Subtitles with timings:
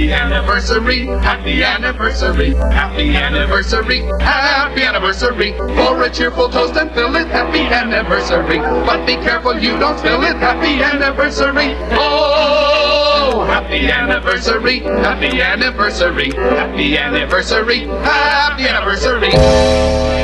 [0.00, 5.52] Happy anniversary, happy anniversary, happy anniversary, happy anniversary.
[5.52, 8.60] For a cheerful toast and fill it, happy anniversary.
[8.60, 11.74] But be careful you don't spill it, happy anniversary.
[11.90, 20.19] Oh, happy anniversary, happy anniversary, happy anniversary, happy anniversary.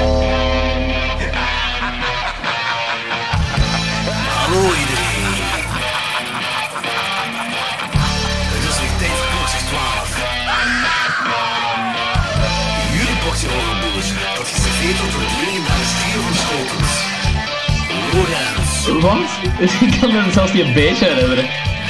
[19.00, 19.70] Lorenz, Wat?
[19.80, 21.44] Ik kan me zelfs niet een beetje herinneren.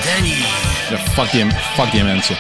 [0.04, 0.34] Danny
[0.90, 2.36] Ja, fuck die, fuck die mensen.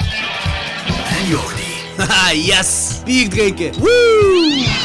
[1.20, 1.64] en Jordi.
[1.96, 2.68] Haha, yes!
[3.04, 3.72] Bier drinken!
[3.78, 4.75] Woo!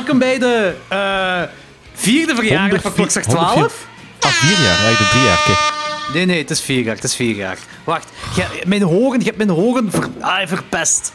[0.00, 1.42] Welkom bij de eh,
[1.92, 3.86] vierde verjaardag van Klokslag 12.
[4.20, 4.78] Ah, vier jaar.
[4.78, 5.42] Eigenlijk drie jaar.
[5.46, 6.14] Kijk.
[6.14, 7.58] Nee, nee, het is vier jaar, het is vier jaar.
[7.84, 11.12] Wacht, je, mijn horen, je hebt mijn horen ver, ah, verpest.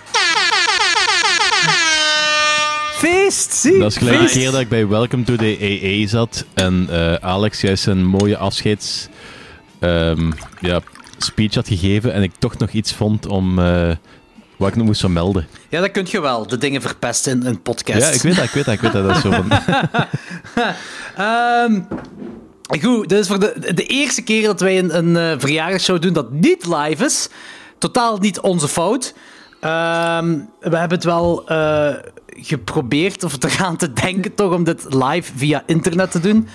[2.93, 3.79] Feest, zie.
[3.79, 7.61] Dat is gelijk keer dat ik bij Welcome to the AA zat en eh, Alex
[7.61, 9.07] juist een mooie afscheids
[9.79, 10.81] ehm, ja,
[11.17, 13.91] speech had gegeven en ik toch nog iets vond om eh,
[14.57, 15.47] wat ik nog moest vermelden.
[15.69, 17.99] Ja, dat kun je wel, de dingen verpesten in een podcast.
[17.99, 19.07] Ja, ik weet dat, ik weet dat, ik weet dat.
[19.07, 19.51] dat is zo van,
[21.15, 21.81] Ehm,
[22.81, 26.13] goed, dit is voor de, de eerste keer dat wij een, een eh, verjaardagsshow doen
[26.13, 27.29] dat niet live is.
[27.77, 29.13] Totaal niet onze fout.
[29.59, 31.93] Ehm, we hebben het wel eh,
[32.27, 36.47] geprobeerd, of eraan te denken toch, om dit live via internet te doen.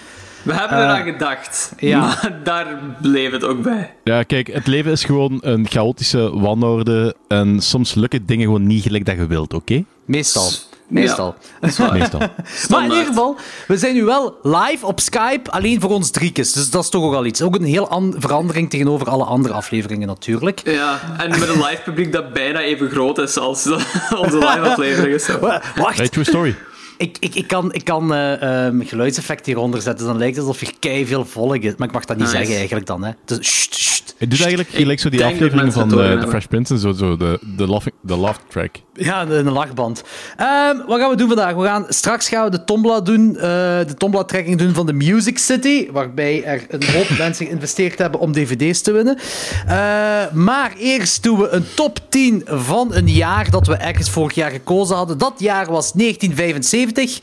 [0.42, 1.98] We hebben eraan gedacht, ja.
[2.00, 2.66] maar daar
[3.02, 3.94] bleef het ook bij.
[4.04, 8.82] ja, kijk, het leven is gewoon een chaotische wanorde en soms lukken dingen gewoon niet
[8.82, 9.84] gelijk dat je wilt, oké?
[10.04, 10.48] Meestal.
[10.88, 11.34] Meestal.
[11.60, 12.20] Meestal.
[12.70, 13.36] Maar in ieder geval,
[13.66, 16.52] we zijn nu wel live op Skype, alleen voor ons driekes.
[16.52, 17.42] Dus dat is toch ook al iets.
[17.42, 20.60] Ook een heel an- verandering tegenover alle andere afleveringen natuurlijk.
[20.64, 23.66] Ja, en met een live publiek dat bijna even groot is als
[24.24, 25.40] onze live afleveringen.
[25.40, 26.56] Wacht, Right, true story.
[27.00, 30.06] Ik, ik, ik kan, ik kan eh, ehm, geluidseffect hieronder zetten.
[30.06, 31.74] Dan lijkt het alsof je kei veel volk is.
[31.76, 32.38] Maar ik mag dat niet Nice.
[32.38, 33.04] zeggen eigenlijk dan.
[33.04, 33.10] Hè.
[33.24, 33.99] Dus, sst, sst.
[34.18, 35.20] Het doet eigenlijk gelijk zo die
[35.54, 38.76] mensen van eh, The Fresh Prince en zo, zo de, de, laughing, de laugh track.
[38.92, 40.02] Ja, een, lachband.
[40.36, 41.54] Ehm, wat gaan we doen vandaag?
[41.54, 43.42] We gaan, straks gaan we de tombola doen, eh,
[43.86, 48.32] de tombola-trekking doen van de Music City, waarbij er een hoop mensen geïnvesteerd hebben om
[48.32, 49.18] dvd's te winnen.
[49.66, 54.34] Eh, maar eerst doen we een top 10 van een jaar dat we ergens vorig
[54.34, 55.18] jaar gekozen hadden.
[55.18, 57.20] Dat jaar was 1975.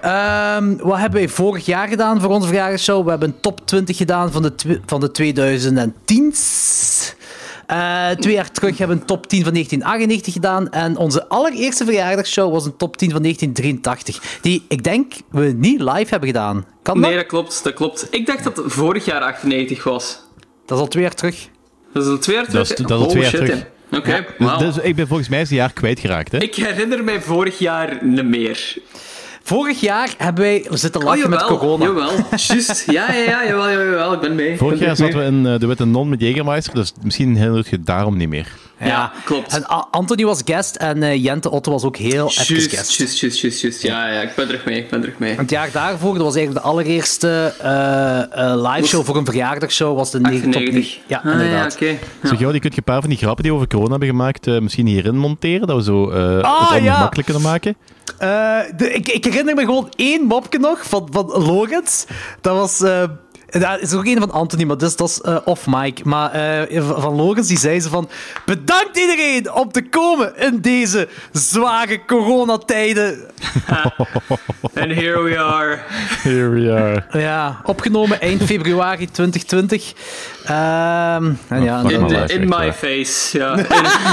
[0.00, 3.04] Ehm, wat hebben wij vorig jaar gedaan voor onze verjaardagsshow?
[3.04, 5.10] We hebben een top 20 gedaan van de, van de
[6.30, 7.14] 2010's.
[7.66, 10.70] Eh, twee jaar terug hebben we een top 10 van 1998 gedaan.
[10.70, 14.38] En onze allereerste verjaardagsshow was een top 10 van 1983.
[14.40, 16.66] Die, ik denk, we niet live hebben gedaan.
[16.82, 17.08] Kan dat?
[17.10, 18.06] Nee, dat klopt, dat klopt.
[18.10, 20.18] Ik dacht dat het vorig jaar 98 was.
[20.66, 21.48] Dat is al twee jaar terug.
[21.92, 22.68] Dat is al twee jaar terug.
[22.68, 23.48] Dat is- dat is al twee jaar terug.
[23.90, 23.98] ja.
[23.98, 24.58] Oké, Dus, wauw.
[24.58, 26.38] dus ik ben volgens mij eens een jaar kwijtgeraakt, hè?
[26.38, 28.74] Ik herinner mij vorig jaar niet meer.
[29.42, 31.84] Vorig jaar hebben wij zitten Oh, lachen met corona.
[31.84, 32.10] jawel.
[32.46, 32.84] Juist.
[32.90, 34.12] Ja, ja, ja, jawel, jawel, jawel.
[34.12, 34.56] Ik ben mee.
[34.56, 37.68] Vorig ben jaar zaten we in eh, de Witte Non met Jägermeister, dus misschien herinnert
[37.68, 38.48] je het daarom niet meer.
[38.84, 39.52] Ja, klopt.
[39.52, 42.96] En Anthony was guest en eh, Jente Otto was ook heel even Juist, guest.
[42.98, 43.82] juist, juist, juist, juist.
[43.82, 45.34] Ja, ja, ik ben terug mee, ik ben terug mee.
[45.36, 48.20] Het jaar daarvoor, dat was eigenlijk de allereerste eh,
[48.50, 50.98] eh, live show voor een verjaardagshow, was de negen- top 98.
[51.06, 51.74] Ja, Ah, ja, inderdaad.
[51.74, 51.86] oké.
[51.86, 51.96] Ja.
[52.22, 54.08] Zeg, jou, die kunt je een paar van die grappen die we over corona hebben
[54.08, 56.90] gemaakt eh, misschien hierin monteren, dat we zo eh Ah, het ja.
[56.90, 57.76] ongemakkelijk kunnen maken.
[58.18, 58.28] Eh,
[58.76, 62.06] de, ik, ik herinner me gewoon één mopje nog van, van Logans.
[62.40, 62.82] Dat was...
[63.60, 66.04] dat is ook een van Anthony, maar dus, dat is eh, off mic.
[66.04, 68.08] Maar eh, van Logans, die zei ze van...
[68.46, 73.18] Bedankt iedereen om te komen in deze zware coronatijden.
[74.80, 75.78] And here we are.
[76.22, 77.20] Here we are.
[77.20, 79.92] Ja, opgenomen eind februari 2020.
[80.44, 81.82] Ehm, en ja,
[82.28, 83.38] In, my in face.
[83.38, 83.58] Ja,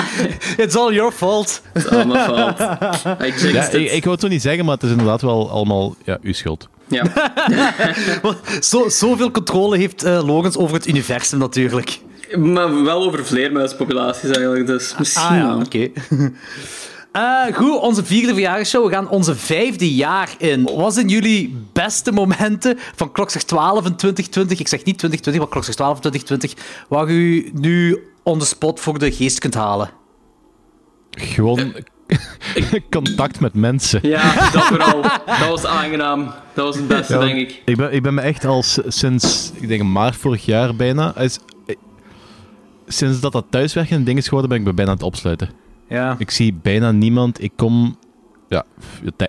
[0.64, 1.62] it's all your fault.
[1.74, 2.60] it's all my fault.
[3.26, 3.74] I jinxed Ja, it.
[3.74, 6.34] ik, ik wou het zo niet zeggen, maar het is inderdaad wel allemaal ja, uw
[6.34, 6.70] schuld.
[6.90, 7.06] Ja.
[8.60, 12.00] Zo, zoveel controle heeft eh Logans over het universum natuurlijk.
[12.38, 15.90] Maar wel over vleermuispopulaties eigenlijk, dus misschien Ah ja, oké.
[17.12, 18.86] Eh, goed, onze vierde verjaardagsshow.
[18.86, 20.64] We gaan onze vijfde jaar in.
[20.64, 24.60] Wat zijn jullie beste momenten van Klokslag 12 in 2020?
[24.60, 26.86] Ik zeg niet 2020, maar Klokslag 12 in 2020.
[26.88, 29.90] Waar u nu on the spot voor de geest kunt halen.
[31.12, 31.74] Gewoon
[32.90, 34.00] contact met mensen.
[34.08, 35.02] Ja, dat vooral.
[35.26, 36.34] Dat was aangenaam.
[36.54, 37.62] Dat was het beste, Ja, denk ik.
[37.66, 41.40] Ik ben, ik ben me echt al sinds, ik denk maart vorig jaar bijna, is,
[42.88, 45.50] sinds dat dat thuiswerken een ding is geworden, ben ik me bijna aan het opsluiten.
[45.90, 46.16] Ja.
[46.18, 47.44] Ik zie bijna niemand.
[47.44, 47.98] Ik kom
[48.50, 48.64] ja,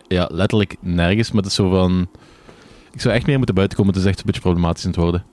[0.09, 2.09] ja, letterlijk nergens, maar het is zo van...
[2.93, 3.93] Ik zou echt meer moeten buiten komen.
[3.93, 5.25] Het is echt een beetje problematisch aan het worden.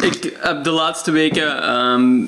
[0.00, 2.24] Ik heb de laatste weken ehm,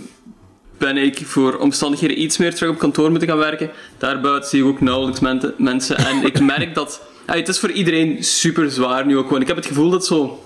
[0.82, 3.70] ben ik voor omstandigheden iets meer terug op kantoor moeten gaan werken.
[3.98, 5.20] Daarbuiten zie ik ook nauwelijks
[5.56, 5.96] mensen.
[5.96, 7.00] En ik merk dat...
[7.26, 9.40] het is voor iedereen super zwaar nu ook gewoon.
[9.40, 10.44] Ik heb het gevoel dat zo...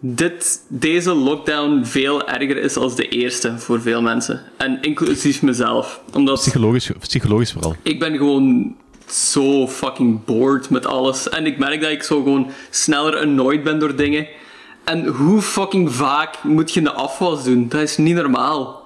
[0.00, 4.42] Dit, deze lockdown veel erger is als de eerste voor veel mensen.
[4.56, 6.00] En inclusief mezelf.
[6.12, 7.76] Omdat Psychologisch, psychologisch vooral.
[7.82, 8.76] ik ben gewoon
[9.10, 11.28] zo fucking bored met alles.
[11.28, 14.26] En ik merk dat ik zo gewoon sneller annoyed ben door dingen.
[14.84, 17.68] En hoe fucking vaak moet je de afwas doen?
[17.68, 18.85] Dat is niet normaal.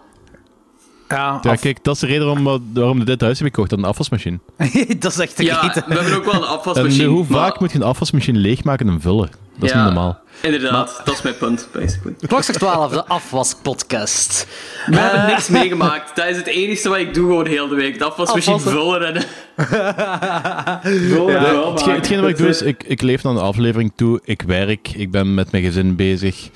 [1.10, 3.72] Ja, Ja, af- kijk, dat is de reden waarom, waarom we dit huis hebben gekocht,
[3.82, 4.38] een afwasmachine.
[4.98, 7.04] dat is echt te Ja, we hebben ook wel een En afwasmachine.
[7.08, 9.30] hoe maar- vaak moet je een afwasmachine leegmaken en vullen?
[9.58, 10.18] Dat is Ja, niet normaal.
[10.42, 12.14] Inderdaad, dat is mijn punt, basically.
[12.26, 14.46] Klokslag 12, de afwaspodcast.
[14.86, 16.16] We hebben niks meegemaakt.
[16.16, 17.98] Dat is het enige wat ik doe gewoon heel de week.
[17.98, 18.82] De afwasmachine Afwassen.
[18.82, 19.22] vullen en...
[21.10, 24.20] vullen en wel Hetgeen, wat ik doe is, ik, ik leef naar een aflevering toe,
[24.24, 26.48] ik werk, ik ben met mijn gezin bezig.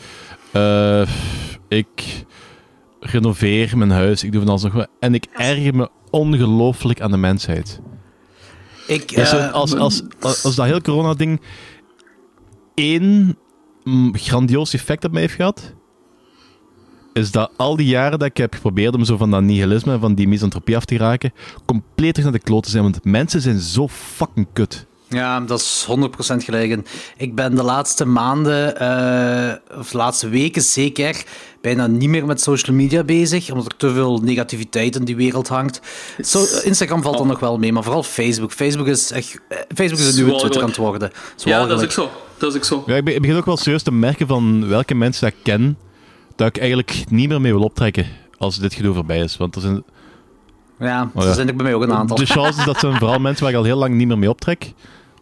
[0.51, 1.03] Eh,
[1.69, 1.87] ik
[3.05, 4.89] renoveer mijn huis, ik doe van alles nog wat.
[5.01, 7.81] En ik erger me ongelooflijk aan de mensheid.
[8.87, 11.41] Ik, Dus eh, als, als, als, als dat hele corona-ding
[12.75, 13.39] één
[14.13, 15.75] grandioos effect op mij heeft gehad,
[17.13, 20.01] is dat al die jaren dat ik heb geprobeerd om zo van dat nihilisme en
[20.01, 21.33] van die misantropie af te raken,
[21.65, 22.83] compleet terug naar de klote zijn.
[22.83, 24.87] Want mensen zijn zo fucking kut.
[25.15, 26.71] Ja, dat is 100% gelijk.
[26.71, 26.85] En
[27.17, 31.25] Ik ben de laatste maanden, eh, of de laatste weken zeker,
[31.61, 35.49] bijna niet meer met social media bezig, omdat er te veel negativiteit in die wereld
[35.49, 35.81] hangt.
[36.21, 38.53] Zo, Instagram valt dan nog wel mee, maar vooral Facebook.
[38.53, 40.39] Facebook is echt, eh, Facebook is een nieuwe.
[40.39, 41.11] Twitter aan het worden.
[41.37, 42.11] Ja, dat is ook zo.
[42.39, 42.83] Dat is ook zo.
[42.87, 45.43] Ja, ik, be- ik begin ook wel serieus te merken van welke mensen dat ik
[45.43, 45.79] ken,
[46.37, 48.07] dat ik eigenlijk niet meer mee wil optrekken
[48.39, 49.37] als dit gedoe voorbij is.
[49.37, 49.85] Want er zijn,
[50.79, 52.17] Ja, Oh er zijn er bij mij ook een aantal.
[52.17, 54.31] de chance is dat zijn vooral mensen waar ik al heel lang niet meer mee
[54.31, 54.73] optrek.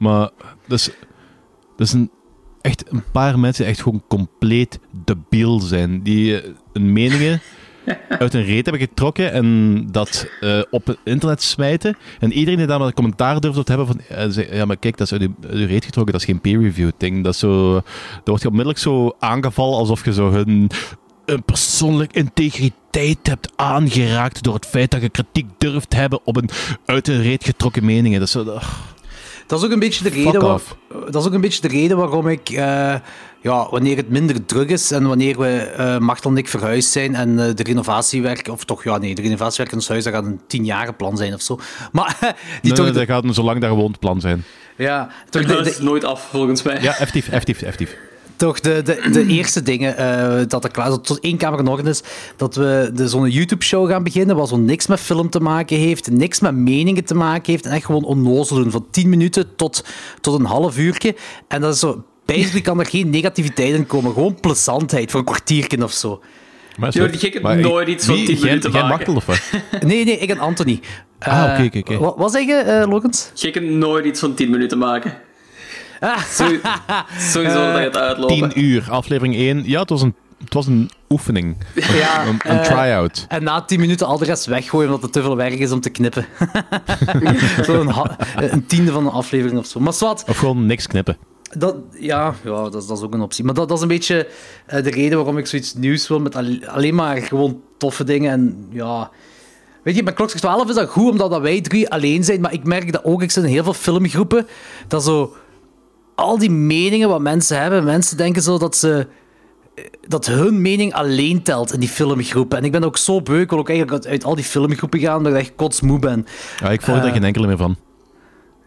[0.03, 0.31] Maar
[0.67, 0.91] dus,
[1.77, 2.11] dus een,
[2.61, 6.03] echt een paar mensen die echt gewoon compleet debiel zijn.
[6.03, 7.41] Die eh, hun meningen
[8.09, 11.97] uit een reet hebben getrokken en dat eh, op het internet smijten.
[12.19, 14.17] En iedereen die daar maar een commentaar durft op te hebben van...
[14.17, 16.91] eh, zei, ja, maar kijk, dat is uit uw reet getrokken, dat is geen peer-review
[16.97, 17.25] ding.
[17.25, 17.83] Dat is zo...
[18.25, 20.71] Wordt je onmiddellijk zo aangevallen alsof je zo hun...
[21.25, 26.49] Een persoonlijke integriteit hebt aangeraakt door het feit dat je kritiek durft hebben op een
[26.85, 28.19] uit een reet getrokken meningen.
[28.19, 28.59] Dat is zo...
[29.53, 30.61] Dat is ook een beetje de reden, waar-
[31.11, 32.95] dat is ook een beetje de reden waarom ik, eh,
[33.41, 37.15] ja, wanneer het minder druk is en wanneer we, eh Machtel en ik verhuisd zijn
[37.15, 40.25] en eh, de renovatiewerk, of toch, ja, nee, de renovatiewerk in ons huis, dat gaat
[40.25, 41.59] een tienjarenplan zijn of zo.
[41.93, 42.29] Maar die
[42.63, 44.45] Nee, toch, nee, de- dat gaat een zolang daar gewoon het plan zijn.
[44.77, 46.83] ja, toch, Het de, huis de- is nooit af, volgens mij.
[46.83, 47.97] Ja, effectief, effectief, effectief.
[48.47, 51.59] Toch de, de, de eerste dingen eh, dat er klaar is, dat tot één kamer
[51.59, 52.03] in orde is,
[52.37, 56.11] dat we de, zo'n YouTube-show gaan beginnen, wat zo niks met film te maken heeft,
[56.11, 59.85] niks met meningen te maken heeft, en echt gewoon onnozel doen, van 10 minuten tot,
[60.21, 61.15] tot een half uurtje.
[61.49, 65.27] En dat is zo, basically kan er geen negativiteit in komen, gewoon plezantheid voor een
[65.27, 66.21] kwartiertje of zo.
[66.79, 68.89] Maar, Jordi, ik heb nooit iets van wie- 10 jij- minuten maken.
[68.89, 69.41] Machtel of wat?
[69.89, 70.81] Nee, nee, ik en Anthony.
[71.19, 71.99] Ah, Eh, oké, oké, oké.
[72.05, 73.31] Wat, wat zeg je, eh Logans?
[73.61, 75.15] Nooit iets van 10 minuten maken.
[77.19, 78.49] Sowieso dat je het uitlopen.
[78.51, 79.63] 10 uur, aflevering 1.
[79.69, 80.15] Ja, het was een,
[80.45, 81.57] het was een oefening.
[82.03, 83.25] Ja, Een, een eh, try-out.
[83.29, 85.81] En na 10 minuten al de rest weggooien omdat het te veel werk is om
[85.81, 86.27] te knippen.
[87.65, 87.87] zo
[88.37, 89.81] een, tiende van een aflevering of zo.
[89.81, 91.17] Maar zwart, Of gewoon niks knippen.
[91.59, 93.44] dat, ja, ja dat, is, dat is ook een optie.
[93.44, 94.29] Maar dat, dat is een beetje
[94.67, 98.31] eh, de reden waarom ik zoiets nieuws wil met alle- alleen maar gewoon toffe dingen.
[98.32, 99.11] En ja,
[99.82, 102.41] weet je, met Klokslag 12 is dat goed omdat dat wij drie alleen zijn.
[102.41, 104.47] Maar ik merk dat ook, ik zit in heel veel filmgroepen,
[104.89, 105.35] dat zo
[106.22, 109.06] al die meningen wat mensen hebben, mensen denken zo dat ze
[110.06, 112.58] dat hun mening alleen telt in die filmgroepen.
[112.58, 115.17] En ik ben ook zo beu, ik wil ook eigenlijk uit, al die filmgroepen gaan,
[115.17, 116.26] omdat ik echt kotsmoe ben.
[116.60, 117.76] Ja, ik volg Eh, er geen enkele meer van.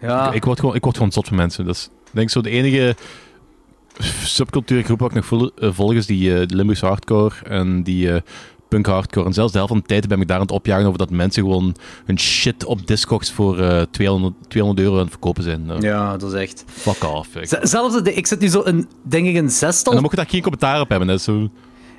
[0.01, 1.65] Ja, Ik, word gewoon, ik word gewoon zot van mensen.
[1.65, 2.95] Dat is denk ik zo de enige
[4.23, 8.21] subcultuurgroep wat ik nog eh, volg is die eh, Limburgse hardcore en die eh,
[8.67, 9.25] punk hardcore.
[9.25, 11.09] En zelfs de helft van de tijd ben ik daar aan het opjagen over dat
[11.09, 15.65] mensen gewoon hun shit op Discogs voor eh 200, 200 euro aan het verkopen zijn.
[15.65, 16.63] Nou, ja dat is echt...
[16.67, 17.27] Fuck off.
[17.61, 19.93] Zelfs, de- ik zit nu zo in, denk ik, een En zestal...
[19.93, 21.09] dan mocht je daar geen commentaar op hebben.
[21.09, 21.49] Is zo...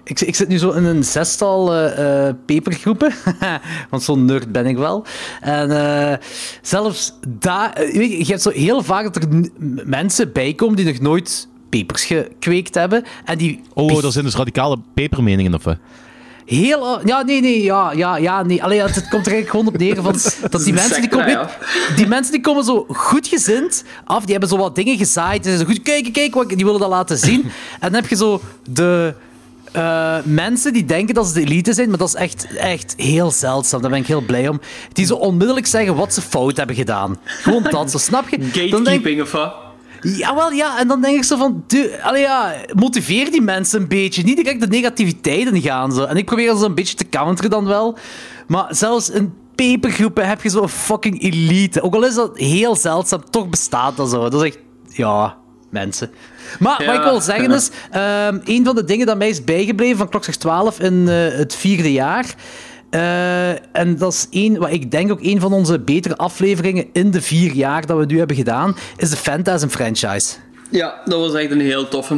[0.04, 3.12] Ik, ik zit nu zo in een zestal eh, eh, pepergroepen.
[3.90, 5.04] Want zo'n nerd ben ik wel.
[5.40, 6.20] En
[6.62, 7.72] zelfs daar...
[7.76, 9.50] weet je, je hebt zo heel vaak dat er
[9.86, 13.04] mensen bij komen die nog nooit pepers gekweekt hebben.
[13.24, 15.76] En die Oh, dat zijn dus radicale pepermeningen of wat?
[16.46, 17.00] Heel...
[17.06, 18.62] Ja, nee, nee, ja, ja, ja, nee.
[18.62, 20.14] Allee, ja, het komt er eigenlijk gewoon op neer van...
[20.50, 21.48] Dat die mensen die komen...
[21.96, 24.22] Die mensen die komen zo goed gezind af.
[24.22, 25.42] Die hebben zo wat dingen gezaaid.
[25.42, 25.82] Die zijn zo goed...
[25.82, 27.42] Kijk, kijk, wat, die willen dat laten zien.
[27.80, 29.14] En dan heb je zo de...
[29.72, 33.30] eh, mensen die denken dat ze de elite zijn, maar dat is echt, echt heel
[33.30, 33.80] zeldzaam.
[33.80, 34.60] Daar ben ik heel blij om.
[34.92, 37.18] Die zo onmiddellijk zeggen wat ze fout hebben gedaan.
[37.24, 38.38] Gewoon dat, zo snap je?
[38.40, 39.54] Dan denk, Gatekeeping of wat?
[40.00, 40.78] Jawel, ja.
[40.78, 41.64] En dan denk ik zo van...
[41.66, 44.22] du- allee, ja, motiveer die mensen een beetje.
[44.22, 45.92] Niet direct de negativiteit in gaan.
[45.92, 46.04] Zo.
[46.04, 47.98] En ik probeer dat zo een beetje te counteren dan wel.
[48.46, 51.82] Maar zelfs in pepergroepen heb je zo'n fucking elite.
[51.82, 54.28] Ook al is dat heel zeldzaam, toch bestaat dat zo.
[54.28, 54.58] Dat is echt...
[54.88, 55.36] Ja,
[55.70, 56.10] mensen.
[56.58, 57.70] Maar wat ik wil zeggen is...
[57.90, 61.54] ehm, een van de dingen dat mij is bijgebleven van Klokslag 12 in eh, het
[61.54, 62.34] vierde jaar...
[62.96, 67.10] eh, en dat is één, wat ik denk ook een van onze betere afleveringen in
[67.10, 70.34] de vier jaar dat we nu hebben gedaan, is de Phantasm franchise.
[70.70, 72.16] Ja, dat was echt een heel toffe.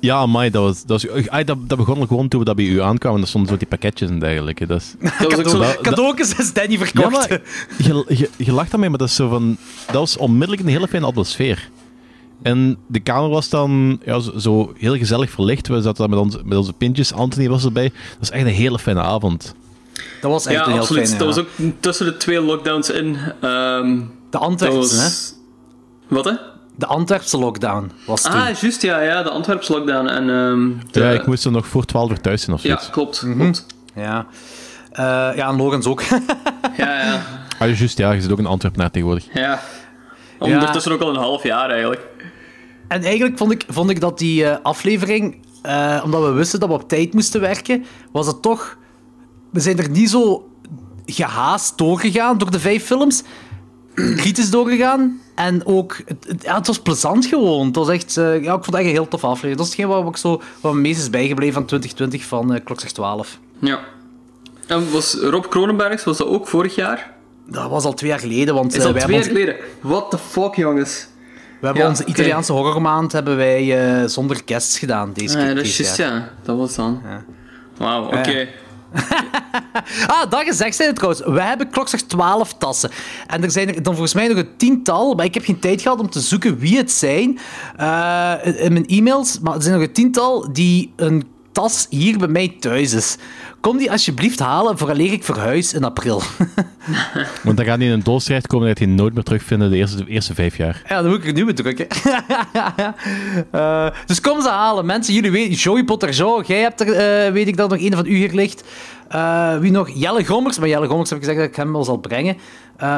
[0.00, 2.64] Ja, amai, dat, was, dat, was, ah, dat, dat begon gewoon toen we dat bij
[2.64, 3.20] u aankwamen.
[3.20, 4.66] Dat stonden zo die pakketjes en dergelijke.
[4.66, 5.58] Dat is, Dat was ook zo...
[5.58, 7.10] Dat- Cadeautjes is Danny ja, verkocht.
[7.10, 7.40] maar
[7.78, 9.56] je, je, je lacht daarmee, maar dat is zo van...
[9.86, 11.70] Dat was onmiddellijk een hele fijne atmosfeer.
[12.42, 15.68] En de kamer was dan ja, zo, zo heel gezellig verlicht.
[15.68, 17.12] We zaten daar met, ons, met onze pintjes.
[17.12, 17.88] Anthony was erbij.
[17.88, 19.54] Dat was echt een hele fijne avond.
[20.20, 21.18] Dat was echt Ja, een heel absoluut.
[21.18, 21.42] dat was ja.
[21.42, 23.16] ook tussen de twee lockdowns in.
[23.40, 25.08] ehm, De Antwerpse, hè?
[26.16, 26.32] Wat, hè?
[26.76, 28.32] De Antwerpse lockdown was toen.
[28.32, 30.06] Ah, juist, ja, ja, de Antwerps lockdown.
[30.06, 32.68] En, ehm, de- Ja, ik moest er nog voor 12 uur thuis zijn of Ja,
[32.68, 32.90] zoiets.
[32.90, 33.22] klopt.
[33.22, 33.38] Mhm.
[33.38, 33.66] klopt.
[33.94, 34.26] Ja.
[34.92, 35.04] Eh,
[35.36, 36.02] ja, en Logans ook.
[36.76, 37.22] Ja, ja,
[37.58, 38.12] Ah, juist, ja.
[38.12, 39.24] Je zit ook in Antwerpen tegenwoordig.
[39.34, 39.60] ja.
[40.38, 42.00] Ondertussen ook al een half jaar eigenlijk.
[42.88, 46.68] en eigenlijk vond ik, vond ik dat die eh, aflevering, eh, omdat we wisten dat
[46.68, 48.76] we op tijd moesten werken, was het toch...
[49.50, 50.48] We zijn er niet zo
[51.06, 53.22] gehaast doorgegaan door de vijf films.
[53.94, 55.20] Kritisch doorgegaan.
[55.34, 55.96] En ook...
[56.06, 57.66] Het, het- ja, het was plezant gewoon.
[57.66, 58.16] Het was echt...
[58.16, 59.56] eh, ja, ik vond het echt een heel tof aflevering.
[59.56, 62.58] Dat is hetgeen wat, ik zo, wat me meest is bijgebleven van 2020 van uh,
[62.64, 63.38] Klokslag 12.
[63.58, 63.78] Ja.
[64.66, 67.12] En was Rob Kronenbergs, was dat ook vorig jaar?
[67.46, 69.56] Dat was al twee jaar geleden, want Is eh, dat wij twee jaar ons- geleden?
[69.80, 71.06] What the fuck, jongens?
[71.60, 72.04] we hebben Ja, onze.
[72.04, 75.48] Italiaanse horrormaand hebben wij eh, zonder guests gedaan deze Ah, keer.
[75.48, 76.30] ja, dat is juist, ja.
[76.42, 77.02] Dat was dan.
[77.76, 78.48] Wauw, oké.
[80.06, 81.22] Ah, dat gezegd zijn trouwens.
[81.24, 82.90] We hebben klokslag 12 tassen.
[83.26, 85.82] En er zijn er dan volgens mij nog een tiental, maar ik heb geen tijd
[85.82, 87.38] gehad om te zoeken wie het zijn
[87.76, 89.38] eh, in mijn e-mails.
[89.40, 93.16] Maar er zijn nog een tiental die een tas hier bij mij thuis is.
[93.60, 96.22] Kom die alsjeblieft halen vooraleer ik verhuis in april.
[97.44, 99.76] Want dan gaat hij in een doos terechtkomen dat je die nooit meer terugvinden de
[99.76, 100.82] eerste, de eerste vijf jaar.
[100.88, 101.86] Ja, dan moet ik er nu mee drukken.
[103.50, 104.86] Eh, dus kom ze halen.
[104.86, 105.54] Mensen, jullie weten...
[105.54, 108.34] Joey Potter Joe, jij hebt er, eh, weet ik dat nog een van u hier
[108.34, 108.64] ligt.
[109.08, 109.90] Eh, wie nog?
[109.94, 110.58] Jelle Gommers.
[110.58, 112.36] Maar Jelle Gommers heb ik gezegd dat ik hem wel zal brengen.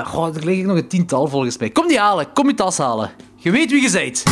[0.04, 1.70] Goh, er liggen nog een tiental volgens mij.
[1.70, 2.32] Kom die halen.
[2.32, 3.10] Kom je tas halen.
[3.36, 4.22] Je weet wie je bent.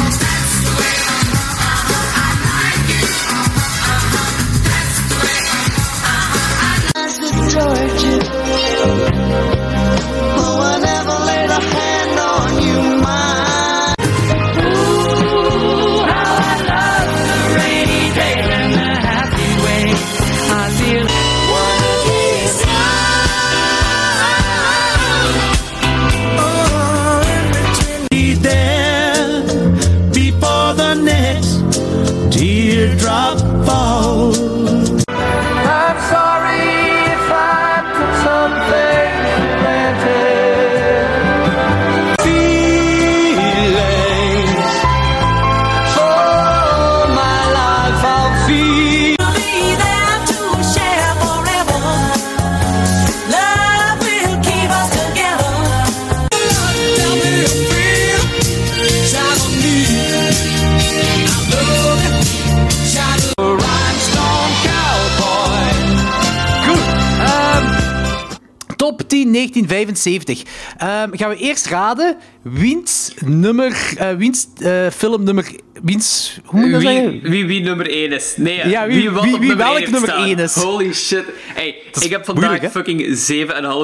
[69.33, 70.43] Top 10 1975.
[70.79, 73.93] Ehm, gaan we eerst raden wiens nummer...
[73.97, 75.51] eh wiens eh, film nummer...
[75.83, 76.39] Wiens...
[76.45, 77.11] Hoe moet je dat zeggen?
[77.21, 78.35] Wie, wie, wie nummer 1 is.
[78.37, 80.25] Nee, Ja, wie- wie- nummer welk één nummer staan.
[80.25, 80.55] één is.
[80.55, 81.25] Holy shit.
[81.55, 83.01] Hey, ik heb vandaag moeilijk, fucking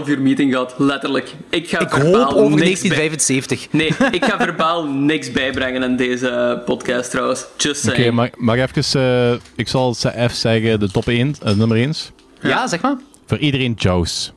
[0.05, 0.75] 7,5 uur meeting gehad.
[0.79, 1.35] Letterlijk.
[1.51, 3.67] Ik ga Ik verbaal hoop over niks bij- 1975.
[3.71, 3.87] Nee,
[4.19, 7.45] ik ga verbaal niks bijbrengen aan deze podcast trouwens.
[7.57, 8.15] Just Oké, saying.
[8.15, 9.01] mag, mag ik even...
[9.01, 11.95] eh, ik zal ze even zeggen, de top 1, eh, nummer 1.
[12.43, 12.97] Ja, zeg maar.
[13.27, 14.33] Voor iedereen Jaws.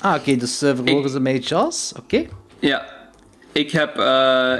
[0.00, 1.92] Ah, oké, dus eh vervolgens de mij Jaws.
[1.98, 2.24] Oké.
[2.58, 2.96] Ja.
[3.52, 3.98] Ik heb...
[3.98, 4.54] eh,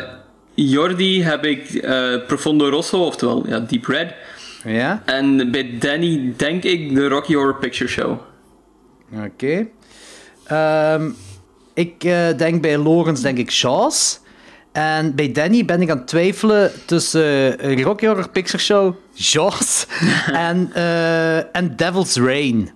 [0.54, 4.14] Jordi heb ik eh, Profondo Rosso, oftewel ja, Deep Red.
[4.64, 8.18] Ja, En bij Danny denk ik de Rocky Horror Picture Show.
[9.24, 9.66] oké.
[10.44, 11.10] Ehm,
[11.74, 12.00] ik
[12.36, 14.20] denk bij Lawrence denk ik Jaws.
[14.72, 18.94] En bij Danny ben ik aan het twijfelen tussen Rocky Horror Picture Show,
[19.32, 19.86] Jaws
[20.32, 20.70] en,
[21.52, 22.70] en Devil's Rain.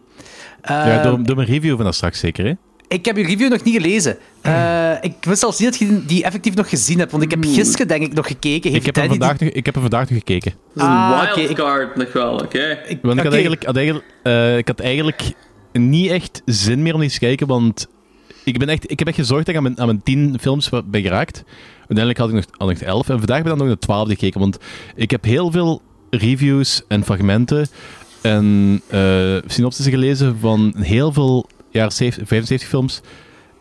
[0.62, 2.52] Ja, Ehm, doe, doe een review van dat straks zeker, hè?
[2.88, 4.16] ik heb je review nog niet gelezen.
[4.40, 7.45] Eh, ik wist zelfs niet dat je die effectief nog gezien hebt, want ik heb
[7.45, 8.71] gisteren denk ik nog gekeken.
[8.71, 10.52] Heeft Ik heb, hem die- vandaag nog, ik heb hem vandaag nog gekeken.
[10.75, 12.78] Dat is een Ah, wildcard nog wel, oké.
[12.88, 15.23] ik- Want ik, had eigenlijk, had eigenlijk, eh, ik had eigenlijk
[15.73, 17.87] niet echt zin meer om die te kijken, want
[18.45, 20.69] ik, ben echt, ik heb echt gezorgd dat ik aan mijn, aan mijn tien films
[20.85, 21.45] ben geraakt.
[21.78, 23.87] Uiteindelijk had ik nog, had ik nog elf en vandaag ben ik dan nog de
[23.87, 24.59] twaalfde gekeken, want
[24.95, 27.66] ik heb heel veel reviews en fragmenten
[28.23, 33.00] en eh synopsissen gelezen van heel veel jaren 70, 75 films.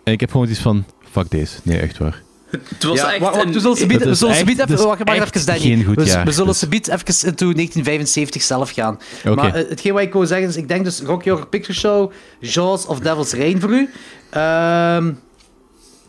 [0.03, 1.58] En ik heb gewoon iets van, fuck deze.
[1.63, 2.22] Nee, echt waar.
[2.51, 5.03] Het was Ja, echt een- we zullen ze bieden, we zullen ze echt- even, wacht,
[5.03, 5.84] wacht echt even, Danny.
[5.84, 9.00] goed we, zullen Dus- ze bieden even into 1975 zelf gaan.
[9.36, 12.12] Maar eh, hetgeen wat ik wou zeggen is, ik denk dus Rocky Horror Picture Show,
[12.39, 13.89] Jaws of Devil's Reign voor u.
[14.30, 15.12] Ehm,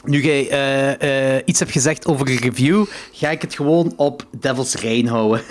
[0.04, 4.26] nu jij eh, eh, iets hebt gezegd over een review, ga ik het gewoon op
[4.40, 5.42] Devil's Reign houden.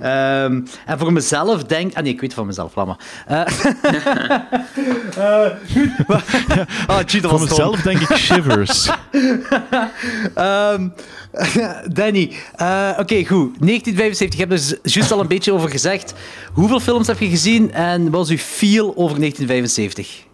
[0.00, 1.94] Ehm, en voor mezelf denk...
[1.94, 2.98] Ah nee, ik weet het van mezelf, laat maar.
[3.26, 3.42] Eh,
[5.72, 5.90] goed.
[6.86, 8.90] Ah, gee, dat Voor mezelf denk ik Shivers.
[10.34, 10.88] Ehm,
[11.88, 13.58] Danny, eh, oké, goed.
[13.60, 16.14] 1975, je hebt er dus juist al een beetje over gezegd.
[16.52, 20.25] Hoeveel films heb je gezien en wat was uw feel over 1975?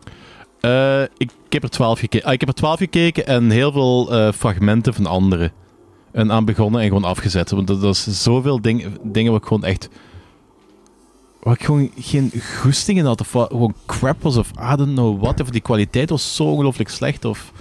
[0.62, 2.26] Eh, ik, heb er 12 gekeken.
[2.26, 5.52] Ah, ik heb er 12 gekeken en heel veel eh, fragmenten van anderen.
[6.12, 7.50] En aan begonnen en gewoon afgezet.
[7.50, 9.88] Want dat, dat is zoveel ding, dingen wat ik gewoon echt.
[11.42, 13.20] Waar ik gewoon geen goesting in had.
[13.20, 14.36] Of wat gewoon crap was.
[14.36, 15.40] Of I don't know what.
[15.40, 17.24] Of die kwaliteit was zo ongelooflijk slecht.
[17.24, 17.52] Of.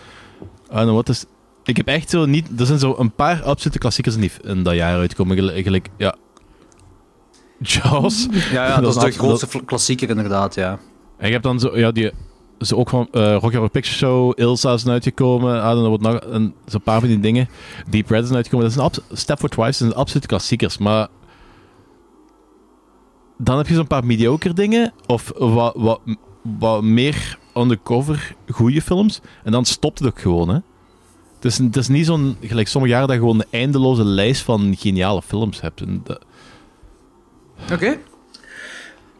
[0.70, 1.05] I don't know what.
[1.05, 1.25] Dus
[1.63, 2.60] ik heb echt zo niet.
[2.60, 5.36] Er zijn zo een paar absolute klassiekers in, die, in dat jaar uitgekomen.
[5.36, 5.63] Gelijk.
[5.63, 6.15] gelijk, ja.
[7.60, 8.27] Jaws.
[8.51, 10.79] Ja, ja dat, is de grootste klassieker inderdaad, ja.
[11.17, 12.12] En je hebt dan zo, ja, die,
[12.62, 16.34] zo ook van eh Rocky Horror Picture Show, Ilsa is uitgekomen, don't know what nog,
[16.34, 17.50] en zo'n paar van die dingen.
[17.89, 18.65] Deep Red is uitgekomen.
[18.65, 21.08] Dat zijn abs- Stepford Wives zijn absolute klassiekers, maar
[23.38, 26.00] dan heb je zo'n paar mediocre dingen, of wat, wat,
[26.60, 30.60] wat meer undercover goede films, en dan stopt het ook gewoon, hè.
[31.36, 34.41] Het is, het is niet zo'n, gelijk sommige jaren, dat je gewoon een eindeloze lijst
[34.41, 35.84] van geniale films hebt.
[37.72, 37.98] Oké.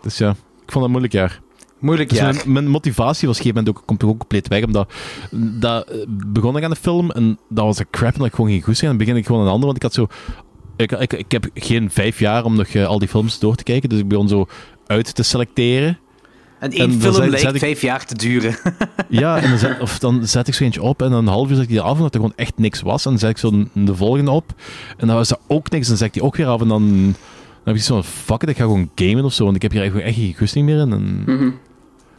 [0.02, 0.36] dus ja, ik
[0.72, 1.42] vond dat een moeilijk jaar.
[1.82, 2.34] Moeilijk Dus jaar.
[2.34, 4.64] mijn, mijn motivatie was op een gegeven moment ook, komt ook compleet weg.
[4.66, 4.94] Omdat
[5.60, 8.34] dat, eh, begon ik aan de film en dat was een crap en dat ik
[8.34, 8.90] gewoon geen goed zijn.
[8.90, 10.08] Dan begin ik gewoon een ander, want ik had zo...
[10.78, 13.64] Ik, ik, ik heb geen vijf jaar om nog eh, al die films door te
[13.64, 14.48] kijken, dus ik begon zo
[14.88, 16.00] uit te selecteren.
[16.60, 18.56] En één en film zet- lijkt zet ik- vijf jaar te duren.
[19.10, 21.50] Ja, en dan zet, of dan zet ik zo eentje op en dan een half
[21.50, 23.06] uur zet ik die af, omdat er gewoon echt niks was.
[23.06, 24.54] En dan zet ik zo de volgende op
[24.98, 25.84] en dan was dat ook niks.
[25.84, 27.16] En dan zet ik die ook weer af en dan, dan
[27.64, 29.72] heb ik zo van, fuck it, ik ga gewoon gamen of zo, want ik heb
[29.72, 30.92] hier eigenlijk echt geen goesting meer in.
[30.92, 31.24] En...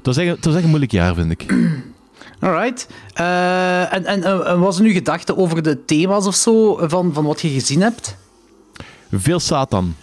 [0.03, 1.55] Het, was echt, het was echt een moeilijk jaar, vind ik.
[2.41, 2.89] Alright.
[3.15, 7.25] Eh, en, en, en wat zijn uw gedachten over de thema's of zo van, van
[7.25, 8.17] wat je gezien hebt?
[9.11, 9.95] Veel Satan.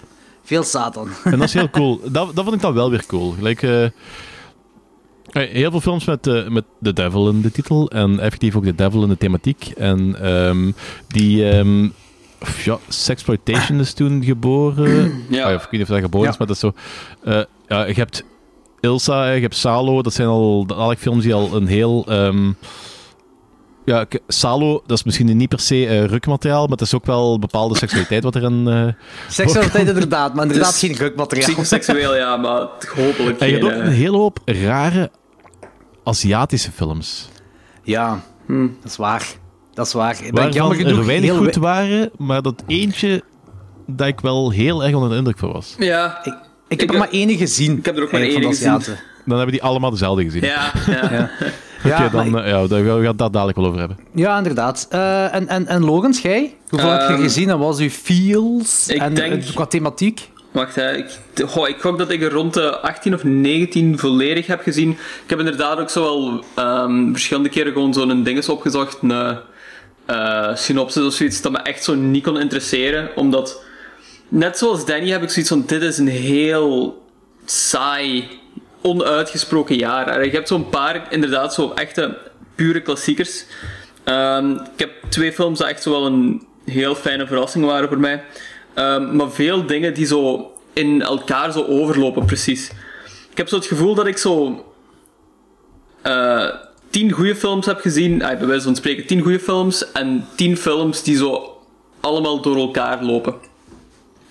[0.44, 1.08] Veel Satan.
[1.24, 2.00] En dat is heel cool.
[2.12, 3.32] Dat, dat vond ik dan wel weer cool.
[3.32, 3.92] Gelijk, eh, eh,
[5.32, 7.90] heel veel films met, eh, met de devil in de titel.
[7.90, 9.66] En effectief ook de devil in de thematiek.
[9.78, 10.72] En ehm,
[11.08, 11.50] die...
[11.50, 11.88] ehm
[12.64, 15.12] ja, Sexploitation is toen geboren.
[15.30, 15.44] Ja.
[15.50, 16.32] Ah, of ik weet niet of dat geboren Ja.
[16.34, 16.74] is, maar dat is zo...
[17.24, 18.24] eh, ja, je hebt
[18.82, 20.02] Ilsa, je hebt Salo.
[20.02, 22.06] Dat zijn al alle films die al een heel...
[22.08, 22.52] ehm,
[23.86, 27.40] ja, Salo, dat is misschien niet per se eh, rukmateriaal, maar het is ook wel
[27.40, 28.68] bepaalde seksualiteit wat erin...
[28.68, 28.88] eh,
[29.30, 31.48] Seksualiteit inderdaad, maar inderdaad Dus- geen rukmateriaal.
[31.48, 33.64] Psychoseksueel, ja, maar hopelijk En je geen...
[33.64, 35.12] hebt ook een eh, hele hoop rare
[36.04, 37.30] Aziatische films.
[37.84, 38.68] Ja, Hm.
[38.82, 39.28] dat is waar.
[39.74, 40.18] Dat is waar.
[40.32, 43.24] Waarvan jammer genoeg er weinig heel goed we- waren, maar dat eentje
[43.88, 45.76] dat ik wel heel erg onder de indruk van was.
[45.78, 46.34] Ja, Ik,
[46.70, 47.78] ik heb er maar één gezien.
[47.78, 48.82] ik heb er ook maar één gezien.
[49.26, 50.42] Dan hebben die allemaal dezelfde gezien.
[50.44, 51.30] ja, ja.
[51.86, 53.98] Oké, Ja, dan maar- eh, ja, daar gaan we het daar dadelijk wel over hebben.
[54.14, 54.88] Ja, inderdaad.
[54.90, 56.54] Eh, en, en, en Logans, jij?
[56.70, 58.88] Hoeveel heb je Ehm, gezien en wat was uw feels?
[58.88, 60.30] ik en denk- eh, qua thematiek?
[60.52, 60.96] Wacht, hè.
[60.98, 61.06] Ik,
[61.46, 64.90] goh, ik gok dat ik er rond de 18 of 19 volledig heb gezien.
[65.24, 69.38] Ik heb inderdaad ook zo wel ehm, verschillende keren gewoon zo'n dinges opgezocht, een
[70.06, 73.10] eh, synopsis of zoiets, dat me echt zo niet kon interesseren.
[73.16, 73.64] Omdat,
[74.30, 77.04] net zoals Danny heb ik zoiets van, dit is een heel
[77.46, 78.28] saai,
[78.82, 80.26] onuitgesproken jaar.
[80.26, 82.18] Je hebt zo'n paar, inderdaad, zo echte,
[82.56, 83.46] pure klassiekers.
[84.04, 88.00] Ehm, ik heb twee films dat echt zo wel een heel fijne verrassing waren voor
[88.00, 88.24] mij.
[88.74, 92.72] Ehm, maar veel dingen die zo in elkaar zo overlopen, precies.
[93.32, 94.64] Ik heb zo het gevoel dat ik zo
[96.02, 96.48] eh,
[96.90, 100.58] tien goede films heb gezien, ah, bij wijze van spreken tien goede films, en tien
[100.58, 101.58] films die zo
[102.00, 103.49] allemaal door elkaar lopen.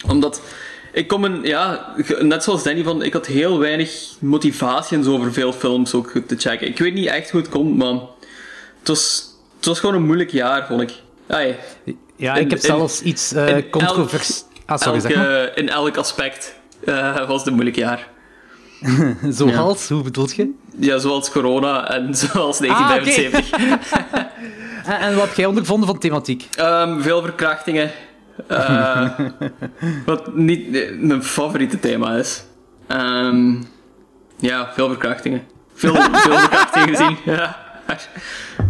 [0.06, 0.40] Omdat
[0.92, 5.12] ik kom een, ja, net zoals Danny, van, ik had heel weinig motivatie en zo
[5.14, 6.68] over veel films ook te checken.
[6.68, 7.92] Ik weet niet echt hoe het komt, maar
[8.78, 10.92] het was, het was gewoon een moeilijk jaar, vond ik.
[11.26, 11.56] Ai,
[12.16, 14.42] Ja, in- ik heb in- zelfs iets eh in controvers...
[14.66, 15.44] Ah, sorry, elk, zeg maar.
[15.44, 18.08] eh, in elk aspect eh, was het een moeilijk jaar.
[19.28, 20.50] Zoals, hoe bedoelt je?
[20.78, 23.50] Ja, zoals corona en zoals 1975.
[24.84, 26.48] En, en wat heb jij ondervonden van thematiek?
[26.56, 27.90] Ehm, veel verkrachtingen.
[28.46, 29.10] Eh,
[30.06, 32.44] wat niet eh, mijn favoriete thema is.
[32.86, 33.54] Ehm,
[34.38, 35.42] ja, veel verkrachtingen.
[35.74, 37.16] Veel, veel verkrachtingen gezien.
[37.24, 37.66] Ja.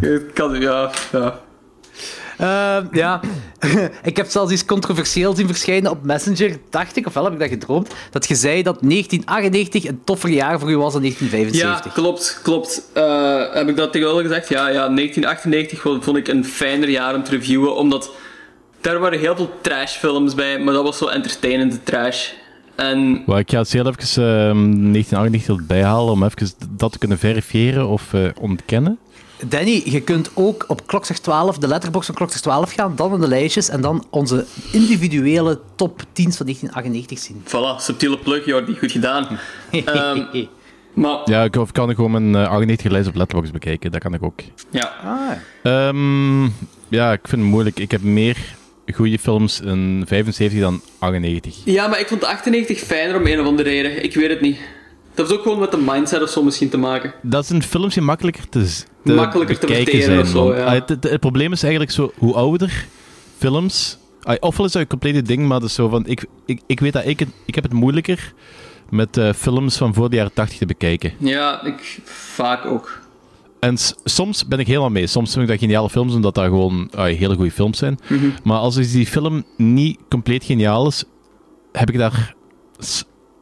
[0.01, 1.41] Ik kan, ja, ja.
[2.39, 3.21] Ehm, ja,
[4.03, 7.49] ik heb zelfs iets controversieel zien verschijnen op Messenger, dacht ik, ofwel heb ik dat
[7.49, 11.93] gedroomd, dat je zei dat 1998 een toffer jaar voor u was dan Ja, 1975.
[11.93, 12.83] klopt, klopt.
[12.93, 14.49] Eh, heb ik dat tegen gezegd?
[14.49, 18.11] Ja, ja, 1998 vond vond ik een fijner jaar om te reviewen, omdat
[18.81, 22.31] daar waren heel veel trashfilms bij, maar dat was zo entertainende trash.
[22.77, 26.99] En Wel, ik ga het heel even ehm 1998 erbij halen om even dat te
[26.99, 28.99] kunnen verifiëren of eh, ontkennen.
[29.47, 33.21] Danny, je kunt ook op Klokslag 12, de letterbox van Klokslag 12 gaan, dan in
[33.21, 37.43] de lijstjes en dan onze individuele top 10 van 1998 zien.
[37.47, 39.27] voilà, subtiele plug, Jordi, goed gedaan.
[39.71, 40.45] Ehm,
[40.95, 43.91] maar Ja, ik of kan ik gewoon mijn eh, 98 lijst op Letterboxd bekijken.
[43.93, 44.41] Dat kan ik ook.
[44.71, 45.31] ja, ah,
[45.63, 46.45] Ehm,
[46.89, 47.79] ja, ik vind het moeilijk.
[47.79, 48.37] Ik heb meer
[48.95, 51.57] goede films in 75 dan 98.
[51.65, 54.05] Ja, maar ik vond 98 fijner om een of andere reden.
[54.05, 54.59] Ik weet het niet.
[55.15, 57.15] Dat heeft ook gewoon met de mindset of zo misschien te maken.
[57.23, 58.65] Dat zijn films die makkelijker te,
[59.05, 60.73] te Makkelijker te bekijken verteren of zo, ja.
[60.73, 62.87] het, het- het probleem is eigenlijk zo, hoe ouder
[63.39, 63.99] films...
[64.41, 66.07] ofwel is dat een complete ding, maar dat is zo van...
[66.07, 68.33] Ik, ik, ik weet dat ik, ik heb het moeilijker
[68.91, 71.13] met eh, films van voor de jaren 80 te bekijken.
[71.19, 71.99] Ja, ik
[72.35, 73.01] vaak ook.
[73.61, 75.07] En soms ben ik helemaal mee.
[75.07, 77.99] Soms vind ik dat geniale films, omdat dat gewoon hele goede films zijn.
[78.09, 78.29] Mhm.
[78.45, 81.05] Maar als die film niet compleet geniaal is,
[81.73, 82.35] heb ik daar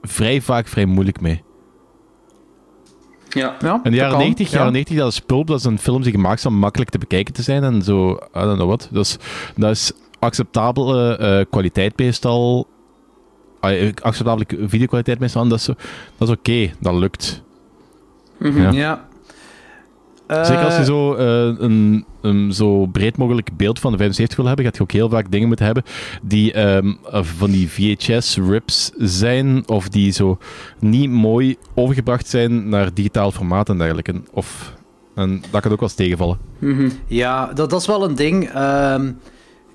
[0.03, 1.43] vrij vaak vrij moeilijk mee.
[3.29, 3.57] Ja.
[3.61, 4.57] ja, En de jaren dat kan, 90, ja.
[4.57, 5.47] jaren 90, dat is pulp.
[5.47, 7.65] Dat zijn films die gemaakt zijn om makkelijk te bekijken te zijn.
[7.65, 8.89] En zo, I don't know what.
[8.93, 9.17] Dus,
[9.57, 12.67] dat is acceptabele eh, kwaliteit meestal.
[13.61, 15.43] Ah, acceptabele videokwaliteit meestal.
[15.43, 15.75] En dat is, zo-
[16.19, 17.43] dat is oké, dat lukt.
[18.41, 18.71] Ja.
[18.71, 19.06] Ja.
[20.29, 24.37] Zeker als je Eh, zo eh, een, een zo breed mogelijk beeld van de 75
[24.37, 25.85] wil hebben, gaat je ook heel vaak dingen moeten hebben
[26.23, 30.39] die ehm, eh, van die VHS-rips zijn, of die zo
[30.79, 34.15] niet mooi overgebracht zijn naar digitaal formaat en dergelijke.
[34.33, 34.75] Of,
[35.15, 36.39] en dat kan ook wel eens tegenvallen.
[37.07, 38.49] Ja, dat, dat is wel een ding.
[38.49, 39.12] Ehm,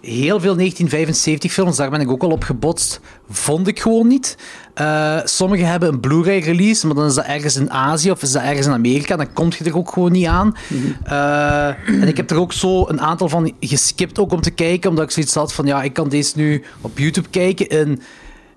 [0.01, 4.37] heel veel 1975 films, daar ben ik ook al op gebotst, vond ik gewoon niet.
[4.73, 8.31] Eh, sommige hebben een Blu-ray release, maar dan is dat ergens in Azië of is
[8.31, 9.15] dat ergens in Amerika.
[9.15, 10.55] Dan kom je er ook gewoon niet aan.
[11.03, 14.89] Eh, en ik heb er ook zo een aantal van geskipt ook om te kijken,
[14.89, 18.01] omdat ik zoiets had van, ja, ik kan deze nu op YouTube kijken in,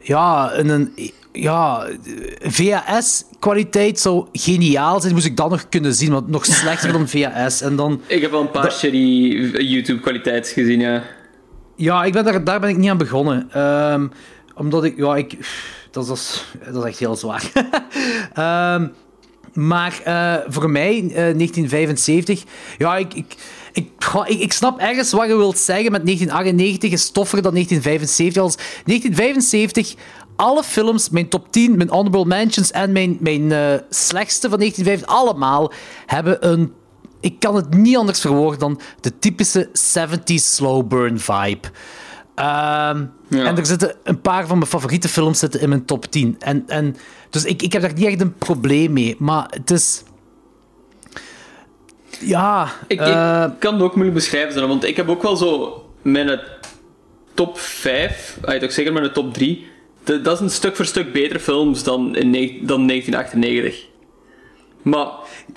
[0.01, 0.93] ja, in een...
[1.37, 1.89] Ja,
[2.41, 5.13] VHS-kwaliteit zou geniaal zijn.
[5.15, 7.61] Moest ik dan nog kunnen zien, want nog slechter dan VHS.
[7.61, 8.01] En dan...
[8.07, 8.99] Ik heb wel een paar shitty
[9.59, 11.03] YouTube-kwaliteiten gezien, ja.
[11.77, 13.49] Ja, ik ben daar, ben ik niet aan begonnen.
[13.53, 14.07] Ehm,
[14.55, 14.97] omdat ik...
[14.97, 15.39] Ja, ik...
[15.91, 17.53] Dat is, dat is echt heel zwaar.
[18.35, 18.89] Ehm,
[19.53, 22.45] maar eh, voor mij, eh, 1975...
[22.79, 23.15] Ja, ik...
[23.15, 23.37] ik
[23.75, 23.91] ik,
[24.29, 28.43] ik, snap ergens wat je wilt zeggen met 1998 is toffer dan 1975.
[28.43, 29.95] Als 1975,
[30.37, 35.07] alle films, mijn top 10, mijn honorable mentions en mijn, mijn eh, slechtste van 1975,
[35.07, 35.73] allemaal
[36.07, 36.73] hebben een
[37.25, 41.69] ik kan het niet anders verwoorden dan de typische 70s slow burn vibe.
[42.35, 43.45] Ehm, Ja.
[43.45, 46.37] En er zitten een paar van mijn favoriete films zitten in mijn top 10.
[46.39, 46.97] En, en,
[47.31, 49.17] dus ik, ik heb daar niet echt een probleem mee.
[49.19, 50.03] Maar het is...
[52.21, 52.69] Ja...
[52.87, 56.41] Ik, eh, ik kan het ook moeilijk beschrijven, want ik heb ook wel zo mijn
[57.35, 59.67] top 5, ah, toch zeker mijn top 3.
[60.05, 62.33] de- dat is een stuk voor stuk betere films dan, in,
[62.67, 63.87] dan 1998.
[64.85, 65.07] Maar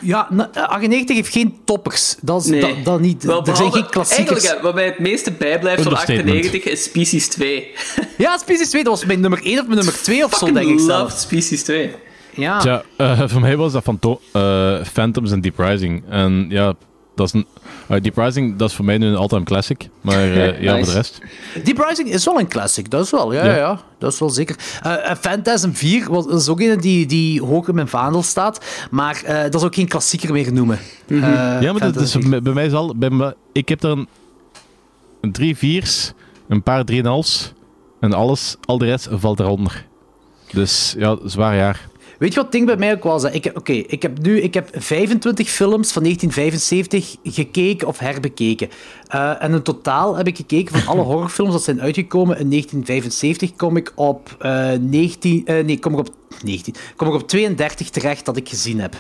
[0.02, 2.16] ja, na- 98 heeft geen toppers.
[2.22, 2.62] Dat, is, nee.
[2.62, 3.24] dat, dat niet.
[3.24, 4.30] Wel, er zijn geen klassiekers.
[4.30, 6.30] Eigenlijk, wat mij het meeste bijblijft van Understatement.
[6.38, 7.68] 98 is Species 2.
[8.18, 10.58] Ja, Species 2, dat was mijn nummer 1 of mijn nummer 2 of zo, denk
[10.58, 11.02] ik Fucking zelf.
[11.02, 11.92] loved Species 2.
[12.34, 12.60] Ja.
[12.60, 14.00] Tja, eh, voor mij was dat van
[14.32, 16.04] eh, Phantoms en Deep Rising.
[16.10, 16.74] En ja,
[17.16, 17.48] dat is een...
[17.88, 19.90] eh, Deep Rising, dat is voor mij nu een all-time classic.
[20.02, 20.86] Maar eh, ja, Nice.
[20.86, 21.20] voor de rest...
[21.64, 23.80] Deep Rising is wel een classic, dat is wel, ja, ja.
[24.00, 24.56] Dat is wel zeker.
[24.84, 28.66] Eh eh, Phantasm 4 was, is ook een die, die hoog in mijn vaandel staat,
[28.92, 30.80] maar eh, dat is ook geen klassieker meer noemen.
[31.08, 31.18] Eh,
[31.62, 32.42] Ja, maar dat is, 4.
[32.42, 32.96] bij mij is al...
[32.98, 34.08] Bij me, ik heb er een,
[35.22, 36.12] een drie viers,
[36.48, 37.54] een paar drieënhalfs
[38.00, 39.86] en alles, al de rest valt eronder.
[40.52, 41.88] Dus ja, zwaar jaar.
[42.20, 43.24] Weet je wat ding bij mij ook was?
[43.24, 43.32] hè?
[43.32, 48.70] Ik, heb- Oké, ik heb nu ik heb 25 films van 1975 gekeken of herbekeken.
[49.08, 53.56] Eh, en in totaal heb ik gekeken van alle horrorfilms dat zijn uitgekomen in 1975,
[53.56, 56.10] kom ik op, eh 19, eh, nee, kom ik op,
[56.44, 58.96] 19, kom ik op 32 terecht dat ik gezien heb.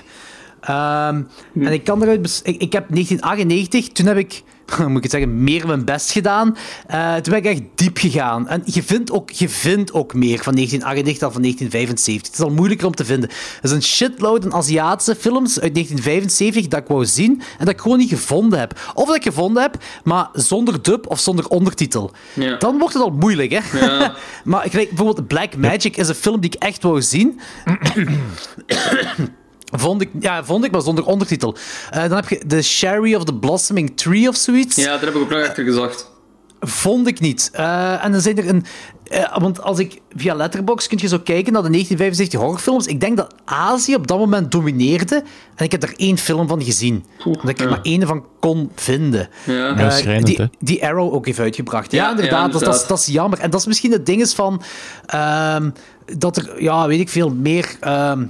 [0.61, 1.21] Ehm,
[1.59, 2.41] En ik kan eruit...
[2.43, 4.43] ik heb 1998, toen heb ik,
[4.87, 6.57] moet ik het zeggen, meer mijn best gedaan.
[6.87, 8.47] Eh, toen ben ik echt diep gegaan.
[8.47, 12.31] En je vindt ook, je vindt ook meer van 1998 dan van 1975.
[12.31, 13.29] Het is al moeilijker om te vinden.
[13.29, 17.73] Er is een shitload aan Aziatische films uit 1975 dat ik wou zien en dat
[17.73, 18.79] ik gewoon niet gevonden heb.
[18.93, 22.11] Of dat ik gevonden heb, maar zonder dub of zonder ondertitel.
[22.33, 22.57] Ja.
[22.57, 23.79] Dan wordt het al moeilijk, hè?
[23.79, 24.15] Ja.
[24.43, 27.39] maar ik bijvoorbeeld Black Magic is een film die ik echt wou zien.
[29.79, 31.55] Vond ik, ja, vond ik, maar zonder ondertitel.
[31.91, 34.75] Eh, dan heb je The Sherry of the Blossoming Tree of zoiets.
[34.75, 36.11] ja, daar heb ik ook nog achter gezocht.
[36.59, 37.49] Vond ik niet.
[37.53, 38.65] Eh, en dan zijn er een...
[39.03, 42.85] eh, want als ik via Letterboxd kun je zo kijken naar de 1975 horrorfilms.
[42.85, 45.23] Ik denk dat Azië op dat moment domineerde.
[45.55, 47.05] En ik heb er één film van gezien.
[47.25, 47.69] Omdat ik er ja.
[47.69, 49.29] maar één van kon vinden.
[49.45, 49.89] Ja.
[49.89, 50.45] Schrijnend, die, hè?
[50.59, 51.91] die Arrow ook heeft uitgebracht.
[51.91, 52.45] Ja, Ja, inderdaad.
[52.45, 53.39] ja, Dat, dat, dat is jammer.
[53.39, 54.61] En dat is misschien het ding is van...
[55.05, 55.69] ehm,
[56.17, 57.75] dat er, ja, weet ik veel, meer...
[57.79, 58.23] ehm,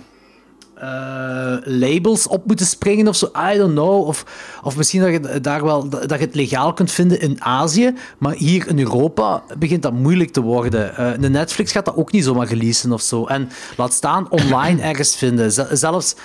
[0.82, 3.26] eh, labels op moeten springen of zo.
[3.54, 4.08] I don't know.
[4.08, 4.26] Of,
[4.64, 7.94] of misschien dat je, daar wel, dat je het legaal kunt vinden in Azië.
[8.18, 10.96] Maar hier in Europa begint dat moeilijk te worden.
[10.96, 13.26] Eh, de Netflix gaat dat ook niet zomaar releasen of zo.
[13.26, 15.52] En laat staan online ergens vinden.
[15.52, 16.16] Z- zelfs,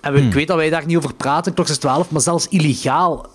[0.00, 2.48] en we- ik weet dat wij daar niet over praten, klok is 12, maar zelfs
[2.48, 3.26] illegaal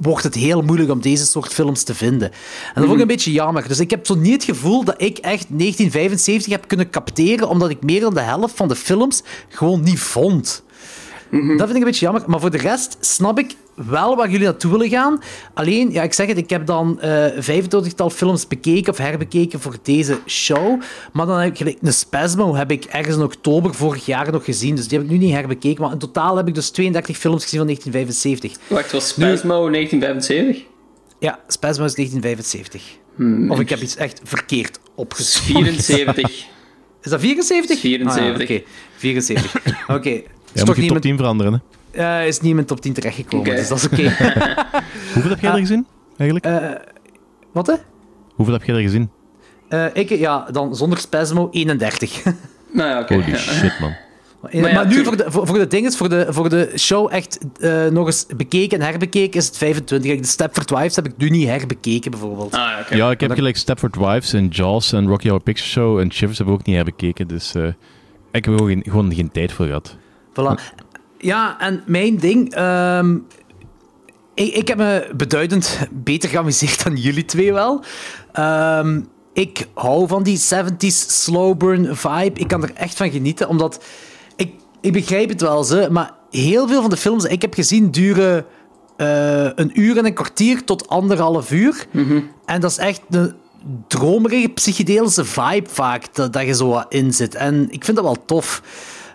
[0.00, 2.30] wordt het heel moeilijk om deze soort films te vinden.
[2.30, 3.68] En dat vond ik een beetje jammer.
[3.68, 7.70] Dus ik heb zo niet het gevoel dat ik echt 1975 heb kunnen capteren, omdat
[7.70, 10.62] ik meer dan de helft van de films gewoon niet vond.
[11.30, 12.22] Dat vind ik een beetje jammer.
[12.26, 13.56] Maar voor de rest snap ik
[13.86, 15.18] wel waar jullie naartoe willen gaan.
[15.54, 19.76] Alleen, ja, ik zeg het, ik heb dan eh 25-tal films bekeken of herbekeken voor
[19.82, 20.80] deze show.
[21.12, 24.44] Maar dan heb ik gelijk een Spasmo heb ik ergens in oktober vorig jaar nog
[24.44, 24.74] gezien.
[24.74, 25.82] Dus die heb ik nu niet herbekeken.
[25.82, 28.76] Maar in totaal heb ik dus 32 films gezien van 1975.
[28.76, 30.64] Wacht, was Spasmo 1975?
[31.18, 32.82] Ja, Spasmo is 1975.
[33.16, 33.50] Hmm.
[33.50, 35.62] Of ik heb iets echt verkeerd opgeschreven.
[35.62, 36.30] 74.
[37.02, 37.80] Is dat 74?
[37.80, 38.22] 74.
[38.22, 38.62] Ah, ja, Oké,
[38.96, 39.54] 74.
[39.96, 40.10] Oké.
[40.10, 41.79] Is Ja, moet je niet top met, 10 veranderen, hè?
[41.92, 44.02] Eh, is niet in mijn top 10 terechtgekomen, dus dat is oké.
[45.14, 46.62] Hoeveel heb jij er gezien, eigenlijk?
[47.52, 47.74] Wat hè?
[48.34, 49.10] Hoeveel heb jij er gezien?
[49.68, 52.22] Eh, ik, ja, dan zonder Spasmo 31.
[52.72, 53.14] Nou ja, oké.
[53.14, 53.94] Holy shit, man.
[54.40, 57.38] maar ja, nu voor de, voor, voor de dinges, voor de, voor de show echt
[57.60, 60.10] eh, nog eens bekeken en herbekeken is het 25.
[60.10, 62.52] Kijk, De Stepford Wives heb ik nu niet herbekeken, bijvoorbeeld.
[62.54, 62.94] Ah, ja, oké.
[62.94, 66.36] Ja, ik heb gelijk Stepford Wives en Jaws en Rocky Horror Picture Show en Shivers
[66.38, 67.66] hebben we ook niet herbekeken, dus eh,
[68.32, 69.96] ik heb er gewoon geen, gewoon geen tijd voor gehad.
[70.30, 70.74] Voilà.
[71.20, 72.54] Ja, en mijn ding...
[72.54, 73.14] ehm,
[74.34, 77.82] ik, ik heb me beduidend beter geamuseerd dan jullie twee wel.
[78.32, 79.00] Ehm,
[79.32, 82.40] ik hou van die 70s slow burn vibe.
[82.40, 83.84] Ik kan er echt van genieten, omdat...
[84.36, 87.54] Ik, ik begrijp het wel, ze, maar heel veel van de films die ik heb
[87.54, 88.44] gezien duren
[88.96, 91.86] eh, een uur en een kwartier tot anderhalf uur.
[92.44, 93.34] En dat is echt een
[93.88, 97.34] dromerige, psychedelische vibe vaak, dat, dat je zo wat in zit.
[97.34, 98.62] En ik vind dat wel tof.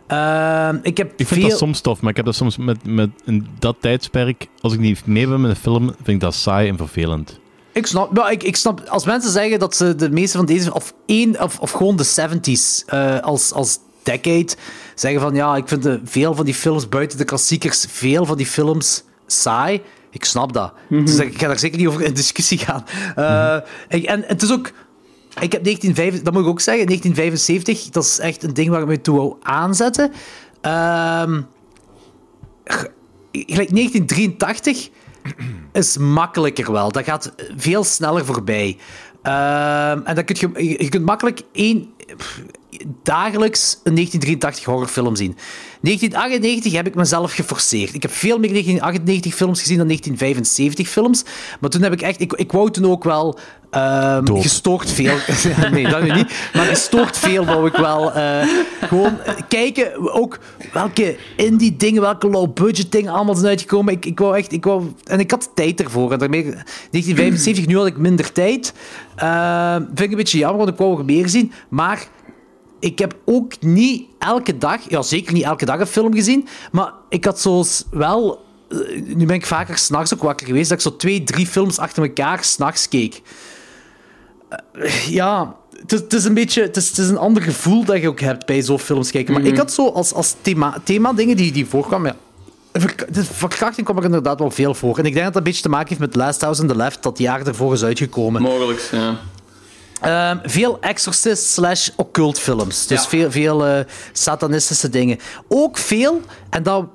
[0.07, 1.49] Ehm, ik heb Ik vind veel...
[1.49, 4.79] dat soms tof, maar ik heb dat soms met, met in dat tijdsperk, als ik
[4.79, 7.39] niet mee ben met een film, vind ik dat saai en vervelend.
[7.71, 10.73] Ik snap, ja, ik, ik snap, als mensen zeggen dat ze de meeste van deze,
[10.73, 14.47] of één, of, of gewoon de 70s eh, als, als decade,
[14.95, 18.37] zeggen van ja, ik vind de, veel van die films buiten de klassiekers, veel van
[18.37, 19.81] die films saai.
[20.11, 20.73] Ik snap dat.
[20.89, 22.85] Dus ik ga daar zeker niet over in discussie gaan.
[23.15, 23.57] Eh,
[23.89, 24.71] ik- en het is ook.
[25.39, 28.81] Ik heb 1975, dat moet ik ook zeggen, 1975, dat is echt een ding waar
[28.81, 30.11] ik me toe wou aanzetten.
[30.61, 31.41] Ehm
[33.43, 34.89] gelijk 1983
[35.71, 36.91] is makkelijker wel.
[36.91, 38.77] Dat gaat veel sneller voorbij.
[39.21, 41.93] Ehm, en dan kun je, je kunt makkelijk één,
[43.03, 45.37] dagelijks een 1983 horrorfilm zien.
[45.81, 47.93] 1998 heb ik mezelf geforceerd.
[47.93, 51.23] Ik heb veel meer 1998 films gezien dan 1975 films.
[51.59, 52.19] Maar toen heb ik echt...
[52.19, 53.39] Ik, ik wou toen ook wel
[53.69, 55.17] ehm, gestoord veel...
[55.71, 56.33] nee, dat nu niet.
[56.53, 58.47] Maar gestoord veel wou ik wel eh,
[58.81, 60.13] gewoon kijken.
[60.13, 60.39] Ook
[60.73, 63.93] welke indie dingen, welke low budget dingen allemaal zijn uitgekomen.
[63.93, 64.51] Ik, ik wou echt...
[64.51, 66.11] Ik wou, en ik had tijd ervoor.
[66.11, 68.73] En daarmee, 1975, nu had ik minder tijd.
[69.15, 71.51] Ehm, vind ik een beetje jammer, want ik wou er meer zien.
[71.69, 72.07] Maar
[72.79, 76.91] ik heb ook niet elke dag, ja zeker niet elke dag een film gezien, maar
[77.09, 78.77] ik had zoals wel, eh,
[79.15, 82.03] nu ben ik vaker s'nachts ook wakker geweest, dat ik zo twee, drie films achter
[82.03, 83.21] elkaar s'nachts keek.
[84.49, 85.55] Eh, ja,
[85.87, 88.79] het is, een beetje, het is, een ander gevoel dat je ook hebt bij zo'n
[88.79, 89.33] films kijken.
[89.33, 92.17] Maar ik had zo als, als thema, thema dingen die, die voorkwamen, ja.
[93.09, 94.97] De verkrachting kwam er inderdaad wel veel voor.
[94.97, 96.75] En ik denk dat dat een beetje te maken heeft met Last House on the
[96.75, 98.41] Left, dat jaar ervoor is uitgekomen.
[98.41, 99.17] Mogelijk, ja.
[100.01, 102.87] Ehm, veel exorcist slash occult films.
[102.87, 103.07] Dus Ja.
[103.09, 103.79] veel, veel eh,
[104.11, 105.17] satanistische dingen.
[105.47, 106.85] Ook veel, en dat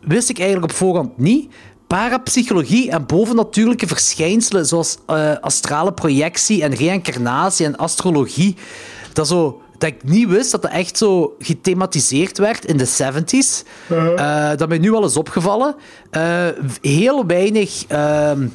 [0.00, 1.52] wist ik eigenlijk op voorhand niet,
[1.86, 8.56] parapsychologie en bovennatuurlijke verschijnselen zoals eh, astrale projectie en reïncarnatie en astrologie.
[9.12, 13.66] Dat zo dat ik niet wist dat dat echt zo gethematiseerd werd in de 70s.
[13.88, 15.74] Eh, dat mij nu al is opgevallen.
[16.10, 16.46] Eh,
[16.80, 18.46] heel weinig ehm,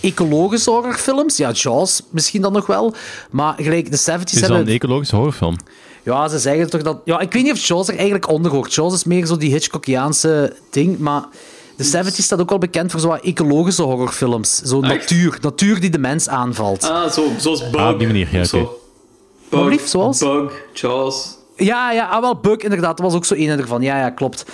[0.00, 1.36] ecologische horrorfilms.
[1.36, 2.94] Ja, Jaws misschien dan nog wel.
[3.30, 4.68] Maar gelijk de 70s Het is wel hebben...
[4.68, 5.56] een ecologische horrorfilm.
[6.02, 7.00] Ja, ze zeggen toch dat...
[7.04, 8.74] Ja, ik weet niet of Jaws er eigenlijk onder hoort.
[8.74, 11.24] Jaws is meer zo die Hitchcockiaanse ding, maar...
[11.76, 14.56] De 70s staat ook wel bekend voor zo wat ecologische horrorfilms.
[14.56, 15.38] Zo natuur.
[15.40, 16.90] Natuur die de mens aanvalt.
[16.90, 17.80] Ah, zo, zoals Bug.
[17.80, 18.68] Ah, op die manier, ja, oké.
[19.54, 20.18] Bug, zoals?
[20.18, 21.36] Bug, Jaws.
[21.56, 22.96] Ja, ja, ah, wel, Bug, inderdaad.
[22.96, 23.82] Dat was ook zo een ervan.
[23.82, 24.44] Ja, ja, klopt.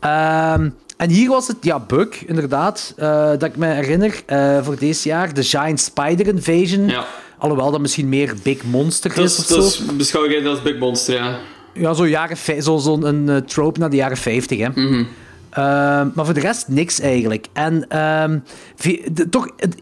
[0.00, 4.78] Ehm, en hier was het, ja, Bug, inderdaad, eh, dat ik me herinner, eh, voor
[4.78, 6.88] deze jaar, de Giant Spider Invasion.
[6.88, 7.04] Ja.
[7.38, 9.82] Alhoewel dat misschien meer Big Monster Dat is is, of dat zo.
[9.84, 11.38] is, beschouw ik als Big Monster, ja.
[11.74, 14.64] Ja, zo jaren vij- zo, zo'n een eh, trope naar de jaren 50, hè.
[15.50, 17.46] Ehm, maar voor de rest niks eigenlijk.
[17.52, 18.38] En ehm,
[19.12, 19.74] de- toch, het-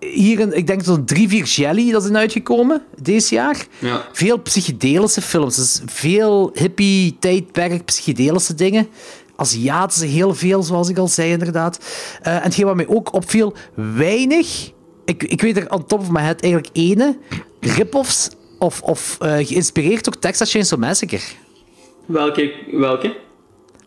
[0.00, 3.66] hier, een, ik denk zo'n drie, vier Jelly, dat is uitgekomen deze jaar.
[3.78, 4.04] Ja.
[4.12, 5.56] Veel psychedelische films.
[5.56, 8.88] Dus veel hippie, tijdperk, psychedelische dingen.
[9.36, 11.78] Aziatische heel veel, zoals ik al zei, inderdaad.
[12.22, 14.72] Eh, en hetgeen wat mij ook opviel, weinig...
[15.04, 17.18] Ik, ik weet er on top of my head eigenlijk ene.
[17.60, 21.20] Rip-offs of, of eh, geïnspireerd door Texas Chainsaw Massacre.
[22.06, 22.52] Welke?
[22.72, 23.16] welke?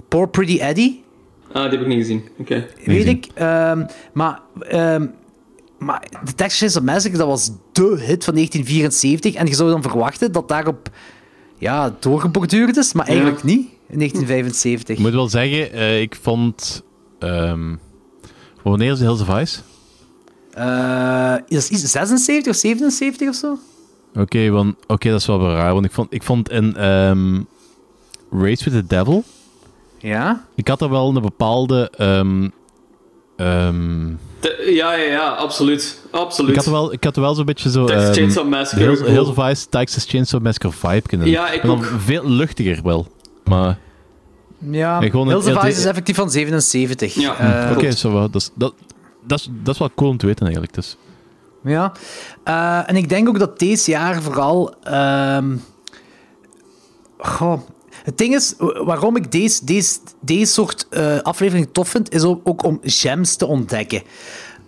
[0.08, 1.04] Poor Pretty Eddie.
[1.52, 2.28] Ah, die heb ik niet gezien.
[2.38, 2.67] Oké.
[2.86, 3.28] Weet ik.
[3.34, 5.08] ehm, maar, ehm,
[5.82, 9.34] maar de Texas Chainsaw Massacre, dat was de hit van 1974.
[9.34, 10.89] En je zou dan verwachten dat daarop
[11.58, 13.67] ja, doorgeborduurd is, maar eigenlijk niet.
[13.88, 14.96] In 1975.
[14.96, 16.84] Ik moet wel zeggen, eh, ik vond...
[17.20, 17.76] ehm,
[18.63, 19.60] wanneer is de Hills of Ice?
[20.52, 23.58] Eh, is het 76 of 77 of zo?
[24.13, 25.74] Oké, want oké, dat is wel wel raar.
[25.74, 27.41] Want ik vond, ik vond in ehm,
[28.32, 29.24] Race with the Devil...
[29.98, 30.46] Ja.
[30.56, 31.91] Ik had er wel een bepaalde...
[31.98, 32.50] ehm,
[33.45, 34.08] ehm,
[34.39, 36.01] De- Ja, ja, ja, absoluut.
[36.12, 36.49] Absoluut.
[36.49, 37.86] ik had er wel, ik had er wel zo'n beetje zo...
[37.86, 38.86] Texas ehm, Chainsaw de Massacre.
[38.86, 39.12] Hills, cool.
[39.12, 41.27] Hills of Ice, Texas Chainsaw Massacre vibe kunnen.
[41.27, 41.86] Ja, ik ook.
[41.97, 43.08] veel luchtiger wel.
[43.43, 43.77] Maar
[44.71, 47.13] Ja, Hills of Ice is effectief van 77.
[47.13, 47.38] Ja.
[47.69, 48.30] Eh, oké, zo wel.
[48.30, 48.73] Dat, is- dat,
[49.25, 50.73] dat, is, dat is wel cool om te weten eigenlijk.
[50.75, 50.97] Dus.
[51.63, 51.91] Ja,
[52.43, 54.73] Eh, en ik denk ook dat deze jaar vooral.
[54.84, 55.56] ehm,
[57.17, 57.62] goh,
[58.04, 62.24] het ding is, wa- waarom ik deze, deze, deze soort eh aflevering tof vind, is
[62.24, 64.02] ook, om gems te ontdekken.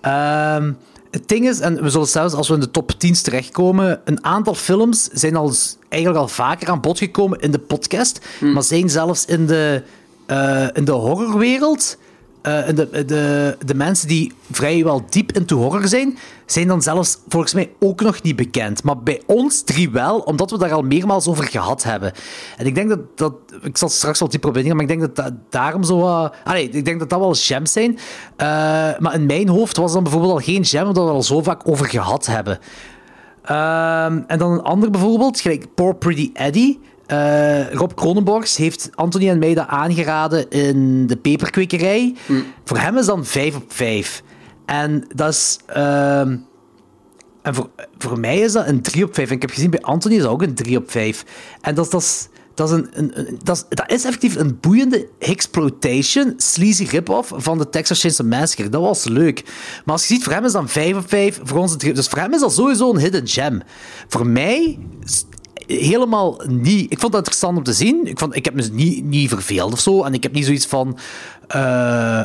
[0.02, 0.72] Ehm,
[1.12, 4.24] het ding is, en we zullen zelfs als we in de top 10 terechtkomen, een
[4.26, 5.54] aantal films zijn al,
[5.89, 8.19] eigenlijk al vaker aan bod gekomen in de podcast,
[8.54, 9.84] maar zijn zelfs in de,
[10.26, 11.98] eh, in de horrorwereld.
[12.43, 17.53] Eh, de, de, de mensen die vrijwel diep into horror zijn, zijn dan zelfs volgens
[17.53, 18.84] mij ook nog niet bekend.
[18.84, 22.12] Maar bij ons drie wel, omdat we daar al meermaals over gehad hebben.
[22.58, 25.15] En ik denk dat, dat ik zal straks wel dieper op maar ik denk dat
[25.15, 25.99] dat daarom zo...
[25.99, 27.97] wat- allee, ik denk dat dat wel gems zijn.
[28.36, 28.47] Eh,
[28.99, 31.67] maar in mijn hoofd was dan bijvoorbeeld al geen gem, omdat we al zo vaak
[31.67, 32.60] over gehad hebben.
[33.43, 36.79] Ehm, en dan een ander bijvoorbeeld, gelijk Poor Pretty Eddie.
[37.05, 42.15] Eh, Rob Kronenborgs heeft Anthony en mij dat aangeraden in de peperkwekerij.
[42.63, 44.23] Voor hem is dan 5 op 5.
[44.65, 45.59] En dat is...
[45.65, 46.37] ehm,
[47.41, 49.29] en voor, voor mij is dat een 3 op 5.
[49.29, 51.25] En ik heb gezien bij Anthony is dat ook een 3 op 5.
[51.61, 52.27] En dat, is- dat is...
[52.55, 57.31] Dat is, een, een, een- dat, is, dat is effectief een boeiende exploitation, sleazy rip-off
[57.35, 58.69] van de Texas Chainsaw Massacre.
[58.69, 59.43] Dat was leuk.
[59.85, 61.93] Maar als je ziet, voor hem is dan 5 op 5, voor ons een 3
[61.93, 63.61] Dus voor hem is dat sowieso een hidden gem.
[64.07, 64.79] Voor mij
[65.67, 66.91] helemaal niet.
[66.91, 68.08] Ik vond dat interessant om te zien.
[68.08, 70.04] Ik, vond, ik heb me niet, niet verveeld of zo.
[70.04, 70.97] En ik heb niet zoiets van...
[71.47, 72.21] eh,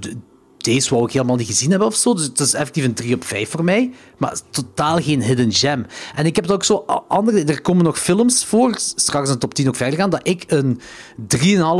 [0.00, 0.14] d-
[0.58, 2.14] deze wou ik helemaal niet gezien hebben of zo.
[2.14, 3.90] Dus het is effectief een 3 op 5 voor mij.
[4.18, 5.86] Maar het totaal geen hidden gem.
[6.14, 7.44] En ik heb het ook zo andere...
[7.44, 10.80] Er komen nog films voor, straks in top 10 ook verder gaan, dat ik een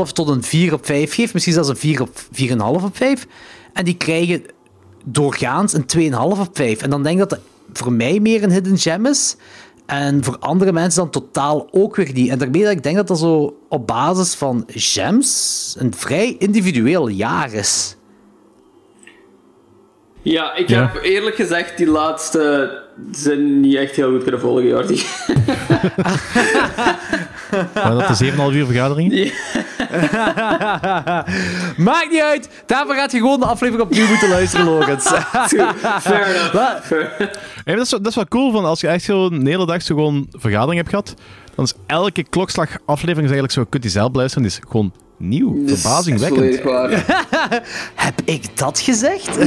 [0.07, 1.33] 3,5 tot een 4 op 5 geef.
[1.33, 2.09] Misschien zelfs een 4 op
[2.41, 3.27] 4,5 op 5.
[3.73, 4.43] En die krijgen
[5.05, 6.81] doorgaans een 2,5 op 5.
[6.81, 7.39] En dan denk ik dat dat
[7.73, 9.35] voor mij meer een hidden gem is.
[9.85, 12.29] En voor andere mensen dan totaal ook weer niet.
[12.29, 17.07] En daarmee dat ik denk dat dat zo op basis van gems een vrij individueel
[17.07, 17.95] jaar is.
[20.21, 20.81] Ja, ik Ja.
[20.91, 22.71] heb eerlijk gezegd die laatste
[23.11, 25.03] zin niet echt heel goed kunnen volgen, Jordi.
[27.73, 29.31] Waren dat de 7,5 uur vergaderingen?
[31.87, 32.49] Maakt niet uit.
[32.65, 35.03] Daarvoor gaat je gewoon de aflevering opnieuw moeten luisteren, Logans.
[36.01, 36.53] Fair enough.
[36.53, 36.79] Wat?
[36.83, 37.13] Fair.
[37.17, 37.29] Hey,
[37.65, 39.65] maar dat, is, wel- dat is wel cool, van als je echt zo een hele
[39.65, 41.13] dag zo gewoon vergadering hebt gehad,
[41.55, 44.65] dan is elke klokslag aflevering is eigenlijk zo, je kunt die zelf beluisteren, die is
[44.69, 46.61] gewoon nieuw, verbazingwekkend.
[48.05, 49.37] Heb ik dat gezegd?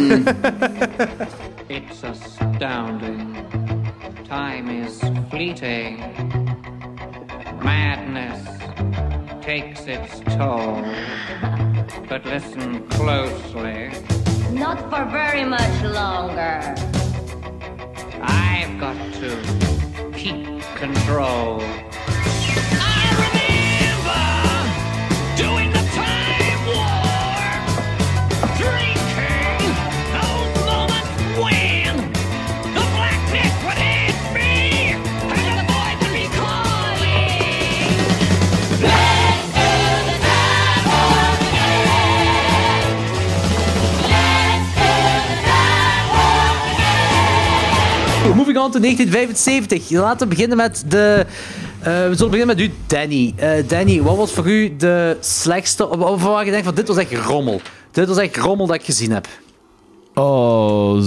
[1.66, 3.36] It's astounding.
[4.28, 4.98] Time is
[5.30, 5.98] fleeting.
[7.62, 8.57] Madness
[9.48, 10.84] takes its toll.
[12.06, 13.90] But listen closely.
[14.52, 16.74] Not for very much longer.
[18.20, 21.62] I've got to keep control.
[48.48, 49.90] Moving on to 1975.
[49.90, 51.26] Laten we beginnen met de...
[51.78, 53.32] eh, we zullen beginnen met u, Danny.
[53.36, 55.88] Eh, Danny, wat was voor u de slechtste...
[55.88, 57.60] Of waar je denkt van, dit was echt rommel.
[57.90, 59.28] Dit was echt rommel dat ik gezien heb.
[60.14, 61.02] Oh,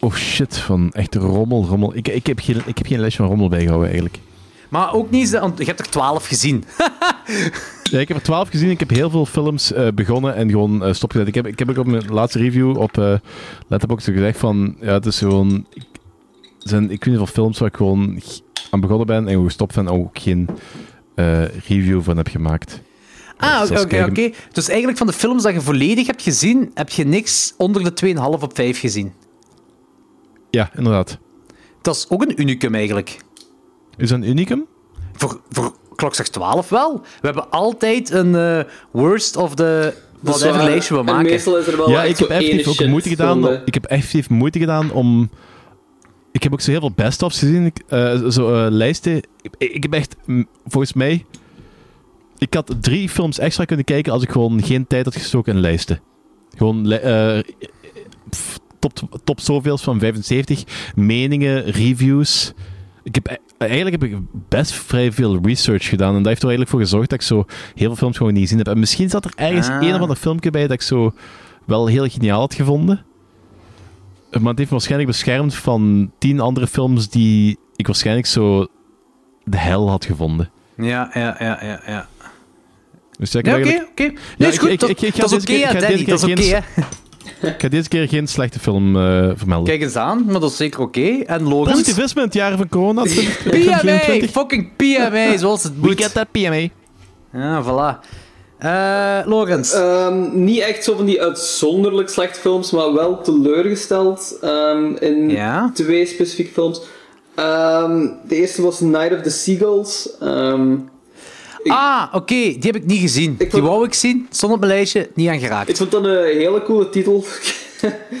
[0.00, 1.96] oh shit, van echt rommel, rommel.
[1.96, 4.18] Ik, ik, heb geen, ik heb geen lijstje van rommel bijgehouden eigenlijk.
[4.68, 5.30] Maar ook niet...
[5.30, 6.64] Want je hebt er 12 gezien.
[7.90, 8.70] Ja, ik heb er twaalf gezien.
[8.70, 11.28] Ik heb heel veel films eh, begonnen en gewoon eh, stopgezet.
[11.28, 13.14] Ik heb, ik heb ook op mijn laatste review op eh
[13.68, 14.76] Letterboxd gezegd van...
[14.80, 15.66] Ja, het is gewoon...
[15.72, 15.84] Ik,
[16.68, 18.20] zijn, ik weet niet veel films waar ik gewoon
[18.70, 20.48] aan begonnen ben en gewoon gestopt ben en ook geen
[21.14, 22.80] eh, review van heb gemaakt.
[23.36, 24.30] Ah, Dus oké, oké.
[24.52, 28.14] Dus eigenlijk van de films dat je volledig hebt gezien, heb je niks onder de
[28.14, 29.12] 2,5 op 5 gezien.
[30.50, 31.18] Ja, inderdaad.
[31.82, 33.16] Dat is ook een unicum eigenlijk.
[33.96, 34.66] Is dat een unicum?
[35.12, 37.00] Voor, voor Klokslag 12 wel.
[37.20, 38.60] We hebben altijd een eh,
[38.90, 41.30] worst of the whatever lijstje we En maken.
[41.30, 43.60] meestal is er wel ja, echt ik heb effectief ene ook moeite gedaan.
[43.64, 45.30] Ik heb effectief moeite gedaan om.
[46.38, 47.64] Ik heb ook zo heel veel best-ofs gezien.
[47.66, 49.16] Ik, eh, zo eh, lijsten.
[49.16, 50.16] Ik, ik heb echt,
[50.66, 51.24] volgens mij.
[52.38, 55.60] Ik had drie films extra kunnen kijken als ik gewoon geen tijd had gestoken in
[55.60, 56.00] lijsten.
[56.56, 57.38] Gewoon li- eh,
[58.30, 58.92] pff, top,
[59.24, 60.64] top zoveels van 75.
[60.94, 62.52] Meningen, reviews.
[63.02, 64.18] Ik heb, e- eigenlijk heb ik
[64.48, 66.08] best vrij veel research gedaan.
[66.14, 67.36] En dat heeft er eigenlijk voor gezorgd dat ik zo
[67.74, 68.68] heel veel films gewoon niet gezien heb.
[68.68, 69.82] En misschien zat er ergens Ah.
[69.82, 71.12] een of ander filmpje bij dat ik zo
[71.66, 73.04] wel heel geniaal had gevonden.
[74.30, 78.66] Maar het heeft me waarschijnlijk beschermd van tien andere films die ik waarschijnlijk zo
[79.44, 80.50] de hel had gevonden.
[80.76, 81.80] Ja, ja, ja, ja.
[81.86, 82.08] ja.
[83.18, 83.50] Dus Ja, oké,
[83.90, 84.02] oké.
[84.02, 84.70] Ja, Nee, is ik- goed.
[84.70, 85.86] ik- Dat ik- ik ga dat is oké, ik ga Danny.
[85.88, 86.84] deze Dat is keer oké, geen-
[87.40, 87.48] hè.
[87.48, 89.66] Ik ga deze keer geen slechte film eh, vermelden.
[89.68, 91.00] Kijk eens aan, maar dat is zeker oké.
[91.08, 91.72] En Logan?
[91.72, 93.02] Positivisme in het jaar van corona.
[93.02, 93.10] PMA!
[93.50, 94.30] 2024.
[94.30, 95.88] Fucking PMA, zoals het moet.
[95.96, 96.68] We get that PMA.
[97.32, 98.06] Ja, voilà.
[98.58, 99.72] Eh Logans.
[99.72, 105.70] Ehm, niet echt zo van die uitzonderlijk slechte films, maar wel teleurgesteld ehm, in Ja?
[105.74, 106.80] twee specifieke films.
[107.34, 110.08] Ehm, de eerste was Night of the Seagulls.
[111.62, 113.34] Ik- ah, oké, die heb ik niet gezien.
[113.38, 115.68] Ik die wou ik zien, stond op mijn lijstje, niet aangeraakt.
[115.68, 117.24] ik vond dat een hele coole titel.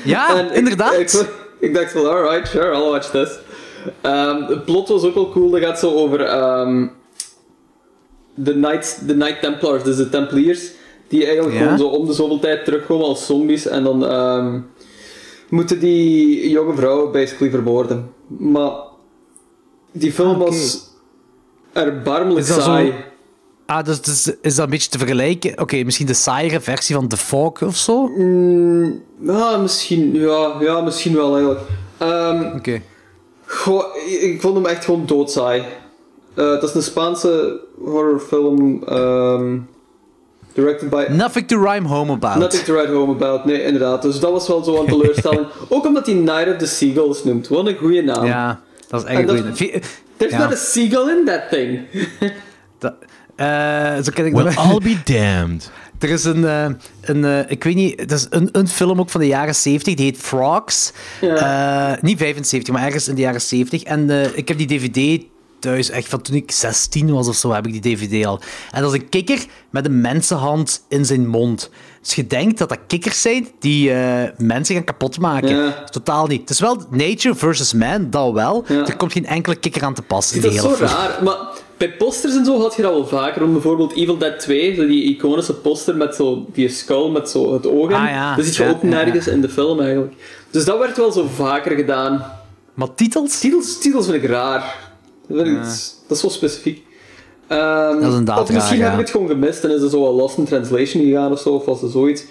[0.04, 0.92] Ja, En inderdaad.
[0.94, 1.26] Ik,
[1.60, 3.28] ik dacht van, alright, sure, I'll watch this.
[4.48, 5.50] Het plot was ook wel cool.
[5.50, 6.20] Dat gaat zo over
[8.44, 10.60] de, Knights, de Knight Templars, dus de Templiers.
[11.08, 11.62] Die eigenlijk Ja.
[11.62, 13.66] gewoon zo om de zoveel tijd terugkomen als zombies.
[13.66, 14.60] En dan ehm,
[15.48, 18.10] moeten die jonge vrouwen basically vermoorden.
[18.26, 18.72] Maar
[19.92, 20.50] die film oké.
[20.50, 20.80] was
[21.72, 22.92] erbarmelijk zo- saai.
[23.66, 25.60] Ah, dus, dus is dat een beetje te vergelijken?
[25.60, 28.02] Oké, misschien de saaiere versie van The Fog of zo?
[28.02, 28.22] Oké.
[28.22, 31.60] Mm, ja, misschien, ja, ja, misschien wel eigenlijk.
[31.98, 32.82] Ehm, ik-
[34.20, 35.62] ik vond hem echt gewoon doodsaai.
[36.38, 38.82] Eh het is een Spaanse horrorfilm.
[38.86, 39.56] ehm
[40.54, 41.06] directed by.
[41.10, 42.36] Nothing to rhyme home about.
[42.36, 43.44] Nothing to write home about.
[43.44, 44.02] Nee, inderdaad.
[44.02, 45.46] Dus dat was wel zo'n teleurstelling.
[45.68, 47.48] Ook omdat hij Night of the Seagulls noemt.
[47.48, 48.26] Wat een goede naam.
[48.26, 49.72] Ja, dat is echt En een dat- goeie.
[49.72, 49.80] Vi-
[50.16, 50.38] There's ja.
[50.38, 51.80] not a seagull in that thing.
[52.78, 52.94] Dat-
[53.36, 55.70] eh, zo ken ik Well, dat- I'll be damned.
[55.98, 56.66] Er is een, eh,
[57.02, 59.94] een eh, ik weet niet, dat is een, een film ook van de jaren 70,
[59.94, 60.92] die heet Frogs.
[61.20, 63.82] Eh, niet 75, maar ergens in de jaren 70.
[63.82, 65.24] En eh, ik heb die DVD
[65.58, 68.40] thuis, echt van toen ik 16 was of zo, heb ik die DVD al.
[68.70, 71.70] En dat is een kikker met een mensenhand in zijn mond.
[72.02, 75.48] Dus je denkt dat dat kikkers zijn die eh, mensen gaan kapotmaken.
[75.56, 75.84] Ja.
[75.90, 76.40] Totaal niet.
[76.40, 78.64] Het is wel nature versus man, dat wel.
[78.66, 80.88] Er komt geen enkele kikker aan te pas in Dat is zo film.
[80.88, 81.22] raar.
[81.22, 81.36] Maar
[81.76, 83.42] bij posters en zo had je dat wel vaker.
[83.42, 87.52] Om bijvoorbeeld Evil Dead 2, zo die iconische poster met zo die skull met zo
[87.52, 87.96] het oog in.
[87.96, 88.36] Ah, ja.
[88.36, 90.12] Dat ziet je ook nergens in de film eigenlijk.
[90.50, 92.24] Dus dat werd wel zo vaker gedaan.
[92.74, 93.38] Maar titels?
[93.38, 94.87] Titels, titels vind ik raar.
[95.28, 95.60] Dat, ik- Ja.
[96.06, 96.82] dat is zo specifiek.
[97.46, 100.14] Ehm, Dat is of misschien heb ik het gewoon gemist en is er zo wel
[100.14, 102.24] lost in translation gegaan of zo, of was er zoiets.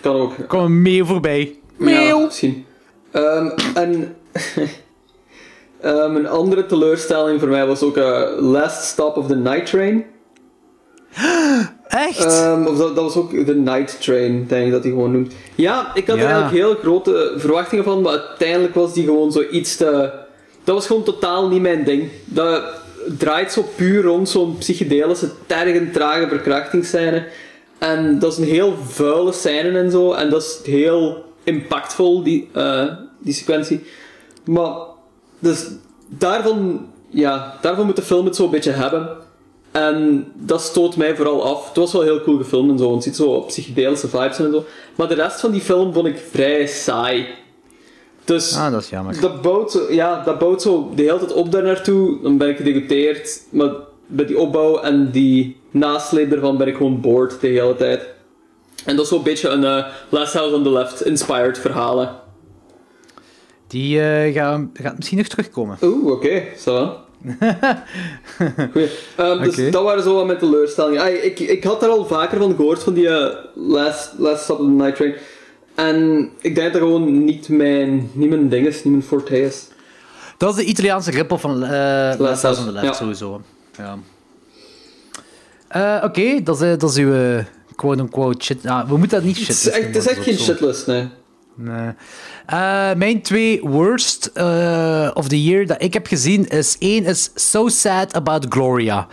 [0.00, 0.32] Kan ook.
[0.48, 1.58] Kom een mail voorbij.
[1.78, 2.64] Ja, misschien.
[3.10, 4.16] Ehm, en
[5.80, 10.04] ehm, een andere teleurstelling voor mij was ook eh, Last Stop of the Night Train.
[11.88, 12.24] Echt?
[12.24, 15.32] Ehm, of dat, dat was ook de Night Train, denk ik dat hij gewoon noemt.
[15.54, 16.22] Ja, ik had Ja.
[16.22, 20.10] er eigenlijk heel grote verwachtingen van, maar uiteindelijk was die gewoon zo iets te...
[20.66, 22.10] Dat was gewoon totaal niet mijn ding.
[22.24, 22.62] Dat
[23.18, 27.26] draait zo puur rond zo'n psychedelische, tergend trage verkrachtingsscène.
[27.78, 30.12] En dat is een heel vuile scène en zo.
[30.12, 32.86] En dat is heel impactvol, die, eh,
[33.18, 33.84] die sequentie.
[34.44, 34.76] Maar,
[35.38, 35.66] dus
[36.08, 39.08] daarvan, ja, daarvan moet de film het zo een beetje hebben.
[39.70, 41.68] En dat stoot mij vooral af.
[41.68, 42.94] Het was wel heel cool gefilmd en zo.
[42.94, 44.64] Het ziet zo op psychedelische vibes en zo.
[44.94, 47.26] Maar de rest van die film vond ik vrij saai.
[48.26, 49.20] Dus Ah, dat is jammer.
[49.20, 52.18] dat bouwt, zo, ja, dat bouwt zo de hele tijd op daar naartoe.
[52.22, 53.40] Dan ben ik gedegoteerd.
[53.50, 53.70] Maar
[54.06, 58.06] bij die opbouw en die nasleep ervan ben ik gewoon bored de hele tijd.
[58.84, 62.10] En dat is zo'n beetje een eh, Last House on the Left inspired verhalen.
[63.66, 65.76] Die eh, gaat, gaat misschien nog terugkomen.
[65.82, 66.92] Oeh, oké, zo.
[68.72, 68.88] Goeie.
[69.16, 71.00] Ehm, dus dat waren zo wat mijn teleurstellingen.
[71.02, 74.58] Ay, ik, ik had daar al vaker van gehoord, van die eh, last, last Stop
[74.58, 75.14] on the Night Train.
[75.76, 79.66] En ik denk dat gewoon niet mijn, niet mijn ding is, niet mijn forte is.
[80.36, 82.92] Dat is de Italiaanse rip van eh Last House on the Left, ja.
[82.92, 83.42] sowieso.
[83.76, 83.98] Ja.
[85.68, 87.44] Eh, Oké, dat, is, dat is uw eh,
[87.76, 88.66] quote-unquote shit.
[88.66, 91.08] Ah, we moeten dat niet shit Het is echt, het is echt geen shitlist, nee.
[91.54, 91.90] Nee.
[92.46, 97.30] Eh, mijn twee worst eh, of the year dat ik heb gezien is één is
[97.34, 99.06] So Sad About Gloria.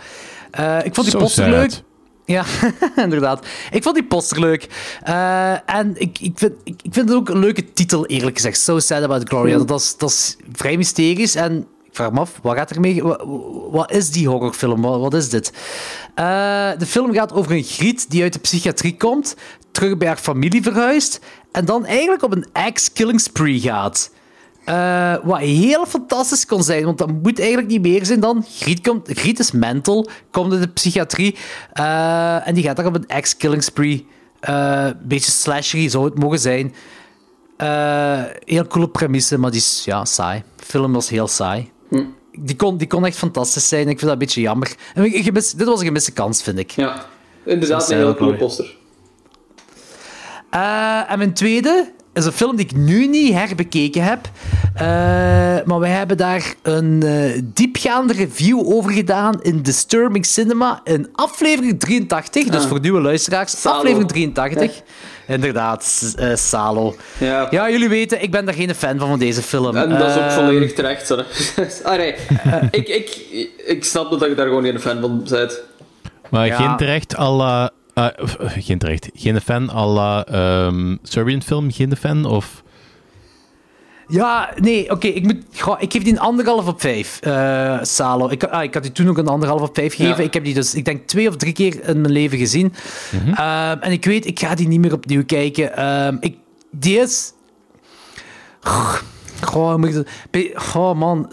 [0.50, 1.52] Eh, ik vond die So poster sad.
[1.52, 1.82] leuk.
[2.24, 2.44] Ja,
[2.96, 3.46] inderdaad.
[3.70, 4.68] Ik vond die poster leuk.
[5.02, 8.60] Eh, en ik, ik, vind, ik, ik vind het ook een leuke titel, eerlijk gezegd.
[8.60, 9.58] So Sad About Gloria.
[9.58, 11.34] Dat, is, dat is vrij mysterisch.
[11.34, 13.02] En ik vraag me af, wat gaat er mee?
[13.02, 13.24] Wat,
[13.70, 14.82] wat is die horrorfilm?
[14.82, 15.52] Wat, wat is dit?
[16.14, 19.36] Eh, de film gaat over een griet die uit de psychiatrie komt,
[19.70, 21.20] terug bij haar familie verhuist
[21.52, 24.10] en dan eigenlijk op een ex-killing spree gaat.
[24.64, 28.44] Eh, wat heel fantastisch kon zijn, want dat moet eigenlijk niet meer zijn dan.
[28.48, 31.36] Griet, komt, Griet is mental, komt in de psychiatrie
[31.72, 34.06] eh, en die gaat daar op een ex-killing spree.
[34.40, 36.74] Een beetje slashery zou het mogen zijn.
[38.44, 40.42] Heel coole premisse, maar die is ja, saai.
[40.56, 41.70] De film was heel saai.
[42.38, 43.80] Die, kon, die kon echt fantastisch zijn.
[43.80, 44.74] Ik vind dat een beetje jammer.
[44.94, 46.70] En ik- gemis- dit was een gemiste kans, vind ik.
[46.70, 47.04] Ja,
[47.44, 48.76] inderdaad, een hele coole poster.
[51.08, 54.18] En mijn tweede is een film die ik nu niet herbekeken heb.
[54.74, 54.86] Eh,
[55.64, 61.80] maar wij hebben daar een eh, diepgaande review over gedaan in Disturbing Cinema in aflevering
[61.80, 62.44] 83.
[62.44, 62.68] Dus Ah.
[62.68, 63.76] voor nieuwe luisteraars, Salo.
[63.76, 64.82] aflevering 83.
[65.26, 66.94] Inderdaad, eh, Salo.
[67.18, 67.46] Ja.
[67.50, 69.76] Ja, jullie weten, ik ben daar geen fan van, van deze film.
[69.76, 71.10] En dat is ook volledig terecht.
[71.82, 72.14] Ah, nee.
[72.70, 73.18] ik, ik,
[73.66, 75.60] ik snap dat je daar gewoon geen fan van bent.
[76.30, 76.56] Maar Ja.
[76.56, 79.10] geen terecht à ah, eh, geen terecht.
[79.14, 81.72] Geen fan à la ehm, Serbian film?
[81.72, 82.24] Geen fan?
[82.24, 82.62] Of...
[84.08, 85.06] Ja, nee, oké.
[85.06, 88.28] ik moet goh, ik geef die een anderhalf op vijf, eh, Salo.
[88.28, 90.18] Ik, ah, ik had die toen ook een anderhalf op vijf gegeven.
[90.18, 90.26] Ja.
[90.26, 92.74] Ik heb die dus, ik denk, twee of drie keer in mijn leven gezien.
[93.34, 95.76] Ehm, en ik weet, ik ga die niet meer opnieuw kijken.
[95.76, 96.36] Ehm, ik,
[96.70, 97.32] die is...
[98.60, 101.26] Goh, moet ik Goh, man.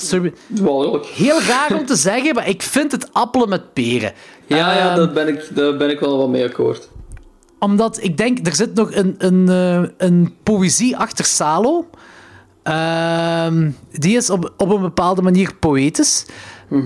[1.16, 4.14] Heel raar om te zeggen, maar ik vind het appelen met peren.
[4.58, 6.90] Ja, ja Ehm, daar, ben ik, daar ben ik wel wat mee akkoord.
[7.60, 11.90] omdat ik denk, er zit nog een, een, eh, een poëzie achter Salo.
[12.64, 16.26] Ehm, die is op, op een bepaalde manier poëtisch.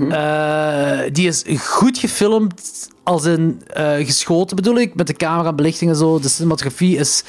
[0.09, 5.91] Eh, die is goed gefilmd, als in eh, geschoten bedoel ik, met de camera, belichting
[5.91, 6.19] en zo.
[6.19, 7.23] De cinematografie is.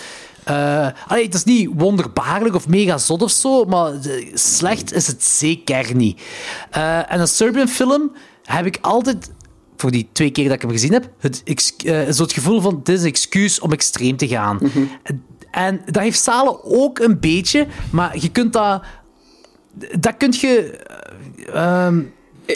[1.07, 3.93] allee, het is niet wonderbaarlijk of mega zot of zo, maar
[4.35, 6.21] slecht is het zeker niet.
[7.09, 8.13] En een Serbian film
[8.45, 9.31] heb ik altijd
[9.77, 11.43] voor die twee keer dat ik hem gezien heb, het,
[11.85, 14.59] eh, zo het gevoel van het is een excuus om extreem te gaan.
[15.51, 18.83] En dat heeft Salen ook een beetje, maar je kunt dat...
[19.99, 20.79] Dat kun je...
[21.53, 22.03] eh, ehm,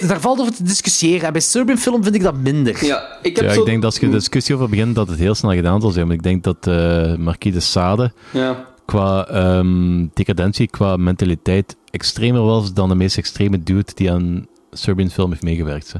[0.06, 1.26] daar valt over te discussiëren.
[1.26, 2.84] En bij Serbian film vind ik dat minder.
[2.84, 3.60] Ja, ik heb Ja, zo...
[3.60, 5.90] ik denk dat als je de discussie over begint, dat het heel snel gedaan zal
[5.90, 6.06] zijn.
[6.06, 8.66] Maar ik denk dat eh Marquis de Sade Ja.
[8.86, 15.10] qua ehm, decadentie, qua mentaliteit, extremer was dan de meest extreme dude die aan Serbian
[15.10, 15.92] film heeft meegewerkt.
[15.92, 15.98] Hè.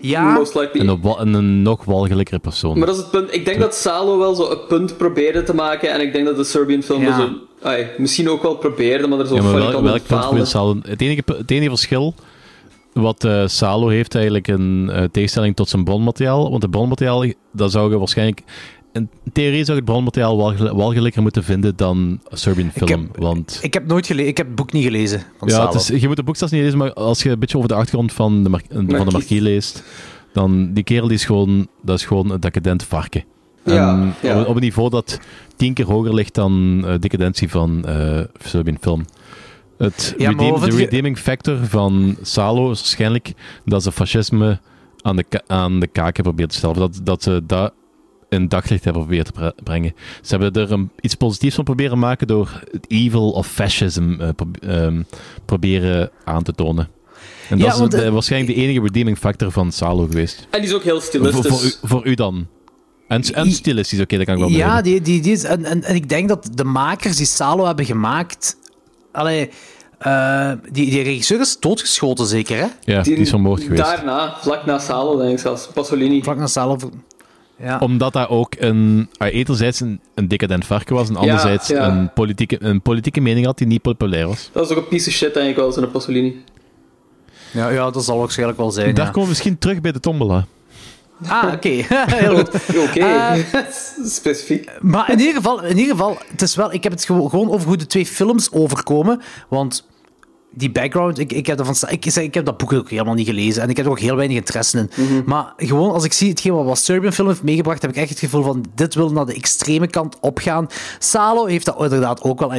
[0.00, 0.80] Ja, Most likely.
[0.80, 2.78] En, een, en een nog walgelijkere persoon.
[2.78, 3.34] Maar dat is het punt.
[3.34, 5.92] Ik denk dat Salo wel zo een punt probeerde te maken.
[5.92, 7.16] En ik denk dat de Serbian film Ja.
[7.16, 7.28] zo,
[7.62, 10.76] ai, misschien ook wel probeerde, maar er zo Ja, maar wel, welk punt Salo...
[10.82, 12.14] Het enige, het enige verschil
[12.92, 17.70] wat eh, Salo heeft eigenlijk in eh, tegenstelling tot zijn bronmateriaal, want het bronmateriaal, dat
[17.70, 18.42] zou je waarschijnlijk...
[18.94, 23.58] In theorie zou het bronmateriaal walgel- walgelijker moeten vinden dan Serbian Ik film, heb- want...
[23.62, 24.28] ik heb nooit gelezen.
[24.30, 26.52] Ik heb het boek niet gelezen van Ja, het is, je moet de boek zelfs
[26.52, 28.96] niet lezen, maar als je een beetje over de achtergrond van de, mar- van de
[28.96, 29.40] Marquis.
[29.40, 29.82] leest,
[30.32, 33.24] dan die kerel die is gewoon, dat is gewoon een decadent varken.
[33.64, 34.40] Ja, ja.
[34.40, 35.20] Op, op een niveau dat
[35.56, 39.04] tien keer hoger ligt dan eh decadentie van eh Serbian film.
[39.78, 43.32] Het Ja, redeem- de redeeming factor van Salo is waarschijnlijk
[43.64, 44.60] dat ze fascisme
[45.02, 46.76] aan de, aan de kaak hebben geprobeerd te stellen.
[46.76, 47.72] Dat, dat ze dat
[48.34, 49.94] in daglicht hebben geprobeerd te bre- brengen.
[50.22, 54.28] Ze hebben er een, iets positiefs van proberen maken door het evil of fascism eh,
[54.84, 55.02] ehm,
[55.44, 56.88] proberen aan te tonen.
[57.48, 60.46] En Ja, dat is want, de- eh, waarschijnlijk de enige redeeming factor van Salo geweest.
[60.50, 61.46] En die is ook heel stilistisch.
[61.46, 62.46] voor, u, voor u dan.
[63.08, 64.82] En, en stilistisch, oké, dat kan ik wel Ja, begrijpen.
[64.90, 67.84] die, die, die is, en, en, en ik denk dat de makers die Salo hebben
[67.84, 68.56] gemaakt...
[69.12, 69.50] Allee,
[69.98, 72.66] eh, die, die regisseur is doodgeschoten, zeker, hè?
[72.92, 73.82] Ja, die, is vermoord geweest.
[73.82, 75.66] Daarna, vlak na Salo, denk ik zelfs.
[75.74, 76.22] Pasolini.
[76.22, 76.78] Vlak na Salo...
[77.58, 77.78] Ja.
[77.78, 81.88] Omdat dat ook een, ah, enerzijds een, een decadent varken was en anderzijds ja.
[81.88, 84.50] Een, politieke, een politieke mening had die niet populair was.
[84.52, 86.44] Dat is ook een piece of shit, denk ik wel, zo'n Pasolini.
[87.52, 88.94] Ja, ja, dat zal waarschijnlijk wel zijn.
[88.94, 89.10] Daar ja.
[89.10, 90.46] komen we misschien terug bij de tombola.
[91.28, 91.68] Ah, oké.
[91.88, 92.48] Heel goed.
[92.88, 93.34] Oké, Eh,
[94.06, 94.70] specifiek.
[94.80, 97.50] Maar in ieder geval, in ieder geval het is wel, ik heb het gewo- gewoon
[97.50, 99.20] over hoe de twee films overkomen.
[99.48, 99.86] Want
[100.56, 103.14] die background, ik, ik, heb, ervan, sta- ik, zeg, ik heb dat boek ook helemaal
[103.14, 103.62] niet gelezen.
[103.62, 104.90] En ik heb er ook heel weinig interesse in.
[104.96, 105.22] Mhm.
[105.26, 108.08] Maar gewoon als ik zie hetgeen wat, wat Serbian Film heeft meegebracht, heb ik echt
[108.08, 110.66] het gevoel van dit wil naar de extreme kant opgaan.
[110.98, 112.50] Salo heeft dat inderdaad ook wel.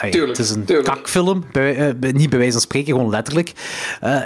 [0.00, 0.88] Tuurlijk, het is een tuurlijk.
[0.88, 3.52] kakfilm, bij, eh, niet bij wijze van spreken, gewoon letterlijk.
[4.00, 4.20] Eh,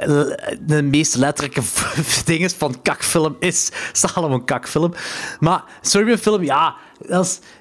[0.67, 1.61] de meest letterlijke
[2.25, 4.93] ding is van kakfilm is Salo een kakfilm.
[5.41, 6.75] Maar Serbian Film, ja,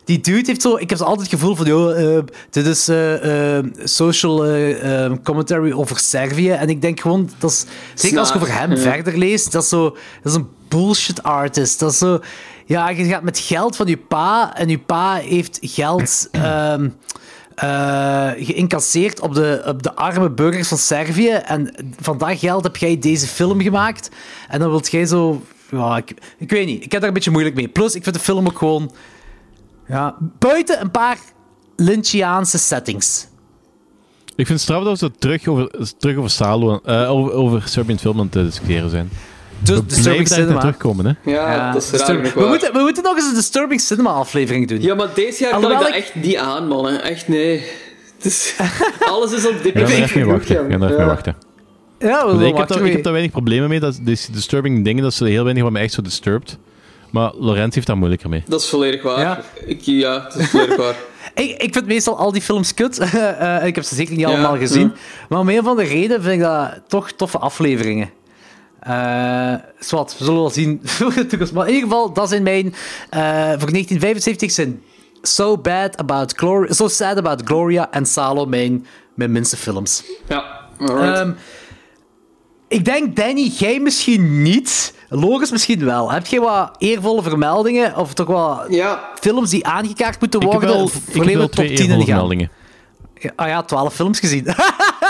[0.05, 0.77] die dude heeft zo...
[0.77, 5.05] Ik heb zo altijd het gevoel van, joh, eh, dit is eh, eh, social eh,
[5.05, 6.49] eh, commentary over Servië.
[6.49, 8.77] En ik denk gewoon, dat is, zeker als ik over hem Ja.
[8.77, 9.83] verder lees, dat is, zo,
[10.23, 11.79] dat is een bullshit artist.
[11.79, 12.19] Dat is zo...
[12.65, 16.27] Ja, je gaat met geld van je pa en je pa heeft geld...
[16.31, 16.89] ehm,
[17.55, 21.29] eh, geïncasseerd op de, op de arme burgers van Servië.
[21.29, 24.09] En van dat geld heb jij deze film gemaakt.
[24.47, 25.41] En dan wilt jij zo...
[25.71, 26.83] Ja, ik, ik weet niet.
[26.83, 27.67] Ik heb daar een beetje moeilijk mee.
[27.67, 28.91] Plus, ik vind de film ook gewoon...
[29.88, 31.17] Ja, buiten een paar
[31.75, 33.27] Lynchiaanse settings.
[34.35, 37.61] Ik vind het straf dat we zo terug over, terug over Salo, eh, over, over
[37.65, 39.09] Serbian film aan het discussiëren zijn.
[39.59, 40.59] Dus we Disturbing Cinema.
[40.59, 41.31] terugkomen, hè.
[41.31, 44.67] Ja, dat is raar nog we, moeten, we moeten nog eens een Disturbing Cinema aflevering
[44.67, 44.81] doen.
[44.81, 47.03] Ja, maar deze jaar kan Alhoewel ik dat ik- echt niet aan, mannen.
[47.03, 47.63] Echt, nee.
[48.21, 48.55] Is,
[49.11, 49.81] alles is op dit er
[50.27, 50.65] wachten.
[50.65, 51.35] We gaan er even mee wachten.
[51.99, 53.79] Ja, we ik, heb wachten daar, ik heb daar weinig problemen mee.
[53.79, 56.57] Dat, die disturbing dingen, dat is heel weinig wat mij echt zo disturbed.
[57.10, 58.43] Maar Lorenz heeft daar moeilijker mee.
[58.47, 59.20] Dat is volledig waar.
[59.20, 59.41] Ja.
[59.66, 60.95] Ik, ja, dat is volledig waar.
[61.36, 62.97] Ik, ik vind meestal al die films kut.
[63.39, 64.88] Eh, ik heb ze zeker niet Ja, allemaal gezien.
[64.88, 64.93] ja.
[65.30, 68.10] Maar om een van de reden vind ik dat toch toffe afleveringen.
[68.80, 70.82] Eh zwart, we zullen wel zien.
[71.53, 72.66] maar in ieder geval, dat zijn mijn...
[73.10, 74.82] eh, voor 1975 zijn
[75.22, 76.74] So Bad About Gloria...
[76.74, 80.03] So Sad About Gloria en Salo mijn, mijn minste films.
[80.28, 80.43] Ja,
[80.80, 81.18] alright.
[81.18, 81.32] Ehm,
[82.68, 84.93] ik denk, Danny, jij misschien niet.
[85.09, 86.11] Logisch misschien wel.
[86.11, 87.95] Heb jij wat eervolle vermeldingen?
[87.97, 90.76] Of toch wat ja, films die aangekaart moeten Ik heb worden?
[90.78, 92.15] wel, Of ik heb wel top twee 10 in eervolle gaan?
[92.15, 92.51] meldingen.
[93.20, 94.45] Ja, Ah ja, 12 films gezien.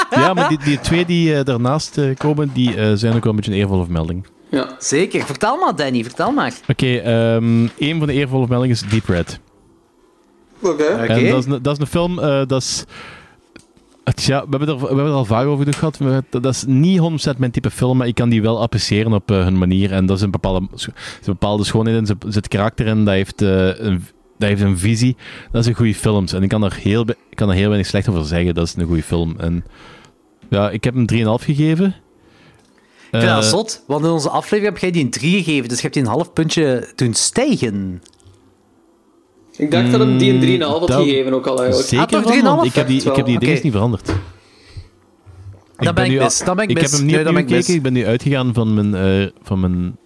[0.10, 3.30] Ja, maar die, die twee die eh, daarnaast eh, komen, die eh, zijn ook wel
[3.32, 4.28] een beetje een eervolle vermelding.
[4.49, 4.76] ja.
[4.80, 5.26] Zeker.
[5.26, 6.03] Vertel maar, Danny.
[6.03, 6.53] Vertel maar.
[6.68, 9.39] Oké, ehm een van de eervolle vermeldingen is Deep Red.
[10.62, 10.84] Oké.
[10.84, 11.03] Oké.
[11.14, 12.84] En dat is, een, dat is een film, eh, dat is...
[14.08, 16.26] Het, ja, we hebben, er, we hebben er al vaak over gehad.
[16.30, 16.99] Dat is niet
[17.36, 19.91] 100% mijn type film, maar ik kan die wel appreciëren op eh, hun manier.
[19.91, 20.93] En dat is een bepaalde, is een
[21.26, 22.10] bepaalde schoonheid.
[22.10, 24.05] Er zit karakter in, dat heeft, eh, een,
[24.38, 25.16] dat heeft een visie.
[25.51, 26.26] Dat is een goede film.
[26.34, 28.55] En ik kan er heel, ik kan er heel weinig slecht over zeggen.
[28.55, 29.36] Dat is een goede film.
[29.39, 29.66] En
[30.49, 31.05] ja, ik heb hem
[31.39, 31.86] 3,5 gegeven.
[31.86, 35.68] Ik vind dat Eh, zot, want in onze aflevering heb jij die een 3 gegeven,
[35.70, 38.01] dus je hebt die een half puntje doen stijgen.
[39.58, 41.88] Ik dacht dat hem die een 3,5 had dat- gegeven ook al eigenlijk.
[41.89, 42.43] Zeker Ah, toch van, 3,5?
[42.55, 44.12] want ik heb die, ik heb die dingen niet veranderd.
[45.78, 46.84] Dan ben ik mis, dan ben ik ik mis.
[46.84, 47.74] heb hem niet Nee, opnieuw gekeken.
[47.74, 49.97] Ik ben nu uitgegaan van mijn, eh, van mijn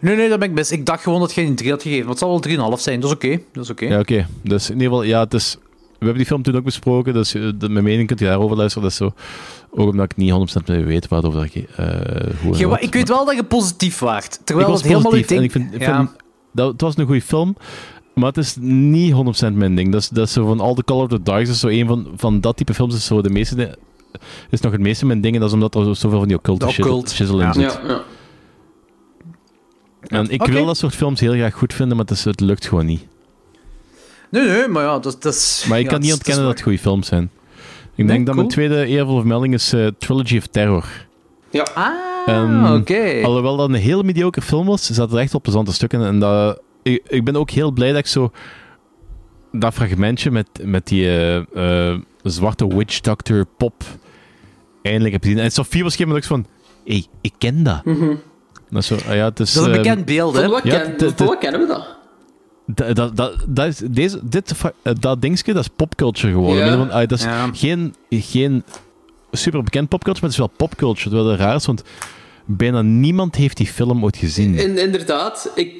[0.00, 0.70] Nee, nee, dat ben ik mis.
[0.72, 3.00] Ik dacht gewoon dat jij een 3 had gegeven, maar het zal wel 3,5 zijn.
[3.00, 3.40] Dat is oké.
[3.52, 3.84] Dat is oké.
[3.86, 4.26] Ja, oké.
[4.42, 5.56] Dus in ieder geval, ja, het is...
[5.88, 8.56] We hebben die film toen ook besproken, dus eh, de, mijn mening kunt je daarover
[8.56, 8.82] luisteren.
[8.82, 9.12] Dat is zo...
[9.70, 13.24] Ook omdat ik niet 100% weet waarover eh en Jij wa- wat, ik weet wel
[13.24, 14.40] dat je positief waart.
[14.44, 15.42] Terwijl ik was het helemaal en ding...
[15.42, 15.74] ik vind...
[15.74, 15.96] ik ja.
[15.96, 16.10] vind
[16.52, 17.56] dat, het was een goede film,
[18.20, 19.12] maar het is niet
[19.50, 19.92] 100% mijn ding.
[19.92, 21.86] Dat is, dat is zo van All the Color of the Dark, is zo een
[21.86, 23.78] van, van dat type films is zo de meeste...
[24.50, 26.36] is nog het meeste mijn ding en dat is omdat er zo- zoveel van die
[26.36, 27.46] occulte De occult, shizzle ja.
[27.46, 27.62] in zit.
[27.72, 28.02] Ja, ja.
[30.18, 32.66] En ik wil dat soort films heel graag goed vinden, maar het, is, het lukt
[32.66, 33.06] gewoon niet.
[34.30, 35.64] Nee, nee, maar ja, dat, dat is...
[35.68, 37.22] Maar ik ja, kan niet ontkennen dat het goede films zijn.
[37.94, 40.84] Ik Nee, denk dat mijn tweede eervolle vermelding is eh, Trilogy of Terror.
[41.50, 41.66] ja.
[41.74, 43.20] Ah, oké.
[43.24, 46.04] Alhoewel dat een heel mediocre film was, zaten er echt wel plezante stukken.
[46.04, 48.30] En dat, ik, ik ben ook heel blij dat ik zo
[49.52, 53.82] dat fragmentje met, met die eh, eh, zwarte witch doctor pop
[54.82, 55.38] eindelijk heb gezien.
[55.38, 57.82] En Sophie was op een gegeven moment ook van, hé, hey, ik ken dat.
[58.70, 60.40] Dat is, zo, ah ja, het is, Dat is een ehm, bekend beeld, hè?
[60.40, 61.94] Van wat, Ja, ken- het- het- van wat kennen we dat?
[62.66, 66.58] dat, dat, dat, dat is, deze, dit, eh, dat dingetje, dat is popculture geworden.
[66.66, 66.72] Ja.
[66.72, 67.50] Ik bedoel, ah, dat is Ja.
[67.52, 68.64] geen, geen
[69.32, 71.08] super bekend popculture, maar het is wel popculture.
[71.08, 71.82] Terwijl het raar is, want
[72.44, 74.54] bijna niemand heeft die film ooit gezien.
[74.54, 75.74] In, inderdaad, ik,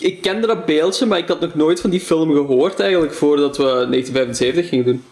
[0.00, 3.56] ik kende dat beeldje, maar ik had nog nooit van die film gehoord eigenlijk voordat
[3.56, 5.04] we 1975 gingen doen.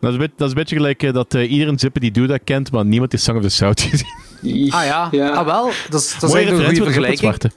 [0.00, 2.10] Dat is, een beetje, dat is een beetje gelijk eh, dat eh, iedereen Zippen die
[2.10, 4.72] doet dat kent, maar niemand die Song of the South gezien.
[4.72, 5.28] Ah ja.
[5.28, 7.08] ah wel, dat is, dat is een goede vergelijking.
[7.08, 7.50] het zwarte.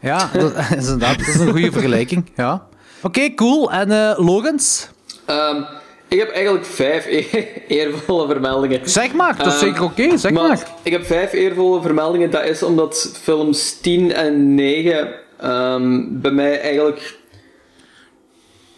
[0.00, 2.30] Ja, dat, dat is inderdaad dat is een goede vergelijking.
[2.36, 2.66] Ja.
[3.02, 3.72] Oké, cool.
[3.72, 4.88] En eh Logans?
[5.24, 5.62] Ehm,
[6.08, 7.44] ik heb eigenlijk vijf e-
[7.78, 8.80] eervolle vermeldingen.
[8.84, 10.66] Zeg maar, dat is Ehm, zeker oké, zeg maar.
[10.82, 12.30] Ik heb vijf eervolle vermeldingen.
[12.30, 15.08] Dat is omdat films 10 en 9
[15.44, 17.18] ehm, bij mij eigenlijk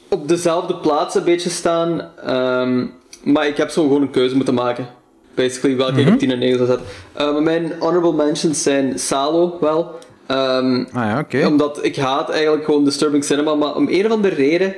[0.09, 2.11] op dezelfde plaats een beetje staan.
[2.25, 2.87] Ehm,
[3.25, 4.89] maar ik heb zo gewoon een keuze moeten maken.
[5.35, 6.01] Basically, welke Mhm.
[6.07, 6.87] ik op 10 en 9 zou zetten.
[7.13, 9.99] Eh, mijn honorable mentions zijn Salo wel.
[10.27, 11.47] Ehm, Ah ja, oké.
[11.47, 14.75] Omdat ik haat eigenlijk gewoon Disturbing Cinema, maar om een of andere reden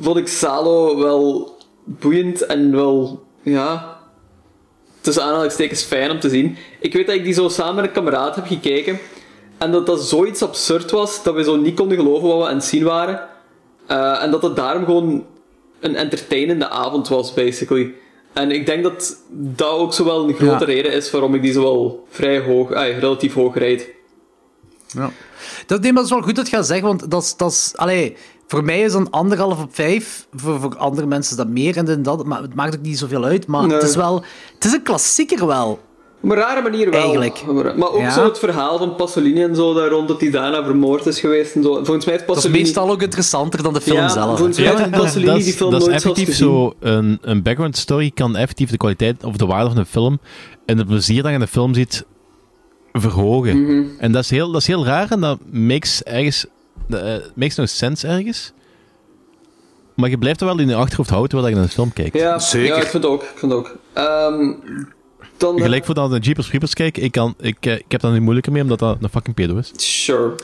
[0.00, 1.54] vond ik Salo wel
[1.84, 3.96] boeiend en wel, ja,
[5.00, 6.56] tussen aanhalingstekens fijn om te zien.
[6.80, 8.98] Ik weet dat ik die zo samen met een kameraad heb gekeken
[9.58, 12.54] en dat dat zoiets absurd was dat we zo niet konden geloven wat we aan
[12.54, 13.28] het zien waren.
[13.86, 15.24] Eh, en dat het daarom gewoon
[15.80, 17.94] een entertainende avond was, basically.
[18.32, 20.72] En ik denk dat dat ook zo wel een grote Ja.
[20.72, 23.88] reden is waarom ik die zo wel vrij hoog, ay, relatief hoog rijd.
[24.86, 25.10] Ja.
[25.66, 27.36] Dat, is wel goed dat je dat zegt, want dat is...
[27.36, 30.26] Dat is allee, voor mij is een anderhalf op vijf.
[30.34, 32.24] Voor, voor andere mensen is dat meer en en dat.
[32.24, 33.46] Maar het maakt ook niet zoveel uit.
[33.46, 33.76] Maar Nee.
[33.76, 34.24] het is wel...
[34.54, 35.78] Het is een klassieker wel.
[36.22, 37.00] Op een rare manier wel.
[37.00, 37.42] Eigenlijk.
[37.76, 38.10] Maar ook Ja.
[38.10, 41.54] zo het verhaal van Pasolini en zo, daar rond dat hij daarna vermoord is geweest
[41.54, 41.74] en zo.
[41.74, 42.62] Volgens mij heeft Dat is Pasolini...
[42.62, 44.36] meestal ook interessanter dan de film Ja, zelf.
[44.36, 46.46] volgens mij heeft Pasolini dat, is- die film dat is nooit effectief gezien.
[46.48, 46.74] zo.
[46.80, 50.18] Een, een background story kan effectief de kwaliteit of de waarde van een film
[50.66, 52.04] en het plezier dat je in de film ziet
[52.92, 53.62] verhogen.
[53.62, 53.82] Mhm.
[53.98, 56.46] En dat is, heel, dat is heel raar en dat makes ergens.
[56.88, 58.52] Dat eh, makes no sense ergens.
[59.94, 62.16] Maar je blijft er wel in je achterhoofd houden terwijl je naar de film kijkt.
[62.16, 63.22] Ja, ja, ik vind het ook.
[63.22, 63.76] Ik vind het ook.
[63.92, 64.52] Ehm,
[65.36, 65.60] dan...
[65.60, 68.20] Gelijk voor dat de Jeepers Creepers kijken, ik, kan, ik, eh, ik heb daar niet
[68.20, 69.72] moeilijker mee omdat dat een fucking pedo is.
[69.76, 70.34] Sure.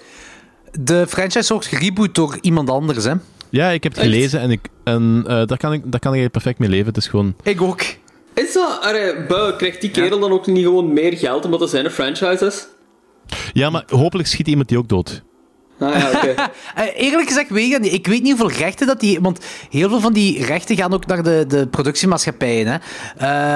[0.80, 3.12] De franchise wordt gereboot door iemand anders, hè?
[3.50, 4.10] Ja, ik heb het Echt?
[4.12, 6.86] gelezen en, ik, en eh, daar, kan ik, daar kan ik perfect mee leven.
[6.86, 7.34] Het is gewoon.
[7.42, 7.82] Ik ook.
[8.34, 8.78] Is dat...
[8.80, 12.66] Arre, krijgt die kerel dan ook niet gewoon meer geld omdat het zijn franchise is?
[13.52, 15.22] Ja, maar hopelijk schiet iemand die ook dood.
[15.82, 16.34] Ah ja, oké.
[16.74, 19.20] Eh, eerlijk gezegd, weet ik, ik weet niet hoeveel rechten dat die...
[19.20, 19.38] Want
[19.70, 22.66] heel veel van die rechten gaan ook naar de, de productiemaatschappijen.
[22.66, 22.76] Hè.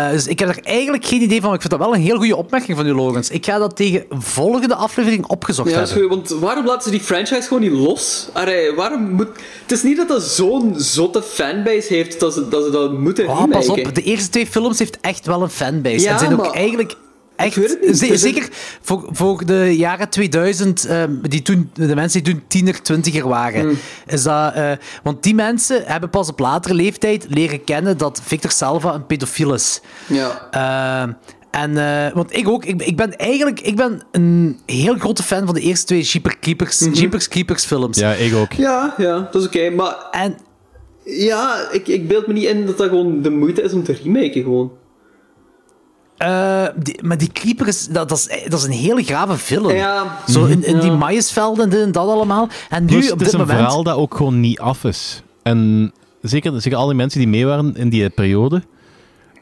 [0.07, 1.45] Eh, dus ik heb er eigenlijk geen idee van.
[1.47, 3.31] maar Ik vind dat wel een heel goede opmerking van u, Logans.
[3.31, 5.97] Ik ga dat tegen volgende aflevering opgezocht Ja, hebben.
[5.97, 8.29] goed, want waarom laten ze die franchise gewoon niet los?
[8.77, 9.29] Waarom moet...
[9.63, 13.29] Het is niet dat dat zo'n zotte fanbase heeft dat ze dat, ze dat moeten
[13.29, 16.01] Oh, pas op, de eerste twee films heeft echt wel een fanbase.
[16.01, 16.95] Ja, en zijn ook eigenlijk...
[17.37, 17.97] Echt, weet het niet.
[17.99, 18.49] ze- Het is- zeker
[18.81, 23.61] voor, voor de jaren 2000, ehm, die toen, de mensen die toen tiener, twintiger waren.
[23.61, 23.79] Hmm.
[24.07, 24.71] Is dat, eh,
[25.03, 29.55] want die mensen hebben pas op latere leeftijd leren kennen dat Victor Salva een pedofiel
[29.55, 29.81] is.
[30.07, 30.49] Ja.
[30.51, 31.13] Ehm,
[31.51, 35.45] en, eh, want ik ook, ik, ik ben eigenlijk ik ben een heel grote fan
[35.47, 36.93] van de eerste twee Jeepers Creepers, Mhm.
[36.93, 37.99] Jeepers Creepers films.
[37.99, 38.53] Ja, ik ook.
[38.53, 39.71] Ja, ja, dat is oké.
[39.71, 40.37] Maar En
[41.05, 43.97] ja, ik, ik beeld me niet in dat dat gewoon de moeite is om te
[44.03, 44.73] remaken, gewoon.
[46.17, 49.71] Eh, die- maar die Creeper is, dat, dat, is, dat is een hele grave film.
[49.71, 50.19] Ja.
[50.29, 50.97] Zo in, in die Ja.
[50.97, 52.49] maïsvelden en dit en dat allemaal.
[52.69, 53.59] En nu, Plus, op het is dit een moment...
[53.59, 55.23] verhaal dat ook gewoon niet af is.
[55.43, 55.93] En
[56.23, 58.63] zeker, zeker al die mensen die mee waren in die periode.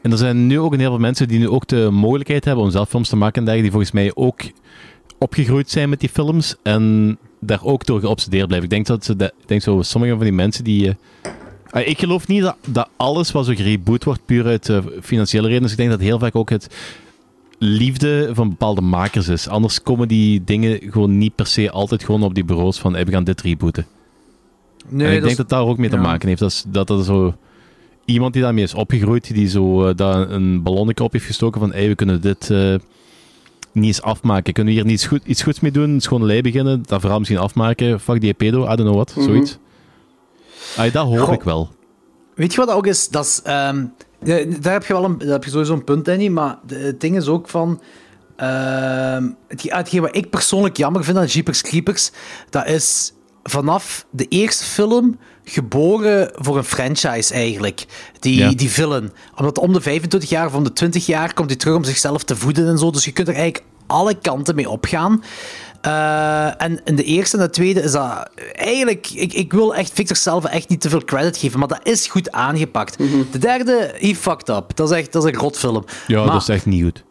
[0.01, 2.63] En er zijn nu ook een heel veel mensen die nu ook de mogelijkheid hebben
[2.63, 4.41] om zelf films te maken en dergelijke, die volgens mij ook
[5.19, 8.69] opgegroeid zijn met die films en daar ook door geobsedeerd blijven.
[8.69, 10.95] Ik denk dat ze, denk zo, sommige van die mensen die...
[11.81, 15.41] eh, ik geloof niet dat, dat alles wat zo gereboot wordt puur uit eh, financiële
[15.43, 15.61] redenen.
[15.63, 16.75] Dus ik denk dat heel vaak ook het
[17.59, 19.47] liefde van bepaalde makers is.
[19.47, 23.05] Anders komen die dingen gewoon niet per se altijd gewoon op die bureaus van hey,
[23.05, 23.85] we gaan dit rebooten.
[24.87, 26.01] Nee, en ik dat denk is- dat dat daar ook mee te ja.
[26.01, 26.39] maken heeft.
[26.39, 27.35] Dat, is, dat er zo
[28.05, 31.71] iemand die daarmee is opgegroeid, die zo eh, daar een ballonnetje op heeft gestoken van
[31.71, 32.49] hey, we kunnen dit
[33.71, 34.53] niet eens afmaken.
[34.53, 36.01] Kunnen we hier niet iets, goed, iets goeds mee doen?
[36.01, 37.99] Schoon lei beginnen, dat verhaal misschien afmaken.
[37.99, 39.25] Fuck die pedo, I don't know what, Mhm.
[39.25, 39.57] zoiets.
[40.77, 41.33] Ah, dat hoop Goh.
[41.33, 41.69] ik wel.
[42.35, 43.07] Weet je wat dat ook is?
[43.09, 43.85] Dat is ehm,
[44.23, 46.27] de- daar, heb je wel een, daar heb je sowieso een punt, Danny.
[46.27, 47.81] Maar de- het ding is ook van...
[48.35, 52.11] ehm hetgeen, wat ik persoonlijk jammer vind aan Jeepers Creepers,
[52.49, 53.13] dat is
[53.43, 57.85] vanaf de eerste film geboren voor een franchise eigenlijk.
[58.19, 58.49] Die, Ja.
[58.51, 59.11] die villain.
[59.35, 62.23] Omdat om de 25 jaar of om de 20 jaar komt hij terug om zichzelf
[62.23, 62.91] te voeden en zo.
[62.91, 65.23] Dus je kunt er eigenlijk alle kanten mee opgaan.
[65.85, 69.09] Eh, en in de eerste en de tweede is dat eigenlijk...
[69.09, 72.07] Ik, ik wil echt Victor zelf echt niet te veel credit geven, maar dat is
[72.07, 72.97] goed aangepakt.
[73.31, 74.75] De derde, he fucked up.
[74.75, 75.83] Dat is echt dat is een rotfilm.
[76.07, 77.03] Ja, maar, dat is echt niet goed.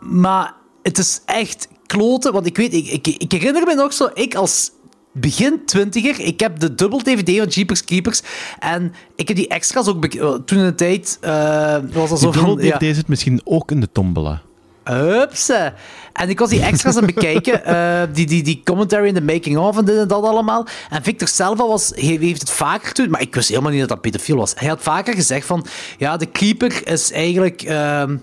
[0.00, 2.72] maar het is echt kloten, want ik weet...
[2.74, 4.70] Ik, ik, ik herinner me nog zo, ik als
[5.12, 8.22] begin twintiger, ik heb de dubbel DVD van Jeepers Creepers
[8.58, 10.04] en ik heb die extra's ook...
[10.04, 12.44] eh, Toen in de tijd eh, was dat zo van...
[12.44, 14.42] dubbel ja, DVD zit misschien ook in de tombola.
[14.84, 15.74] Hupsa.
[16.12, 19.22] En ik was die extra's aan het bekijken, eh, die, die, die commentary in de
[19.22, 20.66] making-of en dit en dat allemaal.
[20.90, 24.00] En Victor Selva was, heeft het vaker toen, maar ik wist helemaal niet dat dat
[24.00, 24.52] pedofiel was.
[24.56, 25.66] Hij had vaker gezegd van,
[25.98, 27.62] ja, de keeper is eigenlijk...
[27.62, 28.16] ehm,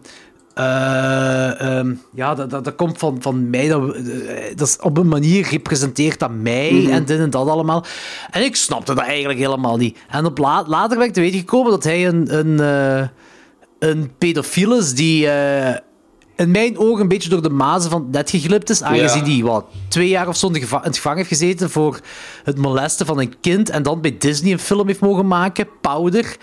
[0.53, 3.67] eh, ehm, ja, dat, dat, dat komt van, van mij.
[3.67, 4.03] Dat, eh,
[4.55, 7.85] dat is op een manier representeert dat mij en dit en dat allemaal.
[8.31, 9.97] En ik snapte dat eigenlijk helemaal niet.
[10.09, 12.59] En op la- later ben ik te weten gekomen dat hij een, een,
[13.79, 15.27] een pedofiel is die
[16.39, 18.81] in mijn ogen een beetje door de mazen van het net geglipt is.
[18.83, 19.31] Aangezien Ja.
[19.33, 21.99] hij wat, twee jaar of zo in de geva- in het gevangen heeft gezeten voor
[22.43, 23.69] het molesten van een kind.
[23.69, 26.35] En dan bij Disney een film heeft mogen maken, Powder.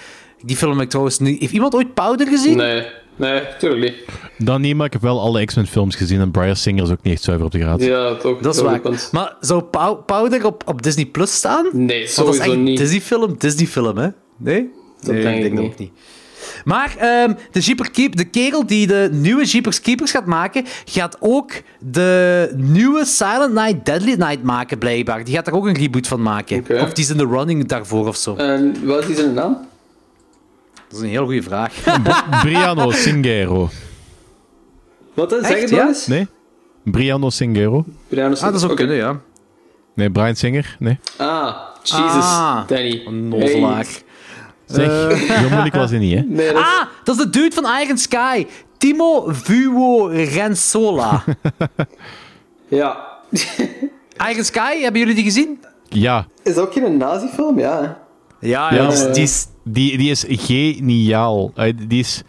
[0.42, 1.40] Die film heb ik trouwens niet...
[1.40, 2.56] Heeft iemand ooit Powder gezien?
[2.56, 2.86] Nee.
[3.16, 4.04] Nee, tuurlijk niet.
[4.46, 7.02] Dan niet, maar ik heb wel alle X-Men films gezien en Brian Singer is ook
[7.02, 7.82] niet echt zuiver op de graad.
[7.82, 8.40] Ja, toch.
[8.40, 8.80] Dat is waar.
[9.12, 11.64] Maar zou Pow- Powder op, op Disney Plus staan?
[11.72, 12.78] Nee, Want dat is sowieso echt niet.
[12.78, 14.08] Disney-film, Disney-film, hè?
[14.36, 14.70] Nee?
[15.00, 15.70] Dat nee, denk ik denk niet.
[15.72, 15.90] ook niet.
[16.64, 21.16] Maar ehm, de, Jeeper Keep, de kerel die de nieuwe Jeepers Keepers gaat maken, gaat
[21.20, 25.24] ook de nieuwe Silent Night, Deadly Night maken, blijkbaar.
[25.24, 26.64] Die gaat daar ook een reboot van maken.
[26.80, 28.34] Of die is in de running daarvoor of zo.
[28.36, 29.66] En wat is zijn naam?
[30.88, 31.72] Dat is een heel goede vraag.
[32.42, 33.68] Briano Singero.
[35.14, 35.46] Wat is?
[35.46, 35.86] Zeg het ja?
[35.86, 36.06] eens?
[36.06, 36.26] Nee?
[36.84, 37.84] Briano Singero?
[38.08, 38.80] Brianna ah, dat zou Oké.
[38.80, 39.20] kunnen, ja.
[39.94, 40.76] Nee, Brian Singer?
[40.78, 40.98] Nee.
[41.16, 43.02] Ah, Jesus, Ah, Danny.
[43.06, 43.74] Een nozelaar.
[43.84, 44.02] Hey.
[44.66, 44.90] Zeg,
[45.42, 46.20] zo moeilijk was hij niet, hè?
[46.26, 46.62] Nee, dat is...
[46.62, 48.46] Ah, dat is de dude van Iron Sky.
[48.78, 51.24] Timo Vuo Rensola.
[52.68, 53.06] Ja.
[54.30, 55.58] Iron Sky, hebben jullie die gezien?
[55.88, 56.26] Ja.
[56.42, 57.58] Is dat ook geen nazi-film?
[57.58, 57.98] Ja.
[58.40, 61.52] Ja, Ja, die is- eh, die is Die, die is geniaal.
[61.54, 62.22] Eh, Die is...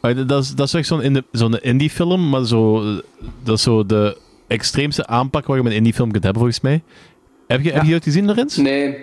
[0.00, 2.82] Eh, Dat is, dat is echt zo'n zo'n indie-film, maar zo,
[3.42, 4.16] dat is zo de
[4.46, 6.82] extreemste aanpak waar je met een indie-film kunt hebben, volgens mij.
[7.46, 8.56] Heb je, heb je het gezien, Lorenz?
[8.56, 8.98] Nee.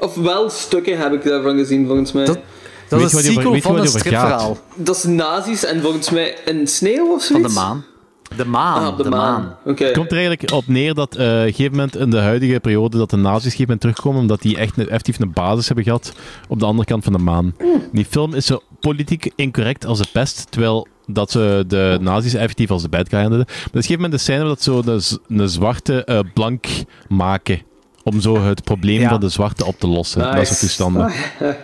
[0.00, 2.24] Of wel stukken heb ik daarvan gezien, volgens mij.
[2.24, 2.38] Dat-
[2.88, 4.30] Dat, Dat is een sequel over- van een die over gaat?
[4.40, 4.58] stripverhaal.
[4.96, 7.54] is nazi's en volgens mij een sneeuw of Van zoiets?
[7.54, 7.84] de maan.
[8.36, 8.82] De maan.
[8.82, 9.56] Ah, op de, maan.
[9.64, 9.84] Oké.
[9.84, 12.60] Het komt er eigenlijk op neer dat eh, op een gegeven moment in de huidige
[12.60, 15.32] periode dat de nazi's op een gegeven moment terugkomen, omdat die echt een, effectief een
[15.32, 16.12] basis hebben gehad
[16.48, 17.54] op de andere kant van de maan.
[17.92, 22.70] Die film is zo politiek incorrect als de pest, terwijl dat ze de nazi's effectief
[22.70, 23.38] als de bad guy hadden.
[23.38, 24.70] Maar op een gegeven moment de scène dat ze
[25.28, 26.66] een, een zwarte eh, blank
[27.08, 27.62] maken,
[28.02, 29.08] om zo het probleem Ja.
[29.08, 30.20] van de zwarte op te lossen.
[30.34, 31.12] Dat soort toestanden.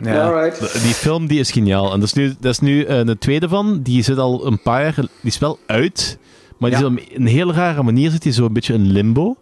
[0.00, 0.26] Ja.
[0.30, 0.60] Alright.
[0.82, 1.92] Die film die is geniaal.
[1.92, 3.82] En dat is nu, dat is nu eh, een tweede van.
[3.82, 4.94] Die zit al een paar jaar...
[4.94, 6.18] Die is wel uit.
[6.58, 6.84] Maar die Ja.
[6.88, 9.36] zit op een hele rare manier zit die zo een beetje in limbo.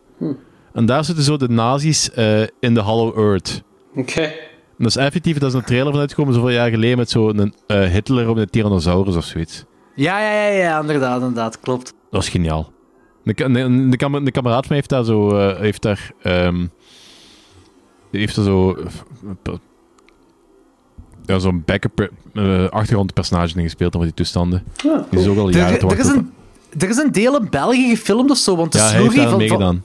[0.73, 3.63] En daar zitten zo de nazi's eh, in de Hollow Earth.
[3.97, 4.21] Oké.
[4.23, 4.33] En
[4.79, 7.85] dat is effectief, dat is een trailer van uitgekomen zoveel jaar geleden met zo'n eh
[7.91, 9.65] Hitler op een Tyrannosaurus of zoiets.
[9.95, 11.85] Ja, ja, ja, ja, inderdaad, inderdaad, klopt.
[11.85, 12.73] Dat was geniaal.
[13.25, 15.37] De, de, de, kam- de kameraad van mij heeft daar zo...
[15.39, 16.13] eh, heeft daar...
[16.23, 16.67] ehm,
[18.11, 18.77] die heeft er zo...
[21.27, 24.65] ja, zo'n backup eh, achtergrondpersonage in gespeeld van die toestanden.
[24.77, 26.31] Ja, Die is ook al jaren te Er, er, is een,
[26.79, 29.31] er is een deel in België gefilmd of zo, want de Ja, hij heeft sloegie
[29.39, 29.83] daar van, van.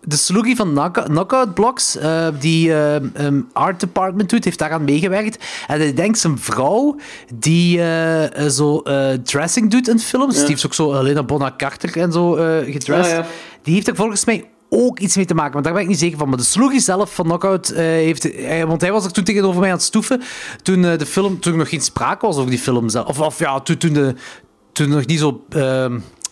[0.00, 5.44] De sloegie van Knockout, Knockout Blocks, eh, die ehm, art department doet, heeft daaraan meegewerkt.
[5.66, 6.96] En ik denk zijn vrouw,
[7.34, 8.82] die eh, zo
[9.22, 12.32] dressing doet in films, die heeft ook zo Helena Bonham Carter en zo
[12.64, 13.26] gedressed, Ah, ja.
[13.62, 15.98] die heeft er volgens mij ook iets mee te maken, maar daar ben ik niet
[15.98, 16.28] zeker van.
[16.28, 18.28] Maar de sloegie zelf van Knockout heeft...
[18.66, 20.22] want hij was er toen tegenover mij aan het stoeven,
[20.62, 23.06] toen, eh, de film, toen er nog geen sprake was over die film zelf.
[23.06, 24.14] Of, of ja, toen, toen, de,
[24.72, 25.44] toen nog niet zo...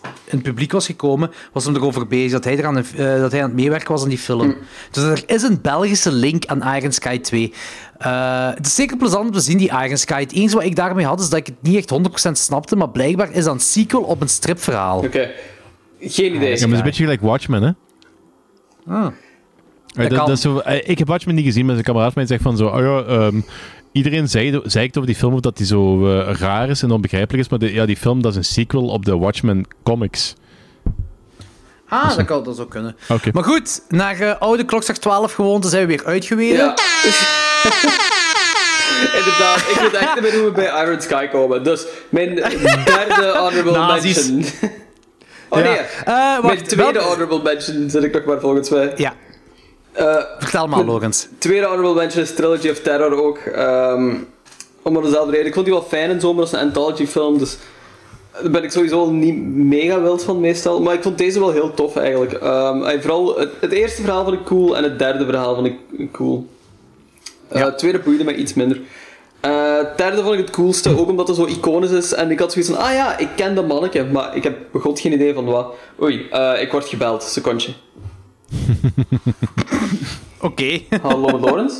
[0.02, 3.42] in het publiek was gekomen, was hem erover bezig dat hij, eraan, eh, dat hij
[3.42, 4.54] aan het meewerken was aan die film.
[4.90, 7.52] Dus er is een Belgische link aan Iron Sky 2.
[7.98, 10.20] Eh, het is zeker plezant om te zien, die Iron Sky.
[10.20, 12.90] Het enige wat ik daarmee had, is dat ik het niet echt 100% snapte, maar
[12.90, 14.98] blijkbaar is dat een sequel op een stripverhaal.
[14.98, 15.30] Oké.
[16.00, 16.34] Geen idee.
[16.34, 17.70] Ja, maar het is een beetje gelijk Watchmen, hè?
[18.94, 19.06] Ah.
[19.94, 22.56] Eh, Dat dat, zo, ik heb Watchmen niet gezien, maar een kameraad mij zegt van
[22.56, 22.66] zo...
[22.66, 23.40] Oh ja, ehm,
[23.92, 27.48] iedereen zei, zeikt over die film dat die zo eh, raar is en onbegrijpelijk is,
[27.50, 30.34] maar de, ja, die film dat is een sequel op de Watchmen comics.
[31.88, 32.96] Ah, dat kan dat zou kunnen.
[33.08, 33.30] Oké.
[33.32, 36.56] Maar goed, naar eh, oude klokslag 12 gewoonte zijn we weer uitgeweden.
[36.56, 36.74] Ja.
[39.18, 41.64] Inderdaad, ik weet echt niet meer hoe we bij Iron Sky komen.
[41.64, 44.30] Dus mijn derde honorable Nazi's.
[44.30, 44.44] mention.
[45.50, 48.92] Oh nee, Eh, wacht, mijn tweede welke- honorable mention zit ik nog maar volgens mij.
[48.96, 49.14] Ja,
[49.98, 51.26] Eh, vertel maar, Lorenz.
[51.38, 53.38] tweede honorable mention is Trilogy of Terror ook.
[53.38, 54.14] ehm
[54.82, 55.46] om dezelfde reden.
[55.46, 57.56] Ik vond die wel fijn en zo, maar dat is een anthology film, dus
[58.42, 60.80] daar ben ik sowieso niet mega wild van meestal.
[60.80, 62.32] Maar ik vond deze wel heel tof eigenlijk.
[62.32, 65.66] Ehm, en vooral het, het eerste verhaal vond ik cool en het derde verhaal vond
[65.66, 66.46] ik cool.
[67.48, 68.80] Eh, Het tweede boeide mij iets minder.
[69.40, 72.14] Eh, het derde vond ik het coolste, ook omdat het zo iconisch is.
[72.14, 75.00] En ik had zoiets van, ah ja, ik ken dat manneke, maar ik heb god
[75.00, 75.74] geen idee van wat.
[76.02, 76.28] Oei,
[76.60, 77.72] ik word gebeld, secondje.
[80.40, 80.80] Oké.
[81.02, 81.74] Hallo Lorenz?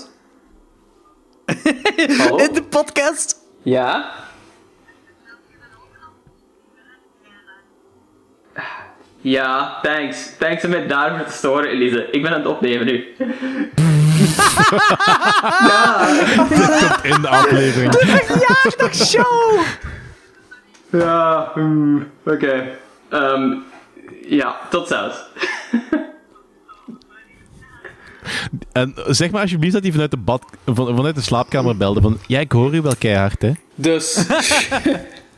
[2.18, 2.36] Hallo?
[2.36, 3.36] In de podcast.
[3.62, 4.12] Ja?
[9.20, 10.36] Ja, thanks.
[10.38, 12.08] Thanks om mij daarvoor te storen, Elise.
[12.10, 12.94] Ik ben aan het opnemen nu.
[17.02, 17.94] In de aflevering.
[18.94, 19.60] Show!
[20.90, 22.78] Ja, oeh, oké.
[23.08, 23.54] Ehm,
[24.28, 25.24] ja, tot zelfs.
[28.72, 32.18] En zeg maar alsjeblieft dat hij vanuit de, bad, van, vanuit de slaapkamer belde van...
[32.26, 33.52] Ja, ik hoor u wel keihard, hè.
[33.74, 34.26] Dus.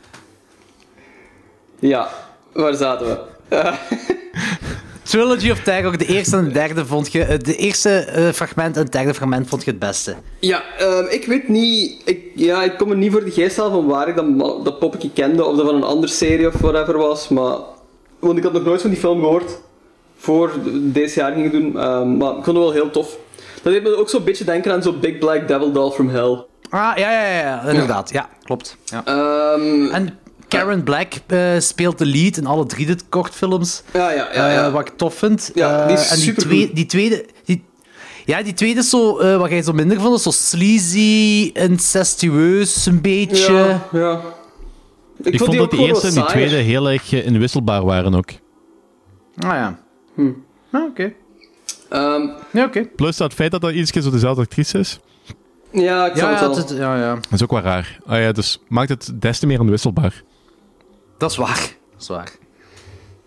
[1.79, 2.09] ja,
[2.53, 3.19] waar zaten we?
[5.03, 7.23] Trilogy of Terror, de eerste en de derde vond je...
[7.23, 10.15] eh, De eerste eh, fragment en het derde fragment vond je het beste.
[10.39, 12.01] Ja, ehm, ik weet niet.
[12.05, 14.25] Ik, ja, ik kom me niet voor de geest halen van waar ik dat,
[14.65, 17.27] dat poppetje kende, of dat van een andere serie of whatever was.
[17.27, 17.55] Maar,
[18.19, 19.59] want ik had nog nooit van die film gehoord
[20.21, 21.79] voor de- deze jaar gingen doen.
[21.79, 23.17] ehm, maar ik vond het wel heel tof.
[23.63, 26.45] Dat deed me ook zo'n beetje denken aan zo'n Big Black Devil Doll from Hell.
[26.69, 28.11] Ah, ja, ja, ja, inderdaad.
[28.11, 28.77] Ja, klopt.
[28.85, 29.01] Ja.
[29.05, 30.17] Ehm, En
[30.47, 33.83] Karen Black eh, speelt de lead in alle drie de kortfilms.
[33.93, 34.49] ja, ja, ja.
[34.51, 34.65] ja.
[34.65, 35.51] Eh, wat ik tof vind.
[35.53, 36.49] Ja, die is Eh, en die, supergoed.
[36.51, 37.25] twee, die tweede...
[37.45, 37.63] Die,
[38.25, 42.85] ja, die tweede is zo, eh, wat jij zo minder vond, is zo sleazy, incestueus,
[42.85, 43.53] een beetje.
[43.53, 44.21] ja, ja.
[45.23, 48.15] Ik, vond die dat de gewoon eerste en die tweede heel erg eh, inwisselbaar waren
[48.15, 48.29] ook.
[49.37, 49.79] Ah ja.
[50.25, 50.75] Hm.
[50.75, 51.13] Ah, oké.
[51.89, 52.85] Ehm, Ja, oké.
[52.95, 54.99] Plus dat feit dat dat iets zo dezelfde actrice is,
[55.71, 57.13] ja, ik Ja, vond ja, het het ja, ja.
[57.15, 57.99] dat is ook wel raar.
[58.05, 60.23] Ah ja, dus maakt het des te meer inwisselbaar.
[61.17, 61.75] Dat is waar.
[61.91, 62.31] Dat is waar.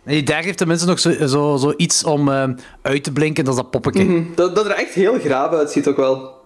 [0.04, 2.48] En die derde heeft tenminste nog zo, zo, zo iets om eh,
[2.82, 4.04] uit te blinken, dat is dat poppetje.
[4.04, 4.22] Mhm.
[4.34, 6.42] dat, dat er echt heel graaf uitziet ook wel.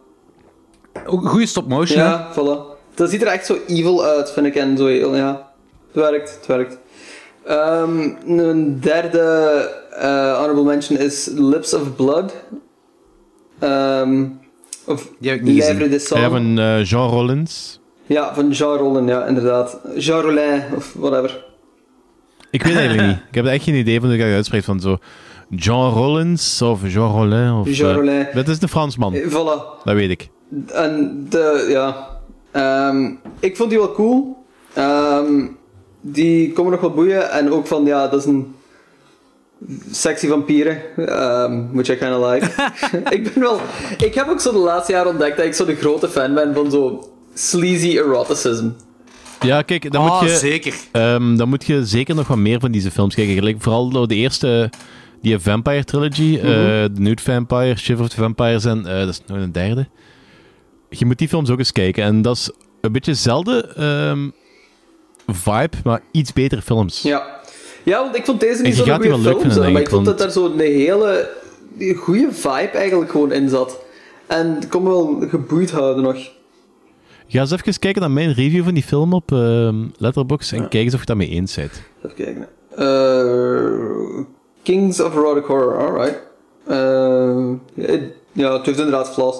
[1.06, 1.98] Ook een goede stop-motion.
[2.00, 2.04] hè?
[2.04, 2.76] Ja, voilà.
[2.94, 4.54] Dat ziet er echt zo evil uit, vind ik.
[4.54, 5.50] En zo heel, ja.
[5.92, 6.78] Het werkt, het werkt.
[7.48, 9.20] Ehm, een derde
[9.90, 12.34] eh, honorable mention is Lips of Blood.
[13.58, 14.24] Ehm,
[14.86, 16.20] of Die heb ik niet Lèvres de Sang.
[16.20, 17.80] Ja, van eh, Jean Rollins.
[18.06, 19.80] Ja, van Jean Rollin, ja, inderdaad.
[19.96, 21.44] Jean Rollin, of whatever.
[22.50, 23.18] Ik weet het eigenlijk niet.
[23.28, 24.64] Ik heb echt geen idee van hoe ik dat uitspreekt.
[24.64, 24.98] Van zo
[25.48, 27.52] Jean Rollins of Jean Rollin.
[27.52, 28.26] Of, Jean eh, Rollin.
[28.34, 29.84] dat is de Fransman, Voilà.
[29.84, 30.28] dat weet ik.
[30.72, 32.06] En de, ja.
[32.50, 34.36] Ehm, ik vond die wel cool.
[34.72, 35.46] Ehm,
[36.00, 37.30] die komen nog wel boeien.
[37.30, 38.54] En ook van, ja, dat is een
[39.90, 40.78] sexy vampieren.
[40.96, 42.46] ehm which I kinda like.
[43.16, 43.60] ik ben wel...
[43.98, 46.54] Ik heb ook zo de laatste jaren ontdekt dat ik zo de grote fan ben
[46.54, 48.68] van zo sleazy eroticism.
[49.40, 50.74] Ja, kijk, dan, Ah, moet je, zeker.
[50.92, 53.34] ehm, dan moet je zeker nog wat meer van deze films kijken.
[53.34, 54.70] Gelijk, vooral door de eerste,
[55.22, 56.42] die Vampire Trilogy, eh,
[56.84, 59.86] The Nude Vampire, Shiver of the Vampires en eh, dat is nog een derde.
[60.90, 62.04] Je moet die films ook eens kijken.
[62.04, 64.28] En dat is een beetje dezelfde ehm,
[65.32, 67.02] vibe, maar iets betere films.
[67.02, 67.36] Ja.
[67.82, 70.18] Ja, want ik vond deze niet zo'n goede film, vinden, zo, maar ik vond dat
[70.18, 71.30] daar zo'n hele
[71.96, 73.78] goede vibe eigenlijk gewoon in zat.
[74.26, 76.16] En ik kon me wel geboeid houden nog.
[77.28, 80.84] Ga eens even kijken naar mijn review van die film op ehm Letterboxd en kijk
[80.84, 81.82] eens of je daarmee eens bent.
[82.04, 82.48] Even kijken.
[82.76, 84.24] Eh,
[84.62, 86.18] Kings of Erotic Horror, alright.
[86.66, 87.96] Eh,
[88.32, 89.36] ja, het heeft inderdaad flaws.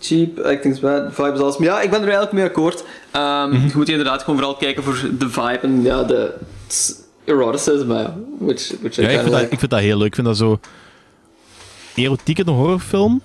[0.00, 1.64] Cheap, acting's bad, vibe is awesome.
[1.64, 2.84] Ja, ik ben er eigenlijk mee akkoord.
[3.10, 6.34] Ehm, Je moet inderdaad gewoon vooral kijken voor de vibe en ja, de
[7.24, 8.16] eroticism, ja.
[8.38, 10.06] Which, which Ja, ik vind, dat, ik vind dat heel leuk.
[10.06, 10.60] Ik vind dat zo
[11.94, 13.22] erotiek in een horrorfilm.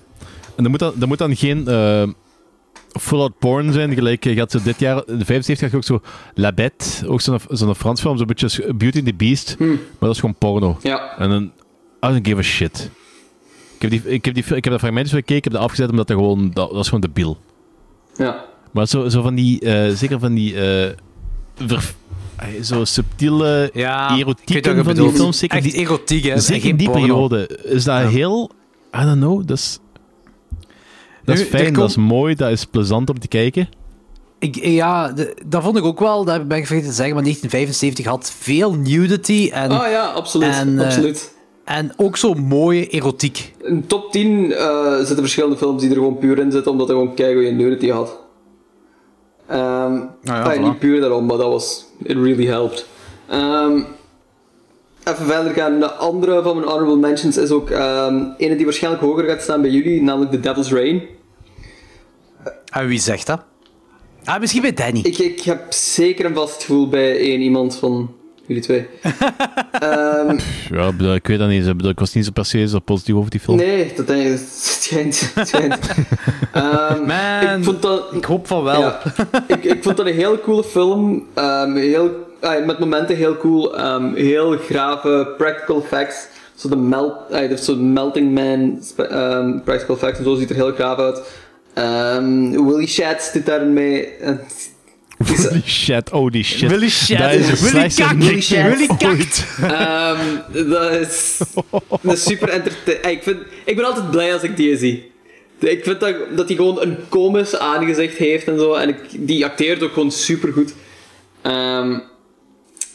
[0.56, 2.08] En dat moet dan, dat moet dan geen eh,
[3.00, 3.94] full-out porn zijn.
[3.94, 6.86] Gelijk, je had zo dit jaar, in de 75 had je ook zo La Bête,
[7.08, 9.56] ook zo'n zo'n Frans film, zo'n beetje Beauty and the Beast.
[9.60, 10.78] Maar dat is gewoon porno.
[10.82, 11.44] Ja, En dan,
[12.06, 12.90] I don't give a shit.
[13.86, 15.90] Ik heb, die, ik, heb die, ik heb dat fragmentjes gekeken, ik heb dat afgezet
[15.90, 17.38] omdat dat gewoon, dat, dat is gewoon debiel.
[18.18, 18.46] ja.
[18.72, 20.92] Maar zo, zo van die, eh, zeker van die, eh,
[21.56, 21.94] ver-
[22.62, 25.38] zo subtiele Ja, erotiek van die films.
[25.40, 26.40] Zeker Echt die, erotiek, hè.
[26.40, 27.02] Zeker Geen in die porno.
[27.02, 28.52] periode is dat heel...
[28.98, 29.80] I don't know, dat is...
[31.24, 33.70] Dat is Nu, fijn, dat is mooi, dat is plezant om te kijken.
[34.40, 37.24] Ik, ja, de- dat vond ik ook wel, dat ben ik vergeten te zeggen, maar
[37.24, 40.54] 1975 had veel nudity en, Ah ja, absoluut.
[40.54, 41.35] En, eh, absoluut.
[41.66, 43.54] En ook zo mooie erotiek.
[43.62, 46.98] In top 10 eh, zitten verschillende films die er gewoon puur in zitten, omdat hij
[46.98, 48.20] gewoon keigoede nudity had.
[49.48, 50.60] Ehm ja, ah, voilà.
[50.62, 51.86] Niet puur daarom, maar dat was...
[52.04, 52.86] It really helped.
[53.28, 53.82] Ehm,
[55.04, 55.80] even verder gaan.
[55.80, 59.62] De andere van mijn honorable mentions is ook ehm ene die waarschijnlijk hoger gaat staan
[59.62, 61.02] bij jullie, namelijk The Devil's Rain.
[62.72, 63.42] En wie zegt dat?
[64.24, 65.00] Ah, misschien bij Danny.
[65.04, 68.14] Ik, ik heb zeker een vast gevoel bij één iemand van
[68.48, 68.88] jullie twee.
[69.72, 70.38] Ehm,
[70.72, 71.66] Ja, ik bedoel, ik weet dat niet.
[71.68, 73.58] Ik bedoel, Ik was niet zo per se zo positief over die film.
[73.58, 75.32] nee, dat denk ik, het schijnt.
[75.36, 75.78] Het schijnt.
[76.54, 78.14] Ehm, Man, ik vond dat...
[78.14, 78.82] ik hoop van wel.
[78.82, 79.00] Ja,
[79.48, 81.26] ik, ik vond dat een heel coole film.
[81.34, 82.10] Ehm, heel,
[82.42, 83.78] ah, met momenten heel cool.
[83.78, 86.28] ehm, heel grave practical effects.
[86.56, 88.80] Zo de melt, heeft zo'n Melting Man
[89.10, 91.22] ehm, practical effects en zo ziet er heel graaf uit.
[91.74, 94.10] Ehm Willy Shatz zit daarin mee.
[95.18, 96.70] Holy shit, oh die shit.
[96.70, 97.22] Willy Shatz.
[97.22, 98.18] Dat is Willy Kak.
[98.18, 98.64] Willy.
[98.64, 99.20] Willy Kak.
[99.62, 100.20] Ehm,
[100.70, 101.40] dat is,
[102.02, 103.06] dat is super entertainend.
[103.06, 105.12] Ik, vind, ik ben altijd blij als ik die zie.
[105.60, 108.74] Ik vind dat, dat hij gewoon een komisch aangezicht heeft en zo.
[108.74, 108.98] En ik,
[109.28, 110.74] die acteert ook gewoon super goed.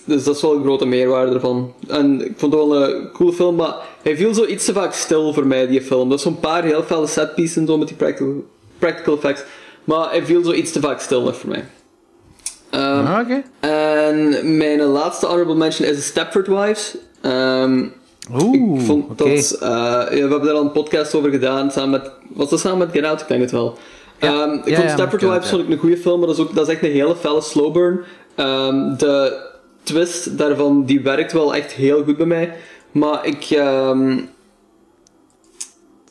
[0.05, 1.75] dus dat is wel een grote meerwaarde ervan.
[1.89, 4.93] En ik vond het wel een coole film, maar hij viel zo iets te vaak
[4.93, 6.09] stil voor mij, die film.
[6.09, 8.45] Dat is zo'n paar heel felle setpieces en zo met die practical,
[8.79, 9.43] practical effects.
[9.85, 11.65] Maar hij viel zo iets te vaak stil nog voor mij.
[12.71, 13.43] Ehm, Ah, Oké.
[13.61, 16.97] en mijn laatste honorable mention is The Stepford Wives.
[17.21, 17.85] Ehm,
[18.43, 19.29] Oeh, ik vond dat...
[19.29, 22.11] eh, ja, we hebben daar al een podcast over gedaan, samen met...
[22.29, 23.21] Was dat samen met Get Out?
[23.21, 23.79] Ik denk het wel.
[24.21, 24.43] Ja.
[24.43, 26.55] Ehm, ik Ja, vond Stepford Wives vond ik een goede film, maar dat is, ook,
[26.55, 28.01] dat is echt een hele felle slow burn.
[28.99, 29.49] De
[29.83, 32.53] twist daarvan, die werkt wel echt heel goed bij mij.
[32.93, 33.51] Maar ik...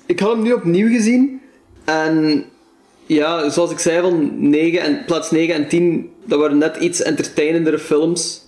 [0.05, 1.41] ik had hem nu opnieuw gezien.
[1.86, 2.43] En
[3.05, 7.01] ja, zoals ik zei, van 9 en, plaats 9 en 10, dat waren net iets
[7.01, 8.47] entertainendere films.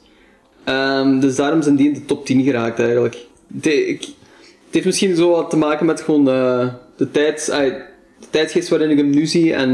[0.63, 3.17] Ehm, dus daarom zijn die in de top 10 geraakt eigenlijk.
[3.47, 8.27] De, ik, het heeft misschien zo wat te maken met gewoon eh, de, tijd, de
[8.29, 9.53] tijdgeest waarin ik hem nu zie.
[9.53, 9.71] En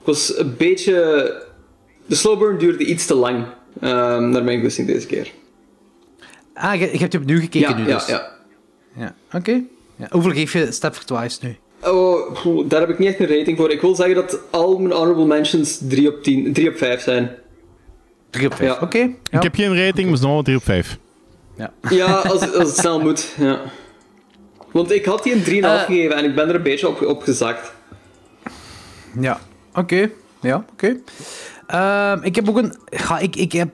[0.00, 0.92] ik was een beetje...
[2.06, 3.44] De slow burn duurde iets te lang,
[3.80, 5.30] ehm, naar mijn goesting deze keer.
[6.54, 8.06] Ah, je, je hebt je opnieuw gekeken Ja, nu ja, dus.
[8.06, 8.32] ja.
[8.96, 9.62] Ja, Oké.
[9.96, 10.06] Ja.
[10.10, 11.56] Hoeveel geef je Stepford Wives nu?
[11.82, 13.70] Oh, daar heb ik niet echt een rating voor.
[13.70, 17.36] Ik wil zeggen dat al mijn honorable mentions 3 op, 10, 3 op 5 zijn.
[18.34, 18.70] 3 op 5.
[18.74, 18.78] Ja.
[18.80, 18.98] Oké.
[18.98, 19.08] Ja.
[19.30, 20.98] Ik heb geen rating, maar het is nog wel 3 op 5.
[21.90, 23.34] Ja, als, als het snel moet.
[23.38, 23.60] Ja.
[24.72, 25.80] Want ik had die een 3,5 Eh.
[25.82, 27.72] gegeven en ik ben er een beetje op, op gezakt.
[29.20, 29.40] Ja,
[29.74, 30.10] oké.
[30.40, 30.96] Ja, oké.
[31.66, 32.74] Ehm, ik heb ook een...
[32.90, 33.68] Ga, ik, ik heb...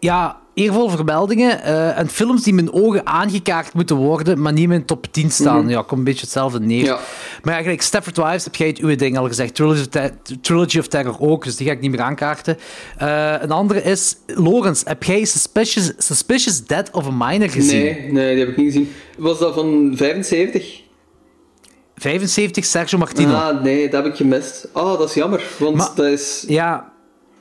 [0.00, 4.68] Ja, eervolle vermeldingen eh, en films die mijn ogen aangekaart moeten worden, maar niet in
[4.68, 5.60] mijn top 10 staan.
[5.60, 5.68] Mhm.
[5.68, 6.84] Ja, komt een beetje hetzelfde neer.
[6.84, 6.98] Ja.
[7.42, 9.54] Maar eigenlijk, Stafford Wives, heb jij het uw ding al gezegd.
[9.54, 12.58] Trilogy of, Ter- Trilogy of Terror ook, dus die ga ik niet meer aankaarten.
[12.98, 14.16] Eh, een andere is...
[14.26, 17.82] Lorenz, heb jij Suspicious, Suspicious Death of a Minor gezien?
[17.82, 18.92] Nee, nee, die heb ik niet gezien.
[19.18, 20.82] Was dat van 75?
[21.96, 23.34] 75, Sergio Martino.
[23.34, 24.68] Ah, nee, dat heb ik gemist.
[24.72, 26.44] Oh, dat is jammer, want Maar- dat is...
[26.46, 26.92] Ja,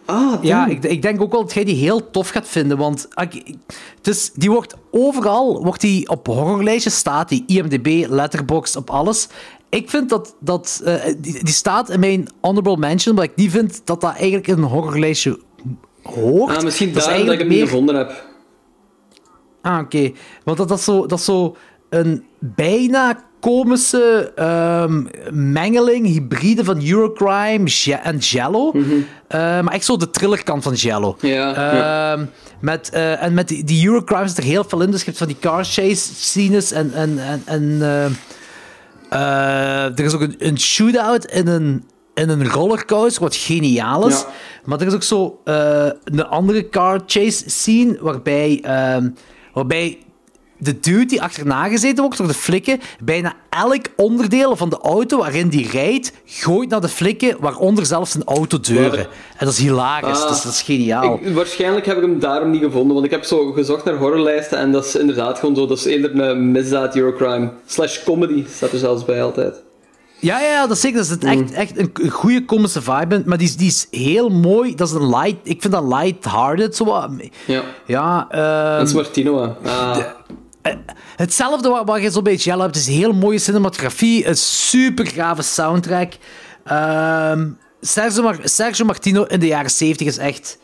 [0.05, 2.77] Ah, Ja, ik, ik denk ook wel dat jij die heel tof gaat vinden.
[2.77, 3.55] Want ik- ik-
[4.01, 9.27] dus die wordt overal wordt die op horrorlijstjes staat, die IMDb, Letterboxd, op alles.
[9.69, 13.51] Ik vind dat, dat eh, die, die staat in mijn honorable mention, maar ik niet
[13.51, 15.39] vind dat dat eigenlijk in een horrorlijstje
[16.03, 16.57] hoort.
[16.57, 18.25] Ah, misschien Dat daarom dat ik hem eigenlijk niet meer- gevonden heb.
[19.61, 20.11] Ah, oké.
[20.43, 21.55] Want dat, dat, is zo, dat is zo
[21.89, 27.69] een bijna komische ehm, mengeling, hybride van Eurocrime
[28.03, 28.71] en Jello.
[28.71, 28.81] Eh,
[29.39, 31.17] maar echt zo de thrillerkant van Jello.
[31.19, 31.55] Ja.
[32.13, 32.25] Ehm,
[32.59, 34.91] met, eh, en met die, die Eurocrime zit er heel veel in.
[34.91, 36.93] Dus je hebt van die car chase scenes en...
[36.93, 38.05] en, en, en eh,
[39.13, 44.19] eh, er is ook een, een shootout in een, in een rollercoaster, wat geniaal is.
[44.19, 44.27] Ja.
[44.63, 49.09] Maar er is ook zo eh, een andere car chase scene waarbij, ehm,
[49.53, 49.97] waarbij
[50.63, 55.17] de dude die achterna gezeten wordt door de flikken, bijna elk onderdeel van de auto
[55.17, 58.89] waarin die rijdt, gooit naar de flikken, waaronder zelfs zijn autodeuren.
[58.97, 59.07] Waar?
[59.37, 60.27] En dat is hilarisch, Ah.
[60.27, 61.19] dat, is, dat is geniaal.
[61.23, 64.57] Ik, waarschijnlijk heb ik hem daarom niet gevonden, want ik heb zo gezocht naar horrorlijsten
[64.57, 67.51] en dat is inderdaad gewoon zo, dat is eerder een misdaad Eurocrime.
[67.65, 69.61] Slash comedy staat er zelfs bij altijd.
[70.19, 70.97] Ja, ja, dat is zeker.
[70.97, 71.29] Dat is het Mm.
[71.29, 73.23] echt, echt een, een goede komische vibe.
[73.25, 74.75] Maar die, is- die is heel mooi.
[74.75, 75.35] Dat is een light...
[75.43, 76.75] Ik vind dat light-hearted.
[76.75, 77.09] Zo wat.
[77.45, 77.61] Ja.
[77.85, 79.55] Ja, ehm, Dat is Martino.
[79.65, 79.97] Ah.
[81.15, 82.75] Hetzelfde wat, wat je zo bij Jello hebt.
[82.75, 84.27] Het is heel mooie cinematografie.
[84.27, 86.13] Een super gave soundtrack.
[86.63, 87.49] Ehm,
[87.81, 90.57] Sergio, Mar- Sergio Martino in de jaren 70 is echt...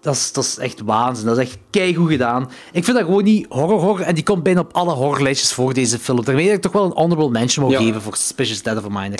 [0.00, 1.26] Dat is, dat is echt waanzin.
[1.26, 2.50] Dat is echt keigoed gedaan.
[2.72, 4.00] Ik vind dat gewoon niet horror-horror.
[4.06, 6.24] En die komt bijna op alle horrorlijstjes voor deze film.
[6.24, 7.78] Daarmee dat ik toch wel een honorable mention Ja.
[7.78, 9.18] geven voor Suspicious Death of a Minor.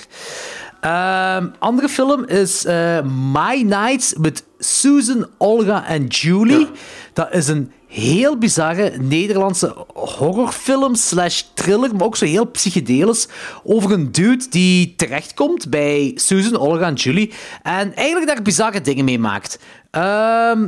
[0.81, 2.99] Ehm, andere film is eh,
[3.33, 6.69] My Nights with Susan, Olga en Julie.
[7.13, 13.29] Dat is een heel bizarre Nederlandse horrorfilm slash thriller, maar ook zo heel psychedelisch,
[13.65, 17.33] over een dude die terechtkomt bij Susan, Olga en Julie
[17.63, 19.59] en eigenlijk daar bizarre dingen mee maakt.
[19.91, 20.67] Ehm,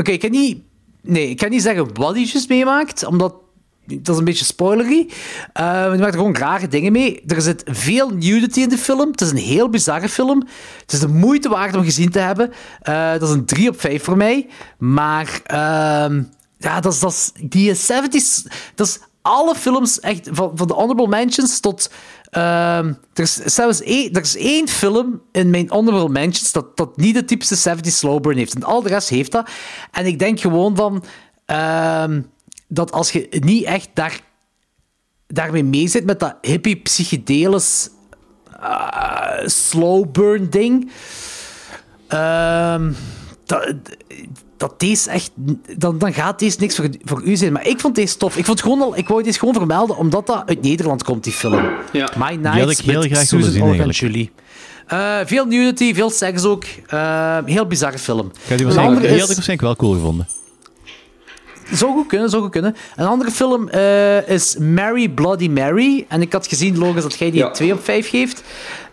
[0.00, 0.62] Oké, ik kan niet...
[1.02, 3.34] Nee, ik kan niet zeggen wat hij juist meemaakt, omdat...
[3.98, 5.06] Dat is een beetje spoilery.
[5.08, 5.12] Uh,
[5.70, 7.22] hij maakt er gewoon rare dingen mee.
[7.26, 9.10] Er zit veel nudity in de film.
[9.10, 10.46] Het is een heel bizarre film.
[10.80, 12.52] Het is de moeite waard om gezien te hebben.
[12.88, 14.48] Uh, dat is een 3 op 5 voor mij.
[14.78, 15.40] Maar...
[15.44, 16.22] ehm,
[16.60, 17.32] ja, dat is, dat.
[17.40, 18.46] Die 70s...
[18.74, 20.28] Dat is alle films echt...
[20.32, 21.90] Van, van de honorable mentions tot...
[22.30, 26.96] ehm, er is zelfs één, er is één film in mijn honorable mentions dat, dat
[26.96, 28.54] niet de typische 70s slow burn heeft.
[28.54, 29.50] En al de rest heeft dat.
[29.90, 31.04] En ik denk gewoon van...
[31.46, 32.20] ehm,
[32.72, 34.20] dat als je niet echt daar,
[35.26, 37.88] daarmee mee zit met dat hippie psychedelisch
[38.60, 40.90] uh, slow burn ding,
[42.08, 42.92] ehm,
[43.44, 43.74] dat,
[44.56, 45.30] dat deze echt,
[45.76, 47.52] dan, dan gaat deze niks voor, voor u zijn.
[47.52, 48.36] Maar ik vond deze tof.
[48.36, 51.24] Ik, vond het gewoon al, ik wou deze gewoon vermelden, omdat dat uit Nederland komt,
[51.24, 51.70] die film.
[51.92, 52.08] Ja.
[52.18, 53.88] My Die Nights had ik heel met graag Susan zien, en.
[53.88, 54.30] Julie.
[54.92, 56.64] Uh, veel nudity, veel seks ook.
[56.92, 58.26] Uh, heel bizarre film.
[58.26, 60.26] Ik had die, waarschijnlijk, had ik waarschijnlijk wel cool gevonden.
[61.72, 62.76] Zou goed kunnen, zou goed kunnen.
[62.96, 66.04] Een andere film eh, is Mary Bloody Mary.
[66.08, 67.46] En ik had gezien, Logan, dat jij die Ja.
[67.46, 68.42] een 2 op 5 geeft.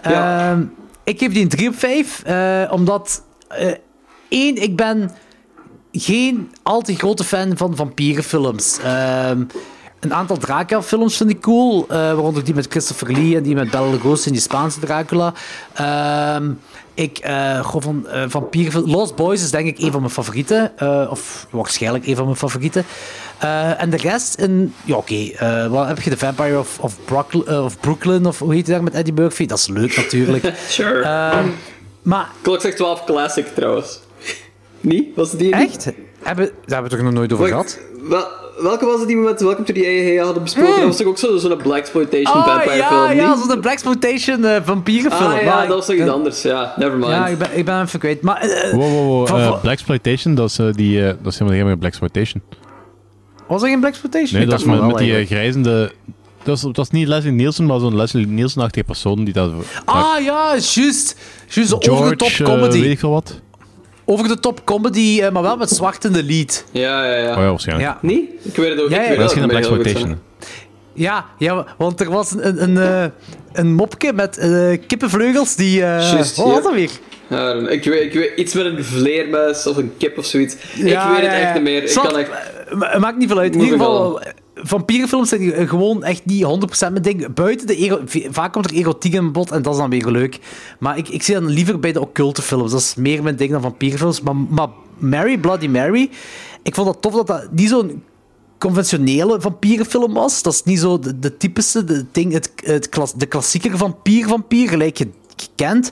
[0.04, 0.50] Ja.
[0.52, 0.64] Ehm,
[1.04, 3.24] ik geef die een 3 op 5, eh, omdat...
[3.48, 3.72] eh,
[4.30, 5.12] één, ik ben
[5.92, 8.78] geen al te grote fan van vampierenfilms.
[8.84, 9.44] Ehm,
[10.00, 11.86] een aantal Dracula-films vind ik cool.
[11.88, 15.34] waaronder die met Christopher Lee en die met Bela Lugosi en die Spaanse Dracula.
[16.98, 18.92] Ik, eh goh, van eh vampierenfilms...
[18.92, 20.78] Lost Boys is denk ik een van mijn favorieten.
[20.78, 22.86] eh, of waarschijnlijk een van mijn favorieten.
[23.38, 24.74] Eh, en de rest in...
[24.86, 25.14] Ja, oké.
[25.16, 26.10] eh, wat heb je?
[26.10, 29.46] The Vampire of, of, Brookly- of Brooklyn, of hoe heet die daar met Eddie Murphy?
[29.46, 30.54] Dat is leuk natuurlijk.
[30.70, 31.02] Sure.
[31.02, 31.48] Ehm,
[32.02, 34.00] maar Klok zegt 12 Classic trouwens.
[34.82, 35.16] Niet?
[35.16, 35.70] Was het die niet?
[35.70, 35.84] echt?
[36.24, 37.80] Hebben, daar hebben we het toch nog nooit over gehad?
[38.10, 39.80] Wel, welke was het die we met Welcome to the
[40.18, 40.76] AAA hadden besproken?
[40.76, 43.46] Dat was toch ook zo- zo'n Blaxploitation Oh, vampire ja, film, ja, niet?
[43.50, 45.32] zo'n Blaxploitation uh, vampierenfilm.
[45.32, 46.42] Ah ja, Maar dat was toch iets anders.
[46.42, 47.12] Ja, never mind.
[47.12, 48.22] Ja, ik ben, ik ben even kwijt.
[48.22, 49.40] Maar, eh, Wow, wow, wow.
[49.40, 52.42] eh, van- Blaxploitation, dat is, eh, die, eh, dat is helemaal geen Blaxploitation.
[53.48, 54.34] was er geen Blaxploitation?
[54.34, 55.92] Nee, Ik dat is met, die eh, grijzende...
[56.44, 59.52] Dat is, dat is niet Leslie Nielsen, maar zo'n Leslie Nielsen-achtige persoon die dat...
[59.86, 61.18] Ah ja, juist.
[61.50, 62.82] Juist, over de George, top eh, comedy.
[62.82, 63.42] weet ik veel wat.
[64.10, 66.64] Over de top comedy, eh, maar wel met zwart in de lead.
[66.72, 67.32] Ja, ja, ja.
[67.32, 67.90] Oh ja, waarschijnlijk.
[67.90, 67.98] Ja.
[68.02, 68.30] Niet?
[68.42, 68.90] Ik weet het ook.
[68.90, 70.20] Ja, ik ja, geen ook, maar heel goed Blaxploitation.
[70.94, 73.06] Ja, ja, want er was een, een, een, eh,
[73.54, 75.84] een mopje met eh, kippenvleugels die...
[75.84, 76.62] eh Juist, wat was ja.
[76.62, 76.92] dat weer?
[77.30, 80.56] Ja, ik, weet, ik weet iets met een vleermuis of een kip of zoiets.
[80.76, 81.46] Ja, ik weet het ja, ja.
[81.46, 81.84] echt niet meer.
[81.84, 82.30] Ik kan echt...
[82.72, 83.54] ma- maakt niet veel uit.
[83.56, 84.22] In ieder geval,
[84.62, 86.48] vampierenfilms zijn eh, gewoon echt niet 100%
[86.80, 87.34] mijn ding.
[87.34, 90.40] Buiten de vaak komt er erotiek in bod en dat is dan weer leuk.
[90.80, 92.72] Maar ik, ik zie dan liever bij de occulte films.
[92.72, 94.22] Dat is meer mijn ding dan vampierenfilms.
[94.22, 96.10] Maar, maar Mary, Bloody Mary,
[96.64, 98.04] ik vond het tof dat dat niet zo'n
[98.58, 100.42] conventionele vampierenfilm was.
[100.42, 105.10] Dat is niet zo de, typische, de, ding, het, het de klassieker vampier-vampier, gelijk je
[105.42, 105.92] gekend.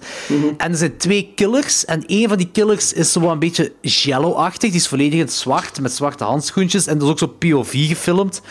[0.58, 1.86] En er zijn twee killers.
[1.86, 4.70] En één van die killers is zo een beetje jello-achtig.
[4.70, 6.88] Die is volledig in het zwart, met zwarte handschoentjes.
[6.88, 8.42] En dat is ook zo POV gefilmd.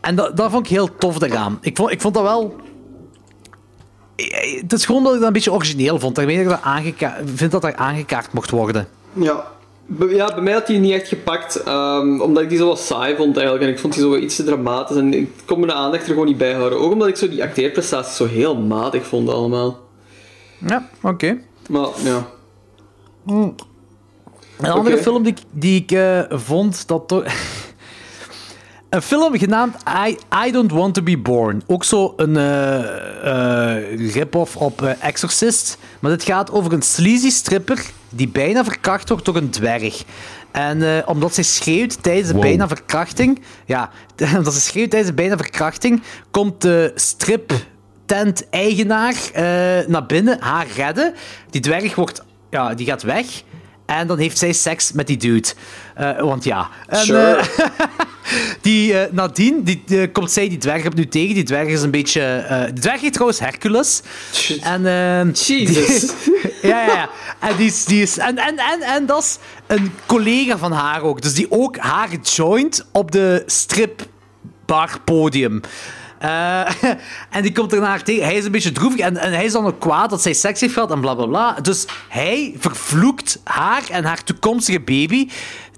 [0.00, 1.58] En dat, dat vond ik heel tof daaraan.
[1.60, 2.56] Ik vond, ik vond dat wel...
[4.60, 6.14] Het is gewoon dat ik dat een beetje origineel vond.
[6.14, 8.88] Daarmee dat ik dat aangeka- vind dat dat aangekaart mocht worden.
[9.12, 9.44] Ja.
[10.08, 13.16] Ja, bij mij had hij niet echt gepakt, ehm, omdat ik die zo wat saai
[13.16, 13.66] vond eigenlijk.
[13.66, 16.26] En ik vond die zo iets te dramatisch en ik kon mijn aandacht er gewoon
[16.26, 16.78] niet bij houden.
[16.80, 19.78] Ook omdat ik zo die acteerprestaties zo heel matig vond allemaal.
[20.66, 21.38] Ja, oké.
[21.68, 22.26] Maar ja.
[23.26, 23.54] Een
[24.70, 27.24] andere film die, ik- die ik eh, vond dat toch.
[28.90, 29.74] Een film genaamd
[30.06, 31.62] I, I Don't Want to Be Born.
[31.66, 35.78] Ook zo een eh eh, rip-off op Exorcist.
[36.00, 40.04] Maar dit gaat over een sleazy stripper die bijna verkracht wordt door een dwerg.
[40.50, 42.42] En omdat zij schreeuwt tijdens de Wow.
[42.42, 43.40] bijna verkrachting...
[43.66, 43.90] Ja,
[44.38, 46.02] omdat ze schreeuwt tijdens de bijna verkrachting...
[46.30, 47.52] komt de strip
[48.10, 49.42] tent-eigenaar eh,
[49.86, 51.14] naar binnen, haar redden.
[51.50, 53.26] Die dwerg wordt, ja, die gaat weg.
[53.86, 55.48] En dan heeft zij seks met die dude.
[55.94, 56.68] Eh, want ja.
[56.88, 57.36] En, Sure.
[57.36, 57.46] eh,
[58.62, 61.34] die, eh, nadien die, komt zij die dwerg opnieuw tegen.
[61.34, 62.44] Die dwerg is een beetje...
[62.74, 64.02] de dwerg heet trouwens Hercules.
[64.62, 66.00] En, eh, Jesus.
[66.24, 67.08] die- ja, ja, ja.
[67.40, 71.02] En, die is, die is, en, en, en, en dat is een collega van haar
[71.02, 71.22] ook.
[71.22, 75.60] Dus die ook haar joint op de stripbarpodium.
[76.20, 76.70] Eh
[77.36, 78.24] en die komt haar tegen.
[78.24, 80.60] Hij is een beetje droevig en, en hij is dan ook kwaad dat zij seks
[80.60, 81.52] heeft gehad en bla bla bla.
[81.52, 85.28] Dus hij vervloekt haar en haar toekomstige baby,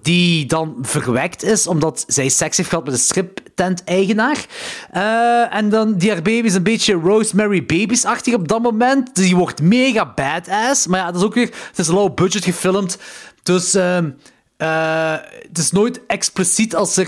[0.03, 4.47] die dan verwekt is omdat zij seks heeft gehad met een striptent-eigenaar.
[4.91, 9.15] Eh, en dan, die haar baby is een beetje Rosemary Babies-achtig op dat moment.
[9.15, 10.87] Dus die wordt mega badass.
[10.87, 11.51] Maar ja, dat is ook weer...
[11.69, 12.99] Het is low budget gefilmd.
[13.43, 13.75] Dus...
[13.75, 14.11] ehm,
[14.57, 15.17] eh,
[15.49, 17.01] het is nooit expliciet als,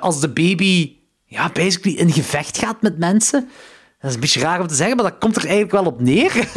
[0.00, 0.96] als de baby
[1.26, 3.48] ja, basically in gevecht gaat met mensen.
[4.00, 6.00] Dat is een beetje raar om te zeggen, maar dat komt er eigenlijk wel op
[6.00, 6.32] neer.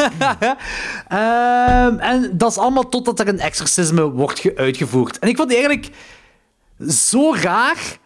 [1.07, 5.19] Ehm, en dat is allemaal totdat er een exorcisme wordt ge- uitgevoerd.
[5.19, 5.95] En ik vond die eigenlijk
[6.89, 7.97] zo raar.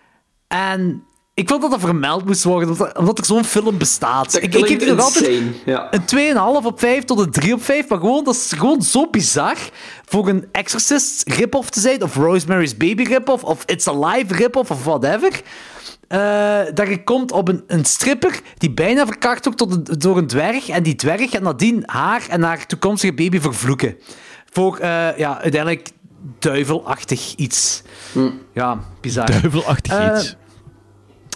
[0.48, 1.04] En
[1.34, 4.32] ik vond dat dat vermeld moest worden, omdat, omdat er zo'n film bestaat.
[4.32, 5.42] Dat Ik, ik die nog altijd.
[5.66, 5.88] Ja.
[5.94, 7.88] een 2,5 op 5 tot een 3 op 5.
[7.90, 9.58] Maar gewoon, dat is gewoon zo bizar
[10.06, 12.04] voor een Exorcist rip-off te zijn.
[12.04, 13.44] Of Rosemary's Baby rip-off.
[13.44, 14.72] Of It's Alive rip-off.
[14.72, 15.42] Of whatever.
[16.08, 20.18] Eh, dat je komt op een, een stripper die bijna verkracht wordt tot een- door
[20.18, 20.70] een dwerg.
[20.70, 23.96] En die dwerg gaat nadien haar en haar toekomstige baby vervloeken.
[24.52, 25.90] Voor, eh, ja, uiteindelijk
[26.40, 27.82] duivelachtig iets.
[28.54, 29.26] Ja, bizar.
[29.42, 30.36] Duivelachtig Eh, iets.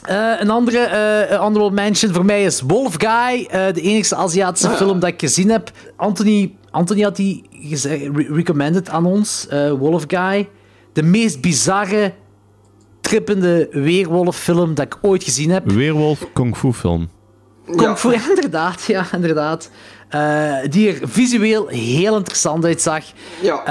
[0.03, 3.45] Eh, een andere eh honorable mention voor mij is Wolf Guy.
[3.49, 5.71] eh, de enigste Aziatische film dat ik gezien heb.
[5.95, 9.47] Anthony, Anthony had die gezegd, re- recommended aan ons.
[9.47, 10.49] eh, Wolf Guy.
[10.93, 12.13] De meest bizarre,
[13.07, 15.71] trippende weerwolffilm dat ik ooit gezien heb.
[15.71, 17.09] Weerwolf Kung Fu film.
[17.75, 19.69] Kung Fu, inderdaad, ja, inderdaad.
[20.09, 23.03] Eh, die er visueel heel interessant uitzag.
[23.41, 23.65] Ja.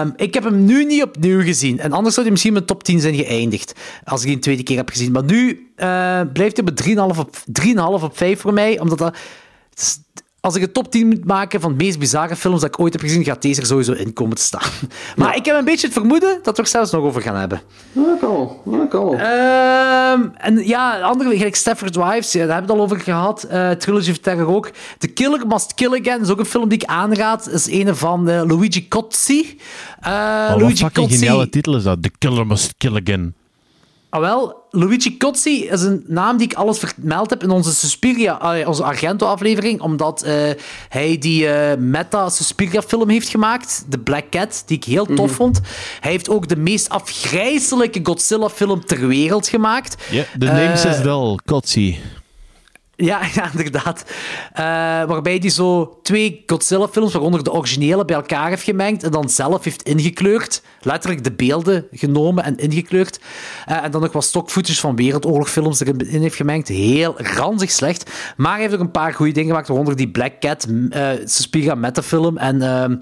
[0.00, 1.78] Ehm, ik heb hem nu niet opnieuw gezien.
[1.78, 3.72] En anders zou hij misschien mijn top 10 zijn geëindigd.
[4.04, 5.12] Als ik die een tweede keer heb gezien.
[5.12, 7.36] Maar nu eh, blijft hij op 3,5 op,
[7.98, 8.80] 3,5 op 5 voor mij.
[8.80, 9.16] Omdat dat...
[10.44, 12.92] als ik een top 10 moet maken van de meest bizarre films dat ik ooit
[12.92, 14.70] heb gezien, gaat deze er sowieso in komen te staan.
[15.16, 17.62] Maar ik heb een beetje het vermoeden dat we er zelfs nog over gaan hebben.
[17.92, 18.62] Ja, kan wel.
[18.70, 19.18] Ja, kan wel.
[19.18, 23.42] Ehm, en ja, andere, gelijk Stafford Wives, ja, daar hebben we het al over gehad.
[23.42, 24.70] Eh, Trilogy of Terror ook.
[24.98, 27.44] The Killer Must Kill Again is ook een film die ik aanraad.
[27.44, 29.58] Dat is een van eh, Luigi Cozzi.
[30.06, 31.16] Oh, wat Luigi Cozzi.
[31.16, 32.02] geniale titel is dat.
[32.02, 33.34] The Killer Must Kill Again.
[34.12, 38.64] Ah, wel, Luigi Cozzi is een naam die ik alles vermeld heb in onze Suspiria,
[38.66, 40.34] onze Argento-aflevering, omdat eh,
[40.88, 45.60] hij die eh, meta-Suspiria-film heeft gemaakt, The Black Cat, die ik heel tof vond.
[46.00, 50.02] Hij heeft ook de meest afgrijzelijke Godzilla-film ter wereld gemaakt.
[50.10, 51.38] Ja, the name Eh, says it all.
[51.44, 52.00] Kotzi.
[53.02, 54.04] Ja, ja inderdaad.
[54.52, 54.64] Eh,
[55.08, 59.64] waarbij hij zo twee Godzilla-films, waaronder de originele, bij elkaar heeft gemengd en dan zelf
[59.64, 60.62] heeft ingekleurd.
[60.80, 63.20] Letterlijk de beelden genomen en ingekleurd.
[63.66, 66.68] Eh, en dan nog wat stock-footage van Wereldoorlogfilms erin heeft gemengd.
[66.68, 68.10] Heel ranzig slecht.
[68.36, 71.74] Maar hij heeft ook een paar goede dingen gemaakt, waaronder die Black Cat, uh, Suspiria
[71.74, 72.62] Metafilm en...
[72.62, 72.96] ehm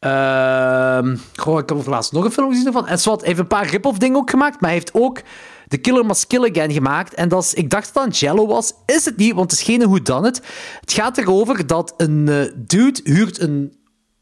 [0.00, 2.86] ehm, goh, ik heb laatst nog een film gezien ervan.
[2.86, 5.20] En hij heeft een paar rip-off dingen ook gemaakt, maar hij heeft ook
[5.68, 7.14] The Killer Must Kill Again gemaakt.
[7.14, 8.72] En dat ik dacht dat het Jello was.
[8.86, 10.42] Is het niet, want het is geen dan het.
[10.80, 13.74] Het gaat erover dat een eh, dude huurt een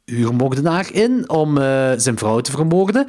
[0.05, 3.07] huurmoordenaar in om eh, zijn vrouw te vermoorden.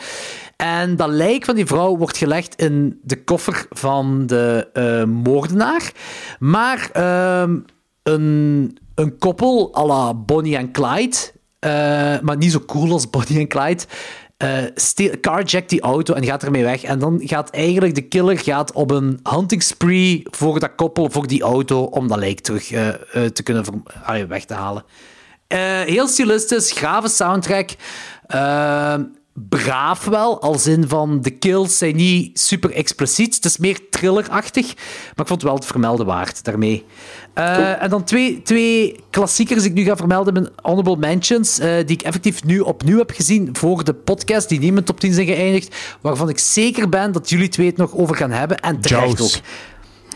[0.56, 5.92] En dat lijk van die vrouw wordt gelegd in de koffer van de eh, moordenaar.
[6.40, 7.60] Maar ehm,
[8.04, 11.18] een, een koppel à la Bonnie en Clyde,
[12.22, 13.84] maar niet zo cool als Bonnie en Clyde,
[14.38, 16.84] eh steel- carjackt die auto en gaat ermee weg.
[16.84, 21.28] En dan gaat eigenlijk de killer gaat op een hunting spree voor dat koppel, voor
[21.28, 22.96] die auto, om dat lijk terug eh, eh,
[23.32, 23.84] te kunnen
[24.28, 24.84] weg te halen.
[25.48, 27.70] Eh, heel stilistisch, grave soundtrack.
[29.50, 33.36] Braaf wel, als in van de kills zijn niet super expliciet.
[33.36, 36.86] Het is meer thrillerachtig, maar ik vond het wel het vermelden waard daarmee.
[37.34, 41.70] Eh, En dan twee, twee klassiekers die ik nu ga vermelden, mijn honorable mentions, eh,
[41.86, 45.00] die ik effectief nu opnieuw heb gezien voor de podcast, die niet in mijn top
[45.00, 48.60] 10 zijn geëindigd, waarvan ik zeker ben dat jullie twee het nog over gaan hebben.
[48.60, 49.36] En terecht Jaws.
[49.36, 49.42] ook.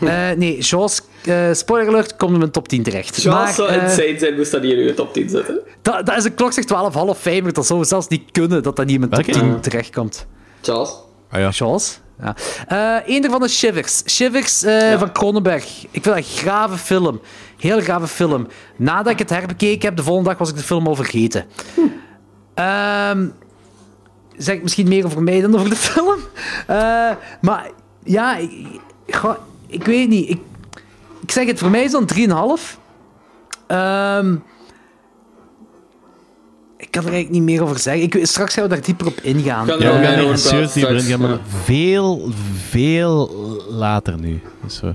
[0.00, 3.16] Eh, nee, Jaws, eh spoiler alert, komt in mijn top 10 terecht.
[3.16, 5.60] Charles Maar, zou eh, insane zijn, moest dat hier in je top 10 zetten.
[5.82, 7.52] dat, dat is een klok zegt 12 half Famer.
[7.52, 9.40] Dat zou zelfs niet kunnen dat dat niet in mijn top Welke?
[9.40, 10.26] 10 terechtkomt.
[10.60, 10.94] Charles?
[11.30, 11.52] Ah ja.
[11.52, 12.00] Charles?
[12.22, 12.34] Ja.
[12.68, 14.02] Eh een daarvan is Shivers.
[14.06, 15.64] Shivers eh, van Cronenberg.
[15.64, 17.20] Ik vind dat een grave film.
[17.58, 18.46] Heel grave film.
[18.76, 21.44] Nadat ik het herbekeken heb, de volgende dag was ik de film al vergeten.
[22.54, 23.26] Ehm,
[24.36, 26.18] zeg ik misschien meer over mij dan over de film.
[26.66, 27.10] Eh,
[27.40, 27.70] maar
[28.04, 28.50] ja, ik,
[29.14, 29.34] goh,
[29.70, 30.28] ik weet niet.
[30.30, 30.40] Ik,
[31.22, 32.78] ik zeg het, voor mij is dat een 3,5.
[33.66, 34.34] Ehm
[36.76, 38.02] ik kan er eigenlijk niet meer over zeggen.
[38.02, 39.66] Ik, straks gaan we daar dieper op ingaan.
[39.66, 40.40] Kan- Ja, we gaan er ja, serieus
[40.70, 41.38] straks, dieper in gaan, maar ja.
[41.64, 42.30] veel,
[42.68, 43.30] veel
[43.68, 44.40] later nu.
[44.62, 44.90] Dus, eh,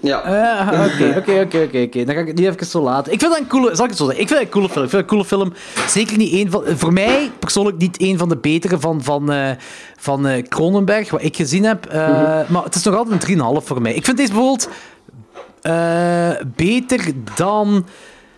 [0.00, 0.18] Ja.
[0.18, 2.04] Ah, Oké, oké, oké, oké.
[2.04, 3.12] Dan ga ik het niet even zo laten.
[3.12, 3.74] Ik vind dat een coole...
[3.74, 4.22] Zal ik het zo zeggen?
[4.22, 4.84] Ik vind het een coole film.
[4.84, 5.52] Ik vind een coole film.
[5.88, 6.64] Zeker niet één van...
[6.66, 9.50] Voor mij persoonlijk niet één van de betere van, van, eh,
[9.96, 11.86] van Cronenberg, wat ik gezien heb.
[11.86, 11.98] Eh,
[12.48, 13.94] Maar het is nog altijd een 3,5 voor mij.
[13.94, 14.68] Ik vind deze bijvoorbeeld
[16.56, 17.86] beter dan...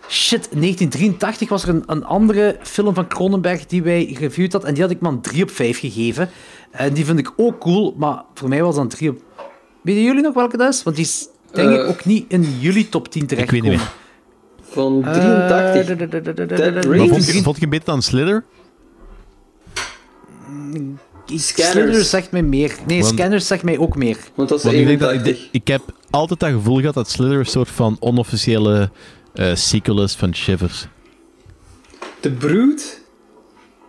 [0.09, 4.69] Shit, 1983 was er een, een andere film van Cronenberg die wij gereviewd hadden.
[4.69, 6.29] En die had ik maar een 3 op 5 gegeven.
[6.71, 9.17] En die vind ik ook cool, maar voor mij was dat een 3 op...
[9.81, 10.83] Weten jullie nog welke dat is?
[10.83, 13.61] Want die is denk ik Eh, ook niet in jullie top 10 ik terecht weet
[13.61, 13.91] niet meer.
[14.61, 15.95] Van Eh, 83.
[16.47, 17.07] Dead Maar Race?
[17.09, 18.43] vond, je, vond je hem beter dan Slither?
[21.25, 21.71] Scanners.
[21.71, 22.75] Slither zegt mij meer.
[22.87, 24.17] Nee, Want- Scanners zegt mij ook meer.
[24.35, 25.49] Want dat is Want ik, denk dat, ik, 81.
[25.51, 28.91] ik heb altijd dat gevoel gehad dat Slither een soort van onofficiële
[29.33, 30.87] eh sequel is van Shivers.
[32.19, 33.01] The Brood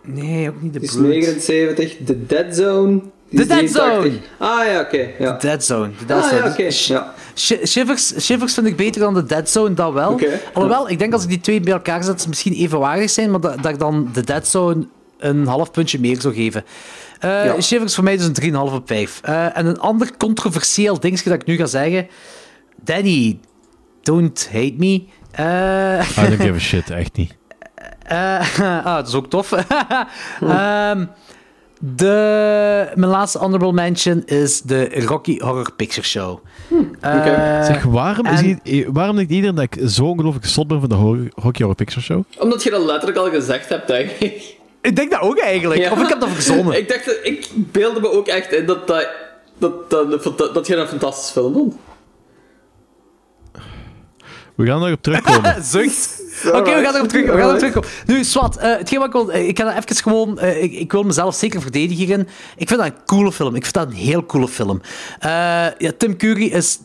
[0.03, 1.07] Nee, ook niet de die is Brood.
[1.07, 1.97] 79.
[2.05, 3.01] The Dead Zone.
[3.29, 3.71] Is Dead 83.
[4.03, 4.11] Zone!
[4.37, 5.09] Ah ja, oké.
[5.19, 5.31] ja.
[5.37, 5.91] Dead Zone.
[5.97, 6.53] The Dead Ah Zone.
[6.57, 7.13] ja, Ja.
[7.35, 10.11] Sh- Shivers, Shivers vind ik beter dan de Dead Zone, dat wel.
[10.11, 10.39] Oké.
[10.53, 13.39] Alhoewel, ik denk als ik die twee bij elkaar zet, ze misschien evenwaardig zijn, maar
[13.39, 14.87] dat, dat ik dan de Dead Zone
[15.17, 16.63] een half puntje meer zou geven.
[17.19, 17.61] Eh, Ja.
[17.61, 19.19] Shivers voor mij dus een 3,5 op 5.
[19.23, 22.07] Eh, en een ander controversieel dingetje dat ik nu ga zeggen.
[22.83, 23.39] Danny,
[24.01, 25.03] don't hate me.
[25.31, 25.43] Eh,
[26.17, 27.35] I don't give a shit, echt niet.
[28.03, 29.51] eh, ah, dat is ook tof.
[30.41, 31.05] Ehm,
[31.95, 36.39] de, mijn laatste honorable mention is de Rocky Horror Picture Show.
[36.99, 40.89] Eh, Zeg, waarom, is i- waarom denkt iedereen dat ik zo ongelooflijk zot ben van
[40.89, 40.95] de
[41.35, 42.23] Rocky Horror Picture Show?
[42.39, 44.55] Omdat je dat letterlijk al gezegd hebt, denk ik.
[44.81, 45.81] Ik denk dat ook eigenlijk.
[45.81, 45.91] Ja.
[45.91, 46.77] Of ik heb dat verzonnen.
[46.81, 49.07] Ik dacht, ik beelde me ook echt in dat dat,
[49.57, 51.75] dat, dat, dat je een fantastische film vond.
[54.55, 55.63] We gaan erop terugkomen.
[55.73, 56.14] Zucht.
[56.53, 57.89] Oké, we gaan erop terug, we gaan erop terugkomen.
[58.05, 59.31] Nu, Swat, eh, hetgeen wat ik wil...
[59.31, 60.39] eh, ik ga dat even gewoon...
[60.39, 62.27] eh, ik, ik wil mezelf zeker verdedigen.
[62.57, 63.55] Ik vind dat een coole film.
[63.55, 64.81] Ik vind dat een heel coole film.
[65.77, 66.79] Ja, Tim Curry is...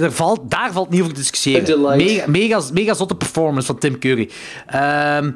[0.00, 1.80] er valt, daar valt niet over te discussiëren.
[1.96, 4.30] Mega, mega, mega zotte performance van Tim Curry.
[4.66, 5.32] Ehm,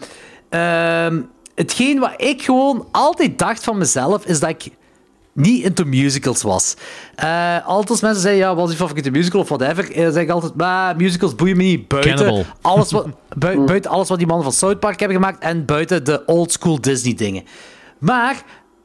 [0.49, 1.21] ehm,
[1.55, 4.65] hetgeen wat ik gewoon altijd dacht van mezelf, is dat ik
[5.39, 6.75] niet into musicals was.
[7.15, 10.23] Eh, altijd als mensen zeggen, ja, wat is je favoriete musical of whatever, eh, zeg
[10.23, 11.89] ik altijd, bah, musicals boeien me niet.
[11.89, 12.45] Buiten Cannibal.
[12.61, 13.07] alles, wat,
[13.39, 16.53] bui- buiten alles wat die mannen van South Park hebben gemaakt en buiten de old
[16.53, 17.45] school Disney dingen.
[17.99, 18.43] Maar,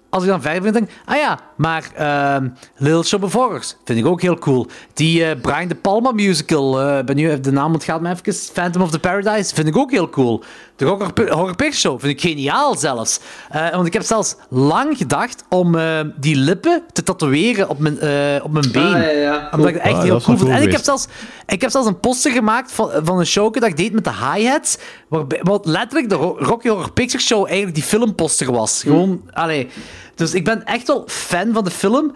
[0.09, 2.47] als ik dan verder vind, denk ah ja, maar ehm
[2.77, 4.67] Little Shop of Horrors vind ik ook heel cool.
[4.93, 8.81] Die eh, Brian De Palma musical, eh ben nu de naam ontgaat me even, Phantom
[8.81, 10.43] of the Paradise, vind ik ook heel cool.
[10.83, 13.19] De Horror, Horror Picture Show vind ik geniaal zelfs.
[13.49, 17.99] Eh, want ik heb zelfs lang gedacht om eh, die lippen te tatoeëren op mijn,
[17.99, 18.83] eh, op mijn been.
[18.93, 19.49] Ah, ja, ja.
[19.53, 20.47] Omdat ik het echt Ah, heel is cool.
[20.49, 21.07] En ik heb, zelfs,
[21.45, 24.13] ik heb zelfs een poster gemaakt van, van een show dat ik deed met de
[24.13, 24.77] hi-hats.
[25.07, 28.81] Waarbij, wat letterlijk de Ro- Rocky Horror Picture Show eigenlijk die filmposter was.
[28.81, 29.67] Gewoon, allee.
[30.15, 32.11] Dus ik ben echt wel fan van de film.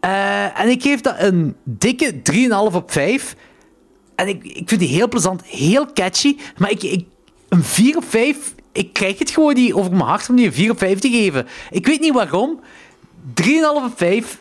[0.00, 3.36] Eh, en ik geef dat een dikke 3,5 op 5.
[4.14, 6.36] En ik, ik vind die heel plezant, heel catchy.
[6.56, 7.04] Maar ik, ik,
[7.56, 10.52] een 4 op 5, ik krijg het gewoon niet over mijn hart om die een
[10.52, 11.46] 4 op 5 te geven.
[11.70, 12.60] Ik weet niet waarom.
[13.42, 14.40] 3,5 op 5.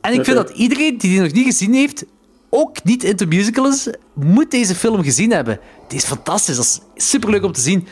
[0.00, 2.04] En ik vind dat iedereen die die nog niet gezien heeft,
[2.48, 5.60] ook niet into musical is, moet deze film gezien hebben.
[5.88, 6.56] Die is fantastisch.
[6.56, 7.86] Dat is superleuk om te zien.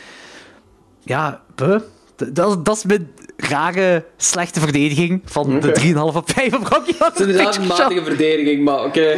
[1.03, 1.81] Ja, buh.
[2.15, 3.11] Dat, dat is mijn
[3.43, 5.79] rare, slechte verdediging van de
[6.11, 9.17] 3,5 op 5 op Rocky Horror Het is inderdaad een matige verdediging, maar oké.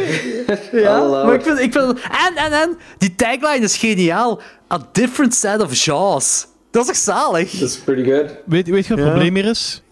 [0.72, 4.40] Ja, maar ik vind, ik vind en, en, en, die tagline is geniaal.
[4.72, 6.46] A different set of jaws.
[6.70, 7.50] Dat is toch zalig?
[7.50, 8.34] Dat is pretty good.
[8.46, 9.82] Weet, weet je wat het probleem hier is?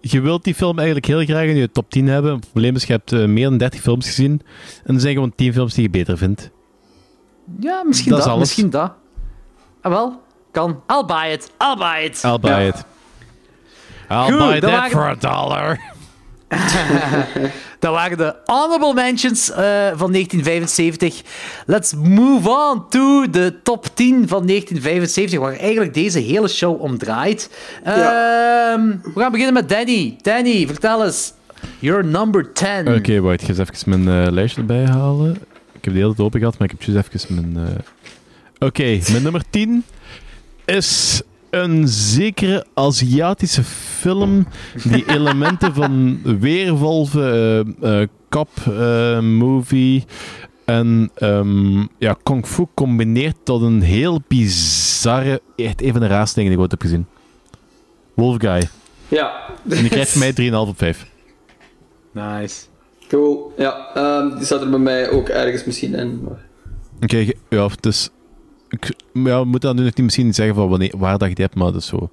[0.00, 2.32] Je wilt die film eigenlijk heel graag in je top 10 hebben.
[2.34, 4.42] Het probleem is, je hebt eh, meer dan 30 films gezien.
[4.84, 6.50] En er zijn gewoon 10 films die je beter vindt.
[7.60, 8.26] Ja, misschien Dat dat.
[8.28, 8.46] is alles.
[8.48, 8.92] misschien dat.
[9.80, 10.20] Ah, wel.
[10.50, 10.82] Kan.
[10.86, 11.50] I'll buy it.
[11.62, 12.22] I'll buy it.
[12.24, 12.58] I'll buy Ja.
[12.60, 12.84] it.
[14.10, 15.80] I'll Goed, buy dat that waren- for a dollar.
[17.78, 19.56] Dat waren de honorable mentions eh,
[19.94, 21.22] van 1975.
[21.66, 26.98] Let's move on to de top 10 van 1975, waar eigenlijk deze hele show om
[26.98, 27.50] draait.
[27.84, 27.96] Ehm,
[29.14, 30.16] we gaan beginnen met Danny.
[30.22, 31.32] Danny, vertel eens.
[31.78, 32.94] Your number 10.
[32.94, 33.34] Oké, wacht.
[33.34, 35.30] Ik ga eens even mijn eh, lijstje erbij halen.
[35.72, 37.66] Ik heb de hele tijd open gehad, maar ik heb juist even mijn...
[37.68, 39.84] eh, Oké, mijn nummer 10
[40.64, 44.46] is een zekere Aziatische film
[44.84, 47.32] die elementen van weerwolven,
[47.80, 50.04] eh, eh, kop, eh, movie
[50.64, 56.34] en ehm, ja, kung fu combineert tot een heel bizarre, echt een van de raarste
[56.34, 57.06] dingen die ik ooit heb gezien.
[58.14, 58.68] Wolf Guy.
[59.08, 59.40] Ja.
[59.68, 61.06] En die krijgt van mij 3,5 op 5.
[62.12, 62.64] Nice.
[63.08, 63.52] Cool.
[63.56, 66.20] Ja, ehm, die zat er bij mij ook ergens misschien in.
[66.24, 66.38] Maar...
[67.02, 68.10] Oké, ge- ja, dus...
[68.68, 71.56] Ik, ja, we moeten dan niet misschien zeggen van wanneer, waar dat je die hebt,
[71.56, 72.10] maar dat is zo.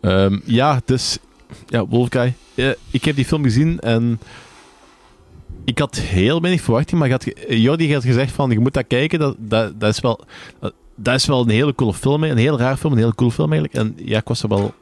[0.00, 1.18] Ehm, ja, dus...
[1.66, 2.34] Ja, Wolfguy.
[2.54, 4.20] Ja, ik heb die film gezien en...
[5.64, 8.86] Ik had heel weinig verwachting, maar had, ge- Jordi had gezegd van, je moet dat
[8.86, 9.36] kijken, dat,
[9.78, 10.24] dat, is wel...
[10.96, 13.52] Dat, is wel een hele coole film, een heel raar film, een hele coole film
[13.52, 13.80] eigenlijk.
[13.84, 14.74] En ja, ik was er wel...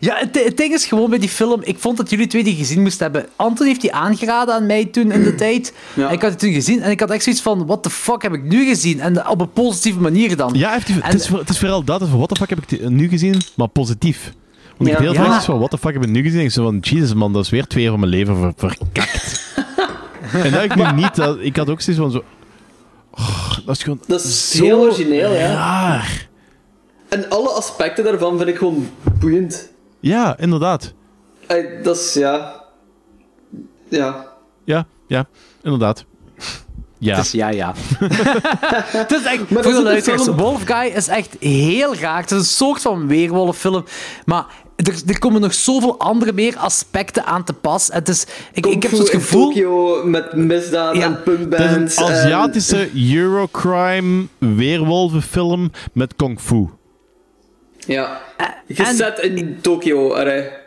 [0.00, 0.16] Ja.
[0.16, 2.82] Het, het ding is gewoon bij die film, ik vond dat jullie twee die gezien
[2.82, 3.26] moesten hebben.
[3.36, 5.72] Anton heeft die aangeraden aan mij toen in de tijd.
[5.94, 6.06] Ja.
[6.08, 8.22] En ik had die toen gezien en ik had echt zoiets van, what the fuck
[8.22, 9.00] heb ik nu gezien?
[9.00, 10.52] En op een positieve manier dan.
[10.54, 12.68] Ja, heeft, En- het, is, het is vooral dat, van what the fuck heb ik
[12.68, 14.32] die- nu gezien, maar positief.
[14.76, 15.02] Want ik Ja.
[15.02, 15.42] heel veel Ja.
[15.42, 16.38] van what the fuck heb ik nu gezien.
[16.38, 18.52] En ik zo van, Jesus man, dat is weer twee jaar van mijn leven ver-
[18.56, 19.52] verkakt.
[20.44, 22.24] en dat ik nu niet, dat, ik had ook zoiets van zo...
[23.10, 25.52] Oh, dat is gewoon Dat is Zo heel origineel, ja.
[25.52, 26.28] raar.
[27.14, 29.68] En alle aspecten daarvan vind ik gewoon boeiend.
[30.00, 30.92] Ja, inderdaad.
[31.46, 32.62] Eh, dat is, ja...
[33.88, 34.26] Ja.
[34.64, 35.26] Ja, ja,
[35.62, 36.04] inderdaad.
[36.98, 37.16] Ja.
[37.16, 37.72] Dus ja, ja.
[39.02, 42.20] het is echt, dat voor is de film- Wolf Guy is echt heel raar.
[42.20, 43.84] Het is een soort van weerwolffilm.
[44.24, 44.46] Maar
[44.76, 47.88] er, er komen nog zoveel andere meer aspecten aan te pas.
[47.92, 49.46] Het is, ik, ik heb zo'n gevoel...
[49.48, 51.02] Tokyo met misdaad Ja.
[51.02, 51.96] en Het is punkbands.
[51.96, 56.68] een en- Aziatische Eurocrime weerwolvenfilm met kung fu.
[57.86, 58.20] Ja.
[58.36, 60.62] en- Gezet in Tokyo, arre.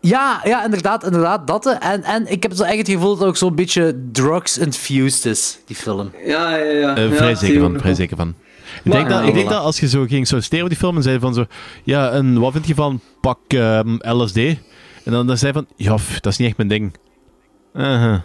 [0.00, 1.64] Ja, ja, inderdaad, inderdaad, dat.
[1.64, 1.70] hè.
[1.70, 5.58] En, en ik heb zo echt het gevoel dat het ook zo'n beetje drugs-infused is,
[5.66, 6.10] die film.
[6.24, 6.96] Ja, ja, ja.
[6.96, 8.28] Eh, vrij zeker van, vrij zeker van.
[8.28, 10.96] Ik Maar- denk, dat, ik denk dat als je zo ging solliciteren op die film
[10.96, 11.44] en zei van zo,
[11.84, 14.36] ja, en wat vind je van pak ehm, LSD?
[14.36, 16.96] En dan, dan zei van, ja, pff, dat is niet echt mijn ding.
[17.74, 18.18] Uh-huh.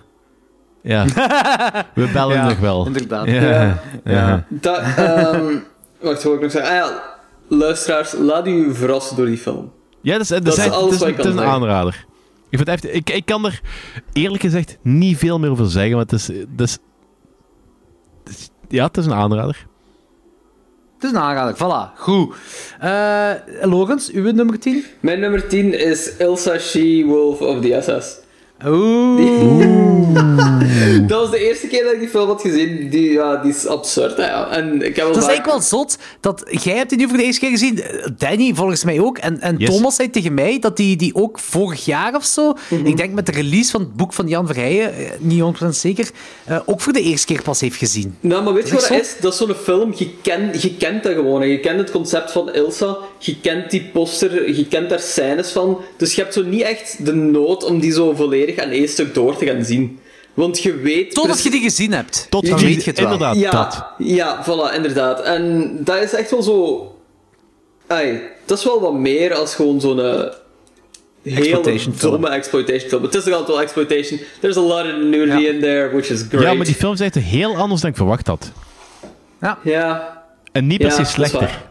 [0.84, 1.06] Ja,
[1.96, 2.86] we bellen Ja, nog wel.
[2.86, 3.26] inderdaad.
[3.28, 3.78] Ja, Ja.
[4.04, 4.46] ja.
[4.50, 5.60] Dat, ehm, wacht,
[6.00, 6.72] wat wil ik nog zeggen?
[6.72, 7.02] Ah ja,
[7.58, 9.72] luisteraars, laat u verrassen door die film.
[10.02, 11.38] Ja, dat is, dat Dat is echt- alles het is, wat ik het is een
[11.38, 11.54] zeggen.
[11.56, 12.06] aanrader.
[12.50, 13.62] Ik, vind echt, ik, ik kan er
[14.14, 16.78] eerlijk gezegd niet veel meer over zeggen, want het is, het is,
[18.24, 19.68] het is- ja, het is een aanrader.
[20.96, 22.00] Het is een aanrader, voilà.
[22.00, 22.36] Goed.
[22.80, 24.84] Eh Logans, uw nummer 10?
[25.00, 28.20] Mijn nummer 10 is Ilsa She, Wolf of the SS.
[31.08, 32.90] Dat was de eerste keer dat ik die film had gezien.
[32.90, 34.50] Die, ja, die is absurd, hè, ja.
[34.50, 37.18] En ik heb wel Dat is eigenlijk wel zot dat jij hebt die nu voor
[37.18, 37.84] de eerste keer gezien.
[38.18, 39.18] Danny volgens mij ook.
[39.18, 39.70] En, en Yes.
[39.76, 42.86] Thomas zei tegen mij dat die, die ook vorig jaar of zo, Mhm.
[42.86, 46.10] ik denk met de release van het boek van Jan Verheijen, eh, niet 100% zeker,
[46.46, 48.16] eh, ook voor de eerste keer pas heeft gezien.
[48.20, 49.16] Nou, maar weet je wat is dat is?
[49.20, 51.42] Dat is zo'n film, je, ken, je kent dat gewoon.
[51.42, 51.48] hè.
[51.48, 55.78] Je kent het concept van Ilsa, je kent die poster, je kent daar scènes van.
[55.98, 59.14] Dus je hebt zo niet echt de nood om die zo volledig aan één stuk
[59.14, 60.00] door te gaan zien.
[60.34, 61.06] Want je weet...
[61.14, 62.28] Totdat precies- je die gezien hebt.
[62.30, 63.12] Tot dan weet je het wel.
[63.12, 63.36] inderdaad.
[63.40, 63.86] ja, dat.
[63.98, 65.22] Ja, voilà, inderdaad.
[65.22, 66.86] En dat is echt wel zo...
[67.88, 70.00] Ai, dat is wel wat meer als gewoon zo'n...
[70.02, 70.22] eh,
[71.24, 71.94] film.
[72.00, 73.04] domme exploitation film.
[73.04, 74.20] Het is toch altijd wel exploitation.
[74.40, 75.50] There's a lot of nudity Ja.
[75.52, 76.44] in there, which is great.
[76.44, 78.52] Ja, maar die film is echt heel anders dan ik verwacht had.
[79.64, 81.71] Ja, En niet per Ja, se dat is slechter.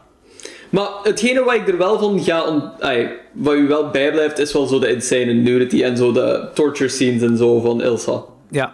[0.71, 2.63] Maar hetgene wat ik er wel van ga on...
[2.81, 6.89] ai, wat u wel bijblijft, is wel zo de insane nudity en zo de torture
[6.89, 8.23] scenes en zo van Ilsa.
[8.51, 8.73] Ja.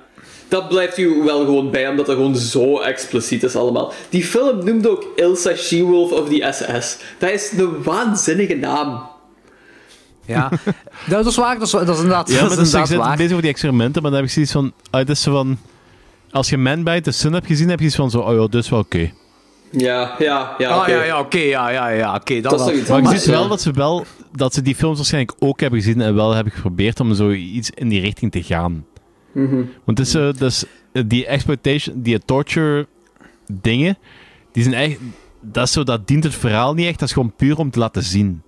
[0.49, 3.93] Dat blijft u wel gewoon bij, omdat dat gewoon zo expliciet is allemaal.
[4.09, 6.97] Die film noemt ook Ilsa She-Wolf of the SS.
[7.19, 9.01] Dat is een waanzinnige naam.
[10.25, 10.51] Ja.
[11.09, 11.55] Dat is waar.
[11.59, 13.17] Dat is, dat is inderdaad, Ja, dat maar is ik inderdaad zit waar.
[13.17, 14.73] bezig over die experimenten, maar dan heb ik zoiets van...
[14.91, 15.59] ah, is zo van...
[16.31, 18.19] Als je Man bij de Sun hebt gezien, heb je iets van zo...
[18.19, 19.13] Oh ja, dus wel oké.
[19.71, 20.91] Ja, ja, ja, Ah, oké.
[20.91, 22.41] ja, ja, oké, ja, ja, ja, oké.
[22.41, 22.75] dat Dat is wel.
[22.75, 24.05] Maar je anders, ziet wel dat ze wel...
[24.33, 27.71] Dat ze die films waarschijnlijk ook hebben gezien en wel hebben geprobeerd om zo iets
[27.71, 28.85] in die richting te gaan.
[29.33, 29.55] Mhm.
[29.85, 32.87] Want het is, eh, dus, eh, die exploitation, die torture
[33.53, 33.99] dingen,
[34.53, 34.99] die zijn echt...
[35.41, 37.79] Dat, is zo, dat dient het verhaal niet echt, dat is gewoon puur om te
[37.79, 38.43] laten zien.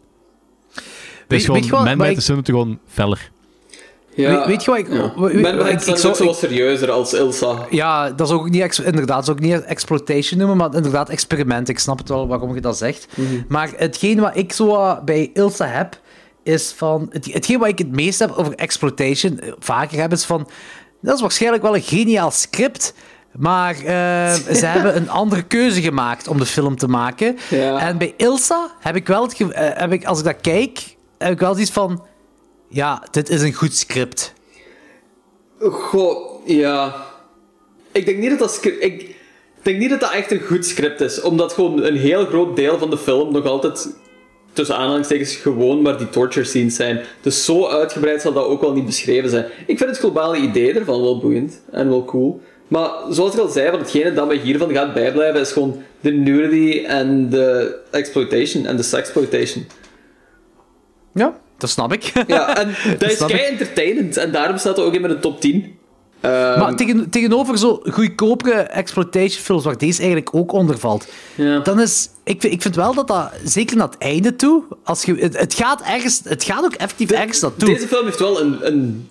[0.74, 3.30] Weet- weet je gewoon, wat bij ik- de gewoon feller.
[4.22, 4.36] Ja.
[4.36, 4.92] Weet, weet je wat ik...
[4.92, 5.12] Ja.
[5.16, 7.66] weet- weet- Men ik het is zou- ook zo wat serieuzer als Ilsa.
[7.70, 11.68] Ja, dat is ook niet, inderdaad, dat is ook niet exploitation noemen, maar inderdaad experiment.
[11.68, 13.06] Ik snap het wel waarom je dat zegt.
[13.14, 13.26] Mhm.
[13.48, 16.00] Maar hetgeen wat ik zo bij Ilsa heb,
[16.42, 17.06] is van...
[17.10, 20.48] Het, hetgeen wat ik het meest heb over exploitation, eh, vaker heb, is van...
[21.02, 22.94] Dat is waarschijnlijk wel een geniaal script,
[23.36, 27.36] maar eh, ze hebben een andere keuze gemaakt om de film te maken.
[27.50, 27.78] Ja.
[27.78, 30.96] En bij Ilsa heb ik wel het ge- eh, heb ik, als ik dat kijk,
[31.18, 32.04] heb ik wel iets van...
[32.68, 34.32] Ja, dit is een goed script.
[35.58, 37.06] Goh, ja.
[37.92, 39.16] Ik denk niet dat dat ik
[39.62, 42.78] denk niet dat dat echt een goed script is, omdat gewoon een heel groot deel
[42.78, 43.96] van de film nog altijd
[44.52, 47.00] tussen aanhalingstekens gewoon maar die torture scenes zijn.
[47.20, 49.44] Dus zo uitgebreid zal dat ook wel niet beschreven zijn.
[49.66, 52.40] Ik vind het globale idee ervan wel boeiend en wel cool.
[52.68, 56.10] Maar zoals ik al zei, van hetgene dat me hiervan gaat bijblijven is gewoon de
[56.10, 59.66] nudity en de exploitation en de sexploitation.
[61.14, 62.12] Ja, dat snap ik.
[62.26, 65.76] Ja, en dat is kei entertainend en daarom staat dat ook in mijn top 10.
[66.20, 71.58] Ehm, Maar tegen, tegenover zo goedkopere exploitation films, waar deze eigenlijk ook onder valt, Ja.
[71.58, 72.08] dan is...
[72.24, 75.38] Ik vind, ik vind wel dat dat, zeker naar het einde toe, als je, het,
[75.38, 76.20] het gaat ergens...
[76.24, 77.68] Het gaat ook effectief ergens naartoe.
[77.74, 79.08] Deze film heeft wel een, een,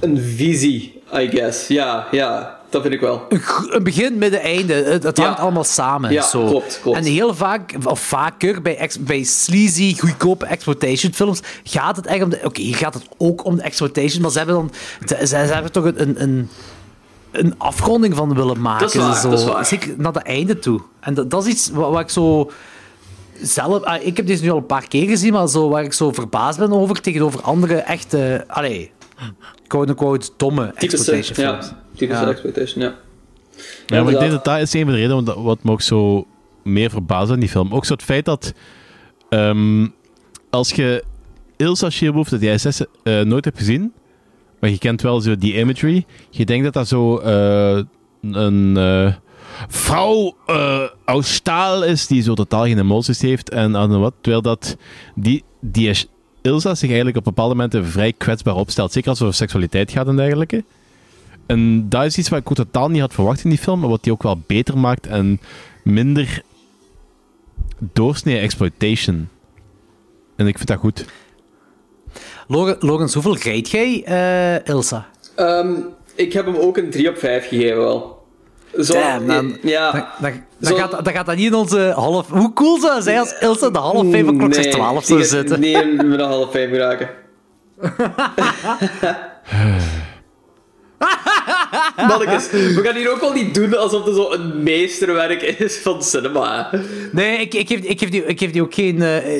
[0.00, 1.66] een visie, I guess.
[1.66, 3.26] Ja, ja, dat vind ik wel.
[3.28, 4.74] Een, begin, midden, einde.
[4.74, 5.24] Het, het Ja.
[5.24, 6.12] hangt allemaal samen.
[6.12, 6.46] Ja, zo.
[6.46, 6.98] klopt, klopt.
[6.98, 12.22] En heel vaak, of vaker, bij, ex- bij sleazy, goedkope exploitation films, gaat het echt
[12.22, 12.40] om de...
[12.44, 14.70] Oké, hier gaat het ook om de exploitation, maar ze hebben dan...
[15.06, 16.00] Ze, ze hebben toch een...
[16.00, 16.48] een, een
[17.32, 18.86] een afronding van willen maken.
[18.86, 19.30] Dat is waar, zo.
[19.30, 19.66] dat is waar.
[19.66, 20.80] Zeker naar het einde toe.
[21.00, 22.50] En dat, dat is iets wat, wat ik zo
[23.42, 23.82] zelf...
[23.82, 26.12] ah, ik heb deze nu al een paar keer gezien, maar zo, waar ik zo
[26.12, 28.44] verbaasd ben over tegenover andere echte...
[28.48, 28.90] Allee,
[29.66, 31.72] quote-unquote domme exploitation films.
[32.08, 32.28] Ja.
[32.28, 32.94] exploitation, ja.
[33.86, 35.82] Ja, maar ik denk dat dat is een van de redenen wat- wat me ook
[35.82, 36.26] zo
[36.64, 37.72] meer verbaasde in die film.
[37.74, 38.52] Ook zo het feit dat
[39.28, 39.86] ehm,
[40.50, 41.04] als je
[41.56, 43.92] Ilsa Shearwolf, dat die SS, eh, nooit hebt gezien,
[44.60, 47.80] maar je kent wel zo die imagery, je denkt dat dat zo eh,
[48.22, 49.12] een eh,
[49.68, 54.42] vrouw eh uit staal is die zo totaal geen emoties heeft en aan wat, terwijl
[54.42, 54.76] dat
[55.14, 55.94] die, die
[56.42, 60.06] Ilsa zich eigenlijk op bepaalde momenten vrij kwetsbaar opstelt, zeker als het over seksualiteit gaat
[60.08, 60.64] en dergelijke.
[61.50, 63.88] En dat is iets wat ik ook totaal niet had verwacht in die film, maar
[63.88, 65.40] wat die ook wel beter maakt en
[65.84, 66.42] minder
[67.78, 69.28] doorsnee exploitation.
[70.36, 71.04] En ik vind dat goed.
[72.46, 75.08] Logan, Logans, hoeveel rijd jij, eh, Ilsa?
[75.34, 75.72] Ehm,
[76.14, 78.26] ik heb hem ook een 3 op 5 gegeven wel.
[78.80, 79.92] Zo, Damn, dan, ja.
[79.92, 82.28] dan, dan, dan Zo- gaat, dan gaat dat niet in onze half...
[82.28, 85.60] Hoe cool zou het zijn als Ilsa de half vijf van klok 12 zou zitten?
[85.60, 87.08] niet in mijn half 5 geraken.
[92.08, 96.02] Mannetjes, we gaan hier ook wel niet doen alsof het zo een meesterwerk is van
[96.02, 96.70] cinema.
[97.12, 99.02] Nee, ik, ik, geef, ik, geef die, ik geef die ook geen...
[99.02, 99.36] eh,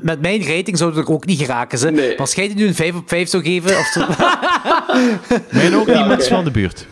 [0.00, 1.78] met mijn rating zou het er ook niet geraken.
[1.78, 1.90] Ze.
[1.90, 2.08] Nee.
[2.08, 3.78] Maar als jij die nu een 5 op 5 zou geven...
[3.78, 4.00] Of zo,
[5.58, 6.86] Mijn ook Ja, niet van de buurt.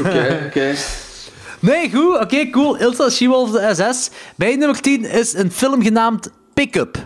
[0.00, 0.74] Oké, oké.
[1.60, 2.18] nee, goed.
[2.20, 2.76] Oké, cool.
[2.76, 4.10] Ilsa She-Wolf de SS.
[4.36, 6.96] Bij nummer 10 is een film genaamd Pickup.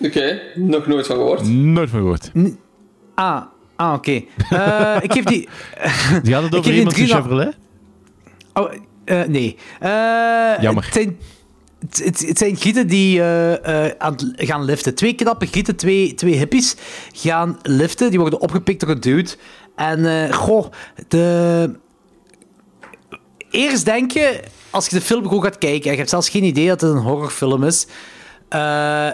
[0.00, 1.48] Oké, nog nooit van gehoord.
[1.48, 2.30] Nooit van gehoord.
[3.14, 3.42] Ah,
[3.76, 4.22] ah oké.
[4.50, 5.48] Eh, ik geef die...
[6.22, 7.56] Die gaat het over iemand in Chevrolet?
[8.54, 8.72] Oh,
[9.04, 9.56] eh, nee.
[9.80, 9.90] Eh,
[10.60, 10.84] Jammer.
[10.84, 11.18] Het zijn,
[11.80, 13.20] het, het- het zijn grieten die
[14.36, 14.94] gaan liften.
[14.94, 16.76] Twee knappe grieten, twee, twee hippies,
[17.12, 18.10] gaan liften.
[18.10, 19.30] Die worden opgepikt door een dude.
[19.76, 20.66] En, goh,
[21.08, 21.70] de...
[23.50, 24.40] Eerst denk je,
[24.70, 26.90] als je de film gewoon gaat kijken, en je hebt zelfs geen idee dat het
[26.90, 27.86] een horrorfilm is,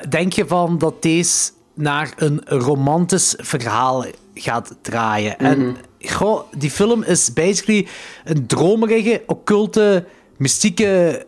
[0.08, 4.04] denk je van dat deze naar een romantisch verhaal
[4.34, 5.38] gaat draaien.
[5.38, 7.86] En goh, die film is basically
[8.24, 10.04] een dromerige, occulte,
[10.36, 11.26] mystieke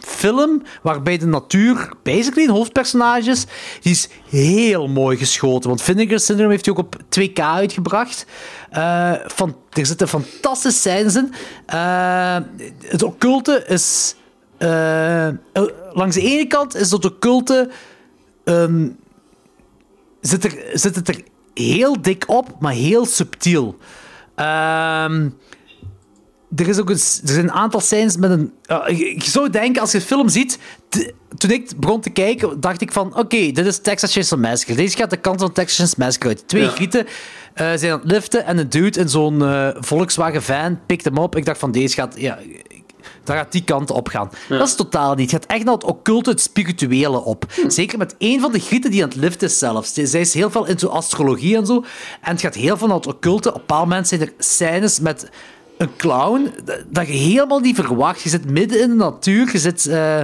[0.00, 3.46] film waarbij de natuur basically een hoofdpersonage is.
[3.80, 5.68] Die is heel mooi geschoten.
[5.68, 8.26] Want Vinegar Syndrome heeft hij ook op 2K uitgebracht.
[8.70, 11.32] Eh, van, er zitten fantastische scènes in.
[11.66, 12.36] Eh,
[12.80, 14.14] het occulte is...
[14.58, 15.28] eh,
[15.92, 17.70] langs de ene kant is het occulte...
[18.44, 18.88] ehm,
[20.20, 21.22] zit, er, zit het er
[21.54, 23.76] heel dik op, maar heel subtiel.
[24.34, 25.28] Ehm
[26.56, 28.52] er, is ook een, er zijn een aantal scènes met een...
[28.62, 30.58] ja, je, je zou denken, als je de film ziet...
[31.36, 33.16] toen ik begon te kijken, dacht ik van...
[33.16, 34.74] Oké, dit is Texas Chainsaw Massacre.
[34.74, 36.48] Deze gaat de kant van Texas Chainsaw Massacre uit.
[36.48, 36.68] Twee Ja.
[36.70, 37.06] grieten
[37.54, 41.18] eh, zijn aan het liften en een dude in zo'n eh, Volkswagen van pikt hem
[41.18, 41.36] op.
[41.36, 42.14] Ik dacht van, deze gaat...
[42.20, 42.38] Ja,
[43.24, 44.30] daar gaat die kant op gaan.
[44.48, 45.30] Dat is totaal niet.
[45.30, 47.44] Het gaat echt naar het occulte, het spirituele op.
[47.66, 49.92] Zeker met één van de grieten die aan het liften is zelfs.
[49.92, 51.84] Zij is heel veel into astrologie en zo.
[52.20, 53.48] En het gaat heel veel naar het occulte.
[53.48, 55.30] Op een bepaald moment zijn er scènes met
[55.78, 56.50] een clown
[56.88, 58.22] dat je helemaal niet verwacht.
[58.22, 59.48] Je zit midden in de natuur.
[59.52, 59.86] Je zit...
[59.86, 60.20] eh,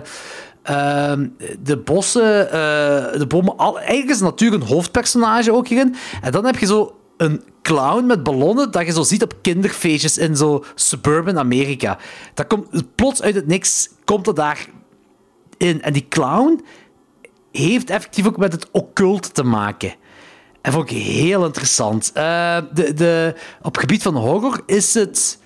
[0.62, 1.26] ehm,
[1.62, 3.56] de bossen, eh, de bomen...
[3.56, 5.94] Al, eigenlijk is de natuur een hoofdpersonage ook hierin.
[6.22, 10.18] En dan heb je zo een clown met ballonnen dat je zo ziet op kinderfeestjes
[10.18, 11.98] in zo suburban Amerika.
[12.34, 14.66] Dat komt plots uit het niks, komt dat daar
[15.56, 15.82] in.
[15.82, 16.64] En die clown
[17.52, 19.94] heeft effectief ook met het occult te maken.
[20.60, 22.10] En vond ik heel interessant.
[22.12, 25.38] Eh, de, de, op het gebied van horror is het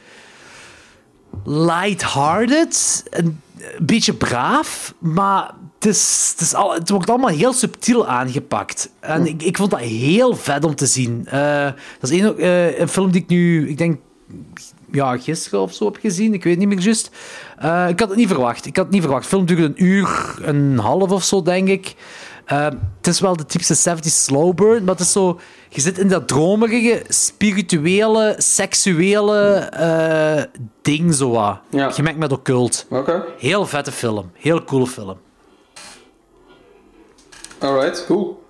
[1.45, 3.41] lighthearted, een
[3.79, 8.91] beetje braaf, maar het, is, het, is al, het wordt allemaal heel subtiel aangepakt.
[9.01, 11.27] En ik, ik vond dat heel vet om te zien.
[11.27, 14.01] Eh, dat is een, eh, een film die ik nu, ik denk,
[14.91, 16.35] ja, gisteren of zo heb gezien.
[16.35, 17.11] Ik weet niet meer juist.
[17.59, 18.67] Eh, ik had het niet verwacht.
[18.67, 19.23] Ik had het niet verwacht.
[19.23, 21.95] De film duurde een uur, een half of zo, denk ik.
[22.45, 25.41] Het is wel de typische 70s slow burn, maar het is zo...
[25.69, 29.71] Je zit in dat dromerige, spirituele, seksuele
[30.83, 31.61] ding, zo wat.
[31.71, 31.91] Ja.
[31.91, 32.87] Gemengd met occult.
[33.39, 34.31] Heel vette film.
[34.35, 35.17] Heel coole film.
[37.63, 38.41] Alright, cool.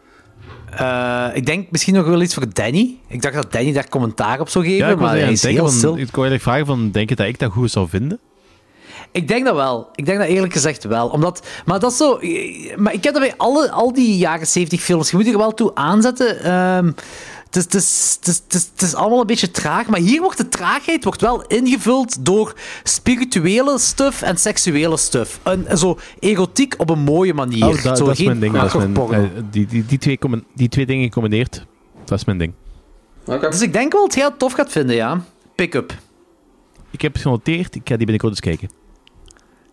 [0.77, 2.97] Eh, ik denk misschien nog wel iets voor Danny.
[3.09, 5.55] Ik dacht dat Danny daar commentaar op zou geven, Ja, maar hij is het heel
[5.63, 5.91] denken stil.
[5.91, 8.19] van, ik kon eigenlijk vragen van, denk je dat ik dat goed zou vinden?
[9.13, 9.89] Ik denk dat wel.
[9.95, 11.09] Ik denk dat eerlijk gezegd wel.
[11.09, 12.19] Omdat, maar dat is zo.
[12.77, 15.11] Maar ik heb dat bij alle, al die jaren 70 films.
[15.11, 16.43] Je moet er wel toe aanzetten.
[16.43, 16.93] Ehm,
[17.55, 19.87] het, is, het, is, het, is, het, is, het is allemaal een beetje traag.
[19.87, 25.41] Maar hier wordt de traagheid wordt wel ingevuld door spirituele stuff en seksuele stuff.
[25.43, 27.67] En, zo erotiek op een mooie manier.
[27.67, 28.55] Oh, dat, zo dat is mijn ding.
[28.55, 29.25] Dat is mijn, hardcore porno.
[29.37, 30.19] eh, die, die, die, twee,
[30.55, 31.67] die twee dingen gecombineerd,
[32.05, 32.53] dat is mijn ding.
[33.27, 33.51] Oké.
[33.51, 35.21] Dus ik denk wel dat je het tof gaat vinden, ja.
[35.55, 35.93] Pick-up.
[36.91, 38.71] Ik heb het genoteerd, ik ga die binnenkort eens kijken.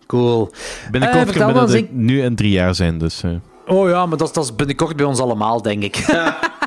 [0.06, 0.50] Cool.
[0.90, 3.22] Binnenkort kan binnen eens de- nu en drie jaar zijn, dus...
[3.22, 3.30] eh.
[3.66, 5.96] Oh ja, maar dat, is- dat is binnenkort bij ons allemaal, denk ik.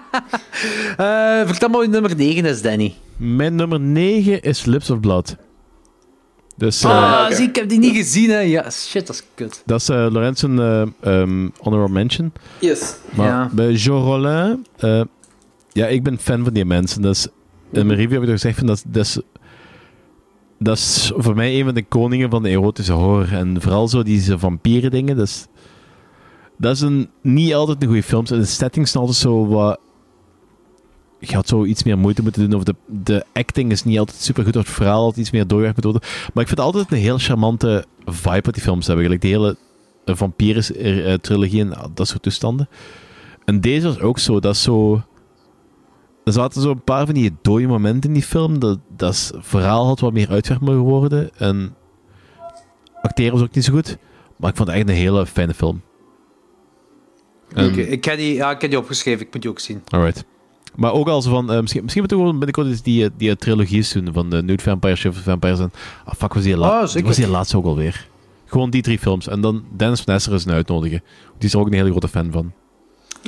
[0.97, 2.93] Eh, vertel maar wat nummer 9 is, Danny.
[3.17, 5.35] Mijn nummer 9 is Lips of Blood.
[6.57, 7.35] Dus, eh, Ah, oké.
[7.35, 8.39] zie, ik heb die niet gezien, hè.
[8.39, 9.61] Ja, shit, dat is kut.
[9.65, 10.81] dat is eh Lorenz een eh,
[11.21, 12.33] ehm, honorable mention.
[12.59, 12.95] Yes.
[13.15, 13.49] Maar Ja.
[13.53, 14.65] bij Jean Rollin...
[14.77, 15.01] eh,
[15.71, 17.01] ja, ik ben fan van die mensen.
[17.01, 17.27] Dat is,
[17.71, 18.67] in mijn review heb ik er gezegd van...
[18.67, 19.19] Dat, is- dat, is,
[20.59, 23.33] dat is voor mij een van de koningen van de erotische horror.
[23.33, 25.15] En vooral zo die vampieren dingen.
[25.17, 25.45] Dat is,
[26.57, 28.25] dat is een, niet altijd een goede film.
[28.25, 29.79] En de setting is altijd zo wat...
[31.25, 32.59] Je had zo iets meer moeite moeten doen.
[32.59, 34.55] Of de, de acting is niet altijd super goed.
[34.55, 36.01] Of het verhaal altijd iets meer doorwerkt moet worden.
[36.33, 39.03] Maar ik vind het altijd een heel charmante vibe wat die films hebben.
[39.05, 39.57] Gelijk de hele
[40.05, 42.69] eh, vampieren-trilogie en dat soort toestanden.
[43.45, 44.39] En deze was ook zo.
[44.39, 45.01] Dat is zo...
[46.23, 48.59] Er zaten zo een paar van die dode momenten in die film.
[48.59, 51.29] Dat, dat is- het verhaal had wat meer uitwerkt mogen worden.
[51.37, 51.75] En
[53.01, 53.97] acteren was ook niet zo goed.
[54.37, 55.81] Maar ik vond het echt een hele fijne film.
[57.51, 59.81] Oké, ik, heb die, ja, ik heb die opgeschreven, ik moet die ook zien.
[59.87, 60.25] Alright.
[60.75, 63.29] Maar ook als van, eh, misschien, misschien moeten we gewoon binnenkort eens die, eh, die
[63.29, 65.71] eh, trilogieën doen van de Nude Vampire, Shift of Vampires en...
[66.05, 67.07] Ah, fuck, was die, la- zeker.
[67.07, 68.07] was die laatste ook alweer?
[68.45, 69.27] Gewoon die drie films.
[69.27, 71.03] En dan Dennis Van Esser eens een uitnodigen.
[71.37, 72.51] Die is er ook een hele grote fan van.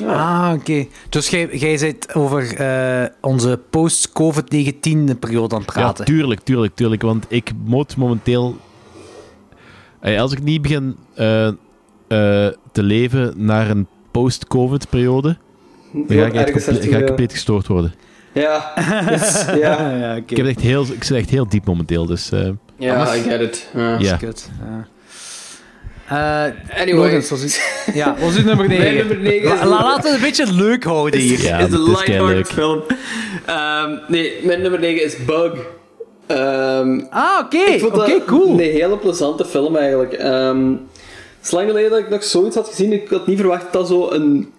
[0.07, 0.85] Ah, oké.
[1.09, 6.05] Dus jij, jij bent over eh, onze post-COVID-19-periode aan het praten.
[6.07, 7.01] Ja, tuurlijk, tuurlijk, tuurlijk.
[7.01, 8.57] Want ik moet momenteel...
[10.17, 11.53] Als ik niet begin eh, eh,
[12.71, 15.37] te leven naar een post-COVID-periode,
[16.07, 17.05] Dan ga ik, echt comple- ga ik ja.
[17.05, 17.93] compleet gestoord worden.
[18.31, 18.73] Ja,
[19.09, 19.95] dus, ja.
[19.97, 20.23] ja, oké.
[20.31, 22.31] Ik, heb echt heel, ik zit echt heel diep momenteel, dus...
[22.31, 23.67] eh, Ja, I get it.
[23.73, 23.97] Ja.
[23.99, 24.17] Ja.
[26.07, 27.05] Eh, Anyway.
[27.05, 27.61] Logan, zoals u-
[27.99, 28.83] ja, is uw nummer 9?
[28.83, 31.41] Mijn nummer negen is- laten we het een beetje leuk houden hier.
[31.41, 32.81] Ja, is een lighthearted film.
[33.45, 35.51] Ehm, nee, mijn nummer 9 is Bug.
[36.27, 37.57] Ehm, Ah, oké.
[37.57, 38.49] ik vond Oké, dat cool.
[38.51, 40.13] een hele plezante film eigenlijk.
[40.13, 42.93] Ehm, het is lang geleden dat ik nog zoiets had gezien.
[42.93, 44.51] Ik had niet verwacht dat dat zo een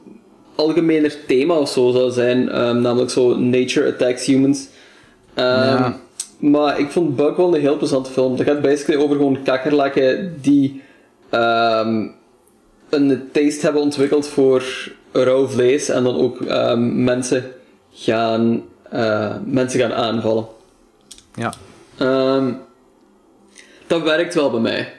[0.56, 2.48] algemener thema of zo zou zijn.
[2.48, 4.66] Ehm, namelijk zo Nature Attacks Humans.
[5.34, 5.96] Ehm, Ja.
[6.38, 8.36] Maar ik vond Bug wel een heel plezante film.
[8.36, 10.82] Dat gaat basically over gewoon kakkerlakken die
[11.30, 12.06] ehm,
[12.90, 14.64] een taste hebben ontwikkeld voor
[15.12, 16.38] rauw vlees en dan ook
[16.80, 17.52] mensen,
[17.92, 20.46] gaan, eh, mensen gaan aanvallen.
[21.34, 21.52] Ja.
[23.86, 24.92] Dat werkt wel bij mij.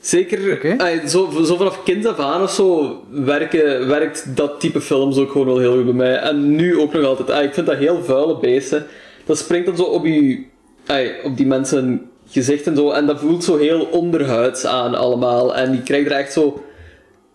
[0.00, 5.16] Zeker eh, zo, zo vanaf kind af aan of zo werken, werkt dat type films
[5.18, 6.16] ook gewoon wel heel goed bij mij.
[6.16, 7.30] En nu ook nog altijd.
[7.30, 8.86] Ah, ik vind dat heel vuile beesten.
[9.24, 10.44] Dat springt dan zo op, je,
[10.86, 12.90] eh, op die mensen gezicht en zo.
[12.90, 15.56] En dat voelt zo heel onderhuids aan allemaal.
[15.56, 16.62] En die krijgt er echt zo,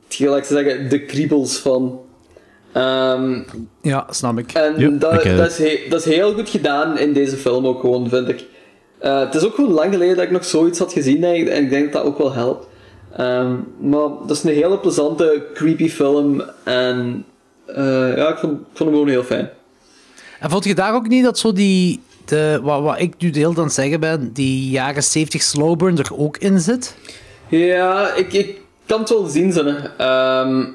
[0.10, 2.00] gelijk te zeggen, de kriebels van.
[2.72, 3.40] Ehm,
[3.82, 4.52] Ja, snap ik.
[4.52, 7.68] en Yep, dat, ik, dat, is he- dat is heel goed gedaan in deze film
[7.68, 8.44] ook gewoon, vind ik.
[9.04, 11.48] Eh, het is ook gewoon lang geleden dat ik nog zoiets had gezien denk ik,
[11.48, 12.68] en ik denk dat dat ook wel helpt.
[13.18, 17.26] Ehm, maar dat is een hele plezante, creepy film en
[17.66, 19.50] eh, ja, ik vond, ik vond hem gewoon heel fijn.
[20.40, 22.02] En vond je daar ook niet dat zo die...
[22.26, 25.42] De, wat, wat ik nu de hele tijd aan het zeggen ben, die jaren 70
[25.42, 26.96] slowburn er ook in zit?
[27.48, 29.92] Ja, ik, ik kan het wel zien, Zinne.
[29.98, 30.66] Ehm,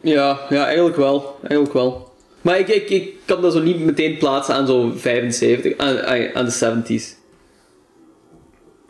[0.00, 1.38] ja, ja, eigenlijk wel.
[1.40, 2.12] Eigenlijk wel.
[2.40, 6.34] Maar ik, ik, ik kan dat zo niet meteen plaatsen aan zo'n 75, aan, aan
[6.34, 7.17] aan de 70s.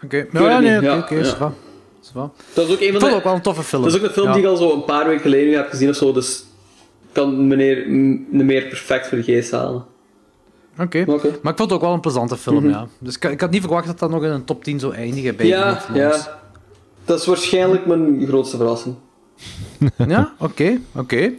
[0.04, 0.16] Oké.
[0.16, 1.50] het nee, oké, Ja, oké, ja.
[2.54, 3.16] Dat is ook een Ik van vond het de...
[3.16, 3.82] ook wel een toffe film.
[3.82, 4.32] Dat is ook een film Ja.
[4.32, 6.44] die ik al zo een paar weken geleden heb gezien of zo, dus
[7.12, 9.84] kan meneer m- een meer perfect voor de geest halen.
[10.80, 11.04] Oké.
[11.06, 11.28] Maar oké.
[11.42, 12.86] Maar ik vond het ook wel een plezante film, ja.
[12.98, 15.36] Dus ik, ik had niet verwacht dat dat nog in een top 10 zou eindigen
[15.36, 16.38] bij Ja, ja.
[17.04, 18.94] Dat is waarschijnlijk mijn grootste verrassing.
[20.08, 21.32] Ja, oké, oké.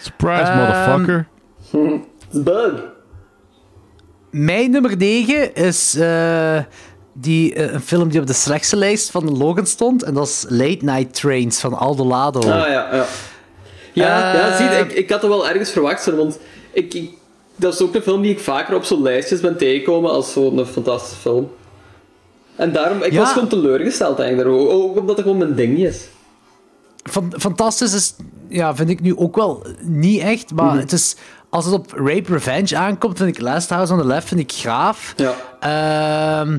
[0.00, 1.26] Surprise, Ehm, motherfucker.
[2.44, 2.82] Bug.
[4.30, 6.58] Mijn nummer 9 is eh,
[7.20, 10.02] die, eh, een film die op de slechtste lijst van Logan stond.
[10.02, 12.38] En dat is Late Night Trains van Aldo Lado.
[12.38, 13.04] Ah ja, ja.
[13.92, 16.38] Ja, ja Eh, zie, ik, ik had er wel ergens verwacht, want
[16.72, 17.10] ik, ik,
[17.56, 20.66] dat is ook een film die ik vaker op zo'n lijstjes ben tegengekomen als zo'n
[20.66, 21.50] fantastische film.
[22.56, 23.18] En daarom, ik Ja.
[23.18, 26.08] was gewoon teleurgesteld eigenlijk, ook omdat het gewoon mijn ding is.
[27.38, 28.14] Fantastisch is,
[28.48, 30.52] ja, vind ik nu ook wel niet echt.
[30.54, 30.78] Maar Mhm.
[30.78, 31.16] het is,
[31.48, 34.52] als het op Rape Revenge aankomt, vind ik Last House on the Left vind ik
[34.52, 35.14] graaf.
[35.16, 35.34] Ja.
[36.40, 36.58] Ehm,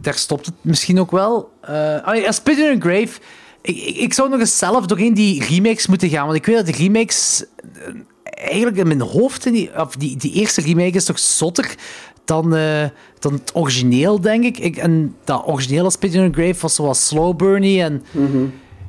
[0.00, 1.50] daar stopt het misschien ook wel.
[1.60, 1.72] Eh
[2.06, 3.20] oh ja, Spit in a Grave.
[3.62, 6.24] Ik, ik, zou nog eens zelf doorheen die remakes moeten gaan.
[6.26, 7.44] Want ik weet dat de remakes...
[7.74, 7.94] eh,
[8.24, 9.46] Eigenlijk in mijn hoofd...
[9.46, 11.74] in Die, of die, die eerste remake is toch zotter
[12.24, 12.84] dan, eh,
[13.18, 14.58] dan het origineel, denk ik.
[14.58, 18.02] ik en dat originele Spit in a Grave was zoals Slow Burny en...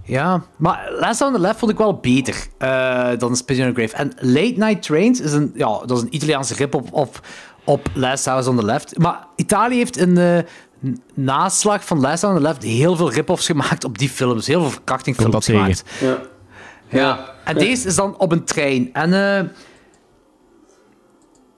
[0.04, 3.72] Ja, maar Last on the Left vond ik wel beter eh, dan Spit in a
[3.74, 3.96] Grave.
[3.96, 7.28] En Late Night Trains is een, ja, dat is een Italiaanse rip op, op,
[7.64, 8.98] op Last House on the Left.
[8.98, 10.48] Maar Italië heeft in de n-
[11.14, 14.48] naslag van Last on the Left heel veel rip-offs gemaakt op die films.
[14.48, 15.84] Heel veel verkrachtingfilms gemaakt.
[16.00, 16.22] Ja.
[16.90, 17.34] Ja.
[17.46, 18.90] En deze is dan op een trein.
[18.94, 19.46] En eh,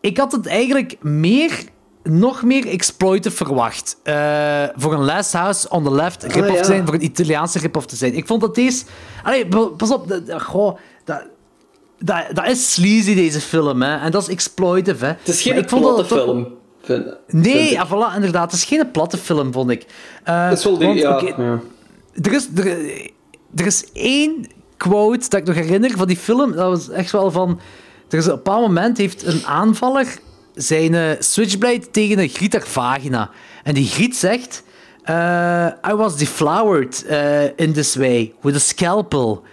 [0.02, 1.64] ik had het eigenlijk meer,
[2.04, 3.98] nog meer exploitive verwacht.
[4.04, 6.60] eh, voor een Last House on the Left rip-off ja.
[6.62, 8.14] te zijn, voor een Italiaanse rip-off te zijn.
[8.16, 8.86] Ik vond dat deze...
[9.24, 11.24] Allee, pa- pas op, dat, dat- goh, dat,
[12.00, 13.98] dat, dat is sleazy, deze film, hè.
[13.98, 15.12] En dat is exploitive, hè.
[15.12, 16.48] Het is geen ik vond dat film.
[16.82, 17.70] Vind, vind Nee, ik.
[17.70, 18.52] ja, voilà, inderdaad.
[18.52, 19.86] Het is geen platte film, vond ik.
[20.24, 21.60] Eh, Het is wel die, want, ja,
[22.22, 22.68] er is, er,
[23.56, 24.48] er is één
[24.78, 26.52] quote dat ik nog herinner van die film.
[26.52, 27.60] Dat was echt wel van...
[28.10, 30.08] Er is op een bepaald moment heeft een aanvaller
[30.56, 33.30] zijn eh, switchblade tegen een griet haar vagina.
[33.64, 34.64] En die griet zegt...
[35.04, 37.06] eh, I was deflowered
[37.56, 39.44] in this way, with a scalpel.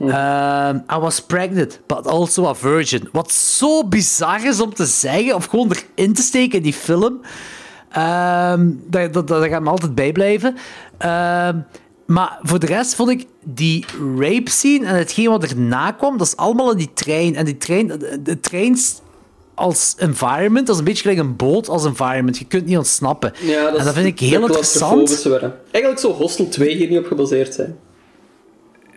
[0.00, 3.08] Um, I was pregnant, but also a virgin.
[3.12, 7.20] Wat zo bizar is om te zeggen, of gewoon erin te steken in die film.
[7.90, 10.56] Ehm, dat, dat, dat gaat me altijd bijblijven.
[10.98, 11.58] Ehm,
[12.06, 13.84] maar voor de rest vond ik die
[14.18, 17.36] rape scene en hetgeen wat erna kwam, dat is allemaal in die trein.
[17.36, 18.78] En die trein, de, de trein
[19.54, 22.38] als environment, dat is een beetje gelijk een boot als environment.
[22.38, 23.32] Je kunt niet ontsnappen.
[23.40, 25.26] Ja, dat en dat vind ik heel interessant.
[25.70, 27.78] Eigenlijk zou Hostel 2 hier niet op gebaseerd zijn.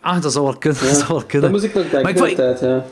[0.04, 0.80] Ah, dat zou wel kunnen.
[0.82, 1.52] Dat zou wel Dat kunnen.
[1.52, 2.86] moest ik nog denken ik de vond- tijd, ja.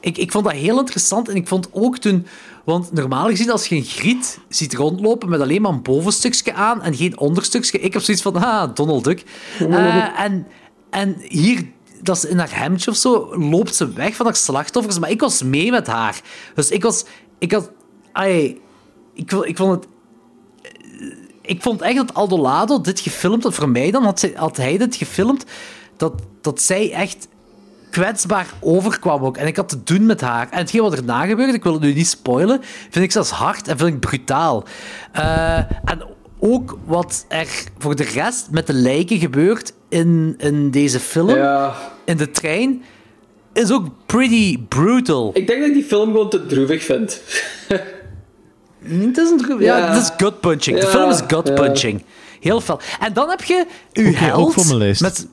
[0.00, 2.26] Ik, ik vond dat heel interessant en ik vond ook toen...
[2.64, 6.82] Want normaal gezien, als je een griet ziet rondlopen met alleen maar een bovenstukje aan
[6.82, 9.22] en geen onderstukje, ik heb zoiets van, ah, Donald Duck.
[9.58, 10.46] Eh, en,
[10.90, 11.64] en hier
[12.02, 15.20] dat ze in haar hemdje of zo loopt ze weg van haar slachtoffers, maar ik
[15.20, 16.20] was mee met haar.
[16.54, 17.04] Dus ik was...
[17.38, 17.70] Ik had...
[18.12, 18.60] Ai,
[19.14, 19.86] ik, ik vond het...
[21.42, 23.54] Ik vond echt dat Aldo Lado dit gefilmd had.
[23.54, 25.44] Voor mij dan had hij dit gefilmd.
[25.96, 27.28] Dat, dat zij echt
[27.90, 29.36] kwetsbaar overkwam ook.
[29.36, 30.48] En ik had te doen met haar.
[30.50, 32.60] En hetgeen wat erna gebeurde, ik wil het nu niet spoilen,
[32.90, 34.64] vind ik zelfs hard en vind ik brutaal.
[35.12, 36.02] Eh, en
[36.38, 37.48] ook wat er
[37.78, 41.74] voor de rest met de lijken gebeurt in, in deze film, Ja.
[42.04, 42.82] in de trein,
[43.52, 45.30] is ook pretty brutal.
[45.34, 47.20] Ik denk dat ik die film gewoon te droevig vind.
[48.84, 49.92] Het is, een, ja, Ja.
[49.92, 50.80] het is gut punching.
[50.80, 51.54] De film is gut ja.
[51.54, 52.04] punching.
[52.40, 52.80] Heel fel.
[53.00, 54.40] En dan heb je uw held.
[54.40, 55.00] ook voor mijn lijst.
[55.00, 55.26] Met...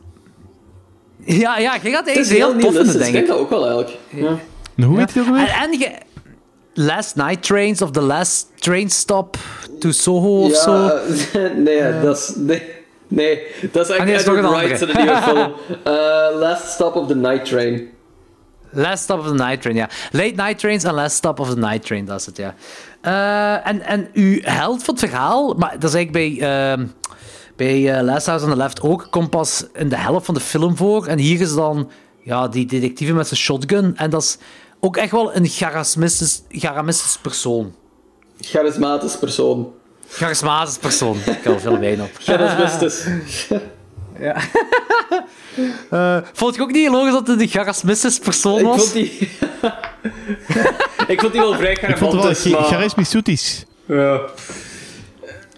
[1.26, 3.28] Ja, ja, je gaat eigenlijk heel heel tof vinden, denk Ik denk ik.
[3.28, 3.98] dat ook wel eigenlijk.
[4.10, 4.38] Ja.
[4.76, 5.50] En hoe heet die ook En, weer?
[5.62, 5.92] en je...
[6.74, 9.38] Last Night Trains of The Last Train Stop
[9.80, 10.72] to Soho of zo.
[10.74, 10.94] Ja,
[11.34, 12.32] eh, nee, dat is...
[12.36, 12.62] Nee,
[13.08, 13.42] nee,
[13.72, 15.00] dat is Ah, nee, dat is nog Edward een Wright in andere.
[15.00, 15.54] een nieuwe film.
[15.84, 17.90] Eh, Last Stop of the Night Train.
[18.74, 19.90] Last Stop of the Night Train, ja.
[20.12, 22.56] Late Night Trains en Last Stop of the Night Train, dat is het, ja.
[23.02, 26.86] Eh, en, en uw held van het verhaal, maar dat is eigenlijk bij, ehm,
[27.62, 30.40] bij eh, Last House on the Left ook, komt pas in de helft van de
[30.40, 31.06] film voor.
[31.06, 31.90] En hier is dan
[32.24, 33.98] ja, die detectieve met zijn shotgun.
[33.98, 34.38] En dat is
[34.80, 37.74] ook echt wel een charismatisch, charismatisch persoon.
[38.40, 39.74] Charismatisch persoon.
[40.08, 41.18] Charismatisch persoon.
[41.18, 42.10] Ik heb er veel wijn op.
[42.26, 43.06] Charismatisch.
[45.90, 48.82] Eh, vond je ook niet logisch dat het een charismatisch persoon ik was?
[48.82, 49.30] vond die...
[51.08, 52.64] ik vond die wel vrij Ik vond het wel charismatisch, maar...
[52.64, 53.66] charismatisch.
[53.86, 54.22] Ja.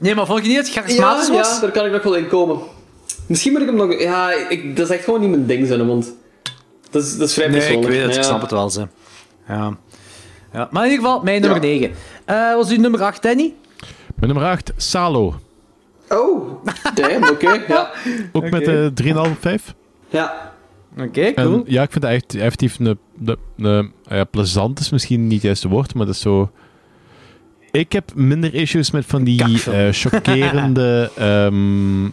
[0.03, 1.53] Nee, maar vond je niet dat het Ja, charismatisch was?
[1.55, 2.57] ja, daar kan ik nog wel in komen.
[3.27, 3.99] Misschien moet ik hem nog...
[3.99, 6.13] Ja, ik, dat is echt gewoon niet mijn ding, zijn want
[6.91, 8.21] dat is, dat is vrij Nee, ik weet het, ik Ja.
[8.23, 8.69] snap het wel.
[8.69, 8.87] Ze.
[9.47, 9.77] Ja.
[10.53, 10.67] Ja.
[10.71, 11.67] Maar in ieder geval, mijn nummer Ja.
[11.79, 11.91] 9.
[12.25, 13.53] Eh was uw nummer 8, Danny?
[14.15, 15.35] Mijn nummer 8, Salo.
[16.09, 16.49] Oh,
[16.93, 17.61] damn, oké.
[17.67, 17.91] Ja.
[18.31, 19.73] Ook met eh 3,5 op 5.
[20.09, 20.51] ja.
[20.99, 21.63] Oké, cool.
[21.65, 25.41] ja, ik vind dat echt effectief een, een, een- ja, plezant is misschien niet het
[25.41, 26.51] juiste woord, maar dat is zo...
[27.73, 32.05] Ik heb minder issues met van die eh, chockerende, ehm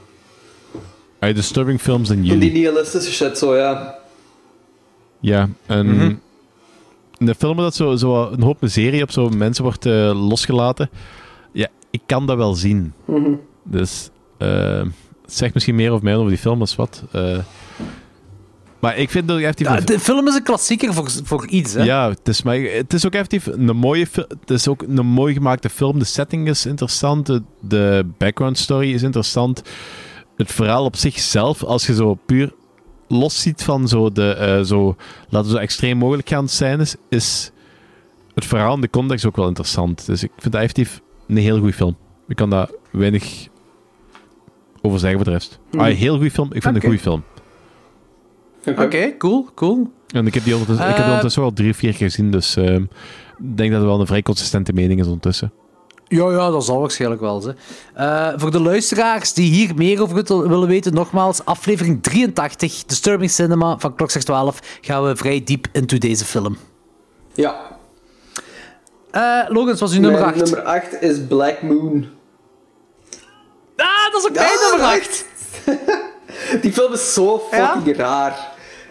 [1.19, 2.41] eh, disturbing films dan jullie.
[2.41, 3.95] die nihilistische shit, zo, ja.
[5.21, 6.15] Ja, en Mhm.
[7.19, 10.91] in de filmen dat zo, zo een hoop miserie op zo mensen wordt eh, losgelaten,
[11.53, 12.93] ja, ik kan dat wel zien.
[13.05, 13.31] Mhm.
[13.65, 14.89] Dus het
[15.27, 17.03] zegt misschien meer over mij dan over die film als wat.
[18.81, 19.67] Maar ik vind dat effectief...
[19.67, 21.83] Ja, de film is een klassieker voor, voor iets, hè?
[21.83, 24.07] ja, het is, maar het is ook effectief een mooie
[24.41, 25.99] Het is ook een mooi gemaakte film.
[25.99, 27.27] De setting is interessant.
[27.27, 29.63] De, de background story is interessant.
[30.37, 32.53] Het verhaal op zichzelf, als je zo puur
[33.09, 34.97] los ziet van zo de, eh, zo,
[35.29, 37.51] laten we zo extreem mogelijk gaan scènes, is
[38.35, 40.07] het verhaal en de context ook wel interessant.
[40.07, 41.97] Dus ik vind dat effectief een heel goede film.
[42.29, 43.49] Ik kan daar weinig
[44.83, 45.59] over zeggen voor de rest.
[45.77, 46.47] Ah, een heel goede film.
[46.53, 47.25] Ik vind het een goede film.
[48.67, 49.91] Oké, cool, cool.
[50.15, 52.31] En ik heb die ondertussen, ik heb die Eh, ondertussen wel drie, vier keer gezien,
[52.31, 52.83] dus ehm,
[53.39, 55.53] ik denk dat het wel een vrij consistente mening is ondertussen.
[56.09, 57.43] Ja, ja, dat zal waarschijnlijk wel.
[57.43, 57.53] Hè.
[57.95, 63.31] Eh, voor de luisteraars die hier meer over wil- willen weten, nogmaals, aflevering 83, Disturbing
[63.31, 66.57] Cinema van Klokslag 12, gaan we vrij diep into deze film.
[67.35, 67.57] Ja.
[69.11, 70.45] Eh Logans, was uw nummer Mijn 8?
[70.45, 72.07] nummer 8 is Black Moon.
[73.77, 74.97] Ah, dat is ook mijn Ja, nummer 8!
[74.99, 75.25] echt?
[76.63, 78.50] Die film is zo fucking raar.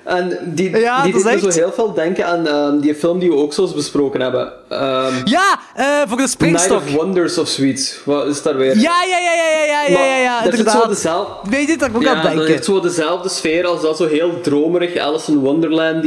[0.09, 3.29] En die, ja, die doet me zo heel veel denken aan um, die film die
[3.29, 4.53] we ook zo eens besproken hebben.
[4.69, 6.79] Um, ja, uh, voor de springstok.
[6.79, 8.77] Night of Wonders of sweets, Wat is daar weer?
[8.77, 10.81] Ja, ja, ja, ja, ja, ja, ja, ja, ja, dat inderdaad.
[10.81, 11.49] Zo dezelfde...
[11.49, 12.39] Weet je, dat ik ook ja, aan denken.
[12.39, 16.05] Het heeft zo dezelfde sfeer als dat, zo heel dromerig, Alice in wonderland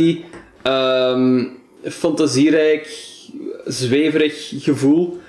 [0.67, 2.89] Um, fantasierijk,
[3.65, 5.21] zweverig gevoel.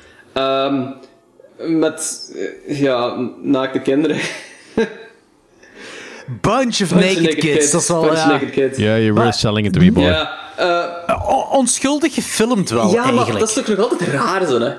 [1.57, 2.31] met,
[2.67, 4.17] eh, ja, naakte kinderen.
[6.27, 6.91] Bunch of Bunch of
[7.21, 8.27] Naked, Kids, dat is wel, ja.
[8.27, 8.77] naked kids.
[8.77, 10.03] Ja, you're really Maar- selling it to me, boy.
[10.03, 13.39] Ja, eh, onschuldig gefilmd wel, ja maar eigenlijk.
[13.39, 14.73] dat is toch nog altijd raar zo, hè?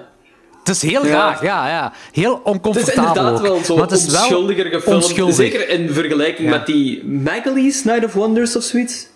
[0.65, 1.13] Het is heel Ja.
[1.13, 1.93] raar, ja, ja.
[2.13, 3.43] Heel Het is oncomfortabel inderdaad ook.
[3.47, 5.05] wel zo maar het is wel onschuldiger gefilmd.
[5.05, 5.35] onschuldig.
[5.35, 6.57] Zeker in vergelijking Ja.
[6.57, 9.07] met die Magalie's Night of Wonders of zoiets.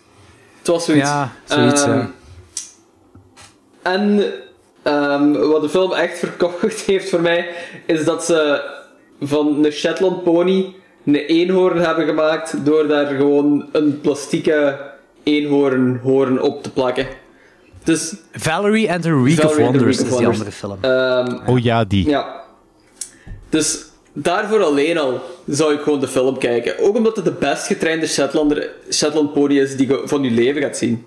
[0.59, 1.09] Het was zoiets.
[1.09, 2.11] Ja, zoiets, Ehm, ja.
[3.83, 4.33] En
[4.83, 7.49] ehm, wat de film echt verkocht heeft voor mij,
[7.87, 8.63] is dat ze
[9.21, 10.75] van een Shetland pony
[11.15, 14.79] een eenhoorn hebben gemaakt door daar gewoon een plastieke
[15.23, 17.07] eenhoornhoorn op te plakken.
[17.85, 20.79] Dus, Valerie and the Week of Wonders is die andere film.
[20.81, 22.09] ehm, Oh ja, die.
[22.09, 22.41] ja.
[23.49, 26.79] Dus daarvoor alleen al zou ik gewoon de film kijken.
[26.79, 30.63] Ook omdat het de best getrainde Shetlander, Shetland pony is die je van je leven
[30.63, 31.05] gaat zien.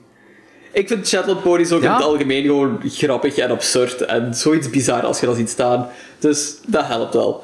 [0.72, 1.88] Ik vind Shetland ponies ook Ja?
[1.88, 4.02] in het algemeen gewoon grappig en absurd.
[4.02, 5.88] En zoiets bizar als je dat ziet staan.
[6.20, 7.44] Dus dat helpt wel.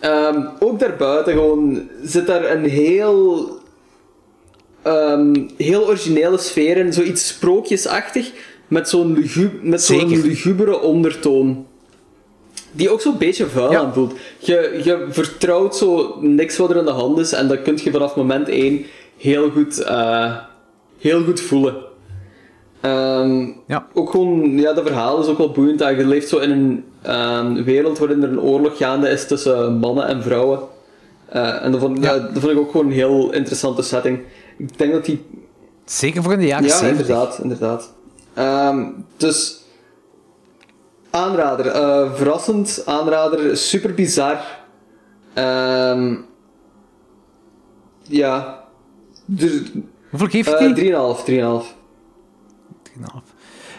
[0.00, 3.48] Ehm, ook daarbuiten gewoon zit daar een heel
[4.82, 8.32] ehm, heel originele sfeer en zoiets sprookjesachtig,
[8.68, 9.50] met zo'n lugu
[10.22, 11.66] lugubere ondertoon.
[12.72, 13.78] Die ook zo'n beetje vuil Ja.
[13.80, 14.12] aanvoelt.
[14.38, 17.90] Je, je vertrouwt zo niks wat er aan de hand is en dat kun je
[17.90, 18.84] vanaf moment 1
[19.16, 20.36] heel goed, eh,
[20.98, 21.74] heel goed voelen.
[22.86, 23.86] Ehm, Ja.
[23.94, 25.78] Ook gewoon, ja, dat verhaal is ook wel boeiend.
[25.78, 29.76] Dat je leeft zo in een ehm, wereld waarin er een oorlog gaande is tussen
[29.76, 30.60] mannen en vrouwen.
[31.28, 32.18] Eh, en dat vond, ja.
[32.18, 34.20] dat vond ik ook gewoon een heel interessante setting.
[34.58, 35.24] Ik denk dat die
[35.84, 37.00] Zeker voor in de jaren ja, 70.
[37.00, 37.92] inderdaad, inderdaad.
[38.34, 38.84] Ehm,
[39.16, 39.60] dus
[41.10, 44.38] aanrader, eh, verrassend aanrader, super bizar.
[48.08, 48.64] Ja,
[49.24, 49.60] dus,
[50.10, 50.72] Hoeveel geeft hij?
[50.74, 51.75] 3,5, 3,5.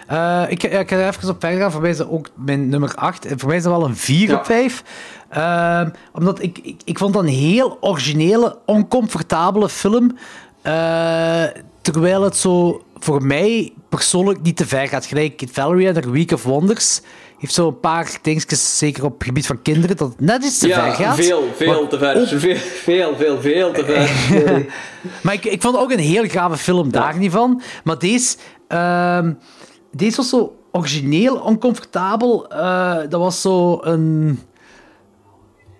[0.07, 1.71] Eh, ik, ik ga er even op verder gaan.
[1.71, 3.25] Voor mij is dat ook mijn nummer 8.
[3.25, 4.35] En voor mij is dat wel een 4 Ja.
[4.35, 4.83] op 5.
[5.29, 10.17] Ehm, omdat ik, ik, ik vond dat een heel originele, oncomfortabele film.
[10.61, 11.43] Eh,
[11.81, 15.05] terwijl het zo voor mij persoonlijk niet te ver gaat.
[15.05, 17.01] Gelijk Valerie en The Week of Wonders
[17.39, 20.57] heeft zo een paar dingetjes, zeker op het gebied van kinderen, dat het net iets
[20.57, 21.15] te ver gaat.
[21.15, 22.27] veel, veel Maar te ver.
[22.27, 24.65] Veel, veel, veel, veel te ver.
[25.23, 27.61] Maar ik, ik vond ook een heel gave film daar niet van.
[27.83, 28.37] Maar deze,
[28.67, 29.33] ehm,
[29.91, 32.47] deze was zo origineel, oncomfortabel.
[32.49, 34.39] Eh, dat was zo een...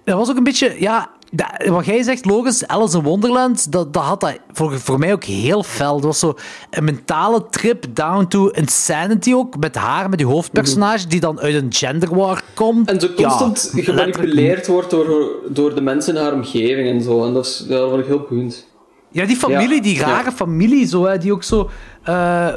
[0.04, 0.76] Dat was ook een beetje...
[0.80, 5.00] Ja, dat- wat jij zegt, logisch, Alice in Wonderland, dat, dat had dat voor, voor
[5.00, 5.94] mij ook heel fel.
[5.96, 6.34] Dat was zo
[6.70, 11.56] een mentale trip down to insanity ook, met haar, met die hoofdpersonage, die dan uit
[11.56, 12.90] een gender war komt.
[12.90, 17.26] En zo constant gemanipuleerd wordt door, door de mensen in haar omgeving en zo.
[17.26, 18.68] En dat, is, ja, dat vond ik heel boeiend.
[19.12, 20.32] Ja, die familie, Ja, die rare ja.
[20.32, 21.70] familie, zo, hè, die ook zo,
[22.04, 22.48] eh,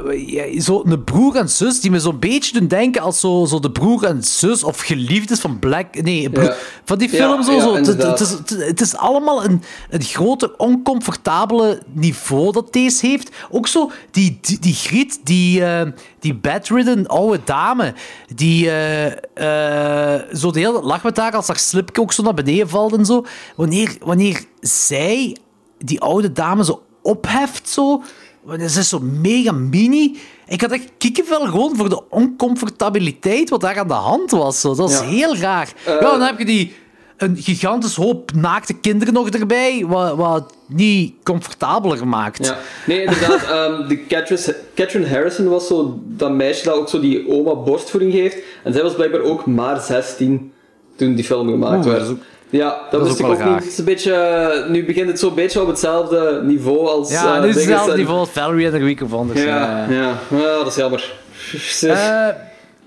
[0.61, 0.83] zo...
[0.87, 4.05] Een broer en zus, die me zo'n beetje doen denken als zo, zo de broer
[4.05, 6.03] en zus of geliefdes van Black...
[6.03, 6.55] Nee, broer- Ja.
[6.85, 7.61] van die film zo.
[7.61, 7.75] zo.
[7.75, 13.31] Het, is, het, is allemaal een, een grote, oncomfortabele niveau dat deze heeft.
[13.51, 15.87] Ook zo, die, die, die Griet, die, eh,
[16.21, 17.95] die bedridden oude dame,
[18.35, 22.69] die eh, zo de hele lag met haar als haar slipje ook zo naar beneden
[22.69, 23.25] valt en zo.
[23.57, 25.37] Wanneer, wanneer zij
[25.85, 28.03] die oude dame zo opheft, zo.
[28.43, 30.19] Want Ze is zo mega mini.
[30.49, 34.61] Ik had echt kikkenvel gewoon voor de oncomfortabiliteit wat daar aan de hand was.
[34.61, 34.75] Zo.
[34.75, 35.05] Dat is Ja.
[35.05, 35.73] heel raar.
[35.85, 36.75] Eh, ja, dan heb je die
[37.17, 42.47] een gigantisch hoop naakte kinderen nog erbij, wat, wat niet comfortabeler maakt.
[42.47, 42.59] Ja.
[42.87, 43.43] Nee, inderdaad.
[43.51, 48.13] ehm de Catherine, Catherine Harrison was zo dat meisje dat ook zo die oma borstvoeding
[48.13, 48.37] geeft.
[48.65, 50.53] En zij was blijkbaar ook maar 16
[50.97, 52.09] toen die film gemaakt Oeh, werd.
[52.09, 52.19] ook-
[52.51, 53.55] ja, dat, dat is ook ook niet.
[53.55, 57.11] Het is een beetje, eh, nu begint het zo'n beetje op hetzelfde niveau als...
[57.11, 59.43] Ja, eh, nu is hetzelfde en- niveau als Valerie en The Week of Wonders.
[59.43, 59.97] Ja, eh.
[59.97, 60.19] ja.
[60.31, 61.13] ja, dat is jammer.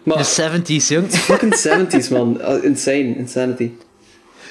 [0.04, 1.12] Maar, de 70s, jong.
[1.30, 2.42] fucking 70s, man.
[2.62, 3.16] Insane.
[3.18, 3.72] Insanity.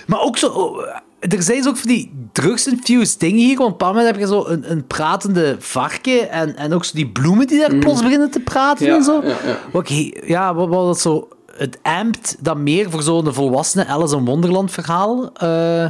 [0.07, 0.47] Maar ook zo...
[0.47, 0.87] oh,
[1.21, 3.57] Er zijn zo ook van die drugs-infused dingen hier.
[3.59, 6.91] Want op een moment heb je zo een, een pratende varken en, en ook zo
[6.95, 9.21] die bloemen die daar plots beginnen te praten Ja, en zo.
[9.23, 9.59] ja, ja.
[9.73, 9.91] Wat,
[10.27, 11.29] ja, wat, wat dat zo...
[11.57, 15.33] Het ampt dat meer voor zo'n volwassene Alice in Wonderland verhaal.
[15.33, 15.85] Eh,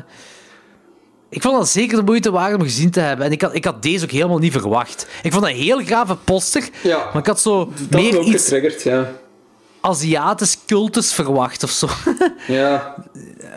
[1.29, 3.27] ik vond dat zeker de moeite waard om gezien te hebben.
[3.27, 5.07] En ik had, ik had deze ook helemaal niet verwacht.
[5.23, 6.69] Ik vond dat een heel grave poster.
[6.83, 6.97] Ja.
[6.97, 9.13] Maar ik had zo Dat meer ook iets getriggerd, ja.
[9.81, 11.89] Aziatisch cultus verwacht of zo.
[12.47, 12.95] Ja.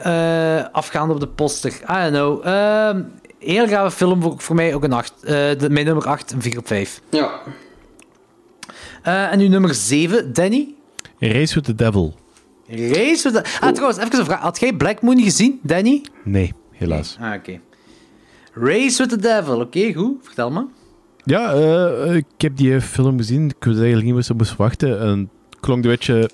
[0.04, 1.72] Eh, afgaande op de poster.
[1.72, 2.46] I don't know.
[2.48, 3.02] Ehm,
[3.40, 5.14] heel gave film, voor, voor mij ook een 8.
[5.22, 7.02] de, mijn nummer 8, een 4 op 5.
[7.10, 7.32] Ja.
[9.04, 10.75] En nu nummer 7, Danny.
[11.20, 12.16] Race with the Devil.
[12.68, 13.58] Race with the...
[13.60, 14.40] Ah, trouwens, even een vraag.
[14.40, 16.06] Had jij Black Moon gezien, Danny?
[16.24, 17.18] Nee, helaas.
[17.20, 17.60] Ah, oké.
[18.54, 19.60] Race with the Devil.
[19.60, 20.16] Oké, goed.
[20.22, 20.66] Vertel me.
[21.24, 23.46] Ja, eh, ik heb die film gezien.
[23.50, 25.00] Ik wist eigenlijk niet wat ze moest wachten.
[25.00, 25.20] En
[25.50, 26.30] het klonk een beetje...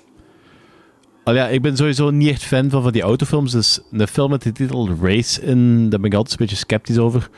[1.24, 3.52] Al ja, ik ben sowieso niet echt fan van, van die autofilms.
[3.52, 6.98] Dus een film met de titel Race in, daar ben ik altijd een beetje sceptisch
[6.98, 7.28] over.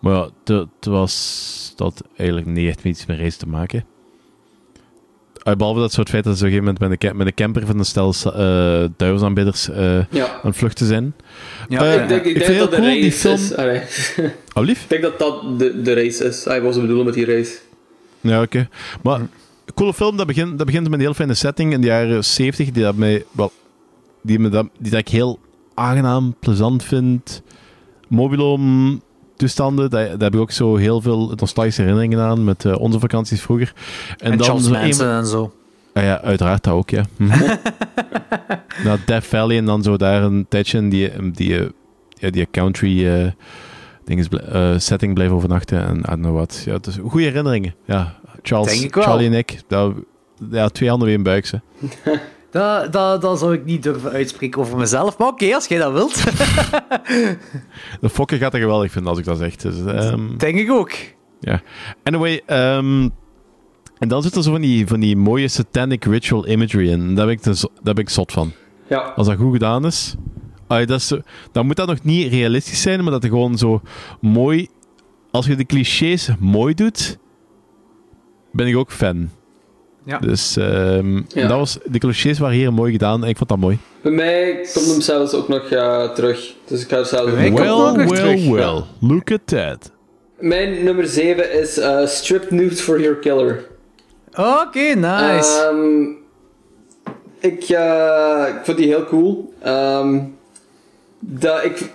[0.00, 3.84] Maar ja, het- het was dat eigenlijk niet echt met iets met race te maken.
[5.44, 7.34] Ah, Behalve dat soort feit dat ze op een gegeven moment met ca- met een
[7.34, 8.32] camper van een stel uh,
[8.96, 10.26] duivelsaanbidders eh, Ja.
[10.26, 11.14] aan het vluchten zijn.
[11.68, 13.34] Ja, Eh, ik denk, ik vind denk het dat de heel cool, race film...
[13.34, 13.56] is.
[13.56, 13.80] Allee.
[14.54, 14.82] Oh, lief?
[14.82, 16.44] ik denk dat dat de, de race is.
[16.44, 17.58] Hij was bedoelen met die race.
[18.20, 18.68] Ja, oké.
[19.02, 19.28] Maar een
[19.74, 22.70] coole film, dat begint, dat begint met een heel fijne setting in de jaren 70,
[22.70, 23.52] die, dat mij, wel,
[24.22, 25.38] die, me dat, die dat ik heel
[25.74, 27.42] aangenaam, plezant vind.
[28.08, 29.02] Mobilom
[29.44, 32.98] toestanden, daar, daar heb ik ook zo heel veel nostalgische herinneringen aan met eh, onze
[32.98, 33.72] vakanties vroeger.
[34.18, 35.52] En, dan een- Manson en zo.
[35.92, 37.04] Ah ja, uiteraard dat ook, ja.
[37.16, 37.54] Mhm.
[38.84, 41.66] nou, Death Valley en dan zo daar een tijdje in die, die, eh,
[42.08, 43.32] ja, die country
[44.04, 46.62] dinges eh, setting blijven overnachten en I don't know what.
[46.64, 47.74] Ja, goede herinneringen.
[47.84, 48.86] Ja, Charles.
[48.90, 49.92] Charlie en ik, dat,
[50.50, 51.60] ja, twee handen weer in buik, ze.
[52.54, 55.18] Dat, dat, dat zou ik niet durven uitspreken over mezelf.
[55.18, 56.24] Maar oké, als jij dat wilt.
[58.00, 59.56] De fokken gaat er geweldig vinden als ik dat zeg.
[59.56, 60.92] Dus, ehm, Denk ik ook.
[61.40, 61.62] Ja.
[62.02, 63.08] Anyway, ehm,
[63.98, 67.14] en dan zit er zo van die, van die mooie satanic ritual imagery in.
[67.14, 68.52] Daar ben ik, dus, daar ben ik zot van.
[68.88, 68.98] Ja.
[69.16, 70.14] Als dat goed gedaan is.
[70.66, 71.20] Allee, dat is zo-
[71.52, 73.80] dan moet dat nog niet realistisch zijn, maar dat het gewoon zo
[74.20, 74.68] mooi...
[75.30, 77.18] Als je de clichés mooi doet,
[78.52, 79.30] ben ik ook fan.
[80.04, 80.18] Ja.
[80.18, 81.48] Dus ehm, Ja.
[81.48, 83.78] dat was, de clichés waren hier mooi gedaan en ik vond dat mooi.
[84.02, 86.54] Bij mij komt hem zelfs ook nog eh, terug.
[86.66, 88.48] Dus ik ga er komt well, het ook nog well, terug.
[88.48, 88.82] well.
[89.00, 89.90] Look at that.
[90.38, 93.64] Mijn nummer 7 is eh Strip Nude for Your Killer.
[94.36, 95.68] Oké, nice.
[95.70, 96.02] Ehm,
[97.40, 99.52] ik, eh, ik vind die heel cool.
[99.62, 100.20] Ehm,
[101.18, 101.90] dat, ik,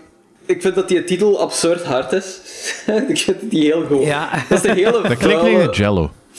[0.46, 2.40] ik vind dat die titel absurd hard is.
[3.08, 4.04] ik vind die heel goed.
[4.04, 4.30] ja.
[4.50, 5.70] Dat is een hele Dat klinkt een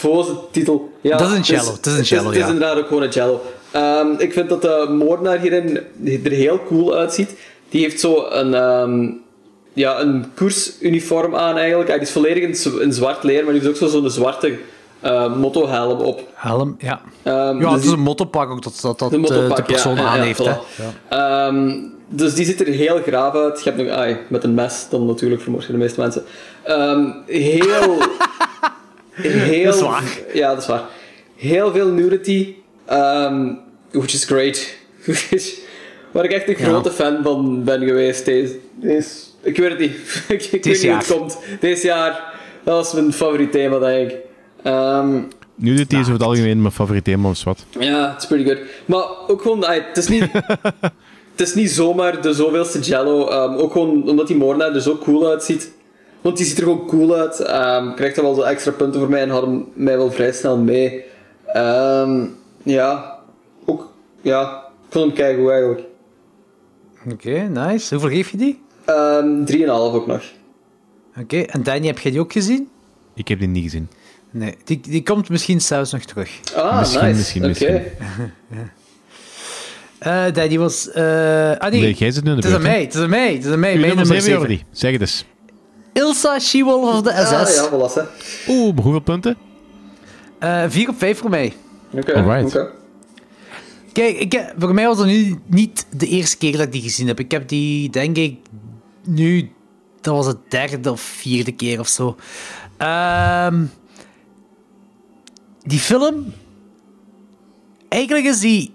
[0.02, 0.22] jello.
[0.22, 0.93] voze titel.
[1.01, 2.47] Ja, Dat is een cello, het is een cello, Het is, ja.
[2.48, 3.40] inderdaad ook gewoon een cello.
[3.70, 5.81] Ehm, ik vind dat de moordenaar hierin
[6.24, 7.35] er heel cool uitziet.
[7.68, 9.09] Die heeft zo een, ehm,
[9.72, 11.89] ja, een koersuniform aan eigenlijk.
[11.90, 14.59] Hij is volledig in, zwart leer, maar die heeft ook zo- zo'n zwarte
[15.05, 16.20] uh, mottohelm op.
[16.35, 17.01] Helm, ja.
[17.22, 19.62] Ehm, Ja, dus het is een mottopak ook dat, dat, dat de eh, mottopak, de
[19.62, 20.02] persoon ja.
[20.05, 20.43] aan Ja, heeft.
[20.43, 21.98] voilà.
[22.12, 23.62] Dus die ziet er heel graaf uit.
[23.62, 26.24] Je hebt nog, ai, met een mes, dan natuurlijk vermoord je de meeste mensen.
[27.27, 27.97] Heel.
[29.22, 29.64] heel.
[29.70, 30.18] Dat is waar.
[30.34, 30.82] Ja, dat is waar.
[31.36, 32.55] Heel veel nudity,
[32.86, 33.52] ehm,
[33.90, 34.68] which is great.
[36.12, 36.64] Waar ik echt een Ja.
[36.64, 38.24] grote fan van ben geweest.
[38.24, 39.09] Deze, deze,
[39.42, 39.90] ik weet het niet.
[40.28, 41.38] ik weet niet hoe het komt.
[41.60, 42.34] Deze jaar,
[42.64, 44.16] dat was mijn favoriet thema, denk ik.
[44.62, 45.20] Ehm,
[45.55, 47.64] Nu dit is over het algemeen mijn favoriet thema of wat.
[47.78, 48.59] ja, het is pretty good.
[48.84, 50.24] Maar ook gewoon, het is niet...
[51.30, 53.28] het is niet zomaar de zoveelste Jello.
[53.28, 55.70] ehm, ook gewoon omdat die moordenaar er zo cool uitziet.
[56.20, 57.40] Want die ziet er gewoon cool uit.
[57.40, 60.32] ehm krijgt er wel zo extra punten voor mij en had hem mij wel vrij
[60.32, 61.02] snel mee.
[61.47, 62.24] Ehm,
[62.62, 63.18] ja,
[63.66, 63.92] ook...
[64.22, 65.80] Ja, ik vond hem keigoed eigenlijk.
[67.12, 67.94] Oké, nice.
[67.94, 68.60] Hoeveel geef je die?
[68.84, 70.22] Ehm 3,5 ook nog.
[71.20, 72.68] Oké, en Danny, heb jij die ook gezien?
[73.14, 73.88] Ik heb die niet gezien.
[74.30, 76.30] Nee, die, die komt misschien zelfs nog terug.
[76.56, 77.16] Ah, Misschien, nice.
[77.16, 77.48] misschien, Oké.
[77.48, 77.82] misschien.
[79.98, 80.90] Eh Danny was...
[80.90, 83.01] eh ah nee, Nee, jij zit nu in de het is aan mij, het is
[83.01, 83.74] aan mij, het is aan mij.
[83.78, 84.48] Mijn nummer nummer 7 of 7.
[84.48, 84.78] niet?
[84.78, 85.24] Zeg het eens.
[85.93, 87.55] Ilsa, She-Wolf of the Ah, SS.
[87.57, 87.95] ja, voilà.
[87.95, 88.03] hè.
[88.53, 89.37] Oeh, hoeveel punten?
[90.39, 91.53] Eh 4 op 5 voor mij.
[91.93, 92.57] Oké, Alright.
[92.57, 92.71] oké.
[93.93, 96.83] Kijk, ik, heb- voor mij was het nu niet de eerste keer dat ik die
[96.83, 97.19] gezien heb.
[97.21, 98.39] Ik heb die, denk ik,
[99.05, 99.51] nu...
[100.01, 102.17] Dat was het derde of vierde keer of zo.
[102.77, 103.65] Ehm,
[105.62, 106.33] die film...
[107.89, 108.75] Eigenlijk is die...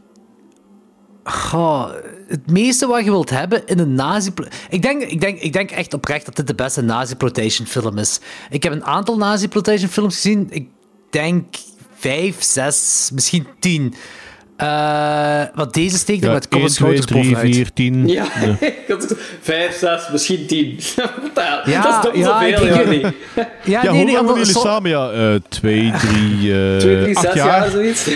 [1.24, 1.90] Goh,
[2.27, 4.30] het meeste wat je wilt hebben in een nazi...
[4.69, 8.19] Ik denk, ik, denk, ik denk echt oprecht dat dit de beste nazi-plotation film is.
[8.49, 10.47] Ik heb een aantal nazi-plotation films gezien.
[10.49, 10.68] Ik
[11.10, 11.45] denk
[11.95, 13.93] vijf, zes, misschien tien.
[14.57, 17.56] Eh want deze steekt er Ja, met 1, koppen 2, schouders 3, bovenuit.
[17.56, 18.07] 4, 10.
[18.07, 18.26] Ja,
[19.41, 20.80] vijf, zes, misschien tien.
[21.65, 22.99] Ja, dat is dubbel ja, zoveel, ik- Jordi.
[22.99, 23.11] Ja,
[23.64, 24.89] Ja, nee, hoe nee, lang jullie samen?
[24.89, 27.47] Ja, eh, twee, drie, eh Twee, drie, acht zes jaar.
[27.60, 28.07] jaar, zoiets.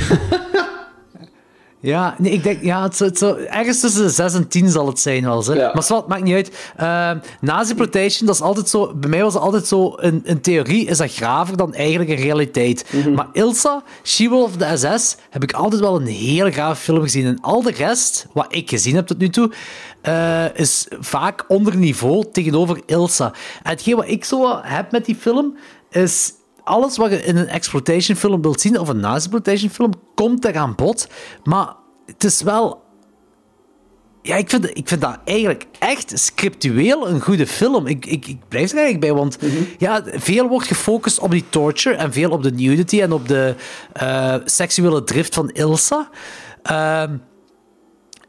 [1.82, 5.00] Ja, nee, ik denk, ja, het, het, ergens tussen de 6 en 10 zal het
[5.00, 5.46] zijn wel.
[5.46, 5.54] Hè.
[5.54, 5.72] Ja.
[5.74, 6.52] Maar wat maakt niet uit.
[6.80, 7.12] Uh,
[7.42, 8.94] Nazi-plotation, dat is altijd zo.
[8.96, 9.94] Bij mij was het altijd zo.
[9.94, 12.86] In, in theorie is dat graver dan eigenlijk in realiteit.
[12.92, 13.14] Mhm.
[13.14, 17.26] Maar Ilsa, She-Wolf, de SS, heb ik altijd wel een heel gaaf film gezien.
[17.26, 19.52] En al de rest, wat ik gezien heb tot nu toe,
[20.02, 23.34] eh, is vaak onder niveau tegenover Ilsa.
[23.64, 25.58] En hetgeen wat ik zo heb met die film,
[25.90, 26.34] is
[26.64, 30.58] alles wat je in een exploitation film wilt zien, of een nazi-exploitation film, komt er
[30.58, 31.08] aan bod.
[31.44, 31.74] Maar
[32.06, 32.88] het is wel...
[34.22, 37.88] Ja, ik vind, ik vind dat eigenlijk echt scriptueel een goede film.
[37.88, 39.38] Ik, ik, ik blijf er eigenlijk bij, want
[39.78, 43.56] ja, veel wordt gefocust op die torture en veel op de nudity en op de
[43.94, 46.10] eh, seksuele drift van Ilsa.
[46.64, 47.18] Ehm,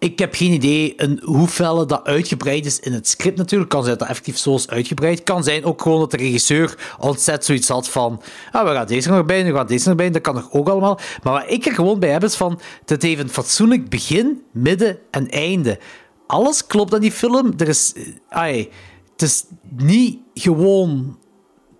[0.00, 3.70] ik heb geen idee in hoeverre dat uitgebreid is in het script natuurlijk.
[3.70, 5.22] Kan zijn dat effectief zo is uitgebreid.
[5.22, 8.22] Kan zijn ook gewoon dat de regisseur ontzettend zoiets had van
[8.52, 10.10] ah, we gaan deze er nog bij, we gaan deze er nog bij.
[10.10, 11.00] Dat kan nog ook allemaal.
[11.22, 14.98] Maar wat ik er gewoon bij heb is van het heeft een fatsoenlijk begin, midden
[15.10, 15.78] en einde.
[16.26, 17.52] Alles klopt aan die film.
[17.56, 18.68] Er is, eh, ai,
[19.12, 19.44] het is
[19.76, 21.18] niet gewoon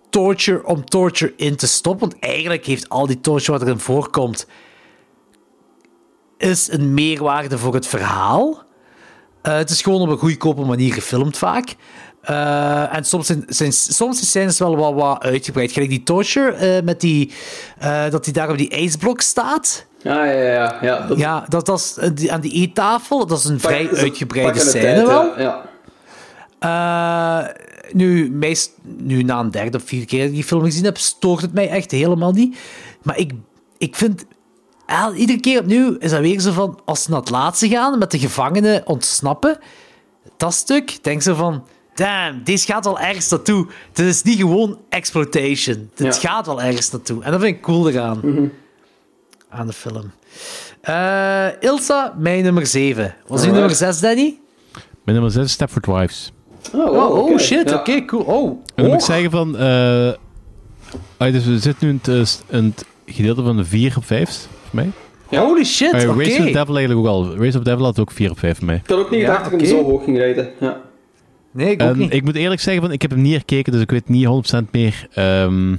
[0.09, 2.09] torture om torture in te stoppen.
[2.09, 4.47] Want eigenlijk heeft al die torture wat erin voorkomt
[6.41, 8.63] is een meerwaarde voor het verhaal.
[9.47, 11.75] Uh, het is gewoon op een goedkope manier gefilmd vaak.
[12.29, 15.71] Uh, en soms zijn, zijn, soms zijn scènes wel wat, wat uitgebreid.
[15.71, 17.31] Gelijk die torture, uh, met die,
[18.09, 19.85] dat hij daar op die ijsblok staat.
[19.97, 20.77] Ja, ja, ja.
[20.81, 23.25] Ja, dat, ja, dat was die, aan die eettafel.
[23.27, 25.39] Dat is een vrij is uitgebreide scène tijd, wel.
[25.39, 25.63] Ja,
[26.59, 27.53] ja.
[27.91, 30.97] nu, meest, nu, na een derde of vierde keer dat ik die film gezien heb,
[30.97, 32.57] stoort het mij echt helemaal niet.
[33.01, 33.31] Maar ik,
[33.77, 34.25] ik vind
[34.91, 37.97] ja, iedere keer opnieuw is dat weer zo van, als ze naar het laatste gaan,
[37.97, 39.57] met de gevangenen ontsnappen,
[40.37, 41.63] dat stuk, denk ze van,
[41.95, 43.67] damn, deze gaat wel ergens naartoe.
[43.93, 45.89] Dit is niet gewoon exploitation.
[45.95, 46.29] Dit Ja.
[46.29, 47.23] gaat wel ergens naartoe.
[47.23, 48.19] En dat vind ik cool eraan.
[48.23, 48.45] Mhm.
[49.49, 50.11] Aan de film.
[50.81, 53.03] Eh, Ilsa, mijn nummer 7.
[53.03, 53.51] Was uw Alright.
[53.53, 54.39] nummer 6, Danny?
[54.73, 56.31] Mijn nummer 6 is Stepford Wives.
[56.73, 57.39] Oh, Oh, oh, oké.
[57.39, 57.75] shit, Ja.
[57.75, 58.23] oké, cool.
[58.23, 59.05] Oh, En dan moet ik oh.
[59.07, 59.57] zeggen van...
[59.57, 60.07] eh,
[61.17, 62.07] ah, dus we zitten nu in het,
[62.49, 64.79] eh, in het gedeelte van de 4 op 5 voor
[65.29, 65.39] mij.
[65.39, 66.05] Holy shit, oké.
[66.05, 67.25] Race of the Devil eigenlijk ook al.
[67.35, 68.75] Race of the Devil had ook 4 op 5 voor mij.
[68.75, 70.49] Ik had ook niet Ja, gedacht dat ik hem zo hoog ging rijden.
[70.59, 70.81] Ja.
[71.51, 72.13] Nee, ik ook En niet.
[72.13, 74.57] ik moet eerlijk zeggen, van, ik heb hem niet herkeken, dus ik weet niet 100%
[74.71, 75.75] meer ehm,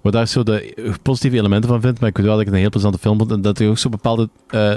[0.00, 2.00] wat daar zo de positieve elementen van vind.
[2.00, 3.30] Maar ik weet wel dat ik het een heel plezante film vond.
[3.30, 4.28] En dat ik ook zo bepaalde...
[4.48, 4.74] eh,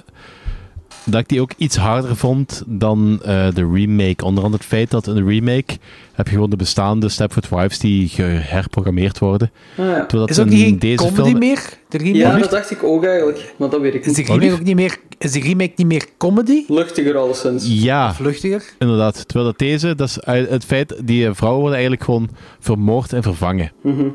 [1.11, 4.25] dat ik die ook iets harder vond dan eh, de remake.
[4.25, 5.77] Onder andere het feit dat in de remake
[6.13, 9.51] heb je gewoon de bestaande Stepford Wives die geherprogrammeerd worden.
[9.77, 10.05] Ah, ja.
[10.05, 11.37] Terwijl dat Is ook in niet deze comedy film...
[11.39, 11.69] meer?
[11.89, 12.17] De remake?
[12.17, 13.53] ja, dat dacht ik ook eigenlijk.
[13.57, 14.29] Maar dat weet ik Is de niet.
[14.29, 16.63] remake ook niet meer, is de remake niet meer comedy?
[16.67, 17.65] Luchtiger alleszins.
[17.67, 18.63] Ja, Vluchtiger?
[18.79, 19.27] inderdaad.
[19.27, 22.29] Terwijl dat deze, dat is uit- het feit, die eh, vrouwen worden eigenlijk gewoon
[22.59, 23.71] vermoord en vervangen.
[23.81, 24.07] Mhm.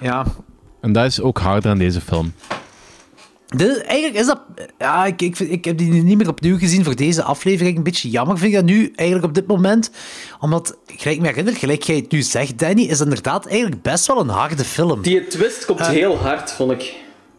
[0.00, 0.26] Ja.
[0.80, 2.32] En dat is ook harder aan deze film.
[3.56, 4.40] Dit, eigenlijk is dat...
[4.78, 7.76] Ja, ik, ik, ik heb die niet meer opnieuw gezien voor deze aflevering.
[7.76, 9.90] Een beetje jammer vind ik dat nu, eigenlijk op dit moment.
[10.40, 14.20] Omdat, gelijk me herinner, gelijk jij het nu zegt, Danny, is inderdaad eigenlijk best wel
[14.20, 15.02] een harde film.
[15.02, 15.88] Die twist komt Eh.
[15.88, 16.94] heel hard, vond ik.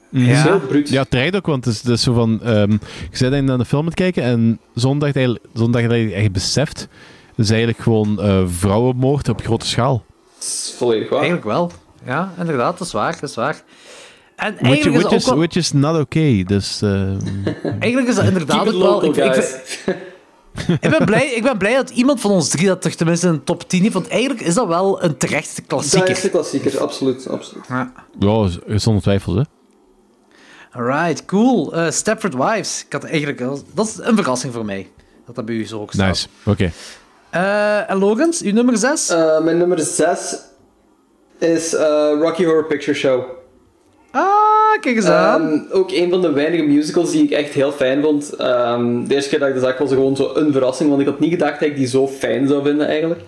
[0.10, 0.28] Ja.
[0.28, 0.90] Dat is heel bruut.
[0.90, 2.42] Ja, terecht ook, want het is, het is zo van...
[2.44, 2.72] ehm
[3.12, 6.32] je bent dan naar de film aan het kijken en zondag eigenlijk, zondag eigenlijk echt
[6.32, 6.88] beseft...
[7.36, 10.04] Is eigenlijk gewoon eh, vrouwenmoord op grote schaal.
[10.34, 11.20] Dat is volledig waar.
[11.20, 11.72] Eigenlijk wel.
[12.06, 13.64] Ja, inderdaad, dat is waar, dat is waar.
[14.38, 16.44] En Which, eigenlijk is, which, is, ook wel, which is not okay.
[16.44, 16.82] Dus...
[16.82, 17.18] ehm,
[17.80, 19.04] eigenlijk is dat inderdaad ook wel...
[19.06, 19.56] Ik, ik, guys.
[19.64, 19.98] vind-
[20.84, 23.34] ik ben blij, ik ben blij dat iemand van ons drie dat toch tenminste in
[23.34, 26.22] de top 10 heeft, want eigenlijk is dat wel een terechte klassieker.
[26.22, 27.28] de klassieker, absoluut.
[27.30, 27.66] absoluut.
[27.68, 27.92] Ja.
[28.20, 29.42] ja, zonder twijfel, hè.
[30.72, 31.74] Alright, cool.
[31.74, 32.84] Eh Stepford Wives.
[32.86, 33.40] Ik had eigenlijk...
[33.74, 34.88] Dat is een verrassing voor mij.
[35.26, 36.08] Dat dat bij u zo ook staat.
[36.08, 36.28] Nice.
[36.46, 36.72] Oké.
[37.30, 39.10] Eh, en Logans, uw nummer 6?
[39.10, 40.38] Eh, mijn nummer 6
[41.40, 43.24] is eh, Rocky Horror Picture Show.
[44.12, 45.42] Ah, kijk eens aan.
[45.42, 48.34] Ehm, ook een van de weinige musicals die ik echt heel fijn vond.
[48.34, 51.08] Ehm, de eerste keer dat ik dat zag was gewoon zo een verrassing, want ik
[51.08, 53.22] had niet gedacht dat ik die zo fijn zou vinden eigenlijk.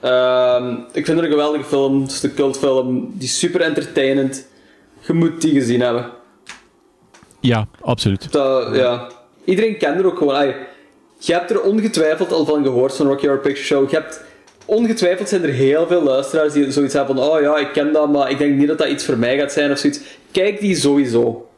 [0.00, 4.46] Ehm, ik vind het een geweldige film, het is een cultfilm, die is super entertainend.
[5.06, 6.06] Je moet die gezien hebben.
[7.40, 8.32] Ja, absoluut.
[8.32, 9.06] Dat, ja.
[9.44, 10.34] Iedereen kent er ook gewoon.
[10.34, 10.54] ai,
[11.18, 13.90] je hebt er ongetwijfeld al van gehoord van Rocky Horror Picture Show.
[13.90, 14.22] Je hebt,
[14.68, 18.12] ongetwijfeld zijn er heel veel luisteraars die zoiets hebben van oh ja, ik ken dat,
[18.12, 20.00] maar ik denk niet dat dat iets voor mij gaat zijn of zoiets.
[20.30, 21.48] Kijk die sowieso.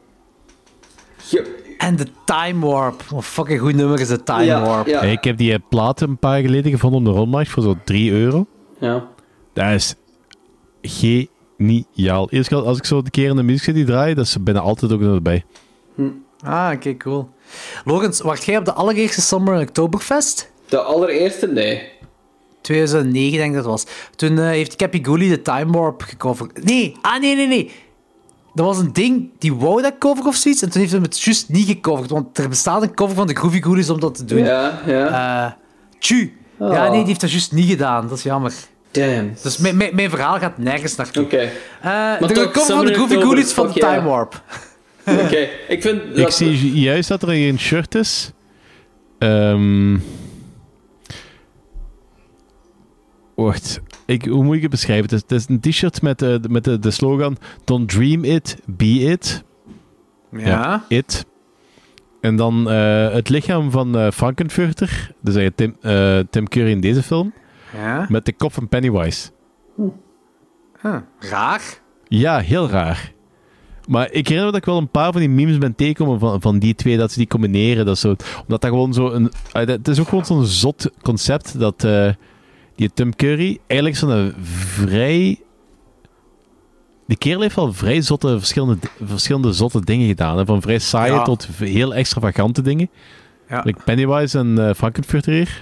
[1.29, 3.01] Je- En de Time Warp.
[3.01, 4.87] Wat fucking goed nummer is de Time ja, Warp.
[4.87, 7.63] Ja, Hey, ik heb die platen een paar jaar geleden gevonden op de rondmarkt voor
[7.63, 8.45] zo'n 3 euro.
[8.79, 9.07] ja.
[9.53, 9.95] Dat is
[10.81, 12.29] geniaal.
[12.29, 14.91] Eerst als ik zo een keer in de muziek die draai, dat is bijna altijd
[14.93, 15.43] ook erbij.
[16.43, 17.29] Ah, oké, cool.
[17.85, 20.51] Logans, wacht jij op de allereerste Summer en Oktoberfest?
[20.69, 21.90] De allereerste, nee.
[22.61, 23.85] 2009 denk ik dat was.
[24.15, 26.63] Toen eh, heeft Cappy Gooley de Time Warp gecoverd.
[26.63, 27.71] Nee, ah nee, nee, nee.
[28.53, 31.21] Dat was een ding, die wou dat cover of zoiets, en toen heeft hij het
[31.21, 34.25] juist niet gecoverd, want er bestaat een cover van de Groovy Goolies om dat te
[34.25, 34.43] doen.
[34.43, 35.45] Ja, ja.
[35.45, 35.51] Eh,
[35.99, 36.33] tju.
[36.59, 36.81] Ja, Oh.
[36.89, 38.07] nee, die heeft dat juist niet gedaan.
[38.07, 38.53] Dat is jammer.
[38.91, 39.33] Damn.
[39.43, 41.23] Dus mijn, mijn, mijn verhaal gaat nergens naartoe.
[41.23, 41.49] Oké.
[41.81, 43.93] Eh, toch, de cover van de Groovy October, Goolies van de yeah.
[43.95, 44.43] Time Warp.
[45.05, 45.47] Oké.
[45.67, 48.31] Ik vind Ik zie ju- juist dat er een shirt is.
[49.19, 49.93] Ehm
[53.43, 55.03] Wacht, ik, hoe moet ik het beschrijven?
[55.03, 58.57] Het is, het is een t-shirt met, de, met de, de slogan Don't dream it,
[58.65, 59.43] be it.
[60.31, 60.85] Ja.
[60.87, 61.25] It.
[62.21, 66.81] En dan eh, het lichaam van eh Frankenfurter, dus eigenlijk Tim, eh, Tim Curry in
[66.81, 67.33] deze film,
[67.77, 68.05] Ja.
[68.09, 69.29] met de kop van Pennywise.
[70.81, 70.95] Huh.
[71.19, 71.61] Raar.
[72.07, 73.11] Ja, heel raar.
[73.87, 76.41] Maar ik herinner me dat ik wel een paar van die memes ben tegengekomen van,
[76.41, 77.85] van die twee, dat ze die combineren.
[77.85, 78.07] Dat zo,
[78.41, 79.31] omdat dat gewoon zo een...
[79.51, 82.09] ah, Het is ook gewoon zo'n zot concept dat eh,
[82.81, 85.39] die Tim Curry eigenlijk zo'n vrij...
[87.07, 90.37] Die kerel heeft wel vrij zotte, verschillende, verschillende zotte dingen gedaan.
[90.37, 90.45] Hè?
[90.45, 91.23] Van vrij saaie Ja.
[91.23, 92.89] tot heel extravagante dingen.
[93.49, 93.61] Ja.
[93.65, 95.59] Like Pennywise en eh Frankenfurter hier.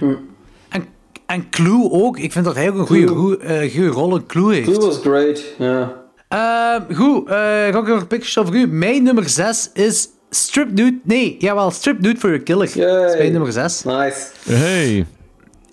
[0.68, 0.84] En,
[1.26, 2.18] en Clue ook.
[2.18, 4.66] Ik vind dat hij ook een goede, goe- eh, goede rol in Clue heeft.
[4.70, 5.92] Clue was great, ja.
[6.28, 8.66] Ehm, goed, eh Rocky Horror Picture voor u.
[8.66, 10.98] Mijn nummer 6 is Strip Nude.
[11.02, 12.66] Nee, jawel, Strip Nude for a Killer.
[12.66, 12.82] Dat is
[13.12, 13.16] Yay.
[13.18, 13.82] mijn nummer 6.
[13.84, 14.26] Nice.
[14.44, 15.06] Hey.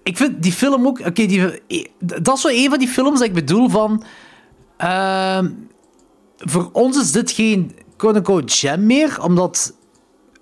[0.08, 1.00] Ik vind die film ook...
[1.00, 1.42] Oké, die
[2.00, 4.04] dat is zo een van die films dat ik bedoel van...
[4.78, 5.50] ehm,
[6.38, 9.74] voor ons is dit geen quote-unquote gem meer, omdat,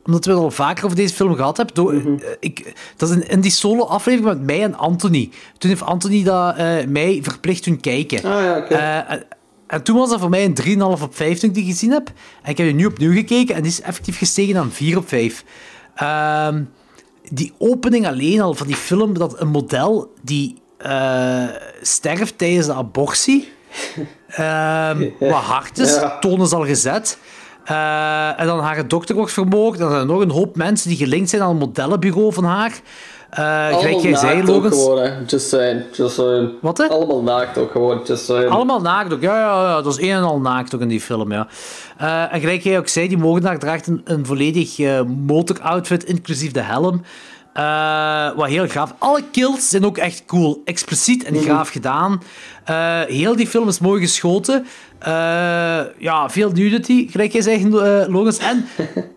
[0.05, 1.75] omdat we het al vaker over deze film gehad hebben.
[1.75, 2.07] Door, Mhm.
[2.15, 5.29] eh, ik, dat is in, in die solo-aflevering met mij en Anthony.
[5.57, 8.17] Toen heeft Anthony dat, eh, mij verplicht doen kijken.
[8.17, 8.73] Ah ja, oké.
[8.75, 9.23] Eh, en,
[9.67, 12.07] en toen was dat voor mij een 3,5 op 5 toen ik die gezien heb.
[12.41, 15.07] En ik heb die nu opnieuw gekeken en die is effectief gestegen aan 4 op
[15.07, 15.43] 5.
[15.95, 16.63] Ehm,
[17.31, 21.43] die opening alleen al van die film, dat een model die eh,
[21.81, 23.47] sterft tijdens de abortie.
[24.27, 26.19] Ehm, wat hard is, Ja.
[26.19, 27.17] toon is al gezet.
[27.65, 29.73] Eh, en dan haar dochter wordt vermoord.
[29.73, 32.43] En dan zijn er nog een hoop mensen die gelinkt zijn aan het modellenbureau van
[32.43, 32.79] haar.
[33.35, 34.75] Eh gelijk jij zei, Logans.
[34.75, 35.11] gewoon, hè.
[35.27, 35.81] Just saying.
[35.91, 36.51] Just saying.
[36.61, 36.87] Wat, hè?
[36.87, 38.49] Allemaal naakt ook gewoon, just saying.
[38.49, 39.21] Allemaal naakt ook.
[39.21, 41.47] Ja, ja, ja, dat is een en al naakt ook in die film, ja.
[41.97, 46.51] Eh, en gelijk jij ook zei, die moordenaar draagt een, een volledig eh motoroutfit, inclusief
[46.51, 47.01] de helm.
[47.53, 48.93] Eh, wat heel gaaf.
[48.97, 50.61] Alle kills zijn ook echt cool.
[50.65, 52.21] Expliciet en gaaf gedaan.
[53.07, 54.65] Heel die film is mooi geschoten.
[55.97, 58.37] Ja, veel nudity, gelijk jij eh, Logans.
[58.37, 58.65] En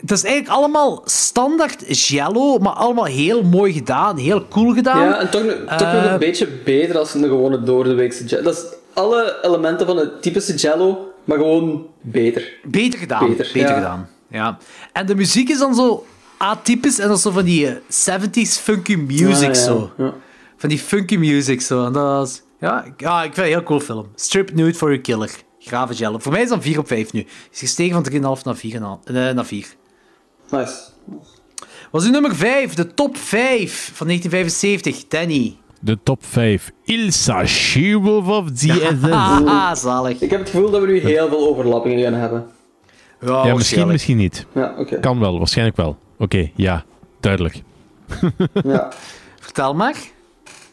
[0.00, 5.00] het is eigenlijk allemaal standaard Jello, maar allemaal heel mooi gedaan, heel cool gedaan.
[5.00, 8.42] Ja, en toch, nog- toch nog Eh, een beetje beter als een gewone doordeweekse jello.
[8.42, 8.64] Dat is
[8.94, 12.52] alle elementen van het typische jello, maar gewoon beter.
[12.64, 13.28] Beter gedaan.
[13.28, 13.74] Beter, Beter, ja.
[13.74, 14.08] gedaan.
[14.30, 14.58] Ja.
[14.92, 16.06] En de muziek is dan zo
[16.36, 19.60] atypisch en dat is zo van die eh, 70s funky music Ah, ja.
[19.60, 19.90] zo.
[19.96, 20.14] Ja.
[20.56, 21.84] Van die funky music zo.
[21.86, 24.06] En dat is, ja, ja, ik vind het een heel cool film.
[24.14, 25.30] Strip Nude for Your Killer.
[25.60, 26.18] Grave Jello.
[26.18, 27.26] Voor mij is dat 4 op 5 nu.
[27.52, 28.74] Is gestegen van 3,5 naar 4.
[28.74, 29.66] eh, naar 4.
[30.50, 30.74] Nice.
[31.90, 35.56] Was uw nummer 5, de top 5 van 1975, Danny.
[35.80, 36.70] De top 5.
[36.84, 39.00] Ilsa She-Wolf of DSS.
[39.10, 40.20] Haha, zalig.
[40.20, 42.46] Ik heb het gevoel dat we nu heel veel overlappingen gaan hebben.
[43.20, 44.46] Ja, ja, misschien, misschien niet.
[44.54, 45.00] Ja, oké.
[45.00, 45.98] Kan wel, waarschijnlijk wel.
[46.18, 46.84] Oké, ja,
[47.20, 47.62] duidelijk.
[48.64, 48.92] Ja.
[49.40, 49.96] Vertel maar.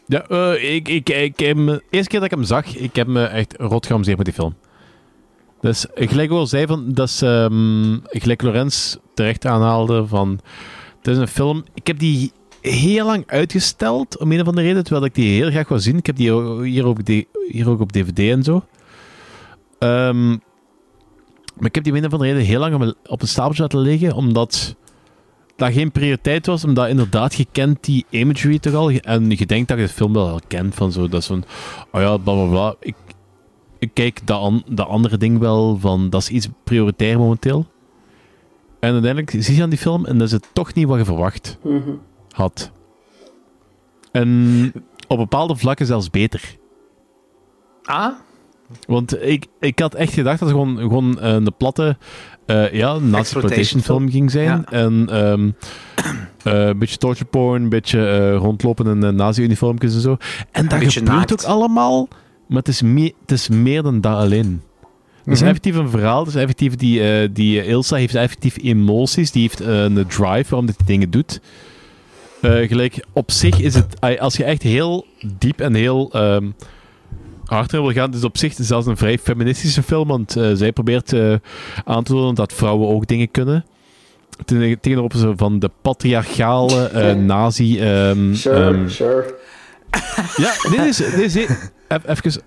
[0.05, 2.95] Ja, eh, ik, ik, ik, heb me- de eerste keer dat ik hem zag, ik
[2.95, 4.55] heb me echt rot geamuseerd met die film.
[5.61, 10.39] Dus gelijk al zei, van, dat is, ehm, gelijk Lorenz terecht aanhaalde, van,
[10.97, 12.31] het is een film, ik heb die
[12.61, 15.97] heel lang uitgesteld, om een of andere reden, terwijl ik die heel graag wil zien.
[15.97, 16.31] Ik heb die
[16.63, 16.99] hier ook,
[17.49, 18.65] hier ook op dvd en zo.
[19.79, 20.29] Ehm,
[21.55, 23.79] maar ik heb die om een of andere reden heel lang op een- stapeltje laten
[23.79, 24.75] liggen, omdat
[25.55, 29.67] dat geen prioriteit was, omdat inderdaad, je kent die imagery toch al, en je denkt
[29.67, 31.43] dat je de film wel al kent, van zo, dat van,
[31.91, 32.75] oh ja, bla bla bla.
[32.79, 32.95] Ik
[33.93, 37.65] kijk dat, an, dat andere ding wel, van, dat is iets prioritair momenteel.
[38.79, 41.05] En uiteindelijk zie je aan die film, en dat is het toch niet wat je
[41.05, 41.89] verwacht Mhm.
[42.31, 42.71] had.
[44.11, 44.71] En
[45.07, 46.55] op bepaalde vlakken zelfs beter.
[47.83, 48.13] Ah?
[48.87, 51.97] Want ik, ik had echt gedacht dat het gewoon, gewoon eh, een platte
[52.45, 54.45] eh ja, nazi exploitation film ging zijn.
[54.45, 54.63] Ja.
[54.69, 55.49] En ehm,
[56.43, 60.17] eh, een beetje torture porn, een beetje rondlopen in uh, nazi-uniformpjes en zo.
[60.51, 61.31] En dat gebeurt naakt.
[61.31, 62.07] ook allemaal,
[62.47, 64.61] maar het is, meer, het is meer dan dat alleen.
[65.23, 65.47] Het is Mhm.
[65.49, 66.19] effectief een verhaal.
[66.19, 69.31] Het is effectief die, eh, die Ilsa heeft effectief emoties.
[69.31, 71.41] Die heeft eh, een drive waarom dit die dingen doet.
[72.41, 74.19] Eh, gelijk, op zich is het...
[74.19, 75.05] Als je echt heel
[75.37, 76.45] diep en heel ehm
[77.45, 80.07] hard wil gaan, is het op zich zelfs een vrij feministische film.
[80.07, 81.33] Want eh, zij probeert eh,
[81.85, 83.65] aan te tonen dat vrouwen ook dingen kunnen.
[84.45, 87.79] Ten- Tegenover zo van de patriarchale eh, nazi...
[87.79, 89.35] ehm, Sure, ehm, sure.
[90.37, 91.47] ja, nee, nee, nee, nee,
[91.87, 92.41] Even,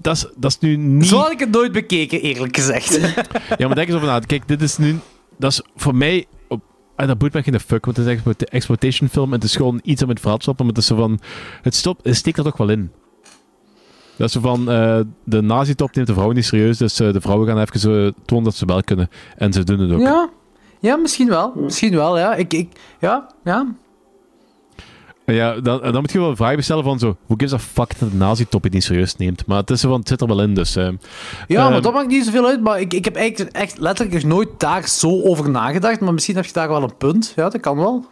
[0.00, 1.06] dat, is, dat is nu niet...
[1.06, 3.00] Zo had ik het nooit bekeken, eerlijk gezegd.
[3.58, 4.18] Ja, maar denk eens over na.
[4.18, 4.98] Kijk, dit is nu...
[5.38, 6.26] Dat is voor mij...
[6.48, 6.62] Op,
[6.96, 9.56] en dat boeit me geen fuck, want het is een exploitation film en het is
[9.56, 11.20] gewoon iets om het verhaal te stoppen, maar het is zo van...
[11.62, 12.90] Het, stopt, het steekt er toch wel in.
[14.16, 14.70] Dat is zo van...
[14.70, 18.10] eh, de nazi-top neemt de vrouwen niet serieus, dus eh, de vrouwen gaan even zo
[18.24, 19.08] tonen dat ze wel kunnen.
[19.36, 20.00] En ze doen het ook.
[20.00, 20.30] Ja,
[20.80, 21.52] ja misschien wel.
[21.56, 22.34] Misschien wel, ja.
[22.34, 22.68] Ik, ik,
[23.00, 23.66] ja, ja.
[25.26, 27.16] Ja, dan, dan moet je wel een vraag bestellen van zo...
[27.26, 29.46] Hoe gives a fuck dat de nazi-top het niet serieus neemt?
[29.46, 30.76] Maar het, is het zit er wel in, dus...
[30.76, 30.88] eh,
[31.48, 32.60] Ja, maar ehm, dat maakt niet zoveel uit.
[32.62, 36.00] Maar ik, ik heb eigenlijk echt letterlijk nog nooit daar zo over nagedacht.
[36.00, 37.32] Maar misschien heb je daar wel een punt.
[37.36, 38.06] Ja, dat kan wel.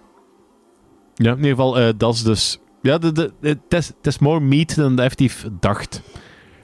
[1.14, 2.58] Ja, in ieder geval, eh, dat is dus...
[2.82, 2.98] Ja,
[3.40, 6.02] het is- het is more meat dan de effectief dacht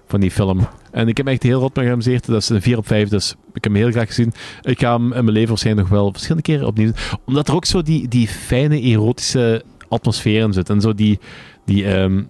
[0.07, 0.67] van die film.
[0.91, 2.27] En ik heb echt heel rot mee geamuseerd.
[2.27, 4.33] Dat is een 4 op 5, dus ik heb hem heel graag gezien.
[4.63, 7.19] Ik ga hem in mijn leven waarschijnlijk nog wel verschillende keren opnieuw zien.
[7.25, 10.71] Omdat er ook zo die, die fijne, erotische atmosfeer in zit.
[10.71, 11.19] En zo die,
[11.65, 12.23] die ehm,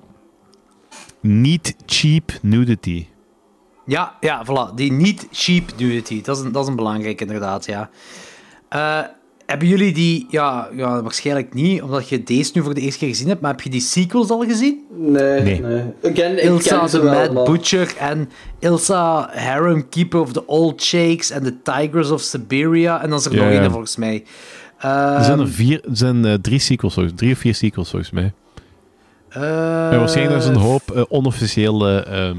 [1.21, 3.07] niet cheap nudity.
[3.87, 4.75] Ja, ja, voilà.
[4.75, 6.23] Die niet cheap nudity.
[6.23, 7.91] Dat is een, dat is een belangrijk, inderdaad, ja.
[8.69, 9.01] Eh,
[9.47, 10.27] hebben jullie die...
[10.31, 13.41] Ja, ja, waarschijnlijk niet, omdat je deze nu voor de eerste keer gezien hebt.
[13.41, 14.85] Maar heb je die sequels al gezien?
[14.97, 15.61] Nee, Nee.
[15.61, 15.85] nee.
[16.03, 17.45] Ik ken, ik Ilsa the Mad.
[17.45, 23.03] Butcher en Ilsa Harem Keeper of the Old Shakes en The Tigers of Siberia.
[23.03, 24.25] En dan is er nog één volgens mij.
[24.79, 27.91] Er zijn er Ehm, vier, er zijn eh, drie sequels, volgens- drie of vier sequels
[27.91, 28.33] volgens mij.
[29.29, 32.01] eh, en waarschijnlijk is een hoop eh, onofficiële...
[32.03, 32.39] ehm,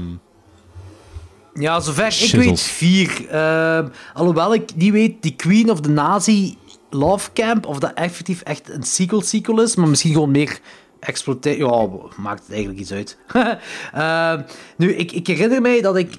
[1.54, 2.44] Ja, zover ik Shizzles.
[2.46, 3.28] weet vier.
[3.28, 6.56] Ehm, alhoewel ik niet weet, die Queen of the Nazi
[6.90, 10.58] Love Camp, of dat effectief echt een sequel-sequel is, maar misschien gewoon meer
[11.00, 11.58] exploitatie.
[11.66, 13.18] Ja, maakt het eigenlijk iets uit.
[14.76, 16.14] Nu, ik, ik herinner mij dat ik...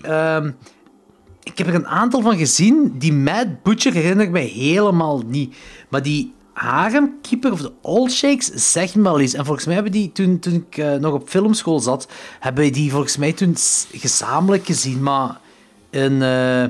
[1.52, 2.96] ik heb er een aantal van gezien.
[2.98, 5.56] Die Mad Butcher herinner ik mij helemaal niet.
[5.90, 9.32] Maar die Haremkeeper of de Old Shakes, zeg me.
[9.34, 12.08] En volgens mij hebben die, toen, toen ik eh, nog op filmschool zat,
[12.40, 13.56] hebben die volgens mij toen
[13.92, 15.40] gezamenlijk gezien, maar
[15.90, 16.66] in eh,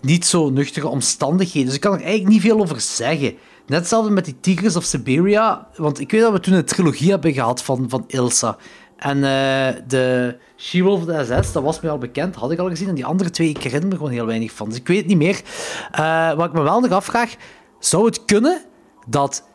[0.00, 1.66] niet zo nuchtere omstandigheden.
[1.66, 3.34] Dus ik kan er eigenlijk niet veel over zeggen.
[3.66, 7.10] Net hetzelfde met die Tigers of Siberia, want ik weet dat we toen een trilogie
[7.10, 8.56] hebben gehad van, van Ilsa.
[8.98, 12.88] En eh, de She-Wolf de SS, dat was mij al bekend, had ik al gezien.
[12.88, 14.68] En die andere twee, ik herinner me gewoon heel weinig van.
[14.68, 15.42] Dus ik weet het niet meer.
[15.90, 17.34] Eh, wat ik me wel nog afvraag,
[17.78, 18.60] zou het kunnen
[19.06, 19.48] dat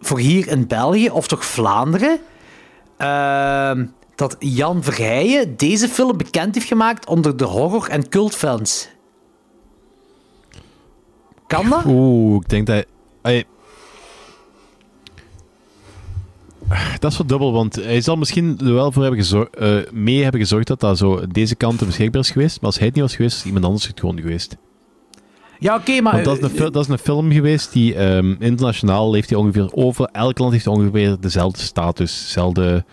[0.00, 2.18] voor hier in België, of toch Vlaanderen,
[2.96, 8.88] ehm, dat Jan Verheijen deze film bekend heeft gemaakt onder de horror- en cultfans?
[11.46, 11.84] Kan dat?
[11.86, 12.84] Oeh, ik denk dat...
[13.22, 13.44] Hij...
[16.98, 20.22] Dat is wel dubbel, want hij zal misschien er wel voor hebben gezor- eh, mee
[20.22, 22.56] hebben gezorgd dat dat zo deze kant beschikbaar is geweest.
[22.56, 24.56] Maar als hij het niet was geweest, is iemand anders het gewoon geweest.
[25.58, 26.12] Ja, oké, maar...
[26.12, 29.38] Want dat is, een, fil- dat is een film geweest die ehm, internationaal heeft die
[29.38, 32.84] ongeveer over elk land heeft ongeveer dezelfde status, dezelfde.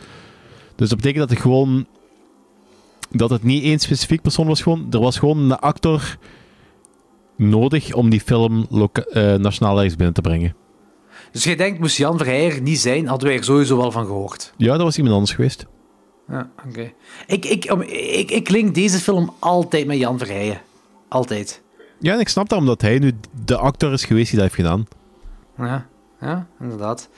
[0.76, 1.86] Dus dat betekent dat het gewoon
[3.12, 6.18] dat het niet één specifiek persoon was gewoon, er was gewoon een actor
[7.36, 10.56] nodig om die film eh, nationaal ergens binnen te brengen.
[11.32, 14.06] Dus jij denkt, moest Jan Verheijen er niet zijn, hadden wij er sowieso wel van
[14.06, 14.54] gehoord.
[14.58, 15.66] Ja, dat was iemand anders geweest.
[16.30, 16.92] Ja, oké.
[17.28, 20.62] Ik, ik, om- ik, ik link deze film altijd met Jan Verheijen.
[21.08, 21.62] Altijd.
[22.00, 23.12] Ja, en ik snap dat omdat hij nu
[23.46, 24.88] de acteur is geweest die dat heeft gedaan.
[25.58, 25.86] Ja,
[26.22, 27.10] ja inderdaad.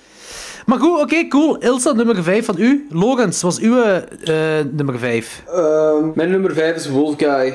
[0.65, 1.57] Maar goed, oké, cool.
[1.57, 2.87] Ilsa, nummer 5 van u.
[2.89, 5.43] Logans, was uw eh, nummer 5?
[5.47, 7.53] Ehm, mijn nummer 5 is Wolf Guy.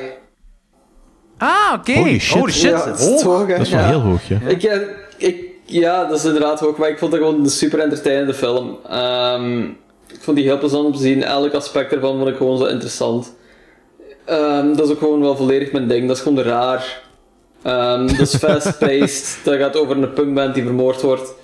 [1.38, 1.94] Ah, oké.
[1.94, 2.38] Holy shit.
[2.38, 2.70] Holy shit.
[2.70, 3.22] Ja, het is Hoog.
[3.22, 3.56] hoog, hè?
[3.56, 3.86] Dat is wel Ja.
[3.88, 4.40] heel hoog, ja.
[4.40, 4.80] Ik, eh,
[5.16, 8.78] ik, ja, dat is inderdaad hoog, maar ik vond het gewoon een super entertainende film.
[8.88, 9.60] Ehm,
[10.08, 11.22] ik vond die heel plezant om te zien.
[11.22, 13.34] Elk aspect ervan vond ik gewoon zo interessant.
[14.24, 16.06] Ehm, dat is ook gewoon wel volledig mijn ding.
[16.08, 17.02] Dat is gewoon raar.
[17.62, 19.38] Ehm, dat is fast-paced.
[19.44, 21.34] dat gaat over een punkband die vermoord wordt.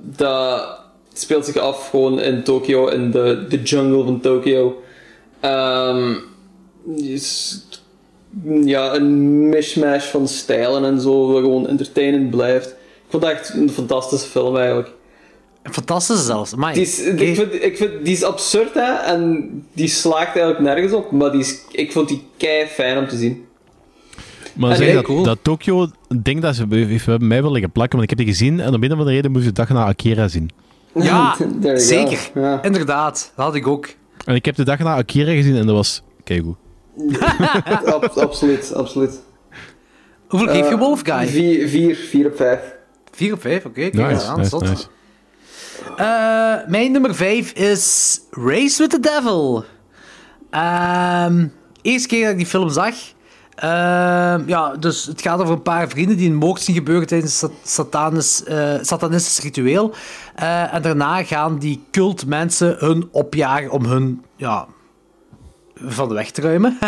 [0.00, 0.78] Dat
[1.12, 4.82] speelt zich af gewoon in Tokio, in de, de jungle van Tokio.
[6.96, 7.66] Is-
[8.64, 12.74] ja, een mishmash van stijlen en zo, wat gewoon entertainend blijft.
[13.14, 14.90] Ik vond het echt een fantastische film eigenlijk.
[15.62, 16.52] Fantastisch zelfs.
[16.52, 16.74] Amai.
[16.74, 17.22] Die is, Oké.
[17.22, 21.30] ik vind, ik vind, die is absurd hè, en die slaagt eigenlijk nergens op, maar
[21.30, 23.44] die is, ik vond die kei fijn om te zien.
[24.54, 25.22] Maar zeg dat, cool.
[25.22, 28.36] dat Tokyo, ik denk dat ze bij mij wel liggen plakken, want ik heb die
[28.36, 30.50] gezien en om een of andere reden moest ik de dag na Akira zien.
[30.94, 31.36] Ja,
[31.74, 32.30] zeker.
[32.34, 32.62] Ja.
[32.62, 33.88] Inderdaad, dat had ik ook.
[34.24, 36.56] En ik heb de dag na Akira gezien en dat was keigoed.
[37.84, 39.20] Ab- absoluut, absoluut.
[40.28, 41.26] Hoeveel geef je Eh, Wolf Guy?
[41.26, 41.96] Vier, vier,
[43.14, 43.62] vier op vijf.
[43.62, 43.80] 4 op 5, oké.
[43.80, 44.62] kijk Nice, eens aan, nice, zot.
[44.62, 44.86] nice.
[45.96, 49.64] Eh, mijn nummer 5 is Race with the Devil.
[50.50, 51.46] Ehm
[51.84, 52.94] eerste keer dat ik die film zag.
[53.54, 57.42] ehm, ja, dus het gaat over een paar vrienden die een moord zien gebeuren tijdens
[57.42, 59.94] een eh, satanistisch ritueel.
[60.34, 64.66] Eh, en daarna gaan die cult mensen hun opjagen om hun ja,
[65.74, 66.78] van de weg te ruimen.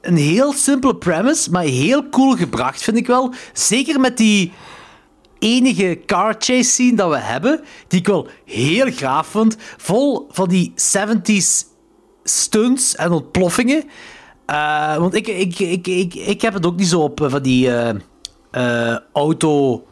[0.00, 3.34] Een heel simpele premise, maar heel cool gebracht, vind ik wel.
[3.52, 4.52] Zeker met die
[5.38, 9.56] enige car chase scene dat we hebben, die ik wel heel gaaf vond.
[9.76, 11.68] Vol van die 70s
[12.24, 13.84] stunts en ontploffingen.
[14.46, 17.42] Eh, want ik, ik, ik, ik, ik heb het ook niet zo op eh, van
[17.42, 17.70] die
[18.50, 19.84] eh, auto,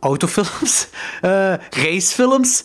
[0.00, 0.88] autofilms,
[1.84, 2.64] racefilms.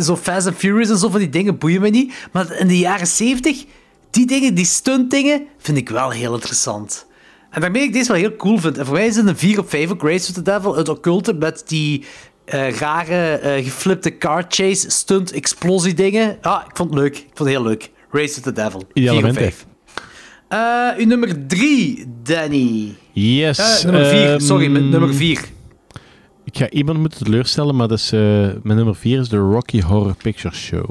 [0.00, 2.14] Zo Fast and Furious en zo van die dingen boeien me niet.
[2.32, 3.64] Maar in de jaren 70,
[4.14, 7.06] die dingen, die stuntdingen, vind ik wel heel interessant.
[7.50, 8.78] En daarmee ik deze wel heel cool vind.
[8.78, 10.76] En voor mij is het een 4 op 5 ook Race with the Devil.
[10.76, 12.04] Het occulte met die
[12.44, 16.38] eh, rare eh, geflipte car chase, stunt, explosie dingen.
[16.40, 17.16] Ah, ik vond het leuk.
[17.16, 17.90] Ik vond het heel leuk.
[18.10, 18.80] Race with the Devil.
[18.80, 19.66] 4 Ideale op moment, 5.
[20.48, 22.94] Eh uw nummer 3, Danny.
[23.12, 23.58] Yes.
[23.58, 25.44] Eh, nummer 4, ehm, sorry, nummer 4.
[26.44, 28.20] Ik ga iemand moeten teleurstellen, maar dat is, eh,
[28.62, 30.88] mijn nummer 4 is de Rocky Horror Picture Show.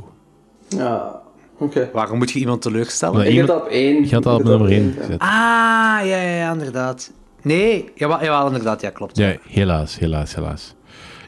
[0.70, 1.22] Ja,
[1.58, 1.90] oké.
[1.94, 3.16] Waarom moet je iemand teleurstellen?
[3.16, 4.08] Maar Ik heb iemand- dat op één.
[4.08, 5.02] Je had dat op nummer 1 ja.
[5.02, 5.20] gezet.
[5.20, 7.12] Ah, ja, ja, ja, inderdaad.
[7.42, 9.18] Nee, jawel, jawel inderdaad, ja, klopt.
[9.18, 10.74] Ja, helaas, helaas, helaas.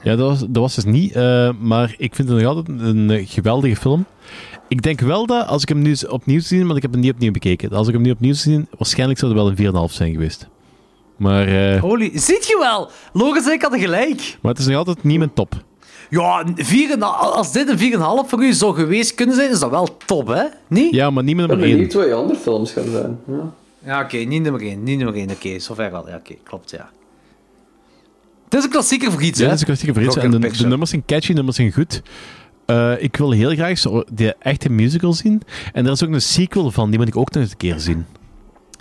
[0.03, 3.25] Ja, dat was, dat was dus niet, eh, maar ik vind het nog altijd een
[3.27, 4.05] geweldige film.
[4.67, 7.13] Ik denk wel dat als ik hem nu opnieuw zien, want ik heb hem niet
[7.13, 7.69] opnieuw bekeken.
[7.71, 10.47] Als ik hem nu opnieuw zien, waarschijnlijk zou het wel een 4,5 zijn geweest.
[11.17, 12.89] Maar, eh, Holy, ziet je wel?
[13.45, 14.37] En ik hadden gelijk.
[14.41, 15.63] maar het is nog altijd niet mijn top.
[16.09, 17.01] Ja, vier en-
[17.33, 20.43] als dit een 4,5 voor u zou geweest kunnen zijn, is dat wel top, hè?
[20.67, 20.93] Niet?
[20.93, 21.75] Ja, maar niet ben nummer 1.
[21.75, 23.19] benieuwd wat je andere films gaan zijn.
[23.27, 23.53] Ja.
[23.85, 24.83] Ja, oké, niet nummer 1.
[24.83, 26.09] Niet nummer 1, oké, zover wel.
[26.09, 26.89] Ja, oké, klopt, ja.
[28.45, 29.49] Het is een klassieker voor iets, Ja, hè?
[29.49, 30.15] dat is een klassieke voor iets.
[30.15, 32.01] En de, de nummers zijn catchy, de nummers zijn goed.
[32.65, 33.81] Eh, ik wil heel graag
[34.13, 35.41] die echte musical zien.
[35.73, 37.79] En er is ook een sequel van, die moet ik ook nog eens een keer
[37.79, 38.05] zien.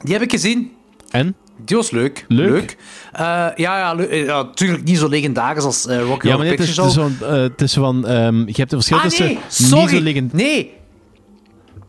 [0.02, 0.72] Die heb ik gezien.
[1.10, 1.34] En?
[1.64, 2.24] Die was leuk.
[2.28, 2.76] Leuk?
[3.12, 3.20] Eh,
[3.56, 4.08] ja, ja, leuk.
[4.10, 7.12] Eh, ja, natuurlijk niet zo legendarisch als eh, Rocky Ja, maar het is, Picture het
[7.20, 8.02] is, eh, het is van...
[8.46, 9.96] je hebt een verschil Ah, tussen nee, niet sorry.
[9.96, 10.32] zo legend...
[10.32, 10.72] Nee.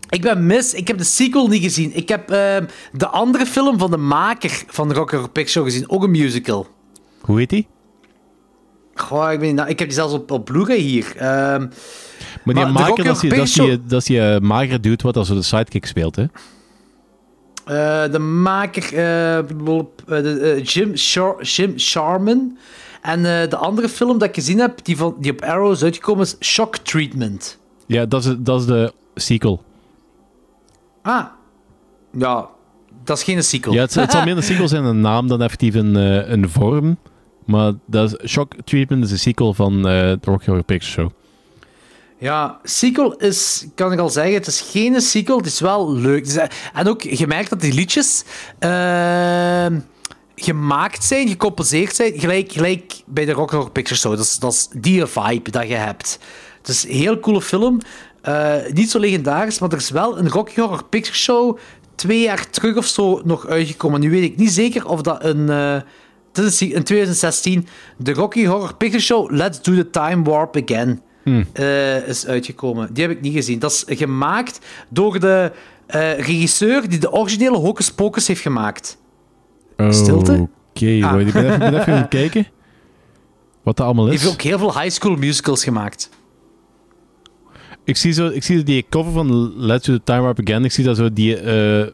[0.09, 0.73] Ik ben mis.
[0.73, 1.95] Ik heb de sequel niet gezien.
[1.95, 5.63] Ik heb ehm, de andere film van de maker van de Rocky Horror Picture Show
[5.63, 5.89] gezien.
[5.89, 6.67] Ook een musical.
[7.21, 7.67] Hoe heet die?
[8.95, 11.13] Goh, ik, weet niet, nou, ik heb die zelfs op, op Blu-ray hier.
[11.15, 11.67] Ehm, Maar
[12.43, 15.41] die Maar de maker, dat is die, dat die, dat magere dude wat als de
[15.41, 16.25] sidekick speelt, hè?
[17.65, 19.45] Eh, de maker, eh, eh,
[20.05, 22.57] de, Jim, Shar Jim Sharman.
[23.01, 25.83] En eh, de andere film dat ik gezien heb, die, van, die op Arrow is
[25.83, 27.59] uitgekomen, is Shock Treatment.
[27.85, 29.63] Ja, dat is, dat is de sequel.
[31.01, 31.25] Ah.
[32.11, 32.47] Ja,
[33.03, 33.73] dat is geen sequel.
[33.73, 36.49] Ja, het, het zal meer een sequel zijn, een naam dan effectief een, eh, een
[36.49, 36.97] vorm.
[37.45, 41.09] Maar dat is, Shock Treatment is een sequel van eh de Rocky Horror Picture Show.
[42.17, 46.27] Ja, sequel is, kan ik al zeggen, het is geen sequel, het is wel leuk.
[46.27, 46.43] Eh,
[46.73, 48.23] en ook, je merkt dat die liedjes
[48.59, 49.79] ehm,
[50.35, 54.11] gemaakt zijn, gecomposeerd zijn, gelijk, gelijk bij de Rock Horror Picture Show.
[54.15, 56.19] Dat is, dat die vibe dat je hebt.
[56.57, 57.79] Het is een heel coole film.
[58.21, 61.57] Eh, niet zo legendarisch, maar er is wel een Rocky Horror Picture Show
[61.95, 63.99] twee jaar terug of zo nog uitgekomen.
[63.99, 65.47] Nu weet ik niet zeker of dat een...
[65.49, 65.83] een-
[66.59, 67.67] in 2016
[67.97, 71.01] de Rocky Horror Picture Show Let's Do the Time Warp Again
[71.53, 72.93] eh, is uitgekomen.
[72.93, 73.59] Die heb ik niet gezien.
[73.59, 75.51] Dat is gemaakt door de
[75.85, 78.97] eh, regisseur die de originele Hocus Pocus heeft gemaakt.
[79.89, 80.47] Stilte?
[80.69, 81.11] Oké, Ah.
[81.11, 82.47] hoor, ik ben even, ben even gaan kijken
[83.63, 84.21] wat dat allemaal is.
[84.21, 86.09] heeft ook heel veel high school musicals gemaakt.
[87.83, 90.63] Ik zie, zo, ik zie die cover van Let's Do The Time Warp Again.
[90.65, 91.91] Ik zie dat zo die, eh,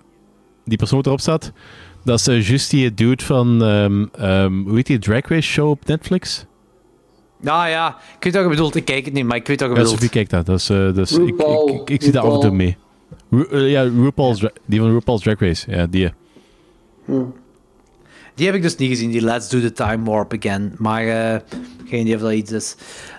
[0.66, 1.52] die persoon erop staat.
[2.04, 5.70] Dat is eh, juist die dude van, ehm, ehm, hoe heet die, Drag Race Show
[5.70, 6.46] op Netflix?
[7.42, 7.98] Ja, ja.
[8.18, 8.76] Ik weet wat je bedoelt.
[8.76, 9.96] Ik kijk het niet, maar ik weet wat je Ja, bedoelt.
[10.00, 10.46] Sophie kijkt dat.
[10.46, 11.70] dat is, eh, dus ik, RuPaul.
[11.70, 12.78] ik, ik, ik zie dat af en toe mee.
[13.30, 15.72] Ru- eh, ja, RuPaul's, die van RuPaul's Drag Race.
[15.72, 16.12] Ja, die.
[18.36, 20.74] Die heb ik dus niet gezien, die Let's Do the Time Warp Again.
[20.78, 21.40] Maar eh,
[21.88, 22.76] geen idee of dat iets is.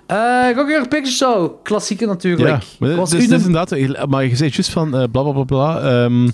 [0.06, 0.16] Eh
[0.54, 1.62] Rocky Horror Picture Show.
[1.62, 2.48] Klassieke natuurlijk.
[2.48, 4.08] Ja, maar dit- Was dus, u dit is de- inderdaad...
[4.08, 5.80] Maar je zei juist van eh, bla bla bla bla.
[6.04, 6.28] ehm,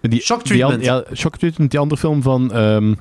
[0.00, 0.84] die, Shock die Treatment.
[0.84, 2.52] ja, Shock Treatment, die andere film van...
[2.52, 2.94] ehm,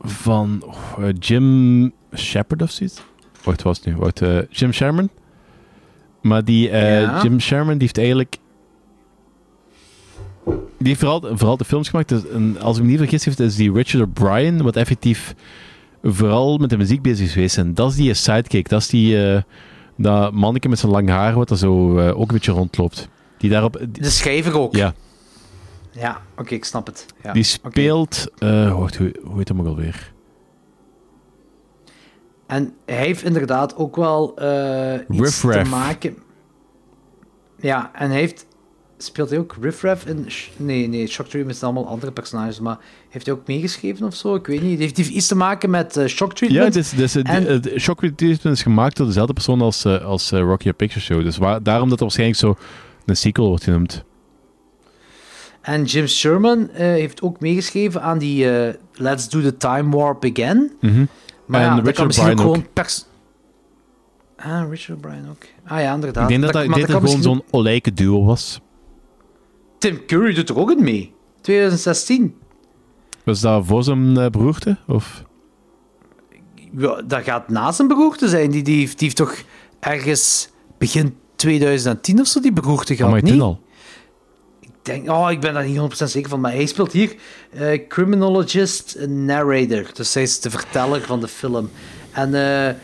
[0.00, 2.96] van oh, Jim Shepard of zoiets.
[3.32, 3.96] Wacht, wat was het nu?
[3.96, 5.08] Wacht, eh, Jim Sherman.
[6.22, 7.22] Maar die eh, Ja.
[7.22, 8.36] Jim Sherman, die heeft eigenlijk...
[10.78, 12.08] Die heeft vooral, vooral de films gemaakt.
[12.08, 15.34] Dus, en als ik me niet vergis, heeft, is die Richard O'Brien, wat effectief
[16.02, 17.58] vooral met de muziek bezig is geweest.
[17.58, 18.68] En dat is die sidekick.
[18.68, 19.30] Dat is die...
[19.32, 19.42] eh,
[19.96, 23.08] dat manneke met zijn lang haar, wat er zo eh, ook een beetje rondloopt.
[23.38, 23.78] Die daarop...
[23.90, 24.74] die- De schrijver ook.
[24.76, 24.94] ja,
[25.92, 27.06] Ja, oké, ik snap het.
[27.22, 28.26] Ja, die speelt...
[28.38, 30.12] eh wacht, hoe, hoe heet hem ook alweer?
[32.46, 36.16] En hij heeft inderdaad ook wel eh iets te maken...
[37.60, 38.46] Ja, en hij heeft...
[38.98, 40.26] Speelt hij ook Riff Raff in...
[40.56, 42.78] Nee, nee, Shock Treatment zijn allemaal andere personages, maar
[43.08, 44.34] heeft hij ook meegeschreven of zo?
[44.34, 44.78] Ik weet niet.
[44.78, 46.76] Heeft hij iets te maken met eh, Shock Ja, Treatment?
[46.76, 50.72] is, is, En- het Shock Treatment is gemaakt door dezelfde persoon als, eh, als Rocky
[50.72, 51.22] Picture Show.
[51.22, 52.56] Dus waar, daarom dat er waarschijnlijk zo
[53.06, 54.04] een sequel wordt genoemd.
[55.60, 58.46] En Jim Sherman heeft ook meegeschreven aan die
[58.92, 60.72] Let's Do the Time Warp Again.
[60.80, 61.04] Mhm.
[61.46, 62.54] Maar En ja, dat Richard kan misschien ook Bryan ook.
[62.54, 63.06] gewoon pers...
[64.36, 65.44] Ah, Richard Bryan ook.
[65.64, 66.22] Ah ja, inderdaad.
[66.22, 68.60] ik denk dat dat, kan gewoon zo'n olijke duo was.
[69.78, 71.14] Tim Curry doet er ook in mee.
[71.40, 72.34] 2016.
[73.24, 74.76] Was dat voor zijn eh, beroerte?
[74.86, 75.24] Of?
[76.76, 78.50] Ja, dat gaat na zijn beroerte zijn.
[78.50, 79.42] Die, die, heeft, die heeft toch
[79.80, 80.48] ergens
[80.78, 83.32] begin 2010 of zo die beroerte gehad, maar niet?
[83.32, 83.60] toen al.
[84.86, 87.14] Ik denk, oh, ik ben daar niet 100% zeker van, maar hij speelt hier
[87.50, 89.86] eh, criminologist narrator.
[89.92, 91.70] Dus hij is de verteller van de film.
[92.12, 92.74] En eh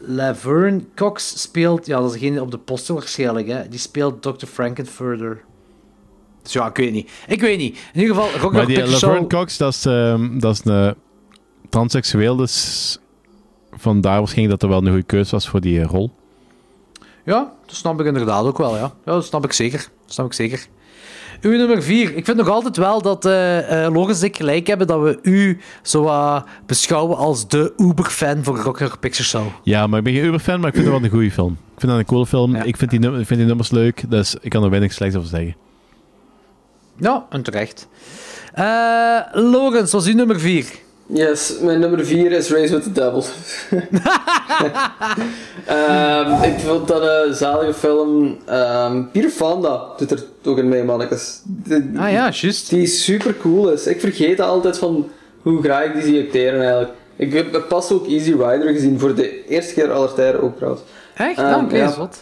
[0.00, 3.68] Laverne Cox speelt, ja, dat is degene op de poster waarschijnlijk, hè.
[3.68, 4.46] Die speelt Dr.
[4.46, 5.40] Frankenfurter.
[6.42, 7.10] Dus ja, ik weet niet.
[7.26, 7.78] Ik weet niet.
[7.92, 9.28] In ieder geval, Rocky Maar die Laverne Show...
[9.28, 10.94] Cox, dat is, ehm, dat is een
[11.68, 12.98] transseksueel, dus
[13.70, 16.10] vandaar waarschijnlijk dat er wel een goede keuze was voor die eh, rol.
[17.24, 18.92] Ja, dat snap ik inderdaad ook wel, ja.
[19.04, 19.78] Ja, dat snap ik zeker.
[19.78, 20.66] Dat snap ik zeker.
[21.42, 22.16] Uw nummer vier.
[22.16, 23.24] Ik vind nog altijd wel dat
[23.92, 26.10] Loris en ik gelijk hebben dat we u zo
[26.66, 29.46] beschouwen als de uber-fan voor Rock Horror Picture Show.
[29.62, 31.52] Ja, maar ik ben geen Uber-fan, maar ik vind het wel een goede film.
[31.52, 32.56] Ik vind dat een coole film.
[32.56, 32.62] Ja.
[32.62, 35.28] Ik, vind die ik vind die nummers leuk, dus ik kan er weinig slechts over
[35.28, 35.56] zeggen.
[36.96, 37.88] Ja, en terecht.
[38.52, 40.66] Eh Lorenz, was uw nummer vier?
[41.14, 43.24] Yes, mijn nummer 4 is Race with the Devil.
[45.66, 48.38] Ehm, ik vond dat een zalige film.
[48.46, 51.40] Ehm Peter Fonda doet er ook in mee, mannetjes.
[51.44, 52.70] De- Ah ja, juist.
[52.70, 53.86] Die super cool is.
[53.86, 55.10] Ik vergeet altijd van
[55.42, 56.90] hoe graag ik die zie acteren eigenlijk.
[57.16, 60.82] Ik heb pas ook Easy Rider gezien voor de eerste keer aller tijden ook trouwens.
[61.14, 61.36] Echt?
[61.70, 61.88] Ja.
[61.88, 62.20] is wat.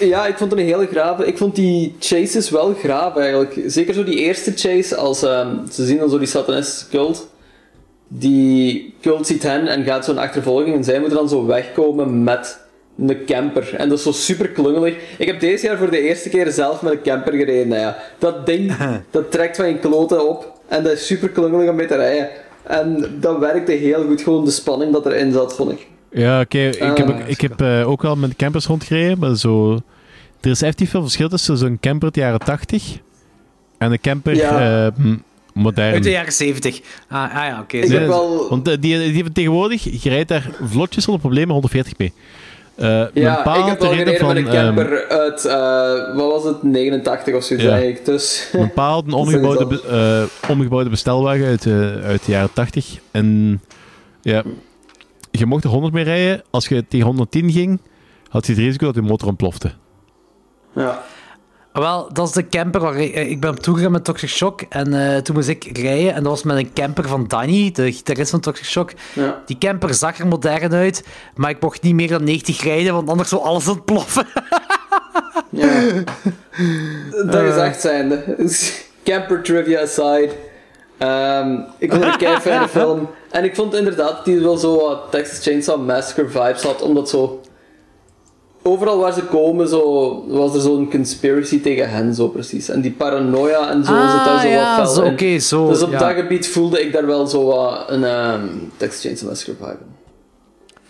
[0.00, 1.26] Ja, ik vond het een hele grave.
[1.26, 3.62] Ik vond die chases wel graaf eigenlijk.
[3.66, 7.28] Zeker zo die eerste chase, als ehm, ze zien dan zo die satanistische cult.
[8.08, 12.58] Die cult ziet hen en gaat zo'n achtervolging en zij moeten dan zo wegkomen met
[12.98, 13.74] een camper.
[13.74, 14.94] En dat is zo super klungelig.
[15.18, 17.68] Ik heb deze jaar voor de eerste keer zelf met een camper gereden.
[17.68, 18.76] Nou ja, dat ding,
[19.10, 20.60] dat trekt van je kloten op.
[20.68, 22.28] En dat is super klungelig om mee te rijden.
[22.62, 25.86] En dat werkte heel goed, gewoon de spanning dat erin zat, vond ik.
[26.12, 26.58] Ja, oké.
[26.58, 29.80] Ik heb, ook- Ah, ik heb eh, ook wel met campers rondgereden, maar zo...
[30.40, 32.96] Er is echt niet veel verschil tussen zo'n camper uit de jaren 80
[33.78, 34.86] en een camper Ja.
[34.86, 34.92] eh,
[35.54, 35.92] modern.
[35.94, 36.80] Uit de jaren 70.
[37.08, 37.76] Ah, ah ja, oké.
[37.76, 37.98] Ik zo.
[37.98, 38.46] heb wel...
[38.48, 42.00] Want eh, die, die van tegenwoordig, je rijdt daar vlotjes zonder problemen 140 p.
[42.00, 47.34] Eh Ja, ik heb met een van, ehm, camper uit, eh, wat was het, 89
[47.34, 47.72] of zoiets Ja.
[47.72, 48.04] eigenlijk.
[48.04, 48.48] Dus...
[48.52, 51.72] Een bepaald omgebouwde, be- eh, omgebouwde bestelwagen uit, eh,
[52.04, 52.98] uit de jaren 80.
[53.10, 53.60] En
[54.22, 54.42] ja,
[55.30, 56.42] je mocht er 100 mee rijden.
[56.50, 57.80] Als je tegen 110 ging,
[58.28, 59.72] had je het risico dat je motor ontplofte.
[60.74, 61.02] Ja.
[61.72, 64.60] Wel, dat is de camper waar ik, ik ben op toegegaan met Toxic Shock.
[64.68, 66.14] En eh, toen moest ik rijden.
[66.14, 68.92] En dat was met een camper van Danny, de gitarist van Toxic Shock.
[69.12, 69.42] Ja.
[69.46, 71.06] Die camper zag er modern uit.
[71.34, 74.26] Maar ik mocht niet meer dan 90 rijden, want anders zou alles ontploffen.
[75.50, 75.66] Ja.
[77.30, 77.64] dat is Eh.
[77.66, 78.36] echt zijnde.
[79.04, 80.30] Camper trivia aside.
[81.00, 83.08] Ehm, ik vond het een kei fijne film.
[83.30, 87.08] En ik vond inderdaad dat die wel zo wat Texas Chainsaw Massacre vibes had, omdat
[87.08, 87.40] zo...
[88.62, 92.68] Overal waar ze komen, zo, was er zo'n conspiracy tegen hen, zo precies.
[92.68, 95.12] En die paranoia en zo Ah, zit daar zo ja, wat fel zo, in.
[95.12, 95.98] oké, zo, Dus op ja.
[95.98, 98.42] dat gebied voelde ik daar wel zo wat een ehm
[98.76, 99.94] Texas Chainsaw Massacre vibe in.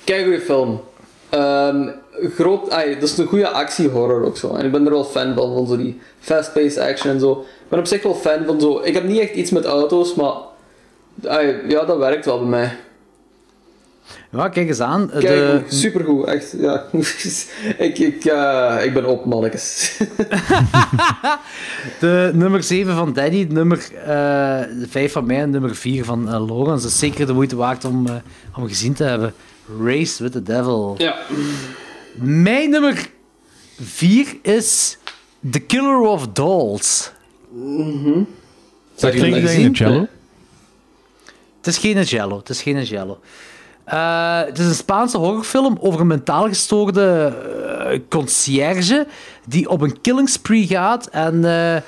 [0.04, 0.80] Kei goede film.
[1.28, 1.88] Ehm,
[2.36, 4.54] groot, ai, dat is een goede actiehorror ook zo.
[4.54, 7.32] En ik ben er wel fan van, van zo die fast-paced action en zo.
[7.40, 8.80] Ik ben op zich wel fan van zo.
[8.84, 10.32] Ik heb niet echt iets met auto's, maar
[11.26, 12.76] ai, ja, dat werkt wel bij mij.
[14.32, 15.10] Ja, kijk eens aan.
[15.10, 16.54] Kijk, De, supergoed, echt.
[16.58, 16.84] Ja.
[17.86, 19.98] ik, ik, eh, ik ben op, mannetjes.
[22.00, 26.28] de nummer 7 van Danny, de nummer eh 5 van mij en nummer 4 van
[26.28, 26.76] eh Logan.
[26.76, 28.06] is zeker de moeite waard om,
[28.56, 29.34] om gezien te hebben.
[29.82, 30.94] Race with the Devil.
[30.98, 31.16] ja.
[32.22, 33.10] Mijn nummer
[33.80, 34.98] 4 is
[35.50, 37.12] The Killer of Dolls.
[38.96, 39.64] Klinkt dat gezien?
[39.64, 40.06] een cello.
[41.56, 42.38] Het is geen Jello.
[42.38, 43.20] Het is geen Jello.
[43.84, 47.36] Eh, het is een Spaanse horrorfilm over een mentaal gestoorde
[47.90, 49.06] eh, conciërge
[49.46, 51.06] die op een killing spree gaat.
[51.06, 51.82] En eh,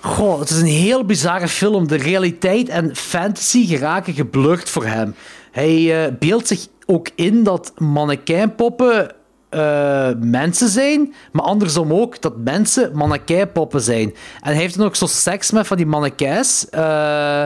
[0.00, 1.88] goh, het is een heel bizarre film.
[1.88, 5.14] De realiteit en fantasy geraken geblurred voor hem.
[5.50, 9.14] Hij beeldt zich ook in dat mannekijnpoppen
[9.48, 14.14] eh, mensen zijn, maar andersom ook dat mensen mannekijnpoppen zijn.
[14.40, 17.44] En hij heeft dan ook zo seks met van die mannekijs, eh,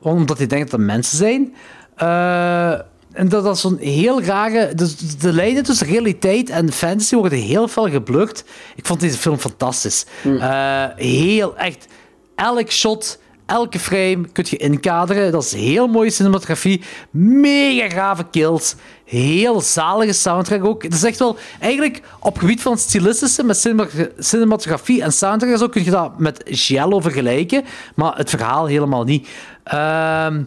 [0.00, 1.54] omdat hij denkt dat dat mensen zijn.
[1.96, 2.72] Eh,
[3.12, 4.74] en dat is zo'n heel rare...
[4.74, 8.44] Dus de lijnen tussen realiteit en fantasy worden heel veel geblurred.
[8.76, 10.06] Ik vond deze film fantastisch.
[10.24, 11.86] Eh, heel, echt...
[12.34, 13.18] Elk shot,
[13.50, 15.32] elke frame kun je inkaderen.
[15.32, 16.82] Dat is heel mooie cinematografie.
[17.10, 18.74] Mega grave kills.
[19.04, 20.82] Heel zalige soundtrack ook.
[20.82, 21.36] Het is echt wel...
[21.60, 23.86] Eigenlijk, op gebied van stilistische, met cinema-
[24.18, 27.64] cinematografie en soundtrack zo, kun je dat met Giallo vergelijken.
[27.94, 29.28] Maar het verhaal helemaal niet.
[29.64, 30.42] Ehm,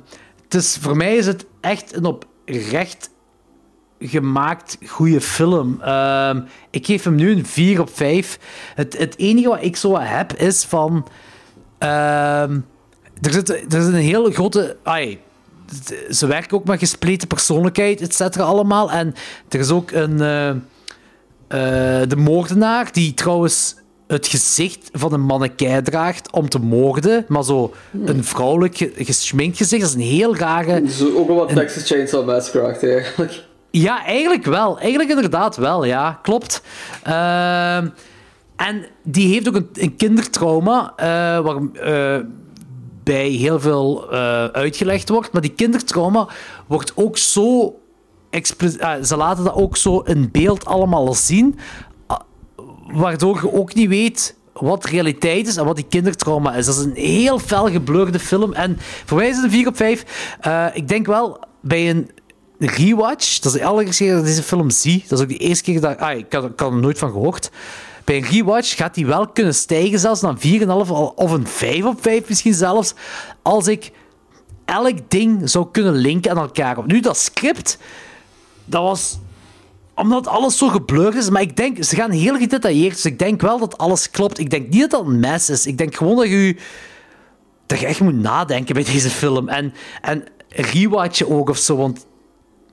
[0.47, 3.09] dus voor mij is het echt een oprecht
[3.99, 5.81] gemaakt goede film.
[5.81, 8.39] Ehm, ik geef hem nu een 4 op 5.
[8.75, 11.07] Het, het enige wat ik zo heb is van.
[11.77, 12.59] ehm,
[13.23, 14.77] er, zit, er zit een hele grote.
[14.83, 15.19] Ai,
[16.11, 18.91] ze werken ook met gespleten persoonlijkheid, et cetera, allemaal.
[18.91, 19.13] En
[19.49, 20.21] er is ook een.
[20.21, 20.57] eh, eh,
[22.09, 23.75] de moordenaar, die trouwens
[24.07, 27.73] het gezicht van een mannekei draagt om te moorden, maar zo
[28.05, 29.81] een vrouwelijk ge- gesminkt gezicht.
[29.81, 30.83] Dat is een heel rare.
[31.15, 33.43] Ook wel wat Texas Chainsaw Massacre eigenlijk.
[33.71, 34.79] Ja, eigenlijk wel.
[34.79, 36.19] Eigenlijk inderdaad wel, ja.
[36.21, 36.61] Klopt.
[37.03, 37.87] Ehm,
[38.55, 40.93] en die heeft ook een, een kindertrauma,
[41.43, 42.23] waar eh,
[43.03, 45.31] bij heel veel eh, uitgelegd wordt.
[45.31, 46.27] Maar die kindertrauma
[46.67, 47.75] wordt ook zo...
[48.79, 51.59] ah, ze laten dat ook zo in beeld allemaal zien,
[52.07, 52.19] ah,
[52.87, 56.65] waardoor je ook niet weet wat realiteit is en wat die kindertrauma is.
[56.65, 58.53] Dat is een heel fel geblurde film.
[58.53, 60.35] En voor mij is het een 4 op 5.
[60.39, 62.09] Eh, ik denk wel, bij een
[62.59, 65.37] rewatch, dat is de allereerste keer dat ik deze film zie, dat is ook de
[65.37, 65.97] eerste keer dat...
[65.97, 67.51] Ah, ik had, ik had er nooit van gehoord.
[68.03, 70.41] Bij een rewatch gaat die wel kunnen stijgen zelfs naar 4,5
[71.15, 72.93] of een 5 op 5 misschien zelfs,
[73.41, 73.91] als ik
[74.65, 76.77] elk ding zou kunnen linken aan elkaar.
[76.85, 77.77] Nu, dat script,
[78.65, 79.19] dat was
[79.95, 81.29] omdat alles zo geblurred is.
[81.29, 82.93] Maar ik denk, ze gaan heel gedetailleerd.
[82.93, 84.39] Dus ik denk wel dat alles klopt.
[84.39, 85.65] Ik denk niet dat dat een mes is.
[85.65, 86.55] Ik denk gewoon dat je,
[87.65, 89.49] dat je echt moet nadenken bij deze film.
[89.49, 91.75] En, en rewatchen ook of zo.
[91.75, 92.05] Want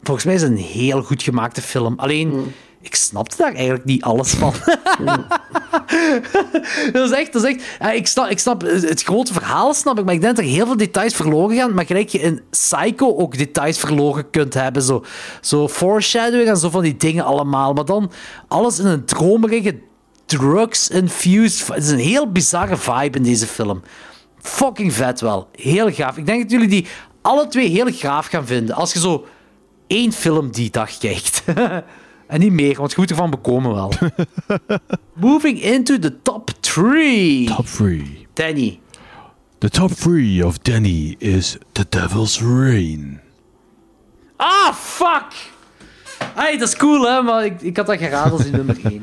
[0.02, 1.94] volgens mij is het een heel goed gemaakte film.
[1.99, 2.52] Alleen,
[2.83, 4.52] ik snapte daar eigenlijk niet alles van.
[6.92, 7.94] dat is echt, dat is echt...
[7.94, 10.67] ik, snap, ik snap het grote verhaal, snap ik, maar ik denk dat er heel
[10.67, 11.75] veel details verloren gaan.
[11.75, 14.83] Maar gelijk je in Psycho ook details verloren kunt hebben.
[14.83, 15.05] Zo,
[15.41, 17.73] zo foreshadowing en zo van die dingen allemaal.
[17.73, 18.10] Maar dan
[18.49, 19.78] alles in een dromerige,
[20.26, 21.67] drugs-infused...
[21.67, 23.83] Het is een heel bizarre vibe in deze film.
[24.39, 25.49] Fucking vet wel.
[25.52, 26.17] Heel gaaf.
[26.17, 26.86] Ik denk dat jullie die
[27.23, 28.75] alle twee heel gaaf gaan vinden.
[28.75, 29.26] Als je zo
[29.86, 31.42] één film die dag kijkt.
[32.31, 33.92] en niet meer, want je moet ervan bekomen wel.
[35.15, 37.47] Moving into the top three.
[37.47, 38.26] Top 3.
[38.34, 38.78] Danny.
[39.59, 43.20] The top 3 of Danny is The Devil's Rain.
[44.36, 45.26] Ah, fuck!
[46.34, 47.23] Hey, dat is cool, hè?
[47.23, 49.02] Maar ik, ik had dat geraden als die nummer één.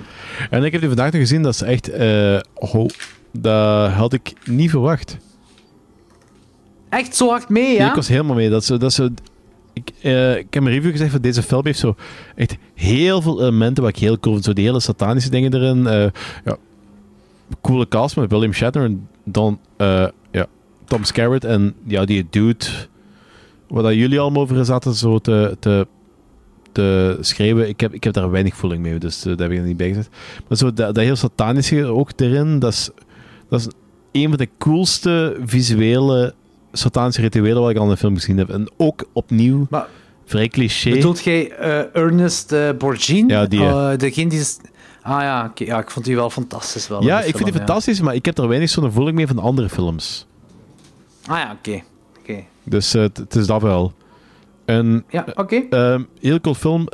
[0.49, 1.89] En ik heb die vandaag nog gezien, dat is echt...
[2.53, 2.85] oh,
[3.31, 5.17] dat had ik niet verwacht.
[6.89, 7.89] Echt zo hard mee, Nee, ja?
[7.89, 8.49] ik was helemaal mee.
[8.49, 9.09] Dat zo- dat zo,
[9.77, 11.95] ik, eh, ik heb een review gezegd van deze film heeft zo
[12.35, 14.45] echt heel veel elementen wat ik heel cool vind.
[14.45, 15.88] Zo die hele satanische dingen erin.
[15.88, 16.09] eh,
[16.45, 16.57] ja,
[17.61, 19.07] coole cast met William Shatner en
[19.77, 20.45] eh, ja,
[20.85, 22.65] Tom Skerritt en ja, die dude
[23.67, 25.88] waar dat jullie allemaal over zaten zo te, te,
[26.72, 27.67] te schrijven.
[27.67, 29.88] Ik heb, ik heb daar weinig voeling mee, dus dat heb ik er niet bij
[29.88, 30.09] gezet.
[30.47, 32.89] Maar zo dat, dat heel satanische ook erin, dat is,
[33.49, 33.67] dat is
[34.11, 36.33] een van de coolste visuele
[36.77, 38.49] satanische rituelen wat ik al in een film gezien heb.
[38.49, 39.88] En ook opnieuw Maar
[40.25, 40.89] vrij cliché.
[40.89, 43.27] bedoelt jij eh, Ernest uh, Borgin?
[43.27, 44.57] Ja, die, Eh, degene die is...
[45.01, 46.88] Ah ja, ja, ik vond die wel fantastisch.
[46.88, 49.27] Wel, ja, de ik vind die fantastisch, maar ik heb er weinig zo'n voeling mee
[49.27, 50.27] van andere films.
[51.25, 51.81] Ah ja, oké.
[52.19, 52.43] oké.
[52.64, 53.93] Dus het is dat wel.
[54.65, 55.56] En, Ja, oké.
[55.69, 56.85] ehm, heel cool film.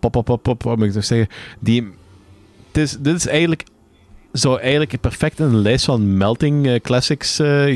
[0.00, 1.28] pop, pop, pop, pop, wat moet ik nog zeggen?
[1.60, 1.88] Die,
[2.66, 3.64] het is, dit is eigenlijk...
[4.32, 7.66] Zou eigenlijk perfect in een lijst van melting classics Ja.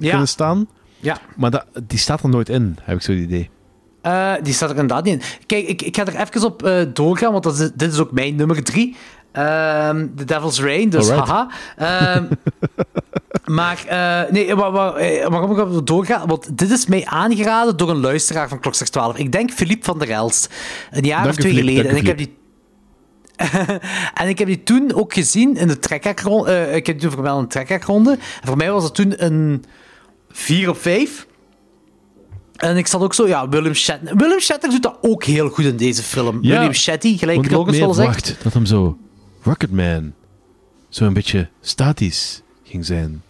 [0.00, 0.68] kunnen staan.
[1.02, 1.18] Ja.
[1.36, 3.50] Maar dat, die staat er nooit in, heb ik zo het idee.
[4.02, 5.46] Eh, die staat er inderdaad niet in.
[5.46, 8.12] Kijk, ik, ik ga er even op eh, doorgaan, want dat is, dit is ook
[8.12, 8.96] mijn nummer drie.
[9.32, 11.28] Ehm The Devil's Rain, dus Alright.
[11.28, 11.48] haha.
[11.76, 12.24] Ehm,
[13.56, 14.92] maar, eh, nee, waar, waar,
[15.30, 16.26] waarom ik op doorga?
[16.26, 19.16] Want dit is mij aangeraden door een luisteraar van Klokslag 12.
[19.16, 20.54] Ik denk Philippe van der Elst.
[20.90, 21.90] Een jaar Dank of twee geleden.
[21.90, 22.40] En ik heb die
[24.20, 26.70] en ik heb die toen ook gezien in de trekkerronde.
[26.72, 28.10] ik heb die toen voor mij een trekkerronde.
[28.10, 29.64] En voor mij was het toen een
[30.32, 31.26] 4 op 5.
[32.56, 34.16] En ik zat ook zo, ja, Willem Shatner.
[34.16, 36.38] Willem Shatner doet dat ook heel goed in deze film.
[36.42, 38.36] Ja, William Shatty, gelijk ik Logos meer wel zegt.
[38.42, 38.98] dat hem zo
[39.42, 40.12] Rocketman
[40.88, 43.22] zo een beetje statisch ging zijn.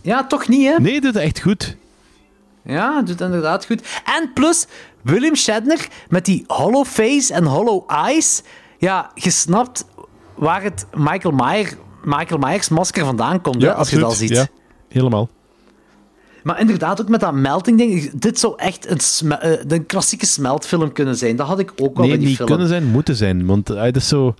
[0.00, 0.76] Ja, toch niet, hè?
[0.78, 1.76] Nee, dit is echt goed.
[2.64, 3.82] Ja, doet het inderdaad goed.
[4.04, 4.66] En plus,
[5.02, 8.42] William Shatner met die hollow face en hollow eyes.
[8.78, 9.84] Ja, je snapt
[10.34, 11.74] waar het Michael, Myers,
[12.04, 14.30] Michael Myers masker vandaan komt, hè, als je dat ziet.
[14.30, 14.46] Ja,
[14.88, 15.28] helemaal.
[16.42, 18.10] Maar inderdaad, ook met dat melting ding.
[18.14, 21.36] Dit zou echt een, sme- eh, een klassieke smeltfilm kunnen zijn.
[21.36, 22.48] Dat had ik ook wel Nee, bij die niet film.
[22.48, 23.46] kunnen zijn, moeten zijn.
[23.46, 24.34] Want eh, dat is zo...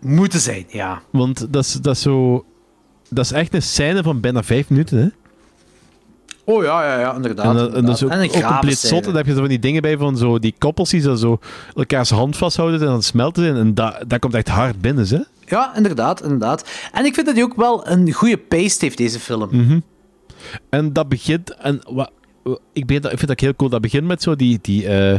[0.00, 1.02] Moeten zijn, ja.
[1.10, 2.44] Want dat is, dat is zo...
[3.10, 5.06] Dat is echt een scène van bijna vijf minuten, hè?
[6.44, 7.46] Oh ja, ja, ja, inderdaad.
[7.46, 8.98] En, dat- en dat is ook, En ook compleet zot.
[8.98, 11.14] En dan heb je zo van die dingen bij van zo die koppels die zo,
[11.14, 11.38] zo
[11.74, 13.52] elkaars hand vasthouden en dan smelten ze.
[13.60, 15.18] En dat, dat komt echt hard binnen, hè?
[15.46, 16.68] Ja, inderdaad, inderdaad.
[16.92, 19.48] En ik vind dat hij ook wel een goede pace heeft, deze film.
[19.52, 19.78] Mhm.
[20.68, 21.54] En dat begint...
[21.54, 22.10] En wat,
[22.72, 23.70] ik, ben, ik vind dat heel cool.
[23.70, 25.18] Dat begint met zo die, die, eh,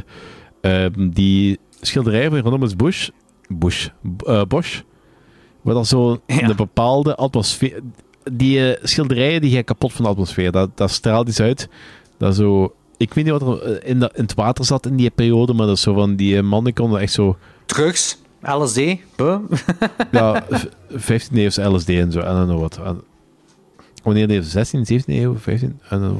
[0.62, 3.10] ehm, die schilderij van Rondom Bush.
[3.50, 3.88] Bush.
[4.26, 4.82] eh, Bosch.
[5.62, 7.80] Waar dan zo een bepaalde atmosfeer...
[8.32, 10.52] Die eh, schilderijen die gaan kapot van de atmosfeer.
[10.52, 11.70] Dat, dat straalt iets uit.
[12.18, 12.74] Dat zo...
[12.98, 15.76] Ik weet niet wat er in, in het water zat in die periode, maar dat
[15.76, 16.16] is zo van...
[16.16, 17.38] Die mannen konden echt zo...
[17.66, 18.82] Drugs, LSD,
[19.16, 19.40] buh.
[20.12, 22.20] Ja, v- 15 eeuwse LSD en zo.
[22.20, 22.80] I don't know what.
[24.08, 25.70] Wanneer die 16, 17 eeuw, 15?
[25.70, 26.20] I don't know.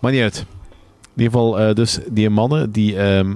[0.00, 0.46] Maar niet uit.
[1.16, 2.96] In ieder geval, eh, dus die mannen die.
[2.96, 3.34] ehm,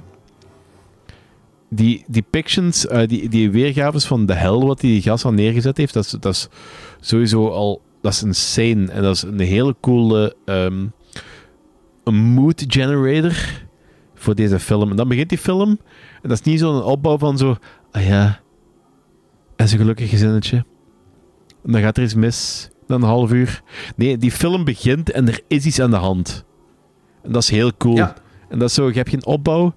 [1.70, 5.94] die depictions, eh, die, die weergaves van de hel wat die gast al neergezet heeft,
[5.94, 6.48] dat is, dat is
[7.00, 7.82] sowieso al.
[8.00, 8.90] Dat is insane.
[8.90, 10.36] En dat is een hele coole.
[10.44, 10.86] ehm,
[12.04, 13.36] een mood generator
[14.14, 14.90] voor deze film.
[14.90, 15.68] En dan begint die film.
[16.22, 17.56] En dat is niet zo'n opbouw van zo.
[17.90, 18.40] Ah ja,
[19.56, 20.56] en zijn gelukkig gezinnetje.
[21.64, 22.68] En dan gaat er iets mis.
[22.88, 23.62] Dan een half uur.
[23.96, 26.44] Nee, die film begint en er is iets aan de hand.
[27.22, 27.96] En dat is heel cool.
[27.96, 28.14] Ja.
[28.48, 29.74] En dat is zo, je hebt geen opbouw,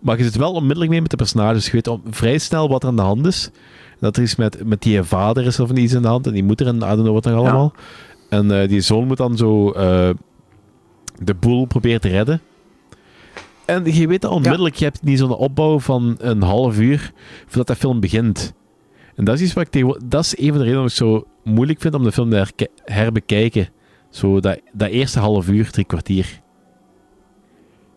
[0.00, 1.66] maar je zit wel onmiddellijk mee met de personages.
[1.66, 3.50] Je weet al vrij snel wat er aan de hand is.
[4.00, 6.26] Dat er iets met, met die vader is of iets aan de hand.
[6.26, 7.72] En die moeder en I don't know wat er allemaal.
[8.28, 10.10] En eh, die zoon moet dan zo eh,
[11.22, 12.40] de boel proberen te redden.
[13.64, 17.12] En je weet dat onmiddellijk, je hebt niet zo'n opbouw van een half uur
[17.46, 18.54] voordat de film begint.
[19.16, 20.92] En dat is iets wat ik tegen, dat is een van de redenen waarom ik
[20.92, 23.68] zo moeilijk vind om de film te herbekijken.
[24.10, 26.42] Zo dat, dat eerste half uur, drie kwartier.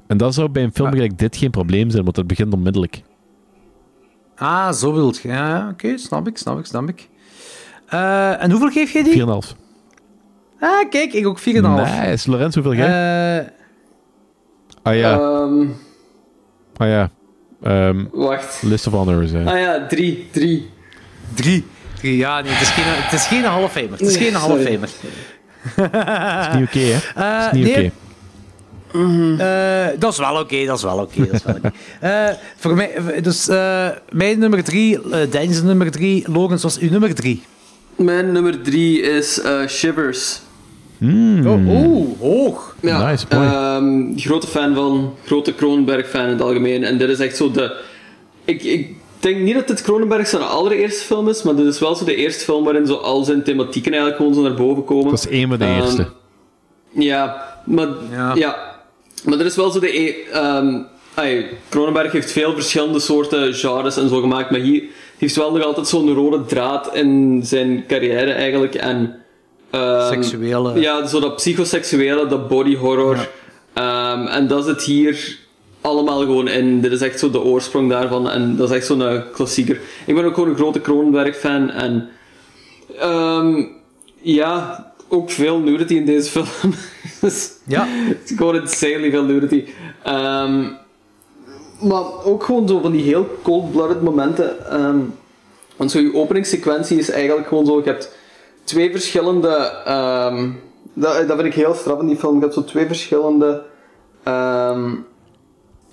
[0.08, 3.02] En dat zou bij een film gelijk dit geen probleem zijn, want het begint onmiddellijk.
[4.36, 5.28] Ah, zo bedoelt je.
[5.28, 7.10] Ja, oké, snap ik, snap ik, snap ik.
[7.88, 9.14] Eh, en hoeveel geef jij die?
[9.14, 9.56] 4,5.
[10.60, 11.44] Ah, kijk, ik ook 4,5.
[11.46, 12.32] Nice.
[12.32, 13.40] Lorenz, hoeveel jij?
[13.40, 13.48] Eh,
[14.82, 15.66] ah ja, Ehm,
[16.78, 17.10] ah ja.
[17.62, 18.62] Ehm, wacht.
[18.64, 19.32] List of Honors.
[19.32, 19.46] hè.
[19.46, 20.28] Ah ja, drie.
[20.32, 20.70] Drie.
[21.34, 21.66] Drie.
[22.00, 23.98] Drie, Ja, nee, het is geen, het is geen halfheimer.
[24.00, 24.90] Het is Nee, geen halfheimer.
[25.76, 25.86] Dat
[26.54, 26.98] is niet oké, hè?
[27.16, 27.92] Eh, Dat is niet nee,
[28.94, 29.44] oké.
[29.44, 31.26] eh, dat is wel oké, dat is wel oké.
[31.26, 31.72] dat is wel oké.
[32.00, 32.92] Eh, voor mij,
[33.22, 37.42] dus eh, mijn nummer drie, uh, Dennis nummer drie, Logans was uw nummer drie.
[37.96, 40.40] Mijn nummer drie is eh, Shivers.
[40.98, 41.48] Mm.
[41.48, 42.76] Oh, oh, hoog.
[42.82, 46.84] Ja, Nice, ehm, grote fan van, grote Cronenberg-fan in het algemeen.
[46.84, 47.76] En dit is echt zo de...
[48.46, 51.96] Ik, ik denk niet dat dit Cronenberg zijn allereerste film is, maar dit is wel
[51.96, 55.10] zo de eerste film waarin zo al zijn thematieken eigenlijk gewoon zo naar boven komen.
[55.10, 56.08] Dat is een van de Ehm, eerste.
[56.92, 58.36] Ja, maar, Ja.
[58.36, 58.76] ja.
[59.24, 60.26] maar er is wel zo de...
[61.14, 64.84] ai, Cronenberg heeft veel verschillende soorten genres en zo gemaakt, maar hier
[65.18, 68.76] heeft wel nog altijd zo'n rode draad in zijn carrière eigenlijk.
[68.76, 69.16] En,
[69.72, 70.80] ehm, Seksuele.
[70.80, 73.30] Ja, zo dat psychoseksuele, dat body horror.
[73.74, 75.38] Ehm, en dat zit hier
[75.88, 76.82] allemaal gewoon in.
[76.82, 79.80] Dit is echt zo de oorsprong daarvan en dat is echt zo'n eh, klassieker.
[80.06, 82.10] Ik ben ook gewoon een grote Cronenberg-fan en...
[83.00, 83.64] ehm,
[84.22, 86.74] ja, ook veel nudity in deze film.
[87.22, 87.86] Dus Ja.
[87.90, 89.64] het is gewoon insanely veel nudity.
[90.04, 90.66] Ehm,
[91.80, 94.70] maar ook gewoon zo van die heel cold-blooded momenten.
[94.72, 94.98] ehm,
[95.76, 97.78] want zo je openingssequentie is eigenlijk gewoon zo...
[97.78, 98.12] Je hebt
[98.64, 99.72] twee verschillende...
[100.94, 102.36] dat, dat vind ik heel straf in die film.
[102.36, 103.64] Je hebt zo twee verschillende...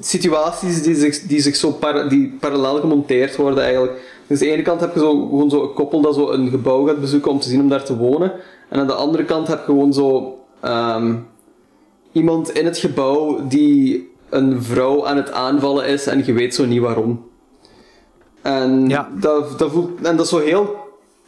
[0.01, 3.93] situaties die zich, die zich zo die parallel gemonteerd worden eigenlijk.
[4.27, 6.51] Dus aan de ene kant heb je zo, gewoon zo een koppel dat zo een
[6.51, 8.33] gebouw gaat bezoeken om te zien om daar te wonen.
[8.69, 11.15] En aan de andere kant heb je gewoon zo ehm,
[12.13, 16.65] iemand in het gebouw die een vrouw aan het aanvallen is en je weet zo
[16.65, 17.25] niet waarom.
[18.43, 19.09] En, Ja.
[19.21, 20.77] dat, dat voelt, en dat is zo heel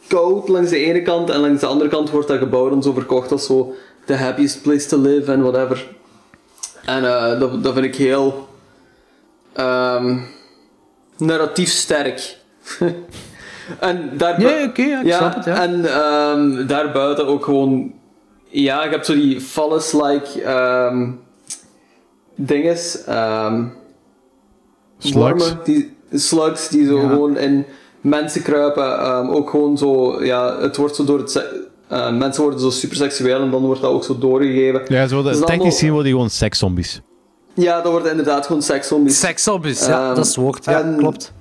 [0.07, 2.91] koud langs de ene kant en langs de andere kant wordt dat gebouw dan zo
[2.93, 3.73] verkocht als zo
[4.05, 5.95] the happiest place to live en whatever.
[6.85, 8.46] En eh, dat, dat vind ik heel
[9.57, 10.17] ehm,
[11.17, 12.37] narratief sterk.
[13.79, 15.61] en daar Nee, oké, ja, ik snap het, ja.
[15.61, 17.93] En ehm, daarbuiten ook gewoon...
[18.49, 21.09] Ja, je hebt zo die phallus-like ehm
[22.35, 23.03] dinges.
[23.03, 23.63] ehm
[24.97, 25.15] Slugs.
[25.47, 27.09] wormen, die, slugs die zo Ja.
[27.09, 27.65] gewoon in
[28.01, 28.99] mensen kruipen.
[28.99, 30.23] ehm, ook gewoon zo...
[30.23, 31.31] Ja, het wordt zo door het...
[31.31, 34.81] se- eh, mensen worden zo superseksueel en dan wordt dat ook zo doorgegeven.
[34.87, 37.01] Ja, zo is technisch gezien worden die gewoon sekszombies.
[37.59, 39.19] Ja, dat worden inderdaad gewoon sekszombies.
[39.19, 40.65] Sekszombies, ja, Ehm, dat is het woord.
[40.65, 41.33] Ja, en- klopt.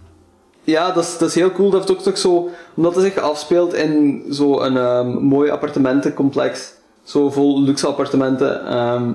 [0.62, 1.70] Ja, dat is, dat is heel cool.
[1.70, 6.72] Dat heeft ook toch zo, omdat het zich afspeelt in zo'n ehm mooi appartementencomplex,
[7.02, 9.10] zo vol luxe appartementen, ehm,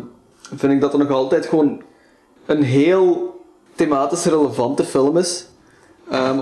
[0.56, 1.82] vind ik dat er nog altijd gewoon
[2.46, 3.40] een heel
[3.76, 5.46] thematisch relevante film is.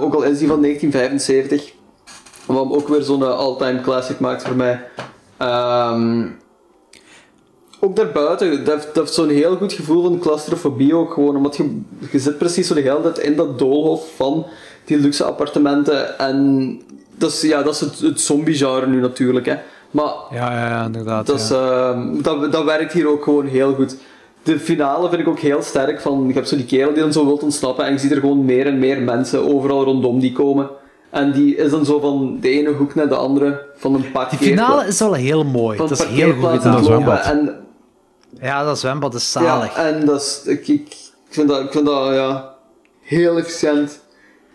[0.01, 1.73] Ook al is die van 1975,
[2.45, 4.87] wat hem ook weer zo'n eh, all-time classic maakt voor mij.
[5.37, 6.27] Ehm,
[7.79, 11.57] ook daarbuiten, dat heeft, dat heeft zo'n heel goed gevoel van claustrofobie ook gewoon, omdat
[11.57, 14.45] je, je zit precies zo de hele tijd in dat doolhof van
[14.85, 16.81] die luxe appartementen en
[17.17, 19.55] dat is, ja, dat is het, het zombie-genre nu natuurlijk, hè.
[19.91, 21.25] Maar Ja, ja, ja, inderdaad.
[21.25, 21.89] dat, is, ja.
[21.91, 23.95] ehm, dat, dat werkt hier ook gewoon heel goed.
[24.43, 26.01] De finale vind ik ook heel sterk.
[26.01, 28.19] Van, je hebt zo die kerel die dan zo wilt ontsnappen en je ziet er
[28.19, 30.69] gewoon meer en meer mensen overal rondom die komen.
[31.09, 34.39] En die is dan zo van de ene hoek naar de andere, van een parkeer...
[34.39, 35.77] Die finale is wel heel mooi.
[35.77, 37.17] van Dat is heel goed gedaan.
[37.17, 37.55] En,
[38.41, 39.75] Ja, dat zwembad is zalig.
[39.75, 42.53] ja, en dat is, ik, ik, ik vind dat, ik vind dat ja,
[43.01, 43.99] heel efficiënt.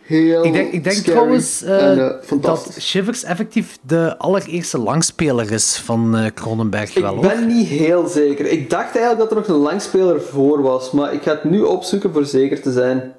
[0.03, 2.77] Heel Ik denk, ik denk trouwens eh, en, eh, dat.
[2.81, 7.27] Shivers effectief de allereerste langspeler is van Cronenberg wel, Ik hoor.
[7.27, 8.47] ben niet heel zeker.
[8.47, 11.63] Ik dacht eigenlijk dat er nog een langspeler voor was, maar ik ga het nu
[11.63, 13.15] opzoeken voor zeker te zijn.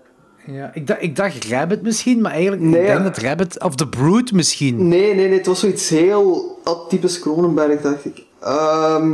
[0.48, 3.04] Ja, ik, dacht, ik dacht Rabbit misschien, maar eigenlijk Nee, ik denk ja.
[3.04, 3.64] dat Rabbit...
[3.64, 4.88] Of The Brood misschien.
[4.88, 8.24] Nee, nee, nee, het was zoiets heel atypisch Cronenberg, dacht ik.
[8.42, 9.12] Ehm,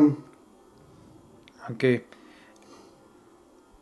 [1.73, 1.99] Oké.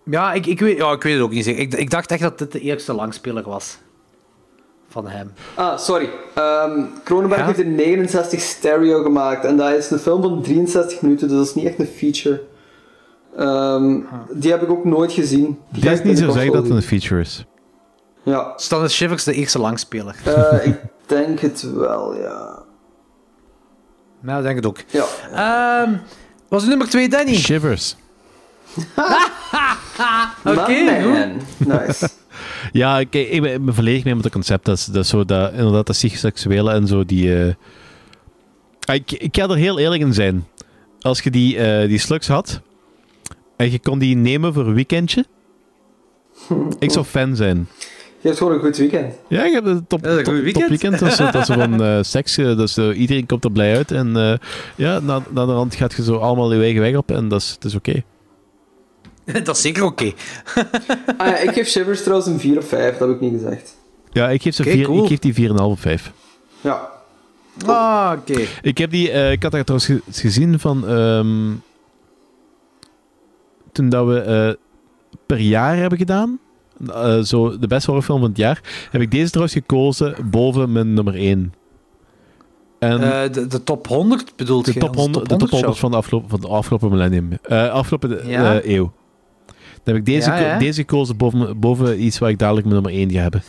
[0.03, 1.61] Ja, ik, ik, weet, ja, ik weet het ook niet zeker.
[1.61, 3.77] Ik, ik dacht echt dat dit de eerste langspeler was.
[4.87, 5.31] Van hem.
[5.55, 6.09] ah, sorry.
[6.35, 7.45] Ehm Cronenberg Ja?
[7.47, 11.45] heeft in 69 stereo gemaakt en dat is een film van 63 minuten, dus dat
[11.47, 12.43] is niet echt een feature.
[13.37, 13.99] Ehm,
[14.31, 15.45] Die heb ik ook nooit gezien.
[15.45, 17.45] Die Disney zou binnenkort zeggen dat het een feature is.
[18.23, 20.15] Ja, dan is Shivers de eerste langspeler.
[20.25, 22.63] eh, ik denk het wel, ja.
[24.19, 24.77] Nou, ik denk het ook.
[24.87, 25.05] Ja.
[25.33, 25.93] Ehm
[26.49, 27.35] was nummer 2 Danny?
[27.35, 27.95] Shivers.
[30.43, 31.67] Oké, goed.
[31.67, 32.09] Nice.
[32.71, 34.65] Ja, kijk, ik ben, ik ben volledig mee met het concept.
[34.65, 37.43] Dat is, dat is zo dat, inderdaad, dat psychoseksuele en zo, die...
[37.45, 37.53] eh,
[38.85, 40.47] ah, ik, ik ga er heel eerlijk in zijn.
[41.01, 42.61] Als je die, eh, die slugs had,
[43.55, 45.25] En je kon die nemen voor een weekendje.
[46.79, 47.67] Ik zou fan zijn.
[48.21, 49.13] Je hebt gewoon een goed weekend.
[49.27, 50.69] Ja, ik heb een top, Dat is een top, goed top weekend.
[50.69, 50.99] weekend.
[50.99, 52.37] Dat is, dat is zo van eh, seks.
[52.37, 53.91] eh, Dat is, eh, iedereen komt er blij uit.
[53.91, 54.33] En eh,
[54.75, 57.11] ja, na, na de rand gaat je zo allemaal je eigen weg op.
[57.11, 58.03] En dat is, dat is oké.
[59.43, 60.11] dat is zeker oké.
[61.17, 63.77] Ah, ja, ik geef Shivers trouwens een 4 of 5, dat heb ik niet gezegd.
[64.11, 65.03] Ja, ik geef, ze Oké, vier, cool.
[65.03, 66.11] ik geef die 4,5 of 5.
[66.61, 66.89] Ja.
[67.65, 68.41] Ah, oké.
[68.61, 71.51] Ik heb die, eh, ik had dat trouwens ge- gezien van ehm,
[73.71, 74.53] toen dat we eh,
[75.25, 76.39] per jaar hebben gedaan,
[76.87, 80.93] eh, zo de beste horrorfilm van het jaar, heb ik deze trouwens gekozen boven mijn
[80.93, 81.53] nummer 1.
[82.79, 84.79] En Eh, de, de top 100 bedoelt de je?
[84.79, 85.79] top Onze 100, de top 100 show?
[85.81, 88.59] van de afgelopen, van de afgelopen millennium, eh, afgelopen Ja.
[88.63, 88.91] eeuw.
[89.83, 93.01] Dan heb ik deze, Ja, deze gekozen boven, boven iets waar ik dadelijk mijn nummer
[93.01, 93.43] 1 ga hebben.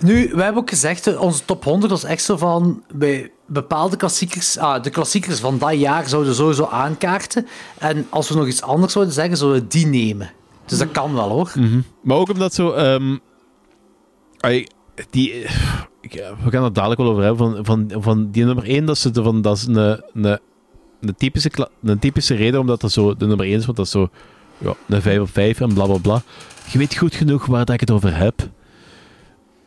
[0.00, 4.58] Nu, wij hebben ook gezegd, onze top 100 was echt zo van, bij bepaalde klassiekers,
[4.58, 7.46] ah, de klassiekers van dat jaar zouden sowieso aankaarten.
[7.78, 10.30] En als we nog iets anders zouden zeggen, zouden we die nemen.
[10.68, 11.52] Dus dat kan wel, hoor.
[11.54, 11.80] Mhm.
[12.02, 12.70] Maar ook omdat zo...
[12.72, 13.16] ehm,
[15.10, 15.32] die,
[16.44, 17.64] we gaan het dadelijk wel over hebben.
[17.64, 20.38] Van, van, van die nummer 1, dat is, de- van, dat is een, een,
[21.00, 23.64] een, typische, een typische reden omdat dat zo de nummer 1 is.
[23.64, 24.08] Want dat is zo
[24.58, 26.22] ja, een 5 op 5 en bla bla bla.
[26.70, 28.48] Je weet goed genoeg waar dat ik het over heb.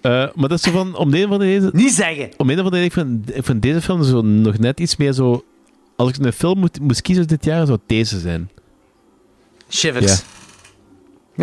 [0.02, 0.96] Eh, maar dat is zo van...
[0.96, 1.70] Om de een of andere reden...
[1.74, 2.30] Niet zeggen!
[2.38, 4.80] Om de een of andere reden, ik vind, ik vind deze film zo nog net
[4.80, 5.44] iets meer zo...
[5.96, 8.50] Als ik een film moet, moest kiezen dit jaar, zou het deze zijn.
[9.70, 10.06] Shivers.
[10.06, 10.18] Ja?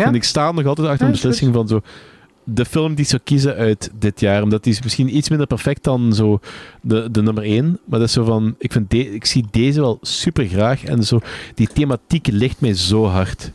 [0.05, 1.81] En ik sta nog altijd achter een beslissing van zo.
[2.43, 5.47] De film die ik zou kiezen uit dit jaar, omdat die is misschien iets minder
[5.47, 6.39] perfect dan zo
[6.81, 7.79] de, de nummer 1.
[7.85, 8.55] Maar dat is zo van.
[8.57, 10.83] Ik, vind de, ik zie deze wel super graag.
[10.83, 11.19] En zo,
[11.55, 13.51] die thematiek ligt mij zo hard.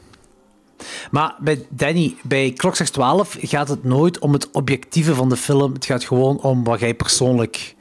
[1.10, 5.72] Maar bij Danny, bij Klokslag 12 gaat het nooit om het objectieve van de film.
[5.72, 7.74] Het gaat gewoon om wat jij persoonlijk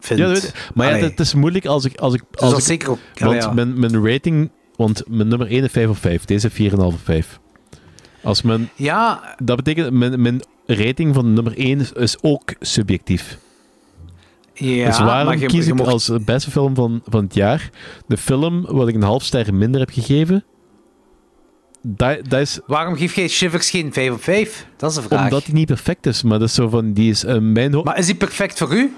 [0.00, 0.22] vindt.
[0.22, 1.96] Ja, dat weet maar ja, het is moeilijk als ik.
[1.98, 2.98] Als ik Dus als dat ik- is zeker ook...
[3.14, 3.52] Want ja.
[3.52, 4.50] mijn, mijn rating.
[4.76, 6.24] Want mijn nummer 1 is 5 op 5.
[6.24, 7.40] Deze 4,5 op 5.
[8.22, 13.38] Als mijn, Ja, dat betekent mijn, mijn rating van nummer 1 is, ook subjectief.
[14.54, 17.70] ja dus waarom maar je- kies ik mocht- als beste film van, van het jaar
[18.06, 20.44] de film wat ik een half ster minder heb gegeven?
[21.82, 24.66] Dat, dat is Waarom geef jij Shivers geen 5 op 5?
[24.76, 25.24] Dat is de vraag.
[25.24, 27.98] omdat die niet perfect is, maar dat is zo van, die is mijn ho- Maar
[27.98, 28.94] is die perfect voor u?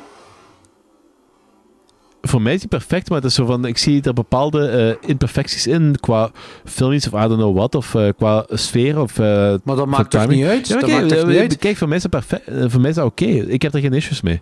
[2.27, 4.67] Voor mij is die perfect, maar het is zo van, ik zie er bepaalde
[5.03, 6.31] eh, imperfecties in qua
[6.65, 9.19] filmpjes of I don't know what, of eh, qua sfeer of...
[9.19, 9.27] eh,
[9.65, 10.41] Maar dat maakt toch timing.
[10.41, 10.69] niet uit?
[10.69, 11.59] Ja, Dat maakt toch niet uit?
[11.59, 12.43] Kijk, voor mij is dat perfect.
[12.73, 13.25] Voor mij is dat oké.
[13.25, 14.41] Ik heb er geen issues mee.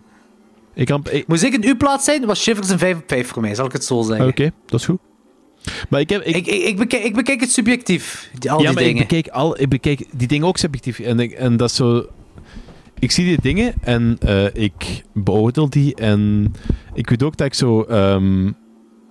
[0.75, 1.05] Ik kan...
[1.11, 3.55] ik- Moest ik in uw plaats zijn, was Shivers een 5 op 5 voor mij,
[3.55, 4.27] zal ik het zo zeggen.
[4.27, 4.99] Oké, dat is goed.
[5.89, 6.23] Maar ik heb...
[6.23, 9.03] Ik, Ik, ik, ik, bekijk, ik bekijk het subjectief, die, al ja, die maar dingen.
[9.03, 10.99] ik bekijk, al, ik bekijk die dingen ook subjectief.
[10.99, 12.07] En, ik, en dat is zo...
[13.03, 15.95] Ik zie die dingen en eh, ik beoordeel die.
[15.95, 16.53] En
[16.95, 17.83] ik weet ook dat ik zo...
[17.83, 18.51] ehm,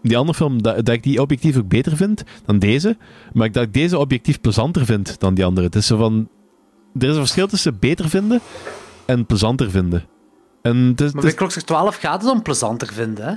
[0.03, 2.97] die andere film, dat, dat ik die objectief ook beter vind dan deze.
[3.33, 5.65] Maar ik- dat ik deze objectief plezanter vind dan die andere.
[5.67, 6.29] Het is zo van...
[6.99, 8.39] Er is een verschil tussen beter vinden
[9.05, 10.05] en plezanter vinden.
[10.61, 13.33] En het is, Maar het bij is- Klokslag 12 gaat het om plezanter vinden, hè?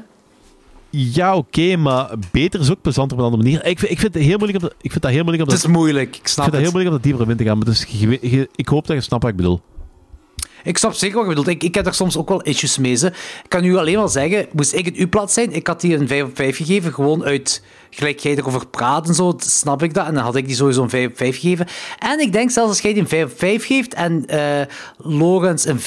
[0.90, 3.66] ja, oké, maar beter is ook plezanter op een andere manier.
[3.66, 5.62] Ik vind, ik vind het heel moeilijk om ik vind dat heel moeilijk om Het
[5.62, 6.72] dat, is moeilijk, ik ik snap vind dat heel het.
[6.72, 7.56] moeilijk om dat dieper in te gaan.
[7.56, 9.60] Maar dus, je weet- je- ik hoop dat je snapt wat ik bedoel.
[10.64, 11.48] Ik snap zeker wat je bedoelt.
[11.48, 12.94] Ik, ik heb er soms ook wel issues mee.
[12.94, 13.06] Ze.
[13.06, 15.96] Ik kan u alleen maar zeggen, moest ik in uw plaats zijn, ik had die
[15.96, 19.94] een 5 op 5 gegeven, gewoon uit gelijk jij erover praat en zo, snap ik
[19.94, 20.06] dat.
[20.06, 21.66] En dan had ik die sowieso een 5 op 5 gegeven.
[21.98, 25.64] En ik denk zelfs als jij die een 5 op 5 geeft en eh Lorenz
[25.64, 25.84] een 4,5,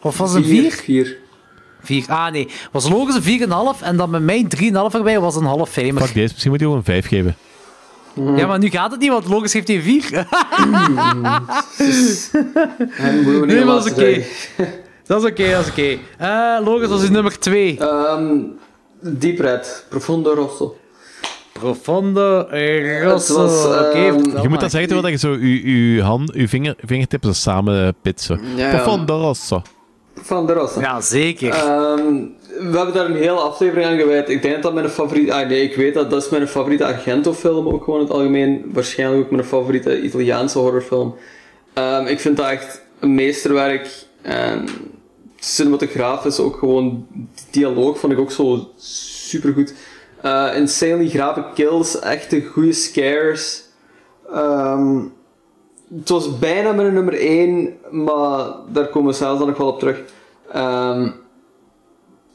[0.00, 0.72] of was het een 4?
[0.72, 1.16] 4.
[1.82, 2.04] 4.
[2.08, 5.44] Ah nee, was Lorenz een 4,5 en dan met mij een 3,5 erbij was een
[5.44, 6.02] half famer.
[6.02, 7.36] Fuck deze, misschien moet je gewoon een 5 geven.
[8.36, 10.26] Ja, maar nu gaat het niet, want Lorenz geeft die een 4.
[12.96, 14.22] En moeten we niet Nee, maar dat is oké.
[15.06, 15.98] Dat is oké, dat is oké.
[16.18, 17.78] Eh, Lorenz, dat is nummer 2.
[17.78, 18.36] Ehm,
[19.00, 20.76] Deep Red, Profondo Rosso.
[21.52, 22.40] Profondo
[23.02, 23.36] Rosso.
[23.36, 26.74] Was, Oké, ehm, je moet dat zeggen terwijl je zo je, je hand, je vinger,
[26.78, 28.40] vingertippen zo samen pitsen.
[28.56, 28.76] Ja, ja.
[28.76, 29.62] Profondo rosso.
[30.22, 30.80] Van de Rosso.
[30.80, 31.52] Ja, zeker.
[31.52, 32.24] Ehm,
[32.70, 34.28] we hebben daar een hele aflevering aan gewijd.
[34.28, 35.32] Ik denk dat dat mijn favoriete...
[35.32, 36.10] Ah nee, ik weet dat.
[36.10, 38.70] Dat is mijn favoriete Argento-film ook gewoon in het algemeen.
[38.72, 41.14] Waarschijnlijk ook mijn favoriete Italiaanse horrorfilm.
[41.72, 43.88] Ehm, ik vind dat echt een meesterwerk.
[44.22, 44.68] En
[45.36, 47.06] cinematografisch ook gewoon...
[47.50, 49.74] Dialoog vond ik ook zo supergoed.
[50.22, 51.98] Eh insanely grave kills.
[51.98, 53.64] Echte goede scares.
[54.32, 54.98] Ehm,
[55.98, 59.78] het was bijna mijn nummer 1, maar daar komen we zelfs dan nog wel op
[59.78, 60.02] terug.
[60.52, 61.02] Ehm,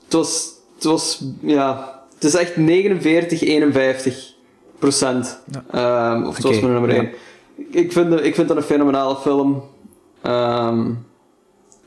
[0.03, 4.33] het was, het was, ja, het is echt 49, 51
[4.79, 5.39] procent.
[5.71, 7.01] Ehm, of het was mijn nummer ja.
[7.01, 7.09] 1.
[7.71, 9.63] Ik vind, de- ik vind dat een fenomenale film.
[10.21, 10.89] Ehm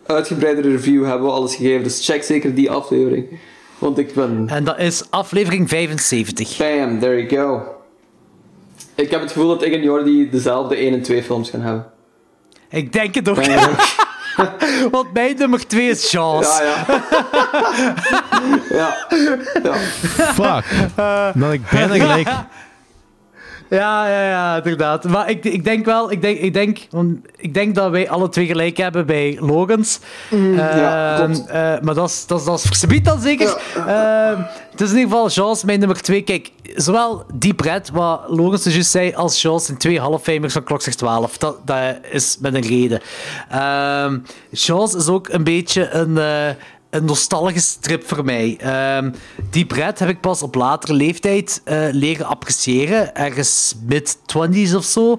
[0.07, 3.39] uitgebreidere review hebben we alles gegeven, dus check zeker die aflevering.
[3.79, 4.45] Want ik ben...
[4.49, 6.57] En dat is aflevering 75.
[6.57, 7.63] Bam, there you go.
[8.95, 11.87] Ik heb het gevoel dat ik en Jordi dezelfde 1 en 2 films gaan hebben.
[12.71, 13.45] Ik denk het ook.
[13.45, 13.69] Ja,
[14.91, 16.59] Want mijn nummer 2 is Jaws.
[16.59, 16.85] ja.
[18.71, 19.07] ja.
[19.63, 19.75] ja.
[20.35, 20.65] Fuck.
[21.35, 22.29] Dan ik bijna gelijk.
[23.75, 25.05] Ja, ja, ja, inderdaad.
[25.05, 26.79] Maar ik, ik denk wel, ik denk, ik, denk,
[27.37, 29.99] ik denk dat wij alle twee gelijk hebben bij Logans.
[30.31, 31.47] ja, Ehm, klopt.
[31.47, 32.55] eh, maar dat is, dat is, dat
[32.91, 33.57] is dan zeker.
[33.87, 36.23] Ehm, het is in ieder geval Jaws, mijn nummer 2.
[36.23, 40.63] Kijk, zowel Deep Red, wat Logans dus juist zei, als Jaws zijn twee halfvijmers van
[40.65, 41.39] Klokslag 12.
[41.39, 41.79] Dat, dat
[42.11, 43.01] is met een reden.
[43.51, 44.19] Ehm
[44.51, 46.19] Jaws is ook een beetje een...
[46.95, 48.57] eh, een nostalgische strip voor mij.
[48.61, 49.11] Ehm
[49.51, 53.15] Deep Red heb ik pas op latere leeftijd eh, leren appreciëren.
[53.15, 55.19] Ergens mid-20s of zo.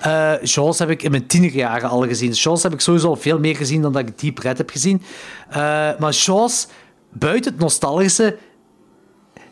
[0.00, 2.32] Eh, Jaws heb ik in mijn tienerjaren al gezien.
[2.32, 5.02] Jaws heb ik sowieso al veel meer gezien dan dat ik Deep Red heb gezien.
[5.48, 5.56] Eh,
[5.98, 6.66] maar Jaws,
[7.12, 8.36] buiten het nostalgische...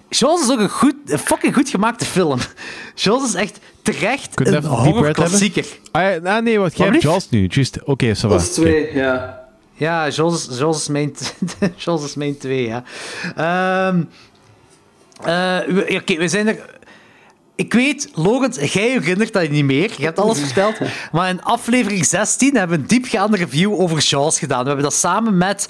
[0.08, 2.38] Jaws is ook een, goed, een fucking goed gemaakte film.
[2.94, 4.70] Jaws is echt terecht een hebben?
[4.70, 5.66] horrorklassieker.
[5.90, 7.46] Ah, ja, ah, nee, wat jij hebt Jaws nu.
[7.46, 8.28] Just, oké, va.
[8.28, 9.43] Dat is 2, ja.
[9.84, 11.14] Ja, Jaws, is- Jaws, is mijn,
[11.76, 12.82] Jaws is mijn twee, ja.
[13.36, 14.02] Ehm
[15.20, 16.56] eh, we- ja, Oké, we zijn er...
[17.56, 19.92] Ik weet, Logans, jij herinnert dat niet meer.
[19.96, 20.74] Je hebt alles verteld.
[21.12, 24.60] Maar in aflevering 16 hebben we een diepgaande review over Jaws gedaan.
[24.60, 25.68] We hebben dat samen met...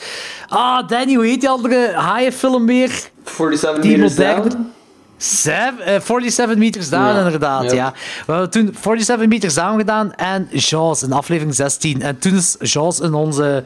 [0.49, 2.91] Ah, Danny, hoe heet die andere haaienfilm weer?
[3.25, 4.73] 47 Die meters moderne- down.
[5.17, 7.63] Seven, eh, 47 meters down, Ja, inderdaad.
[7.65, 7.75] ja.
[7.75, 7.93] Ja.
[8.27, 12.03] We hebben toen 47 meters down gedaan en Jaws in aflevering 16.
[12.03, 13.65] En toen is Jaws in onze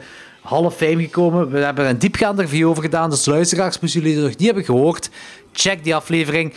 [0.49, 1.49] Hall of Fame gekomen.
[1.51, 3.09] We hebben een diepgaande review over gedaan.
[3.09, 5.09] Dus luisteraars, moesten jullie het nog niet hebben gehoord,
[5.51, 6.53] check die aflevering.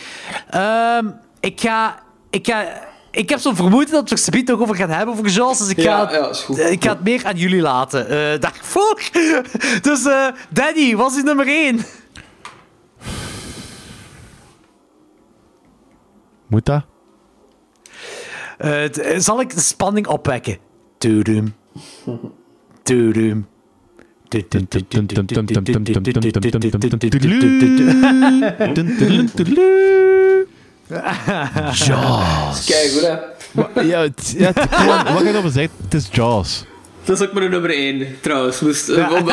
[0.49, 1.07] Ehm,
[1.39, 2.01] ik ga...
[2.29, 5.57] Ik ga ik heb zo'n vermoeden dat we er nog over gaan hebben, over Jaws.
[5.57, 6.59] Dus ik ga, Ja, het- ja, is goed.
[6.59, 8.07] ik ga het meer aan jullie laten.
[8.09, 9.01] eh daarvoor.
[9.81, 11.79] Dus eh Danny, wat is nummer 1?
[16.47, 16.83] Moet dat?
[18.57, 18.83] Eh,
[19.17, 20.57] zal ik de spanning opwekken?
[20.97, 21.53] Doedoem.
[22.83, 23.47] Doedoem.
[31.73, 32.65] Jaws.
[32.65, 33.81] Kijk goed, hè.
[33.81, 36.65] Ja, het, ja, het, gewoon, wat je over zegt, het is Jaws.
[37.03, 38.59] Dat is ook mijn nummer 1, trouwens.
[38.61, 39.27] Moest, om- om-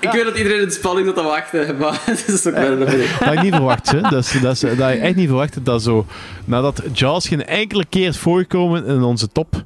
[0.00, 2.88] ik weet dat iedereen in spanning zat te wachten, maar het is ook mijn nummer
[2.88, 2.98] 1.
[2.98, 4.00] Dat had ik niet verwacht, hè.
[4.00, 6.06] Dat, is, dat, is, dat had ik echt niet verwacht dat zo...
[6.44, 9.64] Nadat Jaws geen enkele keer is voorgekomen in onze top,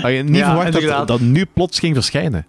[0.00, 2.46] had je niet Ja, verwacht dat dat nu plots ging verschijnen.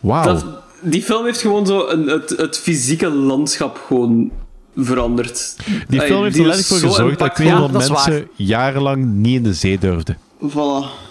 [0.00, 0.38] Wauw.
[0.80, 4.30] Die film heeft gewoon zo een, het, het fysieke landschap gewoon
[4.76, 5.56] veranderd.
[5.88, 9.42] Die film heeft er letterlijk voor zo gezorgd dat heel veel mensen jarenlang niet in
[9.42, 10.18] de zee durfden.
[10.48, 11.08] Voilà.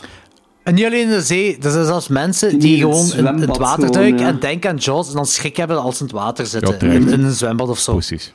[0.64, 3.36] En niet alleen in de zee, er zijn zelfs mensen die, Die in het gewoon
[3.36, 4.28] in, het water duiken ja.
[4.28, 6.76] en denken aan Jaws en dan schrik hebben als ze in het water zitten.
[6.88, 7.92] Ja, in, in een zwembad of zo.
[7.92, 8.34] Precies.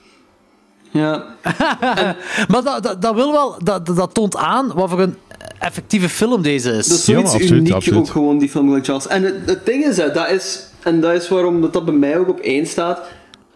[0.94, 1.24] Ja.
[2.50, 5.16] Maar dat, dat, dat, wil wel, dat, dat- dat toont aan wat voor een
[5.58, 6.86] effectieve film deze is.
[6.86, 7.98] Dat is zoiets absoluut, uniek absoluut.
[7.98, 9.06] ook gewoon, die film like Jaws.
[9.06, 11.94] En het, het ding is, hè, dat is, en dat is waarom dat, dat bij
[11.94, 13.00] mij ook op één staat,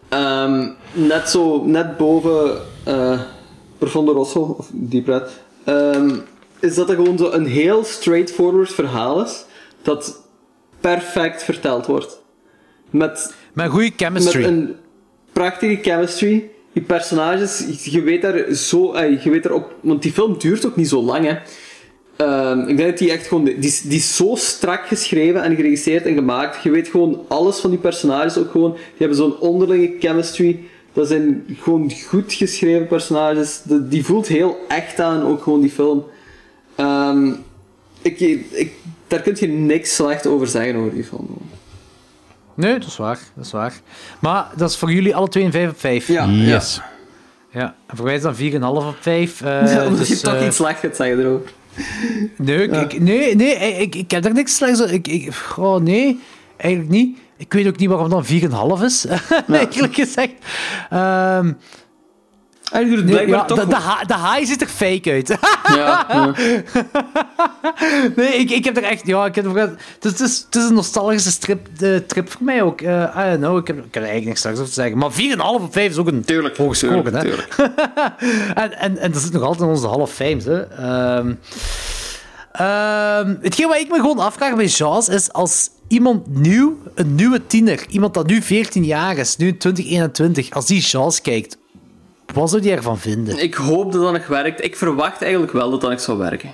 [0.09, 2.51] ehm, net zo, net boven
[2.83, 3.19] eh
[3.77, 5.29] Profondo Rosso, of Deep Red,
[5.63, 6.15] ehm,
[6.59, 9.45] is dat er gewoon zo een heel straightforward verhaal is,
[9.81, 10.21] dat
[10.79, 12.21] perfect verteld wordt.
[12.89, 14.39] Met Met goede chemistry.
[14.41, 14.75] met een
[15.33, 16.49] prachtige chemistry.
[16.79, 20.65] Die personages, je weet daar zo, eh, je weet daar op, want die film duurt
[20.65, 21.37] ook niet zo lang, hè.
[22.15, 25.55] Ehm, ik denk dat die echt gewoon, die, is- die is zo strak geschreven en
[25.55, 26.63] geregisseerd en gemaakt.
[26.63, 28.71] Je weet gewoon alles van die personages ook gewoon.
[28.71, 30.59] Die hebben zo'n onderlinge chemistry.
[30.93, 33.61] Dat zijn gewoon goed geschreven personages.
[33.65, 36.03] Die voelt heel echt aan, ook gewoon die film.
[36.75, 37.31] Ehm,
[38.01, 38.19] ik,
[38.51, 38.71] ik,
[39.07, 41.27] daar kun je niks slecht over zeggen over die film.
[42.59, 43.19] Nee, dat is waar.
[43.35, 43.73] Dat is waar.
[44.19, 46.07] Maar dat is voor jullie alle twee een 5 op 5.
[46.07, 46.81] Ja, Yes.
[47.51, 47.75] Ja.
[47.87, 49.41] En voor mij is dat 4,5 op 5.
[49.41, 51.51] eh, Ja, omdat dus, je toch eh, iets slecht gaat zeggen erover.
[52.37, 56.19] Nee, ik, ik- nee, nee ik, ik heb er niks slechts ik, ik, Oh, nee,
[56.57, 57.17] eigenlijk niet.
[57.37, 59.05] Ik weet ook niet waarom dan 4,5 is,
[59.47, 60.31] eigenlijk gezegd.
[60.89, 61.51] Ehm
[62.71, 63.59] En je doet het blijkbaar ja, toch...
[63.59, 65.27] de, de, ha- de haai ziet er fake uit.
[65.75, 66.33] ja, ja.
[68.15, 69.07] nee, ik, ik heb er echt...
[69.07, 72.31] Ja, ik heb er, het, is, het, is, het is een nostalgische strip, de trip
[72.31, 72.81] voor mij ook.
[72.81, 74.97] Eh, I don't know, ik heb, ik heb er eigenlijk niks slechts over te zeggen.
[74.97, 77.21] Maar 4,5 op 5 is ook een Tuurlijk, hooggesproken, hè.
[77.21, 77.55] tuurlijk,
[78.55, 80.45] en, en, en dat zit nog altijd in onze Hall of Fames.
[80.45, 80.61] Hè.
[80.61, 81.33] Ehm,
[82.51, 87.47] ehm, hetgeen wat ik me gewoon afvraag bij Jaws is als iemand nieuw, een nieuwe
[87.47, 91.57] tiener, iemand dat nu 14 jaar is, nu in 2021, als die Jaws kijkt,
[92.33, 93.43] wat zou die ervan vinden?
[93.43, 94.63] Ik hoop dat dat nog werkt.
[94.63, 96.51] Ik verwacht eigenlijk wel dat dat nog zou werken.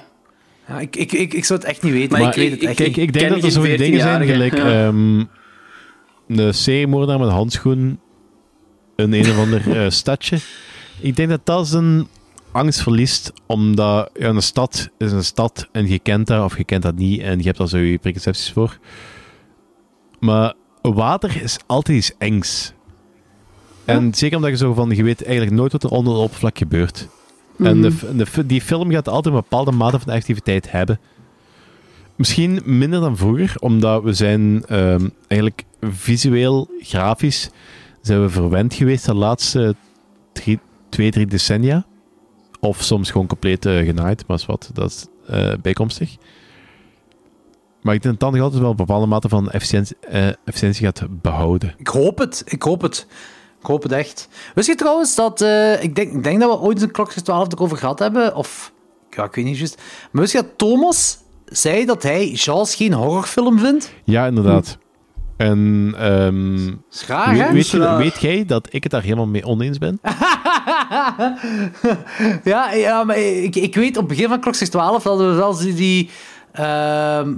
[0.67, 2.11] Ja, ik, ik, ik, ik zou het echt niet weten.
[2.11, 2.97] Maar ik, ik- weet het ik- echt niet.
[2.97, 4.85] ik denk dat er zo'n dingen zijn 14-jarige, gelijk ja.
[4.87, 5.23] ehm
[6.27, 7.99] een seriemoordenaar met een handschoen
[8.95, 10.37] in een of ander eh, stadje.
[10.99, 12.07] Ik denk dat dat zijn
[12.51, 16.63] angst verliest, omdat ja, een stad is een stad en je kent dat of je
[16.63, 18.77] kent dat niet en je hebt daar zo je preconcepties voor.
[20.19, 22.73] Maar water is altijd iets engs.
[23.85, 26.57] En zeker omdat je zo van, je weet eigenlijk nooit wat er onder het oppervlak
[26.57, 27.07] gebeurt.
[27.57, 30.99] En de, f- de, die film gaat altijd een bepaalde mate van activiteit hebben.
[32.15, 37.49] Misschien minder dan vroeger, omdat we zijn ehm, eigenlijk visueel, grafisch,
[38.01, 39.75] zijn we verwend geweest de laatste
[40.33, 41.85] drie, twee, drie decennia.
[42.59, 46.15] Of soms gewoon compleet eh, genaaid, maar is wat, dat is eh, bijkomstig.
[47.81, 51.05] Maar ik denk dat het altijd wel een bepaalde mate van efficiëntie, eh, efficiëntie gaat
[51.09, 51.73] behouden.
[51.77, 52.43] Ik hoop het.
[52.45, 53.07] Ik hoop het.
[53.65, 54.27] Ik hoop het echt.
[54.55, 55.41] Wist je trouwens dat...
[55.41, 58.35] eh, ik, denk, ik denk dat we ooit een klokjes 12 erover gehad hebben.
[58.35, 58.71] Of...
[59.09, 59.81] Ja, ik weet niet juist.
[60.11, 63.93] Maar wist je dat Thomas zei dat hij Jaws geen horrorfilm vindt?
[64.03, 64.77] Ja, inderdaad.
[65.37, 66.73] En ehm,
[67.07, 67.33] hè?
[67.43, 67.97] weet, weet, je- Raar.
[67.97, 69.99] weet jij dat ik het daar helemaal mee oneens ben?
[72.43, 75.57] ja, ja, maar ik, ik weet op het begin van klokjes 12 hadden we wel
[75.57, 75.73] die...
[75.73, 76.09] die
[76.51, 77.33] ehm,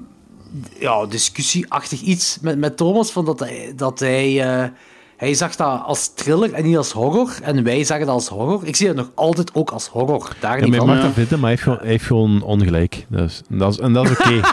[0.80, 3.12] ja, discussieachtig iets met, met Thomas.
[3.12, 3.74] Van dat hij...
[3.76, 4.70] Dat hij eh,
[5.18, 7.32] hij zag dat als thriller en niet als horror.
[7.42, 8.62] En wij zagen dat als horror.
[8.66, 10.36] Ik zie het nog altijd ook als horror.
[10.40, 10.96] Daar Ja, niet maar je van.
[10.96, 13.06] mag dat vinden, maar hij heeft gewoon, hij heeft gewoon ongelijk.
[13.10, 14.40] Dus, en dat is, en dat is oké.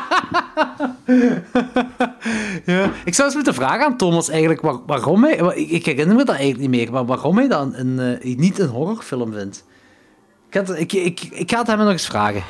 [2.65, 5.33] Ja, ik zou eens moeten vragen aan Thomas eigenlijk waar- waarom hij...
[5.55, 8.59] Ik, ik herinner me dat eigenlijk niet meer, maar waarom hij dan een, eh, niet
[8.59, 9.65] een horrorfilm vindt.
[10.51, 12.43] Ik, had- ik, ik, ik ga het hem nog eens vragen.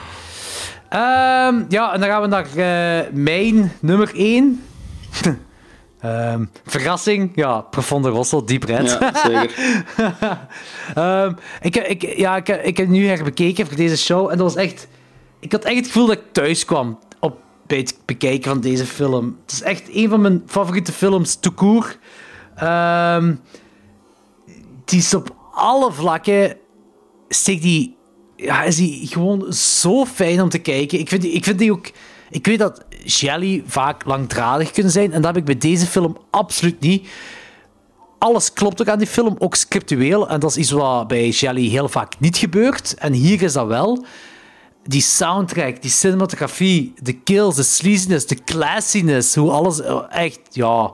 [0.88, 4.62] Ehm, ja, en dan gaan we naar eh, mijn nummer 1.
[6.04, 8.98] Ehm, verrassing, ja, Profonde Rosso, Deep Red.
[9.00, 9.52] Ja, zeker.
[10.94, 14.88] Ehm, ik, ja, ik, ik heb nu herbekeken voor deze show en dat was echt...
[15.40, 18.86] Ik had echt het gevoel dat ik thuis kwam op, bij het bekijken van deze
[18.86, 19.38] film.
[19.42, 21.98] Het is echt een van mijn favoriete films, tout court.
[24.84, 26.56] Die is op alle vlakken...
[27.28, 27.96] Steekt die...
[28.36, 30.98] Ja, is die gewoon zo fijn om te kijken.
[30.98, 31.90] Ik vind die, ik vind die ook...
[32.30, 36.16] Ik weet dat Shelley vaak langdradig kunnen zijn en dat heb ik bij deze film
[36.30, 37.08] absoluut niet
[38.24, 40.28] alles klopt ook aan die film, ook scriptueel.
[40.28, 42.94] En dat is iets wat bij Shelley heel vaak niet gebeurt.
[42.94, 44.04] En hier is dat wel.
[44.84, 50.92] Die soundtrack, die cinematografie, de kills, de sleaziness, de classiness, hoe alles eh, echt, ja.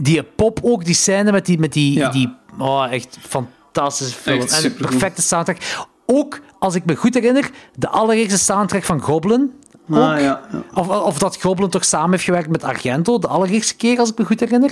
[0.00, 4.40] Die, pop ook, die scène met die, met die, die oh, echt fantastische film.
[4.40, 4.90] Echt en een supergoed.
[4.90, 5.58] perfecte soundtrack.
[6.06, 9.52] Ook, als ik me goed herinner, de allereerste soundtrack van Goblin.
[9.90, 10.18] Ah, ook.
[10.18, 10.62] ja, ja.
[10.74, 14.18] Of, of dat Goblin toch samen heeft gewerkt met Argento, de allereerste keer, als ik
[14.18, 14.70] me goed herinner.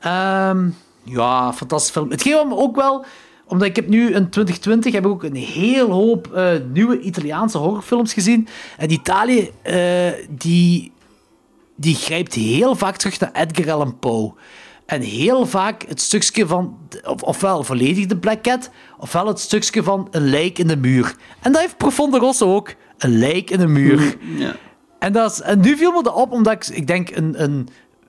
[0.00, 0.68] Ehm,
[1.02, 2.10] ja, fantastische film.
[2.10, 3.04] Het geeft me ook wel,
[3.46, 7.58] omdat ik heb nu in 2020 heb ik ook een heel hoop eh, nieuwe Italiaanse
[7.58, 8.48] horrorfilms gezien.
[8.76, 10.92] En Italië, eh, die,
[11.76, 14.34] die grijpt heel vaak terug naar Edgar Allan Poe.
[14.86, 19.82] En heel vaak het stukje van, of, ofwel volledig de Black Cat, ofwel het stukje
[19.82, 21.16] van een lijk in de muur.
[21.40, 22.74] En dat heeft Profonde Rosso ook.
[22.98, 24.16] Een lijk in de muur.
[24.36, 24.56] Ja.
[24.98, 27.68] En, dat is, en nu viel me dat op, omdat ik, ik denk, een, een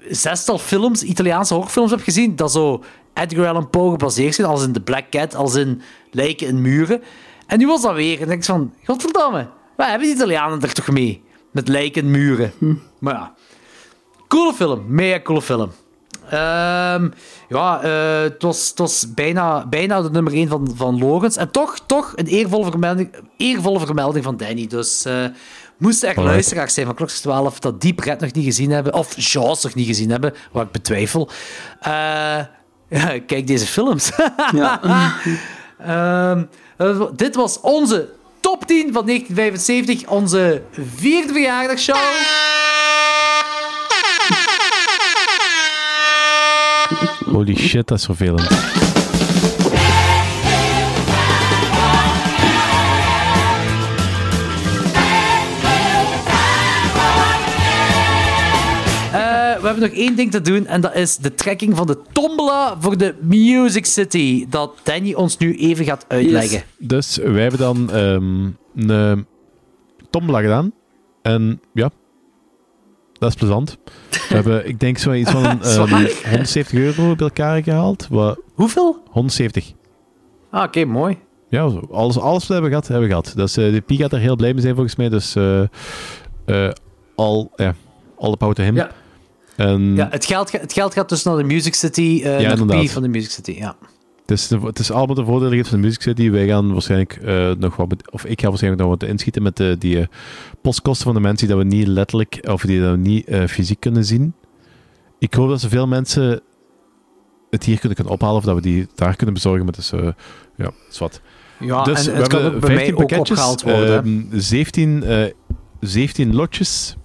[0.09, 2.83] zestal films, Italiaanse horrorfilms heb gezien, dat zo
[3.13, 7.01] Edgar Allan Poe gebaseerd zijn, als in The Black Cat, als in Lijken in Muren.
[7.47, 8.13] En nu was dat weer.
[8.13, 11.23] En dan denk ik van, godverdamme, wat hebben die Italianen er toch mee?
[11.51, 12.51] Met Lijken in Muren.
[12.99, 13.33] Maar ja,
[14.27, 15.71] coole film, mega coole film.
[16.29, 17.09] Ehm,
[17.49, 21.37] ja, eh, het was, het was bijna, bijna de nummer 1 van, van Logans.
[21.37, 24.67] En toch, toch een eervolle vermelding, eervolle vermelding van Danny.
[24.67, 25.25] Dus eh
[25.77, 29.31] moesten er luisteraars zijn van Klokjes 12 dat Deep Red nog niet gezien hebben, of
[29.31, 31.29] Jaws nog niet gezien hebben, wat ik betwijfel.
[31.79, 31.91] Eh,
[32.89, 34.11] ja, kijk deze films.
[34.51, 34.81] Ja.
[35.79, 36.43] Ehm,
[36.77, 41.97] eh, dit was onze top 10 van 1975, onze vierde verjaardagsshow.
[47.37, 48.41] Holy shit, dat is vervelend.
[48.41, 48.49] Eh,
[59.61, 62.77] we hebben nog één ding te doen en dat is de trekking van de tombola
[62.79, 66.63] voor de Music City, dat Danny ons nu even gaat uitleggen.
[66.77, 68.49] Dus wij hebben dan ehm,
[68.91, 69.25] een
[70.09, 70.71] tombola gedaan.
[71.21, 71.89] En ja,
[73.19, 73.77] dat is plezant.
[74.09, 75.87] We hebben, ik denk, zo iets van een, Zwaar.
[76.03, 78.07] ehm, 170 euro bij elkaar gehaald.
[78.09, 78.97] Wat, Hoeveel?
[79.09, 79.73] 170.
[80.51, 81.17] Ah, oké, mooi.
[81.49, 81.87] Ja, zo.
[81.91, 83.33] alles, alles wat we hebben gehad, hebben we gehad.
[83.35, 85.09] Dus eh, de Pi gaat er heel blij mee zijn volgens mij.
[85.09, 85.61] Dus eh
[86.45, 86.71] eh,
[87.15, 87.75] al, ja,
[88.17, 88.75] all the power to him.
[88.75, 88.91] Ja.
[89.55, 92.85] En Ja, het, geld, het geld gaat dus naar de Music City, eh naar inderdaad.
[92.85, 93.75] P van de Music City, ja.
[94.27, 96.29] Het, is de, het is allemaal de voordelen van de Music City.
[96.29, 99.75] Wij gaan waarschijnlijk eh, nog wat, of ik ga waarschijnlijk nog wat inschieten met de,
[99.79, 100.07] die eh,
[100.61, 103.47] postkosten van de mensen die dat we niet letterlijk, of die dat we niet eh,
[103.47, 104.33] fysiek kunnen zien.
[105.19, 106.41] Ik hoop dat zoveel mensen
[107.49, 109.65] het hier kunnen, kunnen ophalen, of dat we die daar kunnen bezorgen.
[109.65, 110.11] Maar eh,
[110.55, 111.21] ja, wat.
[111.59, 114.27] Ja, dus en we het kan hebben ook bij mij 15 ook pakketjes, opgehaald worden.
[114.31, 115.31] ehm, 17, eh
[115.79, 116.95] 17 lotjes.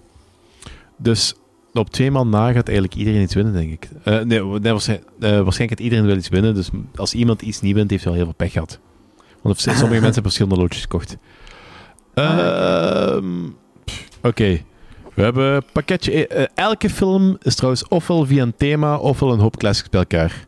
[0.96, 1.34] Dus
[1.72, 3.88] op twee man na gaat eigenlijk iedereen iets winnen, denk ik.
[4.04, 6.54] Eh, nee, nee waarschijnlijk, eh, waarschijnlijk gaat iedereen wel iets winnen.
[6.54, 8.78] Dus als iemand iets niet wint, heeft hij wel heel veel pech gehad.
[9.42, 11.16] Want sommige mensen hebben verschillende lotjes gekocht.
[12.14, 13.44] Ehm,
[14.22, 14.60] Oké.
[15.14, 16.18] We hebben pakketje...
[16.18, 20.00] e- eh, elke film is trouwens ofwel via een thema, ofwel een hoop classics bij
[20.00, 20.46] elkaar.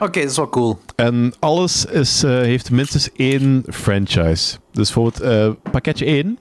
[0.00, 0.78] Oké, dat is wel cool.
[0.96, 4.56] En alles is, heeft minstens één franchise.
[4.72, 6.38] Dus bijvoorbeeld pakketje 1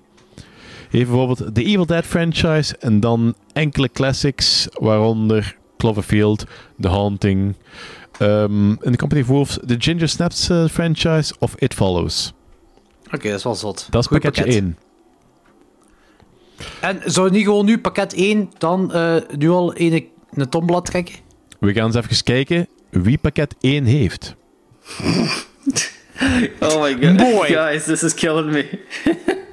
[0.89, 6.43] heeft bijvoorbeeld de Evil Dead franchise en dan enkele classics, waaronder Cloverfield,
[6.79, 7.55] The Haunting,
[8.17, 12.33] ehm in de Company of Wolves, de Ginger Snaps eh, franchise of It Follows.
[13.13, 13.87] Oké, dat is wel zot.
[13.89, 14.61] Dat is pakketje pakket.
[14.61, 14.77] 1.
[16.81, 20.85] En zou je niet gewoon nu pakket 1 dan eh, nu al een, een tomblad
[20.85, 21.15] trekken?
[21.59, 24.35] We gaan eens even kijken wie pakket 1 heeft.
[26.59, 27.17] Oh my god.
[27.17, 27.49] Mooi.
[27.59, 28.79] Guys, this is killing me.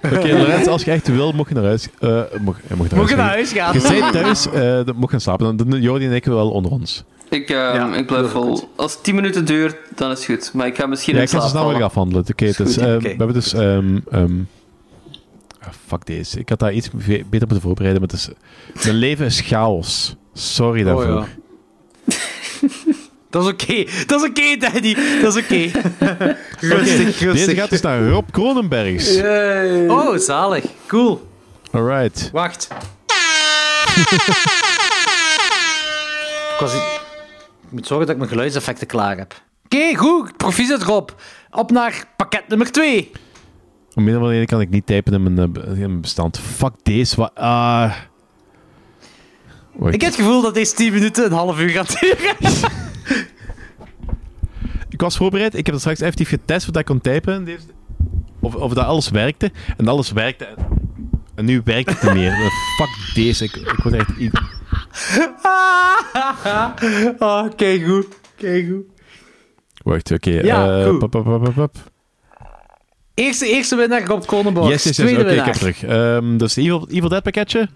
[0.03, 1.89] Oké, Lorenz, als je echt wil, mag je naar huis.
[1.99, 2.09] eh
[2.41, 3.95] mag, je naar Moet je naar huis huis gaan?
[3.95, 5.57] Je bent thuis, eh, mag je gaan slapen.
[5.57, 7.05] Dan doen Jordi en ik wel onder ons.
[7.29, 8.69] Ik, ehm, ik blijf vol.
[8.77, 10.53] Als het 10 minuten duurt, dan is het goed.
[10.55, 11.83] Maar ik ga misschien Ja, in ik ga slaap snel vallen.
[11.83, 12.25] afhandelen.
[12.31, 13.53] Oké, dus, ehm, we hebben dus...
[13.55, 14.33] ehm, ehm,
[15.61, 16.39] ah, fuck deze.
[16.39, 18.85] Ik had daar iets beter moeten voorbereiden, maar het is...
[18.85, 20.17] Mijn leven is chaos.
[20.33, 21.27] Sorry Oh, daarvoor.
[22.07, 22.15] ja.
[23.37, 23.85] Dat is oké.
[24.07, 24.95] Dat is oké, Daddy.
[25.21, 25.57] Dat is oké.
[26.77, 27.33] rustig, Oké, rustig.
[27.33, 29.17] Deze gaat dus naar Rob Kronenbergs.
[29.89, 30.65] Oh, zalig.
[30.87, 31.29] Cool.
[31.73, 32.31] Alright.
[32.33, 32.69] Wacht.
[36.53, 36.77] ik, was i-
[37.67, 39.35] ik moet zorgen dat ik mijn geluidseffecten klaar heb.
[39.65, 40.37] Oké, goed.
[40.37, 41.09] Proficiat Rob.
[41.51, 43.11] Op naar pakket nummer 2.
[43.95, 46.01] Om een of andere reden kan ik niet typen in mijn, eh, be- in mijn
[46.01, 46.39] bestand.
[46.57, 47.17] Fuck deze.
[47.17, 47.31] Wat...
[47.35, 47.93] Ah...
[49.77, 49.95] Wacht.
[49.95, 52.37] Ik heb het gevoel dat deze 10 minuten een half uur gaat duren.
[54.89, 55.55] Ik was voorbereid.
[55.55, 57.49] Ik heb het straks effectief getest wat ik kon typen.
[58.41, 59.51] Of, of dat alles werkte.
[59.77, 60.49] En alles werkte.
[61.35, 62.31] En, nu werkt het niet meer.
[62.31, 62.41] Eh,
[62.79, 63.45] Fuck deze.
[63.45, 64.09] Ik, ik word echt...
[67.19, 68.07] oh, Oké, goed.
[68.39, 68.85] Goed.
[69.83, 70.31] Wacht, oké.
[70.31, 70.99] Ja, goed.
[70.99, 71.77] pap, pap, pap, pap, pap.
[73.15, 74.69] Eerste, eerste winnaar Rob Kronenborg.
[74.69, 75.11] Yes, yes, yes.
[75.11, 75.45] Oké, ik winnaar.
[75.45, 75.85] heb terug.
[75.85, 77.69] Ehm dus Evil, Evil Dead pakketje.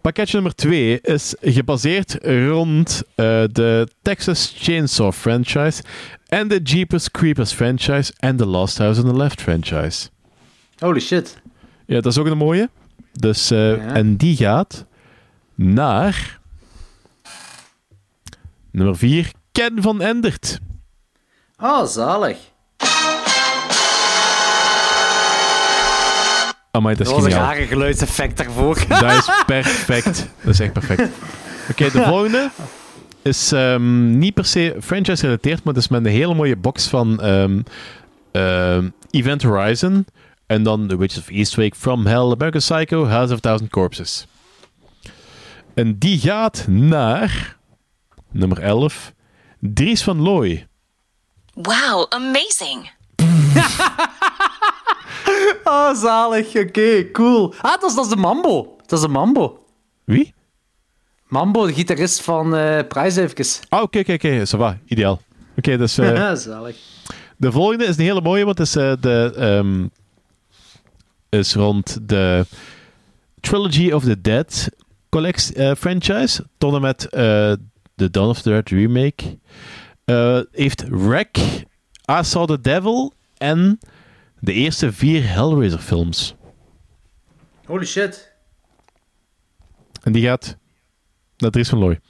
[0.00, 5.82] Pakketje nummer 2 is gebaseerd rond eh, de Texas Chainsaw franchise
[6.26, 10.08] en de Jeepers Creepers franchise en de Lost House on the Left franchise.
[10.78, 11.40] Holy shit.
[11.86, 12.70] Ja, dat is ook een mooie.
[13.12, 14.84] Dus, eh, En die gaat
[15.54, 16.40] naar
[18.70, 20.58] nummer 4, Ken van Endert.
[21.58, 22.38] Oh, zalig.
[26.78, 27.40] Amai, dat is geniaal.
[27.40, 28.78] rare geluidseffect daarvoor.
[28.88, 30.28] Dat is perfect.
[30.42, 31.08] Dat is echt perfect.
[31.70, 32.50] Oké, de volgende
[33.22, 36.86] is ehm, niet per se franchise gerelateerd, maar het is met een hele mooie box
[36.86, 37.60] van ehm,
[38.32, 40.06] ehm, Event Horizon.
[40.46, 44.26] En dan The Witches of Eastwick, From Hell, American Psycho, House of Thousand Corpses.
[45.74, 47.56] En die gaat naar
[48.30, 49.12] nummer 11,
[49.60, 50.66] Dries van Looy.
[51.54, 52.90] Wow, amazing.
[55.64, 56.56] Oh, zalig.
[56.56, 57.54] Oké, cool.
[57.60, 58.76] Ah, dat is, dat is de Mambo.
[58.86, 59.64] Dat is de Mambo.
[60.04, 60.34] Wie?
[61.28, 63.62] Mambo, de gitarist van eh Price even.
[63.68, 64.46] Ah, oké, oké, oké.
[64.46, 65.20] Va, ideaal.
[65.56, 65.98] Oké, dus...
[65.98, 66.76] eh, zalig.
[67.36, 69.86] De volgende is een hele mooie, want het is, eh, de, ehm,
[71.28, 72.46] is rond de
[73.40, 74.68] Trilogy of the Dead
[75.08, 76.44] collect, franchise.
[76.58, 77.06] Tot en met
[77.94, 79.38] de Dawn of the Dead remake.
[80.52, 81.36] Heeft Wreck,
[82.10, 83.78] I Saw the Devil en
[84.40, 86.34] de eerste vier Hellraiser films.
[87.64, 88.32] Holy shit.
[90.02, 90.56] En die gaat
[91.36, 92.00] naar Dries van Looy.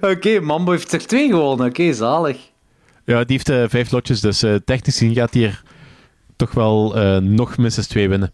[0.12, 1.66] Oké, Mambo heeft er twee gewonnen.
[1.66, 2.36] Oké, zalig.
[3.04, 5.62] Ja, die heeft eh, vijf lotjes, dus eh, technisch gezien gaat hij er
[6.36, 8.32] toch wel eh, nog minstens twee winnen.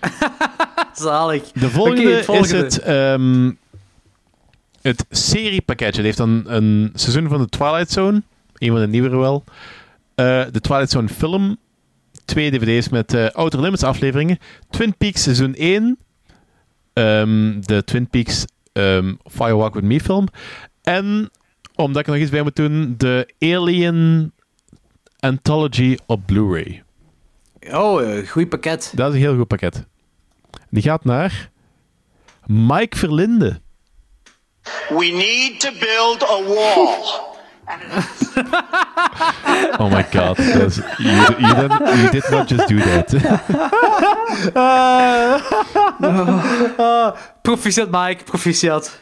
[0.94, 1.42] Zalig.
[1.52, 2.66] De volgende, Oké, het volgende.
[2.66, 3.50] is het, ehm,
[4.82, 5.96] het seriepakketje.
[5.96, 8.22] Het heeft dan een seizoen van de Twilight Zone.
[8.54, 9.44] Een van de nieuwere wel.
[10.14, 11.56] Eh, de Twilight Zone film.
[12.24, 14.38] Twee dvd's met eh Outer Limits afleveringen.
[14.70, 15.98] Twin Peaks seizoen 1.
[16.92, 20.26] Ehm, de Twin Peaks ehm Firewalk With Me film.
[20.82, 21.30] En,
[21.74, 24.32] omdat ik er nog iets bij moet doen, de Alien
[25.18, 26.82] Anthology op Blu-ray.
[27.70, 28.92] Oh, eh, goed pakket.
[28.94, 29.86] Dat is een heel goed pakket.
[30.70, 31.50] Die gaat naar
[32.46, 33.60] Mike Verlinde.
[34.88, 37.30] We need to build a wall.
[39.78, 40.38] Oh my god.
[40.38, 40.70] You,
[41.38, 43.14] you, did, you did not just do that.
[44.54, 45.40] Ah,
[47.42, 48.24] proficiat, Mike.
[48.24, 49.00] Proficiat.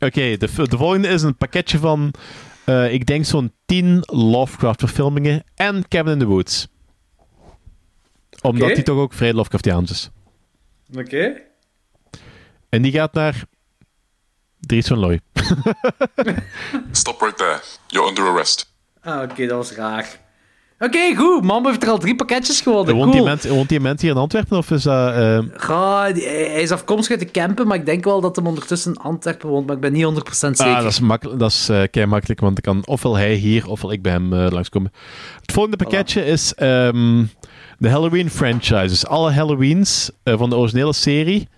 [0.00, 2.14] Oké, de, de volgende is een pakketje van
[2.64, 6.68] Eh, ik denk zo'n 10 Lovecraft-verfilmingen en Cabin in the Woods.
[8.40, 8.74] Omdat Oké.
[8.74, 10.10] die toch ook vrij Lovecraftiaans is.
[10.96, 11.40] Oké.
[12.68, 13.44] En die gaat naar
[14.66, 15.20] Dries van Looy.
[16.92, 17.60] Stop right there.
[17.88, 18.72] You're under arrest.
[19.02, 20.20] Ah, oké, dat was raar.
[20.78, 21.42] Oké, goed.
[21.44, 22.94] Mambo heeft er al drie pakketjes gewonnen.
[22.94, 23.30] Woont, die Cool.
[23.32, 24.56] mens, woont die mens hier in Antwerpen?
[24.58, 25.14] Of is dat...
[25.14, 28.44] eh, Goh, die- hij is afkomstig uit de Kempen, maar ik denk wel dat hij
[28.44, 30.64] ondertussen in Antwerpen woont, maar ik ben niet 100% zeker.
[30.74, 33.68] Ah, dat is, makkel- dat is eh, kei makkelijk, want dan kan ofwel hij hier,
[33.68, 34.92] ofwel ik bij hem eh, langskomen.
[35.40, 37.24] Het volgende pakketje is ehm,
[37.78, 38.86] de Halloween franchise.
[38.88, 41.48] Dus alle Halloweens eh, van de originele serie.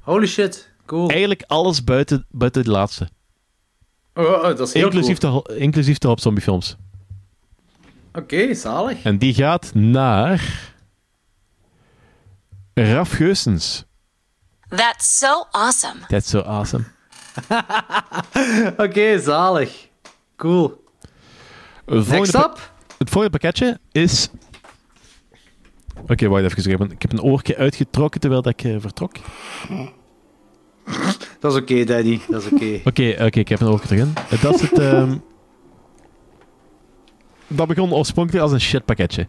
[0.00, 1.08] Holy shit, cool.
[1.08, 3.08] Eigenlijk alles buiten, buiten de laatste.
[4.14, 5.42] Oh, oh, dat is heel Inclusief, cool.
[5.42, 6.76] de, inclusief de Zombie films.
[8.12, 9.02] Oké, zalig.
[9.02, 10.72] En die gaat naar...
[12.74, 13.84] Raf Geusens.
[14.68, 16.00] That's so awesome.
[16.08, 16.84] That's so awesome.
[18.86, 19.88] Oké, zalig.
[20.36, 20.82] Cool.
[21.84, 22.72] Het volgende Next up.
[22.98, 24.28] Het volgende pakketje is...
[26.08, 26.58] Oké, wacht even.
[26.64, 29.12] Ik heb, een, ik heb een oortje uitgetrokken terwijl dat ik eh, vertrok.
[31.40, 32.20] Dat is oké, Daddy.
[32.28, 32.80] Dat is oké.
[32.84, 34.12] Oké, oké, ik heb een oortje terug in.
[34.30, 34.78] Eh, Dat is het...
[34.78, 35.16] ehm,
[37.48, 39.26] Dat begon oorspronkelijk als een shitpakketje.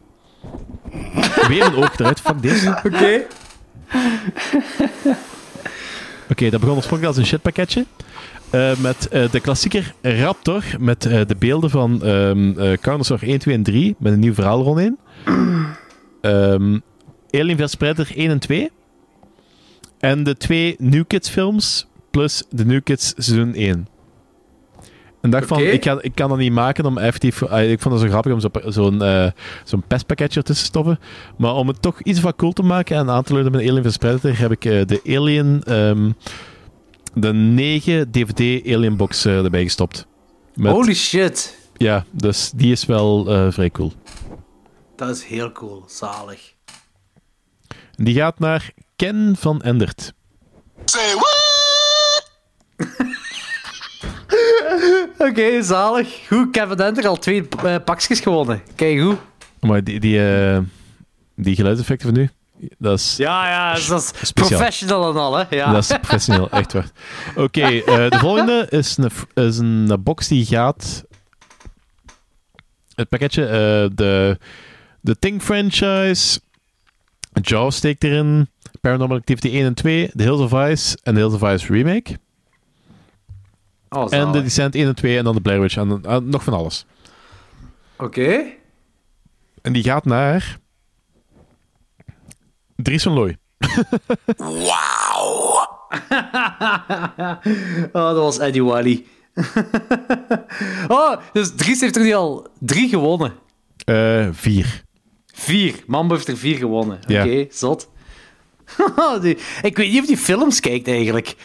[1.48, 2.67] Weer een oog eruit, fuck this.
[2.67, 3.24] Oké.
[6.30, 7.85] Oké, dat begon oorspronkelijk als een shitpakketje.
[8.50, 13.40] Eh, met eh, de klassieker Raptor, met eh, de beelden van ehm eh Carnosaur 1,
[13.40, 14.98] 2 en 3, met een nieuw verhaal rondheen.
[16.22, 16.77] Ehm
[17.32, 18.72] Alien vs Predator 1 en 2.
[20.06, 23.88] En de twee New Kids films, plus de New Kids seizoen 1.
[25.22, 27.43] En dacht van, ik, ga, ik kan dat niet maken om effectief...
[27.43, 29.32] ah, ik vond het zo grappig om zo- zo'n eh,
[29.64, 31.00] zo'n pestpakketje ertussen te stoppen.
[31.38, 33.84] Maar om het toch iets wat cool te maken en aan te leiden met Alien
[33.84, 35.64] vs Predator, heb ik eh, de Alien...
[35.64, 36.11] ehm,
[37.14, 40.08] de 9 DVD Alien box eh, erbij gestopt.
[40.56, 41.58] Met- Holy shit.
[41.77, 43.93] Ja, dus die is wel vrij cool.
[44.95, 45.84] Dat is heel cool.
[45.88, 46.53] Zalig.
[47.95, 50.14] Die gaat naar Ken van Endert.
[55.17, 56.27] Oké, zalig.
[56.27, 58.61] Goed, Kevin Denter al twee eh, pakjes gewonnen.
[58.75, 59.17] Kijk goed.
[59.59, 60.59] Maar die, die, eh,
[61.35, 62.30] die geluidseffecten van nu,
[62.77, 64.57] dat is, Ja, ja, dat is, dat is Speciaal.
[64.59, 65.43] professional en al, hè.
[65.56, 65.72] Ja.
[65.72, 66.90] dat is professioneel, echt waar.
[67.45, 71.03] Oké, eh, de volgende is een, is een box die gaat...
[72.95, 74.38] Het pakketje, eh, de,
[75.01, 76.40] de Ting franchise,
[77.41, 78.49] Jaws steekt erin,
[78.85, 82.17] Paranormal Activity 1 en 2, The Hills of Ice en The Hills of Ice remake.
[83.89, 86.53] Oh, en de Descent 1 en 2 en dan de Blair Witch en nog van
[86.53, 86.85] alles.
[87.97, 88.43] Oké.
[89.61, 90.57] En die gaat naar...
[92.75, 93.38] Dries van Looy.
[94.38, 95.67] Wauw.
[97.91, 99.05] oh, dat was Eddie Wally.
[100.88, 103.33] oh, dus Dries heeft er nu al drie gewonnen.
[103.85, 104.83] Eh, vier.
[105.25, 105.83] Vier.
[105.88, 106.99] Mambo heeft er vier gewonnen.
[107.07, 107.23] Ja.
[107.23, 107.93] Oké, zot.
[109.21, 111.35] Die- ik weet niet of die films kijkt eigenlijk.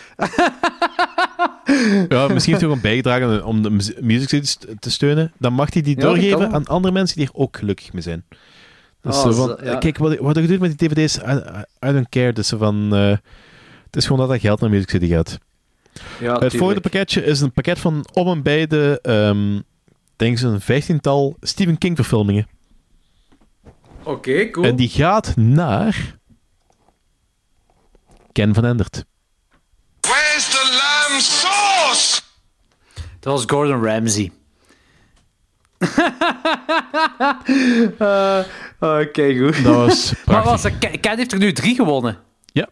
[2.09, 4.45] Ja, misschien heeft hij gewoon bijgedragen om de mu- music
[4.79, 5.33] te steunen.
[5.39, 8.25] Dan mag hij die Ja, doorgeven aan andere mensen die er ook gelukkig mee zijn.
[9.03, 9.79] Dus Oh, van, ja.
[9.79, 11.17] Kijk, wat, wat je doet met die dvd's,
[11.87, 12.33] I, don't care.
[12.33, 13.09] Dus van, eh,
[13.87, 15.39] het is gewoon dat dat geld naar Music City gaat.
[16.21, 19.61] Ja, het volgende pakketje is een pakket van om en bij de, ehm,
[20.17, 22.47] denk ik, een vijftiental Stephen King verfilmingen.
[24.03, 24.67] Oké, cool.
[24.67, 26.19] En die gaat naar
[28.33, 29.05] Ken van Endert.
[30.01, 30.79] Where's the
[31.09, 32.23] lamb sauce?
[33.21, 34.31] Dat was Gordon Ramsay.
[37.99, 38.45] Eh,
[39.01, 39.63] Oké, goed.
[39.65, 40.63] Dat was Maar prachtig.
[40.63, 42.19] was, Ken Ken heeft er nu drie gewonnen.
[42.53, 42.69] Ja.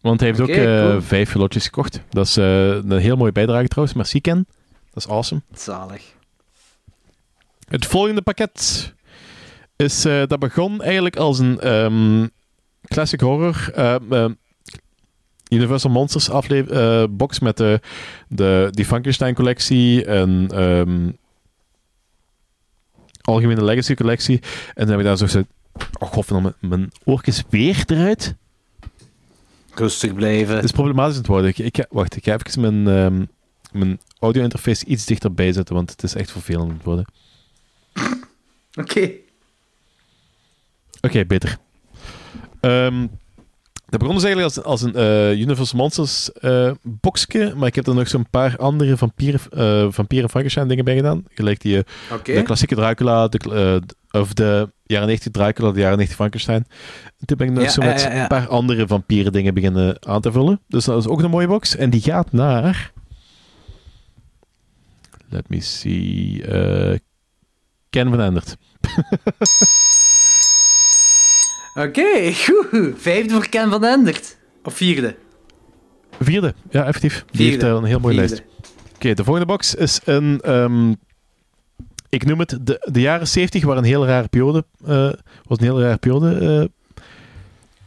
[0.00, 1.02] Want hij heeft ook eh, cool.
[1.02, 2.00] vijf lotjes gekocht.
[2.10, 3.96] Dat is eh, een heel mooie bijdrage trouwens.
[3.96, 4.46] Merci Ken.
[4.92, 5.42] Dat is awesome.
[5.54, 6.02] Zalig.
[7.68, 8.92] Het volgende pakket
[9.76, 10.04] is...
[10.04, 12.26] eh, dat begon eigenlijk als een ehm,
[12.88, 13.70] classic horror...
[13.74, 13.94] eh,
[15.56, 17.80] Universal Monsters afle- eh, box met de,
[18.28, 21.10] de, die Frankenstein collectie en ehm,
[23.20, 24.40] Algemene Legacy collectie.
[24.66, 25.46] En dan heb ik daar zo gezegd...
[25.98, 28.34] Oh godverdomme, mijn oortjes weer eruit.
[29.74, 30.54] Rustig blijven.
[30.54, 31.48] Het is problematisch aan het worden.
[31.50, 33.24] Ik, ik, wacht, ik ga even mijn, ehm,
[33.72, 37.04] mijn audio-interface iets dichterbij zetten, want het is echt vervelend aan het worden.
[38.74, 39.10] Oké.
[41.00, 41.58] Oké, beter.
[42.60, 43.06] Ehm
[43.86, 47.86] dat begon dus eigenlijk als, als een eh, Universal Monsters eh boxje, maar ik heb
[47.86, 51.24] er nog zo'n paar andere vampieren, eh vampieren Frankenstein dingen bij gedaan.
[51.28, 51.84] Gelijk die
[52.22, 56.66] de klassieke Dracula, de, of de jaren 90 Dracula, de jaren 90 Frankenstein.
[57.18, 60.20] En toen ben ik nog Ja, zo met een paar andere vampieren dingen beginnen aan
[60.20, 60.60] te vullen.
[60.68, 61.76] Dus dat is ook een mooie box.
[61.76, 62.92] En die gaat naar...
[65.28, 66.40] let me see.
[67.90, 68.56] Ken van Endert.
[71.74, 72.94] Oké, goed.
[72.96, 74.36] Vijfde voor Ken van Endert.
[74.62, 75.16] Of vierde?
[76.20, 77.24] Vierde, ja, effectief.
[77.30, 77.66] Die heeft Vierde.
[77.76, 78.34] eh, een heel mooie Vierde.
[78.34, 78.44] lijst.
[78.94, 80.40] Oké, de volgende box is een...
[80.40, 80.92] ehm,
[82.08, 84.64] ik noem het de, de jaren 70 waren een heel rare periode.
[84.84, 85.12] eh,
[85.44, 86.34] was een heel rare periode
[86.94, 87.02] eh,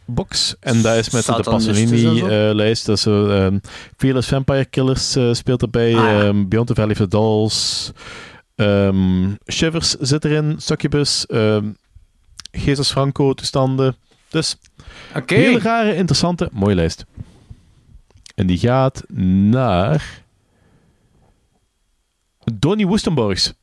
[0.06, 0.56] box.
[0.60, 1.42] En dat is met de zo?
[1.52, 2.86] Pasolini-lijst.
[2.86, 3.58] dat is ehm,
[3.98, 5.96] Fearless Vampire Killers speelt erbij.
[5.96, 6.22] Ah, ja.
[6.22, 7.92] ehm, Beyond the Valley of the Dolls.
[8.56, 10.56] ehm, Shivers zit erin.
[10.58, 11.26] Succubus.
[12.66, 13.96] Jesus Franco toestanden.
[14.30, 14.58] Dus
[15.16, 15.36] Oké.
[15.36, 17.06] Hele rare, interessante, mooie lijst.
[18.36, 20.26] En die gaat naar...
[22.54, 23.54] Donny Woestenborgs.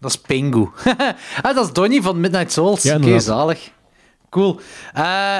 [0.00, 0.68] Dat is Pingu.
[1.42, 2.82] ah, dat is Donnie van Midnight Souls.
[2.82, 3.70] Ja, Oké, zalig.
[4.30, 4.60] Cool.
[4.92, 5.38] Eh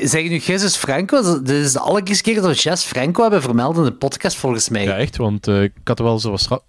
[0.00, 1.42] zeg nu Jesus Franco?
[1.42, 4.68] Dit is de allereerste keer dat we Jess Franco hebben vermeld in de podcast, volgens
[4.68, 4.84] mij.
[4.84, 6.64] Ja, echt, want eh, ik had er wel zo wat...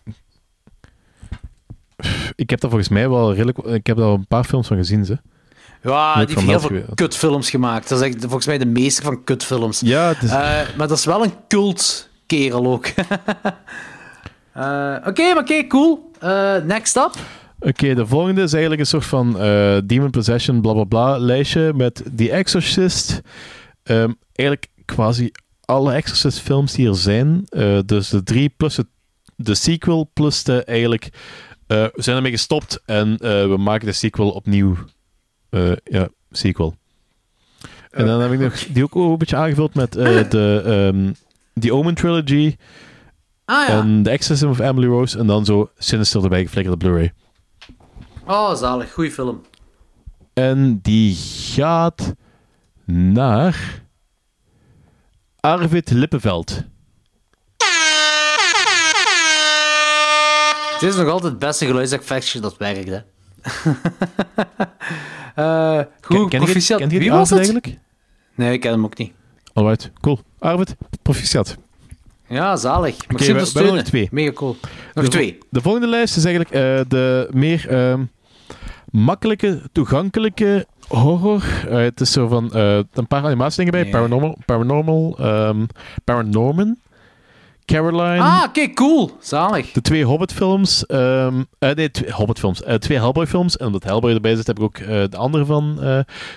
[2.35, 3.57] Ik heb daar volgens mij wel redelijk...
[3.57, 5.17] Ik heb daar een paar films van gezien, ze.
[5.83, 6.93] Ja, die heeft heel veel geweest.
[6.95, 7.89] kutfilms gemaakt.
[7.89, 9.79] Dat is echt volgens mij de meester van kutfilms.
[9.79, 10.29] Ja, het is...
[10.29, 12.87] Eh, maar dat is wel een cult kerel ook.
[14.53, 16.11] Eh, Oké, maar oké, cool.
[16.19, 17.11] Eh, next up.
[17.59, 19.33] Oké, de volgende is eigenlijk een soort van
[19.85, 23.21] Demon Possession bla bla bla lijstje met The Exorcist.
[23.83, 25.31] Ehm, eigenlijk quasi
[25.65, 27.45] alle Exorcist films die er zijn.
[27.85, 28.87] Dus de drie plus het,
[29.35, 31.09] de sequel plus de eigenlijk...
[31.67, 34.75] eh, we zijn ermee gestopt en eh, we maken de sequel opnieuw.
[35.49, 36.75] Eh, ja, sequel.
[37.91, 41.11] En dan heb ik nog die ook een beetje aangevuld met eh, de ehm
[41.59, 42.55] The Omen Trilogy
[43.45, 43.79] Ah ja.
[43.79, 47.13] en The Exorcism of Emily Rose en dan zo Sinister erbij geflikkerd op Blu-ray.
[48.27, 48.91] Oh, zalig.
[48.93, 49.41] Goeie film.
[50.33, 52.13] En die gaat
[52.85, 53.83] naar
[55.39, 56.63] Arvid Lippenveld.
[60.83, 62.97] Het is nog altijd het beste geluidseffectje dat werkt, hè.
[65.35, 66.77] Eh goed, ken je- proficiat.
[66.79, 67.55] kent je die Wie was Arvid het?
[67.55, 67.79] eigenlijk?
[68.35, 69.11] Nee, ik ken hem ook niet.
[69.53, 70.19] Alright, cool.
[70.39, 71.57] Arvid, proficiat.
[72.27, 72.95] Ja, zalig.
[72.95, 73.73] Oké, we- we hebben steunen.
[73.75, 74.07] nog twee.
[74.11, 74.55] Mega cool.
[74.93, 75.37] Nog de, twee.
[75.49, 78.03] De volgende lijst is eigenlijk eh, de meer ehm,
[78.91, 81.43] makkelijke, toegankelijke horror.
[81.69, 83.91] Eh, het is zo van eh, een paar animatiedingen bij.
[83.91, 85.65] Paranormal, Paranormal ehm,
[86.03, 86.77] Paranorman,
[87.65, 88.19] Caroline.
[88.23, 89.17] Ah, oké, cool.
[89.19, 89.71] Zalig.
[89.71, 90.85] De twee Hobbit-films.
[90.85, 92.63] ehm, eh, nee, twee Hobbit-films.
[92.63, 93.57] eh, twee Hellboy-films.
[93.57, 95.79] En omdat Hellboy erbij zit, heb ik ook eh, de andere van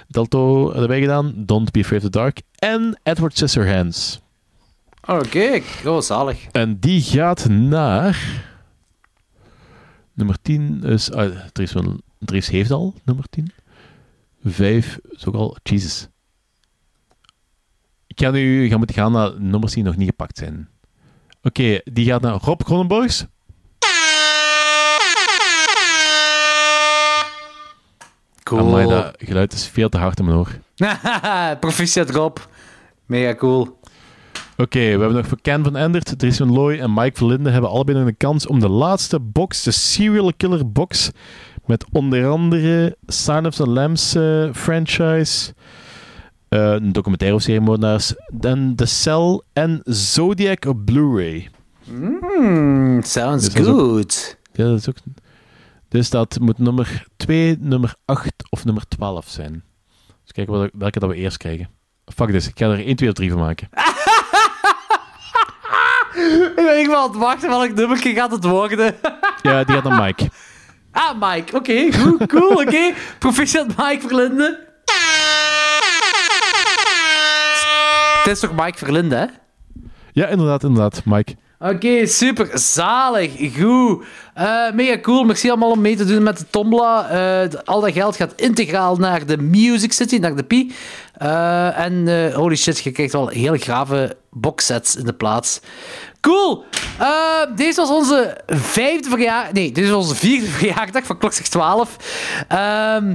[0.09, 1.33] Delto erbij gedaan.
[1.37, 2.43] Don't Be Afraid of the Dark.
[2.59, 4.21] En Edward Scissorhands.
[5.07, 6.47] Oké, oh, zalig.
[6.53, 8.45] En die gaat naar...
[10.13, 11.13] Nummer 10 is...
[11.13, 13.51] ah, Dries, van- Dries heeft al nummer 10.
[14.45, 15.57] 5 is ook al...
[15.63, 16.09] Jesus.
[18.07, 20.69] Ik ga nu gaan moeten gaan naar nummers die nog niet gepakt zijn.
[21.47, 23.27] Oké, die gaat naar Rob Cronenborgs.
[28.43, 28.61] Cool.
[28.61, 30.59] Amai, dat geluid is veel te hard in mijn oor.
[31.61, 32.37] Proficiat Rob.
[33.05, 33.79] Mega cool.
[34.57, 37.71] Oké, we hebben nog voor Ken van Endert, Dries van Looy en Mike Verlinde hebben
[37.71, 41.11] allebei nog een kans om de laatste box, de Serial Killer box,
[41.67, 45.53] met onder andere Sign of the Lambs eh, franchise,
[46.49, 51.49] eh, een documentaire over seriemoordenaars, dan The Cell en Zodiac op Blu-ray.
[51.85, 54.37] Hmm, sounds Dus ook- good.
[54.53, 54.97] Ja, dat is ook...
[55.89, 59.65] Dus dat moet nummer 2, nummer 8 of nummer 12 zijn.
[60.23, 61.69] Dus kijken wat- welke dat we eerst krijgen.
[62.15, 63.69] Fuck this, ik ga er 1, 2 of 3 van maken.
[66.17, 68.95] Ik ben aan het wachten welk nummertje gaat het worden.
[69.43, 70.29] Ja, die gaat naar Mike.
[70.93, 71.57] ah, Mike.
[71.57, 72.93] Oké, goed, cool, oké.
[73.19, 74.65] Proficiat Mike Verlinde.
[78.27, 79.25] Het is toch Mike Verlinde, hè?
[80.13, 81.35] Ja, inderdaad, inderdaad, Mike.
[81.59, 82.59] Oké, super.
[82.59, 83.33] Zalig.
[83.59, 84.05] Goed.
[84.35, 85.25] Eh, mega cool.
[85.25, 87.09] Merci allemaal om mee te doen met de Tombola.
[87.09, 90.73] Eh, al dat geld gaat integraal naar de Music City, naar de Pi.
[91.13, 95.61] Eh, en holy shit, je krijgt wel heel grave boxsets in de plaats.
[96.21, 96.65] Cool.
[97.57, 99.53] Deze was onze vijfde verjaardag.
[99.53, 101.97] Nee, dit is onze vierde verjaardag van Klokslag 12.
[102.49, 103.15] Ehm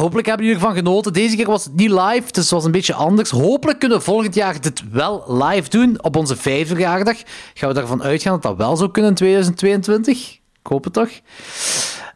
[0.00, 1.12] Hopelijk hebben jullie ervan genoten.
[1.12, 3.30] Deze keer was het niet live, dus het was een beetje anders.
[3.30, 7.16] Hopelijk kunnen we volgend jaar dit wel live doen op onze vijfde verjaardag.
[7.54, 10.40] Gaan we ervan uitgaan dat dat wel zou kunnen in 2022?
[10.62, 11.10] Ik hoop het toch.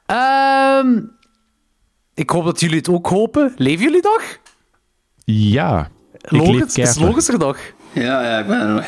[0.07, 1.01] Ehm,
[2.15, 3.53] ik hoop dat jullie het ook hopen.
[3.57, 4.39] Leven jullie nog?
[5.25, 5.91] Ja.
[6.19, 6.99] Leef is.
[6.99, 7.59] Logos er nog?
[7.93, 8.87] Ja, ja, ik ben er nog.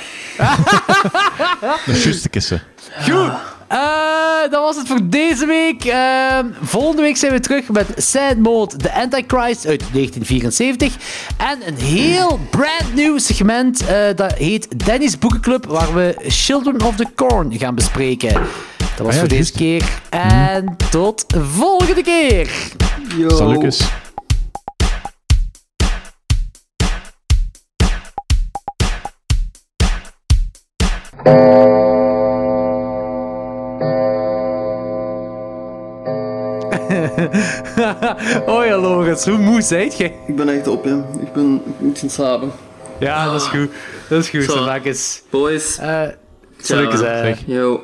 [2.22, 2.62] De kissen.
[3.02, 3.32] Goed.
[3.68, 5.84] Eh, dat was het voor deze week.
[5.84, 10.96] Ehm, volgende week zijn we terug met Sad Mode, The Antichrist uit 1974.
[11.36, 13.86] En een heel brand nieuw segment.
[13.86, 18.32] eh, dat heet Danny's Boekenclub, waar we Children of the Corn gaan bespreken.
[18.32, 19.84] Dat was Ah ja, voor deze keer.
[20.10, 22.50] En tot volgende keer.
[23.28, 23.80] Salukes.
[38.46, 40.14] Oh ja, Lorenz, hoe moe zijt jij?
[40.26, 41.04] Ik ben echt op, ja.
[41.20, 42.50] Ik, ben, ik moet gaan slapen.
[42.98, 43.70] Ja, dat is goed.
[44.08, 44.42] Dat is goed.
[44.42, 44.68] Zo.
[44.82, 45.22] Eens.
[45.30, 45.78] Boys.
[45.78, 46.02] Eh,
[46.60, 46.90] Ciao.
[46.90, 47.34] Hè.
[47.46, 47.80] Yo.